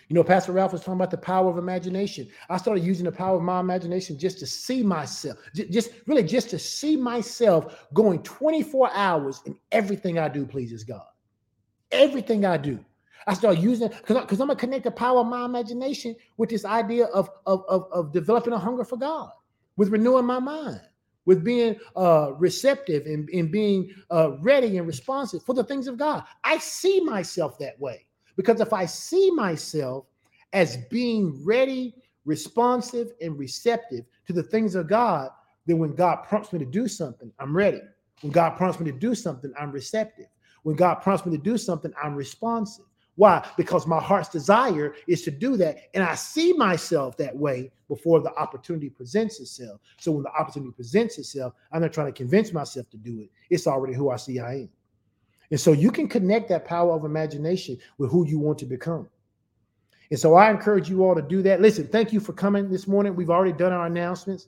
You 0.08 0.14
know, 0.14 0.24
Pastor 0.24 0.52
Ralph 0.52 0.72
was 0.72 0.82
talking 0.82 0.94
about 0.94 1.10
the 1.10 1.18
power 1.18 1.50
of 1.50 1.58
imagination. 1.58 2.30
I 2.50 2.58
started 2.58 2.84
using 2.84 3.06
the 3.06 3.12
power 3.12 3.38
of 3.38 3.42
my 3.42 3.60
imagination 3.60 4.20
just 4.20 4.38
to 4.40 4.46
see 4.46 4.84
myself, 4.84 5.38
just 5.56 5.90
really 6.06 6.22
just 6.24 6.50
to 6.52 6.60
see 6.60 6.96
myself 6.96 7.88
going 7.94 8.22
24 8.22 8.92
hours 8.94 9.42
and 9.46 9.56
everything 9.72 10.20
I 10.20 10.30
do 10.30 10.46
pleases 10.46 10.84
God. 10.84 11.08
Everything 11.92 12.46
I 12.46 12.58
do. 12.58 12.84
I 13.28 13.34
start 13.34 13.58
using 13.58 13.88
because 13.88 14.22
because 14.22 14.40
I'm 14.40 14.48
gonna 14.48 14.60
connect 14.60 14.84
the 14.84 14.92
power 14.92 15.22
of 15.22 15.28
my 15.28 15.46
imagination 15.46 16.16
with 16.38 16.50
this 16.50 16.66
idea 16.66 17.06
of, 17.06 17.30
of, 17.48 17.66
of, 17.68 17.88
of 17.92 18.14
developing 18.14 18.54
a 18.54 18.60
hunger 18.60 18.84
for 18.84 18.98
God, 18.98 19.32
with 19.78 19.90
renewing 19.90 20.26
my 20.26 20.40
mind, 20.40 20.82
with 21.26 21.44
being 21.44 21.76
uh, 21.96 22.34
receptive 22.38 23.06
and, 23.06 23.30
and 23.30 23.52
being 23.52 23.92
uh, 24.12 24.38
ready 24.40 24.78
and 24.78 24.88
responsive 24.88 25.44
for 25.44 25.54
the 25.54 25.64
things 25.64 25.88
of 25.88 25.98
God. 25.98 26.24
I 26.44 26.58
see 26.58 27.00
myself 27.02 27.58
that 27.60 27.80
way. 27.80 28.06
Because 28.36 28.60
if 28.62 28.74
I 28.74 28.86
see 28.86 29.32
myself 29.32 30.06
as 30.54 30.78
being 30.90 31.42
ready, 31.46 31.96
responsive, 32.26 33.12
and 33.22 33.38
receptive 33.38 34.06
to 34.28 34.34
the 34.34 34.44
things 34.44 34.76
of 34.76 34.88
God, 34.88 35.30
then 35.66 35.80
when 35.80 35.96
God 35.96 36.18
prompts 36.28 36.54
me 36.54 36.60
to 36.60 36.66
do 36.66 36.88
something, 36.88 37.32
I'm 37.40 37.56
ready. 37.56 37.82
When 38.22 38.32
God 38.32 38.52
prompts 38.52 38.80
me 38.80 38.92
to 38.92 38.98
do 38.98 39.16
something, 39.16 39.54
I'm 39.60 39.72
receptive. 39.72 40.28
When 40.64 40.76
God 40.76 40.96
prompts 40.96 41.26
me 41.26 41.36
to 41.38 41.44
do 41.44 41.58
something, 41.58 41.94
I'm 42.02 42.16
responsive. 42.16 42.86
Why? 43.16 43.48
Because 43.56 43.88
my 43.88 44.02
heart's 44.02 44.30
desire 44.30 44.96
is 45.08 45.22
to 45.24 45.32
do 45.32 45.56
that. 45.58 45.78
And 45.94 46.04
I 46.04 46.16
see 46.16 46.54
myself 46.54 47.16
that 47.18 47.36
way 47.36 47.72
before 47.88 48.20
the 48.20 48.34
opportunity 48.36 48.90
presents 48.90 49.40
itself. 49.40 49.80
So 49.98 50.12
when 50.12 50.24
the 50.24 50.32
opportunity 50.32 50.72
presents 50.72 51.18
itself, 51.18 51.54
I'm 51.72 51.82
not 51.82 51.94
trying 51.94 52.08
to 52.08 52.14
convince 52.14 52.52
myself 52.52 52.90
to 52.90 52.98
do 52.98 53.22
it. 53.22 53.30
It's 53.50 53.68
already 53.68 53.94
who 53.94 54.10
I 54.10 54.18
see 54.18 54.40
I 54.40 54.54
am. 54.54 54.70
And 55.52 55.60
so 55.60 55.72
you 55.72 55.92
can 55.92 56.08
connect 56.08 56.50
that 56.50 56.66
power 56.66 56.94
of 56.94 57.06
imagination 57.06 57.78
with 57.98 58.12
who 58.12 58.28
you 58.28 58.40
want 58.40 58.58
to 58.60 58.66
become. 58.66 59.08
And 60.12 60.20
so 60.20 60.36
I 60.36 60.52
encourage 60.52 60.90
you 60.90 61.04
all 61.04 61.16
to 61.16 61.22
do 61.22 61.42
that. 61.44 61.62
Listen, 61.62 61.88
thank 61.88 62.12
you 62.12 62.20
for 62.20 62.34
coming 62.34 62.70
this 62.70 62.88
morning. 62.88 63.16
We've 63.16 63.30
already 63.30 63.54
done 63.54 63.72
our 63.74 63.86
announcements. 63.86 64.48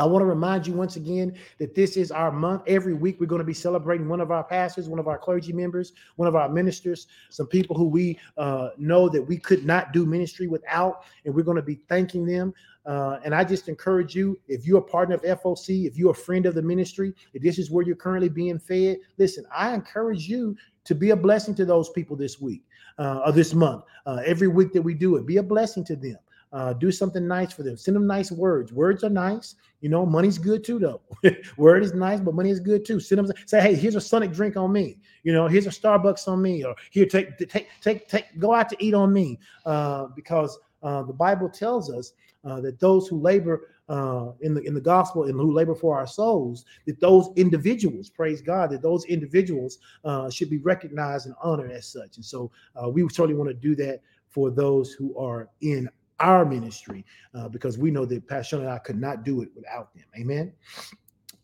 I 0.00 0.06
want 0.06 0.22
to 0.22 0.26
remind 0.26 0.66
you 0.66 0.72
once 0.72 0.96
again 0.96 1.36
that 1.58 1.74
this 1.74 1.96
is 1.96 2.10
our 2.10 2.32
month. 2.32 2.62
Every 2.66 2.94
week, 2.94 3.20
we're 3.20 3.26
going 3.26 3.40
to 3.40 3.44
be 3.44 3.54
celebrating 3.54 4.08
one 4.08 4.20
of 4.20 4.30
our 4.30 4.42
pastors, 4.42 4.88
one 4.88 4.98
of 4.98 5.08
our 5.08 5.18
clergy 5.18 5.52
members, 5.52 5.92
one 6.16 6.26
of 6.26 6.34
our 6.34 6.48
ministers, 6.48 7.06
some 7.28 7.46
people 7.46 7.76
who 7.76 7.86
we 7.86 8.18
uh, 8.38 8.70
know 8.78 9.08
that 9.10 9.22
we 9.22 9.36
could 9.36 9.66
not 9.66 9.92
do 9.92 10.06
ministry 10.06 10.46
without, 10.46 11.04
and 11.24 11.34
we're 11.34 11.42
going 11.42 11.56
to 11.56 11.62
be 11.62 11.80
thanking 11.88 12.24
them. 12.24 12.54
Uh, 12.86 13.18
and 13.24 13.34
I 13.34 13.44
just 13.44 13.68
encourage 13.68 14.14
you, 14.14 14.40
if 14.48 14.66
you're 14.66 14.78
a 14.78 14.82
partner 14.82 15.16
of 15.16 15.22
FOC, 15.22 15.86
if 15.86 15.98
you're 15.98 16.12
a 16.12 16.14
friend 16.14 16.46
of 16.46 16.54
the 16.54 16.62
ministry, 16.62 17.12
if 17.34 17.42
this 17.42 17.58
is 17.58 17.70
where 17.70 17.84
you're 17.84 17.94
currently 17.94 18.30
being 18.30 18.58
fed, 18.58 18.96
listen, 19.18 19.44
I 19.54 19.74
encourage 19.74 20.26
you 20.26 20.56
to 20.84 20.94
be 20.94 21.10
a 21.10 21.16
blessing 21.16 21.54
to 21.56 21.66
those 21.66 21.90
people 21.90 22.16
this 22.16 22.40
week 22.40 22.62
uh, 22.98 23.20
or 23.26 23.32
this 23.32 23.52
month. 23.52 23.84
Uh, 24.06 24.22
every 24.24 24.48
week 24.48 24.72
that 24.72 24.80
we 24.80 24.94
do 24.94 25.16
it, 25.16 25.26
be 25.26 25.36
a 25.36 25.42
blessing 25.42 25.84
to 25.84 25.96
them. 25.96 26.16
Uh, 26.52 26.72
do 26.72 26.90
something 26.90 27.28
nice 27.28 27.52
for 27.52 27.62
them. 27.62 27.76
Send 27.76 27.94
them 27.94 28.06
nice 28.06 28.32
words. 28.32 28.72
Words 28.72 29.04
are 29.04 29.10
nice. 29.10 29.54
You 29.80 29.88
know, 29.88 30.04
money's 30.04 30.36
good 30.36 30.64
too, 30.64 30.78
though. 30.78 31.00
Word 31.56 31.82
is 31.82 31.94
nice, 31.94 32.20
but 32.20 32.34
money 32.34 32.50
is 32.50 32.60
good 32.60 32.84
too. 32.84 32.98
Send 33.00 33.20
them 33.20 33.36
say, 33.46 33.60
hey, 33.60 33.74
here's 33.74 33.94
a 33.94 34.00
Sonic 34.00 34.32
drink 34.32 34.56
on 34.56 34.72
me. 34.72 34.98
You 35.22 35.32
know, 35.32 35.46
here's 35.46 35.66
a 35.66 35.70
Starbucks 35.70 36.26
on 36.28 36.42
me, 36.42 36.64
or 36.64 36.74
here, 36.90 37.06
take 37.06 37.38
take 37.48 37.68
take 37.80 38.08
take 38.08 38.38
go 38.38 38.52
out 38.52 38.68
to 38.70 38.76
eat 38.84 38.94
on 38.94 39.12
me. 39.12 39.38
Uh, 39.64 40.06
because 40.16 40.58
uh, 40.82 41.02
the 41.02 41.12
Bible 41.12 41.48
tells 41.48 41.90
us 41.90 42.12
uh, 42.44 42.60
that 42.60 42.80
those 42.80 43.06
who 43.06 43.20
labor 43.20 43.68
uh, 43.88 44.32
in 44.40 44.54
the 44.54 44.62
in 44.62 44.74
the 44.74 44.80
gospel 44.80 45.24
and 45.24 45.34
who 45.34 45.52
labor 45.52 45.74
for 45.74 45.96
our 45.96 46.06
souls, 46.06 46.64
that 46.86 47.00
those 47.00 47.30
individuals, 47.36 48.08
praise 48.08 48.40
God, 48.40 48.70
that 48.70 48.82
those 48.82 49.04
individuals 49.06 49.78
uh, 50.04 50.30
should 50.30 50.50
be 50.50 50.58
recognized 50.58 51.26
and 51.26 51.34
honored 51.42 51.70
as 51.70 51.86
such. 51.86 52.16
And 52.16 52.24
so 52.24 52.50
uh, 52.76 52.88
we 52.88 53.02
certainly 53.08 53.34
want 53.34 53.50
to 53.50 53.54
do 53.54 53.74
that 53.76 54.00
for 54.28 54.50
those 54.50 54.92
who 54.92 55.16
are 55.18 55.48
in 55.60 55.88
our 56.20 56.44
ministry, 56.44 57.04
uh, 57.34 57.48
because 57.48 57.78
we 57.78 57.90
know 57.90 58.04
that 58.06 58.26
Pastor 58.28 58.58
and 58.58 58.68
I 58.68 58.78
could 58.78 59.00
not 59.00 59.24
do 59.24 59.42
it 59.42 59.50
without 59.54 59.94
them. 59.94 60.04
Amen. 60.18 60.52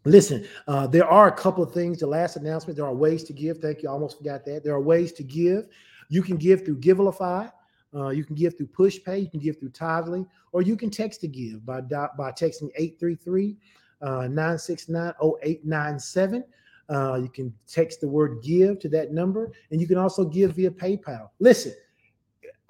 Listen, 0.05 0.47
uh, 0.69 0.87
there 0.87 1.07
are 1.07 1.27
a 1.27 1.33
couple 1.33 1.65
of 1.65 1.73
things. 1.73 1.99
The 1.99 2.07
last 2.07 2.37
announcement, 2.37 2.77
there 2.77 2.87
are 2.87 2.95
ways 2.95 3.25
to 3.25 3.33
give. 3.33 3.59
Thank 3.59 3.83
you. 3.83 3.89
I 3.89 3.93
almost 3.93 4.19
forgot 4.19 4.45
that. 4.45 4.63
There 4.63 4.75
are 4.75 4.81
ways 4.81 5.13
to 5.15 5.25
give. 5.25 5.67
You 6.09 6.23
can 6.23 6.37
give 6.37 6.65
through 6.65 6.79
Givelify. 6.79 7.51
Uh, 7.95 8.11
you 8.11 8.25
can 8.25 8.37
give 8.37 8.57
through 8.57 8.69
PushPay. 8.69 9.23
You 9.23 9.31
can 9.31 9.41
give 9.41 9.59
through 9.59 9.71
Tithely, 9.71 10.27
or 10.53 10.63
you 10.63 10.77
can 10.77 10.91
text 10.91 11.21
to 11.23 11.29
give 11.29 11.65
by 11.67 11.81
by 11.81 12.31
texting 12.31 12.71
833 12.77 13.57
uh, 14.03 14.29
969 14.29 15.13
0897. 15.21 16.45
Uh, 16.89 17.19
you 17.21 17.29
can 17.29 17.53
text 17.67 18.01
the 18.01 18.07
word 18.07 18.43
give 18.43 18.79
to 18.79 18.89
that 18.89 19.13
number, 19.13 19.51
and 19.71 19.81
you 19.81 19.89
can 19.89 19.99
also 19.99 20.25
give 20.25 20.53
via 20.53 20.71
PayPal. 20.71 21.31
Listen, 21.41 21.73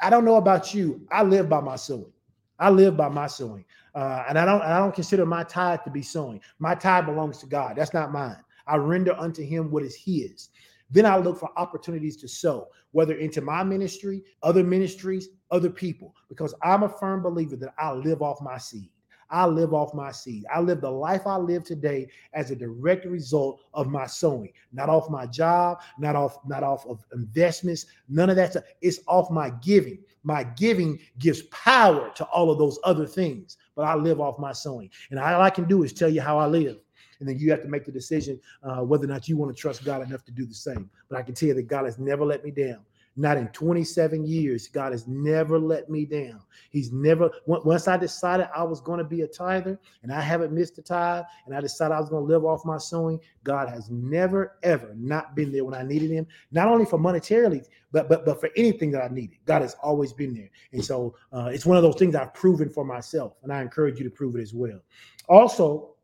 I 0.01 0.11
don't 0.11 0.25
know 0.25 0.37
about 0.37 0.75
you. 0.75 1.07
I 1.11 1.23
live 1.23 1.49
by 1.49 1.61
my 1.61 1.77
sowing. 1.77 2.13
I 2.59 2.71
live 2.71 2.97
by 2.97 3.09
my 3.09 3.27
sowing, 3.27 3.65
uh, 3.95 4.25
and 4.29 4.39
I 4.39 4.47
don't. 4.47 4.63
I 4.63 4.79
don't 4.79 4.95
consider 4.95 5.27
my 5.27 5.45
tithe 5.45 5.81
to 5.85 5.91
be 5.91 6.03
sowing. 6.03 6.41
My 6.59 6.75
tithe 6.75 7.07
belongs 7.07 7.39
to 7.39 7.47
God. 7.47 7.77
That's 7.77 7.93
not 7.93 8.13
mine. 8.13 8.43
I 8.67 8.77
render 8.77 9.15
unto 9.19 9.43
Him 9.43 9.71
what 9.71 9.83
is 9.83 9.95
His. 9.95 10.49
Then 10.91 11.05
I 11.05 11.17
look 11.19 11.39
for 11.39 11.51
opportunities 11.59 12.17
to 12.19 12.29
sow, 12.29 12.69
whether 12.93 13.17
into 13.17 13.41
my 13.41 13.63
ministry, 13.63 14.23
other 14.43 14.65
ministries, 14.65 15.29
other 15.51 15.69
people, 15.69 16.15
because 16.29 16.55
I'm 16.63 16.85
a 16.85 16.89
firm 16.89 17.23
believer 17.23 17.57
that 17.57 17.75
I 17.79 17.93
live 17.93 18.23
off 18.23 18.41
my 18.41 18.57
seed. 18.57 18.91
I 19.31 19.47
live 19.47 19.75
off 19.75 19.95
my 19.95 20.13
seed. 20.13 20.45
I 20.53 20.61
live 20.61 20.81
the 20.81 20.91
life 20.91 21.27
I 21.27 21.37
live 21.37 21.65
today 21.65 22.09
as 22.33 22.51
a 22.51 22.57
direct 22.57 23.07
result 23.07 23.61
of 23.75 23.89
my 23.89 24.07
sowing, 24.07 24.53
not 24.73 24.89
off 24.89 25.11
my 25.11 25.27
job, 25.27 25.81
not 25.99 26.17
off, 26.17 26.39
not 26.47 26.63
off 26.63 26.87
of 26.87 27.05
investments, 27.13 27.87
none 28.09 28.31
of 28.31 28.37
that 28.37 28.53
stuff. 28.53 28.65
It's 28.81 29.01
off 29.07 29.31
my 29.31 29.51
giving. 29.63 29.99
My 30.23 30.45
giving 30.45 30.99
gives 31.19 31.43
power 31.43 32.11
to 32.17 32.25
all 32.27 32.51
of 32.51 32.59
those 32.59 32.79
other 32.85 33.07
things, 33.07 33.57
but 33.75 33.83
I 33.83 33.95
live 33.95 34.21
off 34.21 34.39
my 34.39 34.53
sowing. 34.53 34.91
And 35.11 35.21
all 35.21 35.41
I 35.41 35.51
can 35.51 35.65
do 35.65 35.83
is 35.83 35.93
tell 35.93 36.09
you 36.09 36.21
how 36.21 36.39
I 36.39 36.47
live. 36.47 36.79
And 37.21 37.29
then 37.29 37.39
you 37.39 37.51
have 37.51 37.63
to 37.63 37.69
make 37.69 37.85
the 37.85 37.93
decision 37.93 38.41
uh, 38.63 38.83
whether 38.83 39.05
or 39.05 39.09
not 39.09 39.29
you 39.29 39.37
want 39.37 39.55
to 39.55 39.61
trust 39.61 39.85
God 39.85 40.03
enough 40.03 40.25
to 40.25 40.33
do 40.33 40.45
the 40.45 40.55
same. 40.55 40.91
But 41.09 41.19
I 41.19 41.23
can 41.23 41.35
tell 41.35 41.49
you 41.49 41.55
that 41.55 41.69
God 41.69 41.85
has 41.85 41.99
never 41.99 42.25
let 42.25 42.45
me 42.45 42.51
down. 42.51 42.81
Not 43.17 43.39
in 43.39 43.49
27 43.49 44.27
years. 44.27 44.69
God 44.69 44.93
has 44.93 45.07
never 45.07 45.59
let 45.59 45.89
me 45.89 46.05
down. 46.05 46.43
He's 46.71 46.93
never, 46.93 47.31
once 47.47 47.89
I 47.89 47.97
decided 47.97 48.49
I 48.55 48.63
was 48.63 48.81
going 48.81 48.99
to 48.99 49.05
be 49.05 49.23
a 49.23 49.27
tither 49.27 49.79
and 50.03 50.13
I 50.13 50.21
haven't 50.21 50.53
missed 50.53 50.77
a 50.79 50.83
tithe 50.83 51.25
and 51.47 51.55
I 51.55 51.61
decided 51.61 51.95
I 51.95 52.01
was 52.01 52.11
going 52.11 52.27
to 52.27 52.33
live 52.33 52.45
off 52.45 52.65
my 52.67 52.77
sowing, 52.77 53.19
God 53.43 53.69
has 53.71 53.91
never, 53.91 54.59
ever 54.63 54.95
not 54.97 55.35
been 55.35 55.51
there 55.51 55.65
when 55.65 55.75
I 55.75 55.83
needed 55.83 56.11
him, 56.11 56.27
not 56.51 56.69
only 56.69 56.85
for 56.85 56.99
monetarily, 56.99 57.65
but 57.93 58.09
but 58.09 58.27
but 58.27 58.41
for 58.41 58.51
anything 58.57 58.91
that 58.91 59.03
I 59.03 59.09
needed. 59.09 59.39
God 59.47 59.63
has 59.63 59.75
always 59.83 60.13
been 60.13 60.35
there. 60.35 60.51
And 60.73 60.85
so 60.85 61.15
uh, 61.33 61.49
it's 61.53 61.65
one 61.65 61.79
of 61.79 61.83
those 61.83 61.97
things 61.97 62.15
I've 62.15 62.35
proven 62.35 62.69
for 62.69 62.85
myself. 62.85 63.35
And 63.43 63.53
I 63.53 63.63
encourage 63.63 63.99
you 63.99 64.05
to 64.05 64.11
prove 64.11 64.37
it 64.37 64.43
as 64.43 64.53
well. 64.53 64.81
Also, 65.29 65.95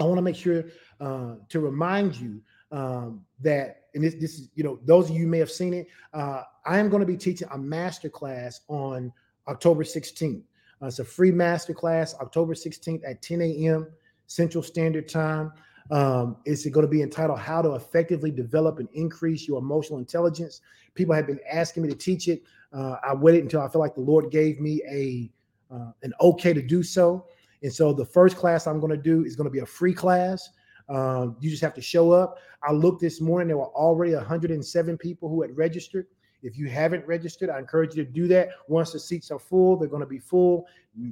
I 0.00 0.04
want 0.04 0.18
to 0.18 0.22
make 0.22 0.36
sure 0.36 0.64
uh, 1.00 1.34
to 1.48 1.60
remind 1.60 2.16
you 2.16 2.40
um, 2.70 3.24
that, 3.40 3.84
and 3.94 4.04
this, 4.04 4.14
this 4.14 4.38
is, 4.38 4.50
you 4.54 4.64
know, 4.64 4.78
those 4.84 5.10
of 5.10 5.16
you 5.16 5.26
may 5.26 5.38
have 5.38 5.50
seen 5.50 5.74
it. 5.74 5.88
Uh, 6.12 6.42
I 6.66 6.78
am 6.78 6.88
going 6.88 7.00
to 7.00 7.06
be 7.06 7.16
teaching 7.16 7.48
a 7.52 7.58
master 7.58 8.08
class 8.08 8.60
on 8.68 9.12
October 9.46 9.82
16th. 9.82 10.42
Uh, 10.82 10.86
it's 10.86 10.98
a 10.98 11.04
free 11.04 11.32
master 11.32 11.74
class, 11.74 12.14
October 12.20 12.54
16th 12.54 13.02
at 13.08 13.22
10 13.22 13.40
a.m. 13.42 13.86
Central 14.26 14.62
Standard 14.62 15.08
Time. 15.08 15.52
Um, 15.90 16.36
it's 16.44 16.66
going 16.66 16.84
to 16.84 16.90
be 16.90 17.02
entitled 17.02 17.38
How 17.38 17.62
to 17.62 17.72
Effectively 17.72 18.30
Develop 18.30 18.78
and 18.78 18.88
Increase 18.92 19.48
Your 19.48 19.58
Emotional 19.58 19.98
Intelligence. 19.98 20.60
People 20.94 21.14
have 21.14 21.26
been 21.26 21.40
asking 21.50 21.84
me 21.84 21.88
to 21.88 21.96
teach 21.96 22.28
it. 22.28 22.42
Uh, 22.72 22.96
I 23.02 23.14
waited 23.14 23.42
until 23.42 23.62
I 23.62 23.68
felt 23.68 23.80
like 23.80 23.94
the 23.94 24.02
Lord 24.02 24.30
gave 24.30 24.60
me 24.60 24.82
a 24.90 25.30
uh, 25.74 25.92
an 26.02 26.12
okay 26.20 26.52
to 26.52 26.62
do 26.62 26.82
so. 26.82 27.26
And 27.62 27.72
so 27.72 27.92
the 27.92 28.04
first 28.04 28.36
class 28.36 28.66
I'm 28.66 28.80
going 28.80 28.90
to 28.90 28.96
do 28.96 29.24
is 29.24 29.36
going 29.36 29.46
to 29.46 29.50
be 29.50 29.58
a 29.58 29.66
free 29.66 29.92
class. 29.92 30.48
Um, 30.88 31.36
you 31.40 31.50
just 31.50 31.62
have 31.62 31.74
to 31.74 31.82
show 31.82 32.12
up. 32.12 32.38
I 32.62 32.72
looked 32.72 33.00
this 33.00 33.20
morning, 33.20 33.48
there 33.48 33.58
were 33.58 33.66
already 33.66 34.14
107 34.14 34.98
people 34.98 35.28
who 35.28 35.42
had 35.42 35.56
registered. 35.56 36.06
If 36.42 36.56
you 36.56 36.68
haven't 36.68 37.06
registered, 37.06 37.50
I 37.50 37.58
encourage 37.58 37.96
you 37.96 38.04
to 38.04 38.10
do 38.10 38.28
that. 38.28 38.50
Once 38.68 38.92
the 38.92 39.00
seats 39.00 39.30
are 39.30 39.40
full, 39.40 39.76
they're 39.76 39.88
going 39.88 40.02
to 40.02 40.06
be 40.06 40.20
full. 40.20 40.66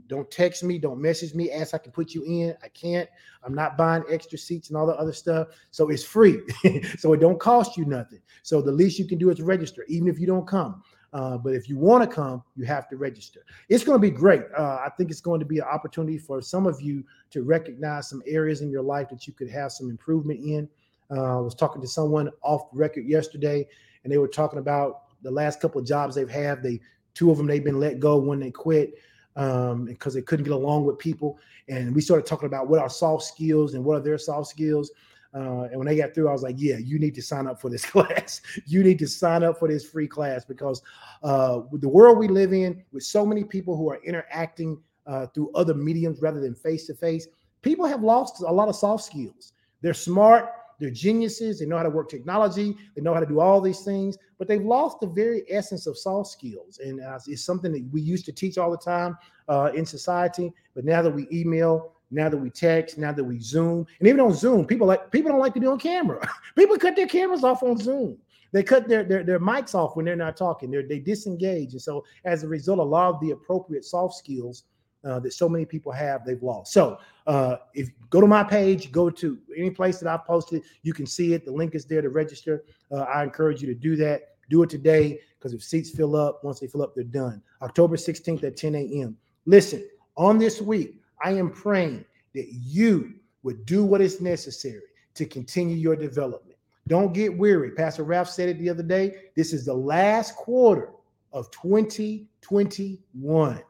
Don't 0.07 0.31
text 0.31 0.63
me, 0.63 0.79
don't 0.79 1.01
message 1.01 1.35
me, 1.35 1.51
ask 1.51 1.75
I 1.75 1.79
can 1.79 1.93
put 1.93 2.15
you 2.15 2.25
in. 2.25 2.55
I 2.63 2.69
can't. 2.69 3.09
I'm 3.45 3.55
not 3.55 3.77
buying 3.77 4.05
extra 4.11 4.39
seats 4.39 4.69
and 4.69 4.77
all 4.77 4.87
the 4.87 4.95
other 4.95 5.13
stuff. 5.13 5.49
So 5.71 5.89
it's 5.89 6.05
free. 6.05 6.41
so 6.99 7.13
it 7.13 7.21
don't 7.21 7.41
cost 7.41 7.77
you 7.77 7.85
nothing. 7.85 8.21
So 8.43 8.63
the 8.63 8.73
least 8.73 8.99
you 8.99 9.07
can 9.07 9.19
do 9.19 9.31
is 9.31 9.41
register, 9.43 9.85
even 9.89 10.09
if 10.09 10.19
you 10.19 10.27
don't 10.27 10.47
come. 10.47 10.83
Uh, 11.17 11.39
but 11.39 11.55
if 11.55 11.67
you 11.67 11.79
want 11.79 12.09
to 12.09 12.15
come, 12.15 12.43
you 12.57 12.67
have 12.67 12.87
to 12.91 12.97
register. 12.99 13.41
It's 13.71 13.83
going 13.83 13.97
to 13.97 14.01
be 14.01 14.11
great. 14.11 14.43
Uh, 14.57 14.81
I 14.85 14.91
think 14.99 15.11
it's 15.11 15.23
going 15.23 15.41
to 15.41 15.47
be 15.47 15.59
an 15.59 15.65
opportunity 15.65 16.19
for 16.19 16.43
some 16.43 16.67
of 16.67 16.79
you 16.83 17.03
to 17.31 17.43
recognize 17.43 18.11
some 18.11 18.23
areas 18.27 18.61
in 18.61 18.71
your 18.71 18.83
life 18.83 19.09
that 19.09 19.27
you 19.27 19.33
could 19.33 19.49
have 19.49 19.73
some 19.73 19.89
improvement 19.89 20.41
in. 20.41 20.69
Uh, 21.11 21.39
I 21.39 21.41
was 21.41 21.55
talking 21.55 21.81
to 21.81 21.89
someone 21.89 22.31
off 22.43 22.69
record 22.71 23.07
yesterday, 23.07 23.67
and 24.05 24.13
they 24.13 24.19
were 24.19 24.29
talking 24.29 24.59
about 24.59 25.05
the 25.23 25.31
last 25.31 25.59
couple 25.59 25.81
of 25.81 25.87
jobs 25.87 26.15
they've 26.15 26.29
had. 26.29 26.63
They 26.63 26.81
two 27.15 27.31
of 27.31 27.39
them 27.39 27.47
they've 27.47 27.65
been 27.65 27.81
let 27.81 27.99
go 27.99 28.19
when 28.19 28.39
they 28.39 28.51
quit 28.51 28.93
um, 29.37 29.87
because 29.87 30.13
they 30.13 30.21
couldn't 30.21 30.45
get 30.45 30.53
along 30.53 30.85
with 30.85 30.99
people. 30.99 31.39
And 31.71 31.95
we 31.95 32.03
started 32.03 32.27
talking 32.27 32.47
about 32.47 32.69
what 32.69 32.79
are 32.79 32.91
soft 32.91 33.25
skills 33.25 33.73
and 33.73 33.83
what 33.83 33.97
are 33.97 34.03
their 34.03 34.19
soft 34.19 34.49
skills. 34.49 34.91
Uh, 35.37 35.65
and 35.65 35.77
when 35.77 35.87
they 35.87 35.97
got 35.97 36.15
through, 36.15 36.29
I 36.29 36.33
was 36.33 36.43
like, 36.43 36.57
yeah, 36.59 36.79
you 36.79 36.99
need 36.99 37.15
to 37.15 37.23
sign 37.23 37.47
up 37.47 37.61
for 37.61 37.69
this 37.69 37.85
class. 37.91 38.41
you 38.65 38.83
need 38.83 38.99
to 39.01 39.07
sign 39.07 39.43
up 39.45 39.59
for 39.59 39.69
this 39.69 39.85
free 39.85 40.09
class 40.09 40.45
because 40.45 40.81
uh, 41.23 41.61
with 41.71 41.83
the 41.83 41.89
world 41.89 42.17
we 42.17 42.27
live 42.27 42.55
in, 42.55 42.83
with 42.93 43.03
so 43.03 43.27
many 43.27 43.45
people 43.45 43.77
who 43.77 43.91
are 43.91 44.01
interacting 44.03 44.81
uh, 45.07 45.27
through 45.27 45.53
other 45.55 45.75
mediums 45.75 46.23
rather 46.23 46.41
than 46.41 46.55
face 46.55 46.87
to 46.87 46.95
face, 46.95 47.29
people 47.61 47.85
have 47.85 48.03
lost 48.03 48.41
a 48.41 48.51
lot 48.51 48.69
of 48.69 48.77
soft 48.77 49.05
skills. 49.05 49.53
They're 49.83 49.93
smart, 49.95 50.49
they're 50.81 50.91
geniuses, 50.91 51.59
they 51.59 51.67
know 51.67 51.77
how 51.77 51.83
to 51.83 51.91
work 51.91 52.09
technology, 52.09 52.75
they 52.95 53.03
know 53.03 53.13
how 53.13 53.21
to 53.21 53.27
do 53.27 53.41
all 53.41 53.61
these 53.61 53.81
things, 53.81 54.17
but 54.39 54.49
they've 54.49 54.65
lost 54.65 55.01
the 55.01 55.07
very 55.07 55.43
essence 55.51 55.87
of 55.87 55.99
soft 55.99 56.31
skills. 56.31 56.81
And 56.83 57.03
uh, 57.03 57.19
it's 57.27 57.45
something 57.45 57.73
that 57.73 57.87
we 57.93 58.01
used 58.01 58.25
to 58.27 58.33
teach 58.33 58.57
all 58.57 58.71
the 58.71 58.79
time 58.79 59.19
uh, 59.49 59.71
in 59.75 59.85
society. 59.85 60.51
But 60.75 60.85
now 60.85 61.03
that 61.03 61.11
we 61.11 61.29
email, 61.31 61.93
now 62.11 62.29
that 62.29 62.37
we 62.37 62.51
text, 62.51 62.99
now 62.99 63.13
that 63.13 63.25
we 63.25 63.39
Zoom, 63.39 63.87
and 63.99 64.09
even 64.09 64.21
on 64.21 64.33
Zoom, 64.33 64.65
people 64.65 64.87
like 64.87 65.11
people 65.11 65.31
don't 65.31 65.41
like 65.41 65.55
to 65.55 65.61
be 65.61 65.67
on 65.67 65.79
camera. 65.79 66.21
people 66.57 66.77
cut 66.79 66.97
their 66.97 67.07
cameras 67.07 67.45
off 67.45 67.63
on 67.63 67.77
Zoom. 67.77 68.19
They 68.53 68.63
cut 68.63 68.89
their, 68.89 69.05
their 69.05 69.25
their 69.25 69.41
mics 69.41 69.75
off 69.75 69.97
when 69.97 70.05
they're 70.05 70.17
not 70.17 70.37
talking. 70.37 70.71
They're, 70.71 70.87
they 70.87 71.01
disengage, 71.01 71.73
and 71.73 71.83
so 71.83 72.05
as 72.25 72.43
a 72.43 72.49
result, 72.49 72.79
a 72.79 72.83
lot 72.83 73.15
of 73.15 73.21
the 73.21 73.33
appropriate 73.33 73.85
soft 73.85 74.15
skills 74.15 74.65
uh, 75.07 75.21
that 75.21 75.33
so 75.33 75.49
many 75.49 75.65
people 75.65 75.93
have, 75.93 76.25
they've 76.25 76.43
lost. 76.43 76.73
So 76.73 76.99
uh, 77.27 77.57
if 77.75 77.89
go 78.11 78.21
to 78.21 78.27
my 78.27 78.43
page, 78.43 78.91
go 78.91 79.11
to 79.11 79.39
any 79.57 79.71
place 79.71 79.99
that 80.01 80.09
I 80.09 80.17
posted, 80.17 80.63
you 80.83 80.93
can 80.93 81.07
see 81.07 81.33
it. 81.33 81.45
The 81.45 81.53
link 81.53 81.75
is 81.75 81.85
there 81.85 82.03
to 82.03 82.09
register. 82.09 82.65
Uh, 82.91 83.03
I 83.03 83.23
encourage 83.23 83.61
you 83.61 83.69
to 83.69 83.75
do 83.75 83.97
that. 83.97 84.37
Do 84.49 84.63
it 84.63 84.71
today 84.71 85.21
because 85.39 85.53
if 85.55 85.63
seats 85.63 85.91
fill 85.91 86.17
up, 86.17 86.43
once 86.45 86.61
they 86.61 86.67
fill 86.67 86.83
up, 86.83 86.95
they're 86.95 87.05
done. 87.05 87.43
October 87.63 87.97
16th 87.97 88.43
at 88.45 88.57
10 88.57 88.75
a.m. 88.75 89.17
Listen, 89.45 89.89
on 90.17 90.39
this 90.39 90.61
week, 90.61 91.01
I 91.23 91.33
am 91.33 91.51
praying 91.51 92.05
that 92.35 92.49
you 92.53 93.15
would 93.43 93.65
do 93.67 93.85
what 93.85 94.01
is 94.01 94.21
necessary 94.21 94.83
to 95.15 95.25
continue 95.25 95.77
your 95.77 95.97
development. 95.97 96.57
Don't 96.89 97.13
get 97.13 97.37
weary. 97.37 97.73
Pastor 97.73 98.05
Ralph 98.05 98.29
said 98.29 98.49
it 98.49 98.59
the 98.59 98.71
other 98.71 98.83
day. 98.83 99.15
This 99.35 99.53
is 99.53 99.65
the 99.65 99.75
last 99.75 100.37
quarter 100.37 100.91
of 101.33 101.51
2021. 101.51 103.63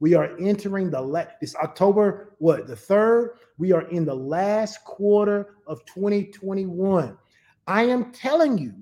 We 0.00 0.14
are 0.14 0.36
entering 0.38 0.90
the 0.90 1.00
last, 1.00 1.30
this 1.40 1.56
October, 1.56 2.34
what, 2.38 2.66
the 2.66 2.76
third? 2.76 3.38
We 3.56 3.72
are 3.72 3.88
in 3.88 4.04
the 4.04 4.14
last 4.14 4.84
quarter 4.84 5.56
of 5.66 5.84
2021. 5.86 7.16
I 7.66 7.82
am 7.82 8.12
telling 8.12 8.58
you, 8.58 8.74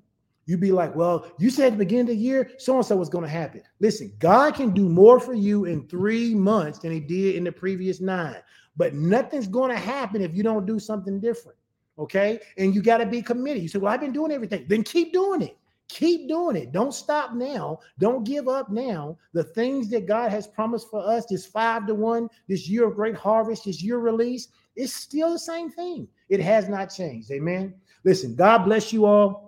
you'd 0.47 0.61
be 0.61 0.73
like, 0.73 0.95
well, 0.95 1.27
you 1.39 1.51
said 1.51 1.67
at 1.67 1.73
the 1.73 1.85
beginning 1.85 2.03
of 2.03 2.09
the 2.09 2.17
year, 2.17 2.51
so 2.59 2.77
and 2.77 2.87
so 2.87 2.97
was 2.97 3.09
going 3.09 3.25
to 3.25 3.31
happen. 3.31 3.63
Listen, 3.81 4.13
God 4.19 4.55
can 4.55 4.71
do 4.73 4.89
more 4.89 5.21
for 5.21 5.35
you 5.35 5.65
in 5.67 5.87
three 5.89 6.35
months 6.35 6.79
than 6.79 6.93
he 6.93 7.01
did 7.01 7.35
in 7.35 7.45
the 7.45 7.53
previous 7.53 8.01
nine, 8.01 8.37
but 8.77 8.95
nothing's 8.95 9.49
going 9.49 9.71
to 9.71 9.79
happen 9.79 10.23
if 10.23 10.35
you 10.35 10.43
don't 10.43 10.67
do 10.67 10.79
something 10.79 11.21
different. 11.21 11.59
Okay. 11.99 12.41
And 12.59 12.75
you 12.75 12.83
got 12.83 12.99
to 12.99 13.07
be 13.07 13.23
committed. 13.23 13.63
You 13.63 13.69
say, 13.69 13.79
well, 13.79 13.93
I've 13.93 14.01
been 14.01 14.13
doing 14.13 14.33
everything. 14.33 14.67
Then 14.69 14.83
keep 14.83 15.13
doing 15.13 15.43
it. 15.43 15.57
Keep 15.89 16.29
doing 16.29 16.57
it. 16.57 16.73
Don't 16.73 16.93
stop 16.93 17.33
now. 17.33 17.79
Don't 17.99 18.25
give 18.25 18.49
up 18.49 18.71
now. 18.71 19.17
The 19.33 19.45
things 19.45 19.89
that 19.91 20.07
God 20.07 20.31
has 20.31 20.47
promised 20.47 20.91
for 20.91 21.01
us, 21.01 21.27
this 21.27 21.47
five 21.47 21.87
to 21.87 21.95
one, 21.95 22.29
this 22.49 22.69
year 22.69 22.87
of 22.87 22.97
great 22.97 23.15
harvest, 23.15 23.65
this 23.65 23.83
year 23.83 23.99
release, 23.99 24.49
it's 24.75 24.93
still 24.93 25.33
the 25.33 25.39
same 25.39 25.71
thing. 25.71 26.09
It 26.29 26.41
has 26.41 26.69
not 26.69 26.93
changed. 26.93 27.31
Amen. 27.31 27.73
Listen, 28.05 28.35
God 28.35 28.65
bless 28.65 28.93
you 28.93 29.07
all. 29.07 29.46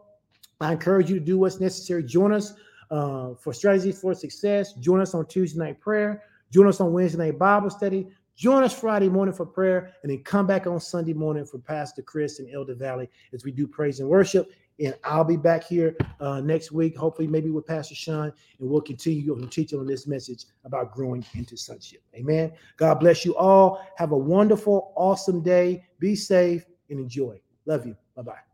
I 0.60 0.72
encourage 0.72 1.08
you 1.08 1.18
to 1.18 1.24
do 1.24 1.38
what's 1.38 1.60
necessary. 1.60 2.02
Join 2.02 2.32
us 2.32 2.54
uh, 2.90 3.34
for 3.34 3.52
strategies 3.52 4.00
for 4.00 4.14
success. 4.14 4.72
Join 4.74 5.00
us 5.00 5.14
on 5.14 5.26
Tuesday 5.26 5.58
night 5.58 5.80
prayer. 5.80 6.22
Join 6.50 6.66
us 6.66 6.80
on 6.80 6.92
Wednesday 6.92 7.18
night 7.18 7.38
Bible 7.38 7.70
study. 7.70 8.08
Join 8.36 8.62
us 8.62 8.72
Friday 8.72 9.08
morning 9.08 9.34
for 9.34 9.44
prayer, 9.44 9.94
and 10.02 10.12
then 10.12 10.22
come 10.22 10.46
back 10.46 10.68
on 10.68 10.78
Sunday 10.78 11.12
morning 11.12 11.44
for 11.44 11.58
Pastor 11.58 12.02
Chris 12.02 12.38
and 12.38 12.48
Elder 12.54 12.74
Valley 12.76 13.10
as 13.32 13.44
we 13.44 13.50
do 13.50 13.66
praise 13.66 13.98
and 13.98 14.08
worship. 14.08 14.48
And 14.78 14.94
I'll 15.02 15.24
be 15.24 15.36
back 15.36 15.64
here 15.64 15.96
uh, 16.20 16.40
next 16.40 16.70
week, 16.70 16.96
hopefully, 16.96 17.26
maybe 17.26 17.50
with 17.50 17.66
Pastor 17.66 17.96
Sean, 17.96 18.32
and 18.60 18.70
we'll 18.70 18.80
continue 18.80 19.34
to 19.36 19.46
teach 19.48 19.74
on 19.74 19.86
this 19.86 20.06
message 20.06 20.44
about 20.64 20.94
growing 20.94 21.24
into 21.34 21.56
sonship. 21.56 22.00
Amen. 22.14 22.52
God 22.76 23.00
bless 23.00 23.24
you 23.24 23.36
all. 23.36 23.84
Have 23.96 24.12
a 24.12 24.18
wonderful, 24.18 24.92
awesome 24.94 25.42
day. 25.42 25.84
Be 25.98 26.14
safe 26.14 26.64
and 26.90 27.00
enjoy. 27.00 27.40
Love 27.66 27.86
you. 27.86 27.96
Bye 28.14 28.22
bye. 28.22 28.47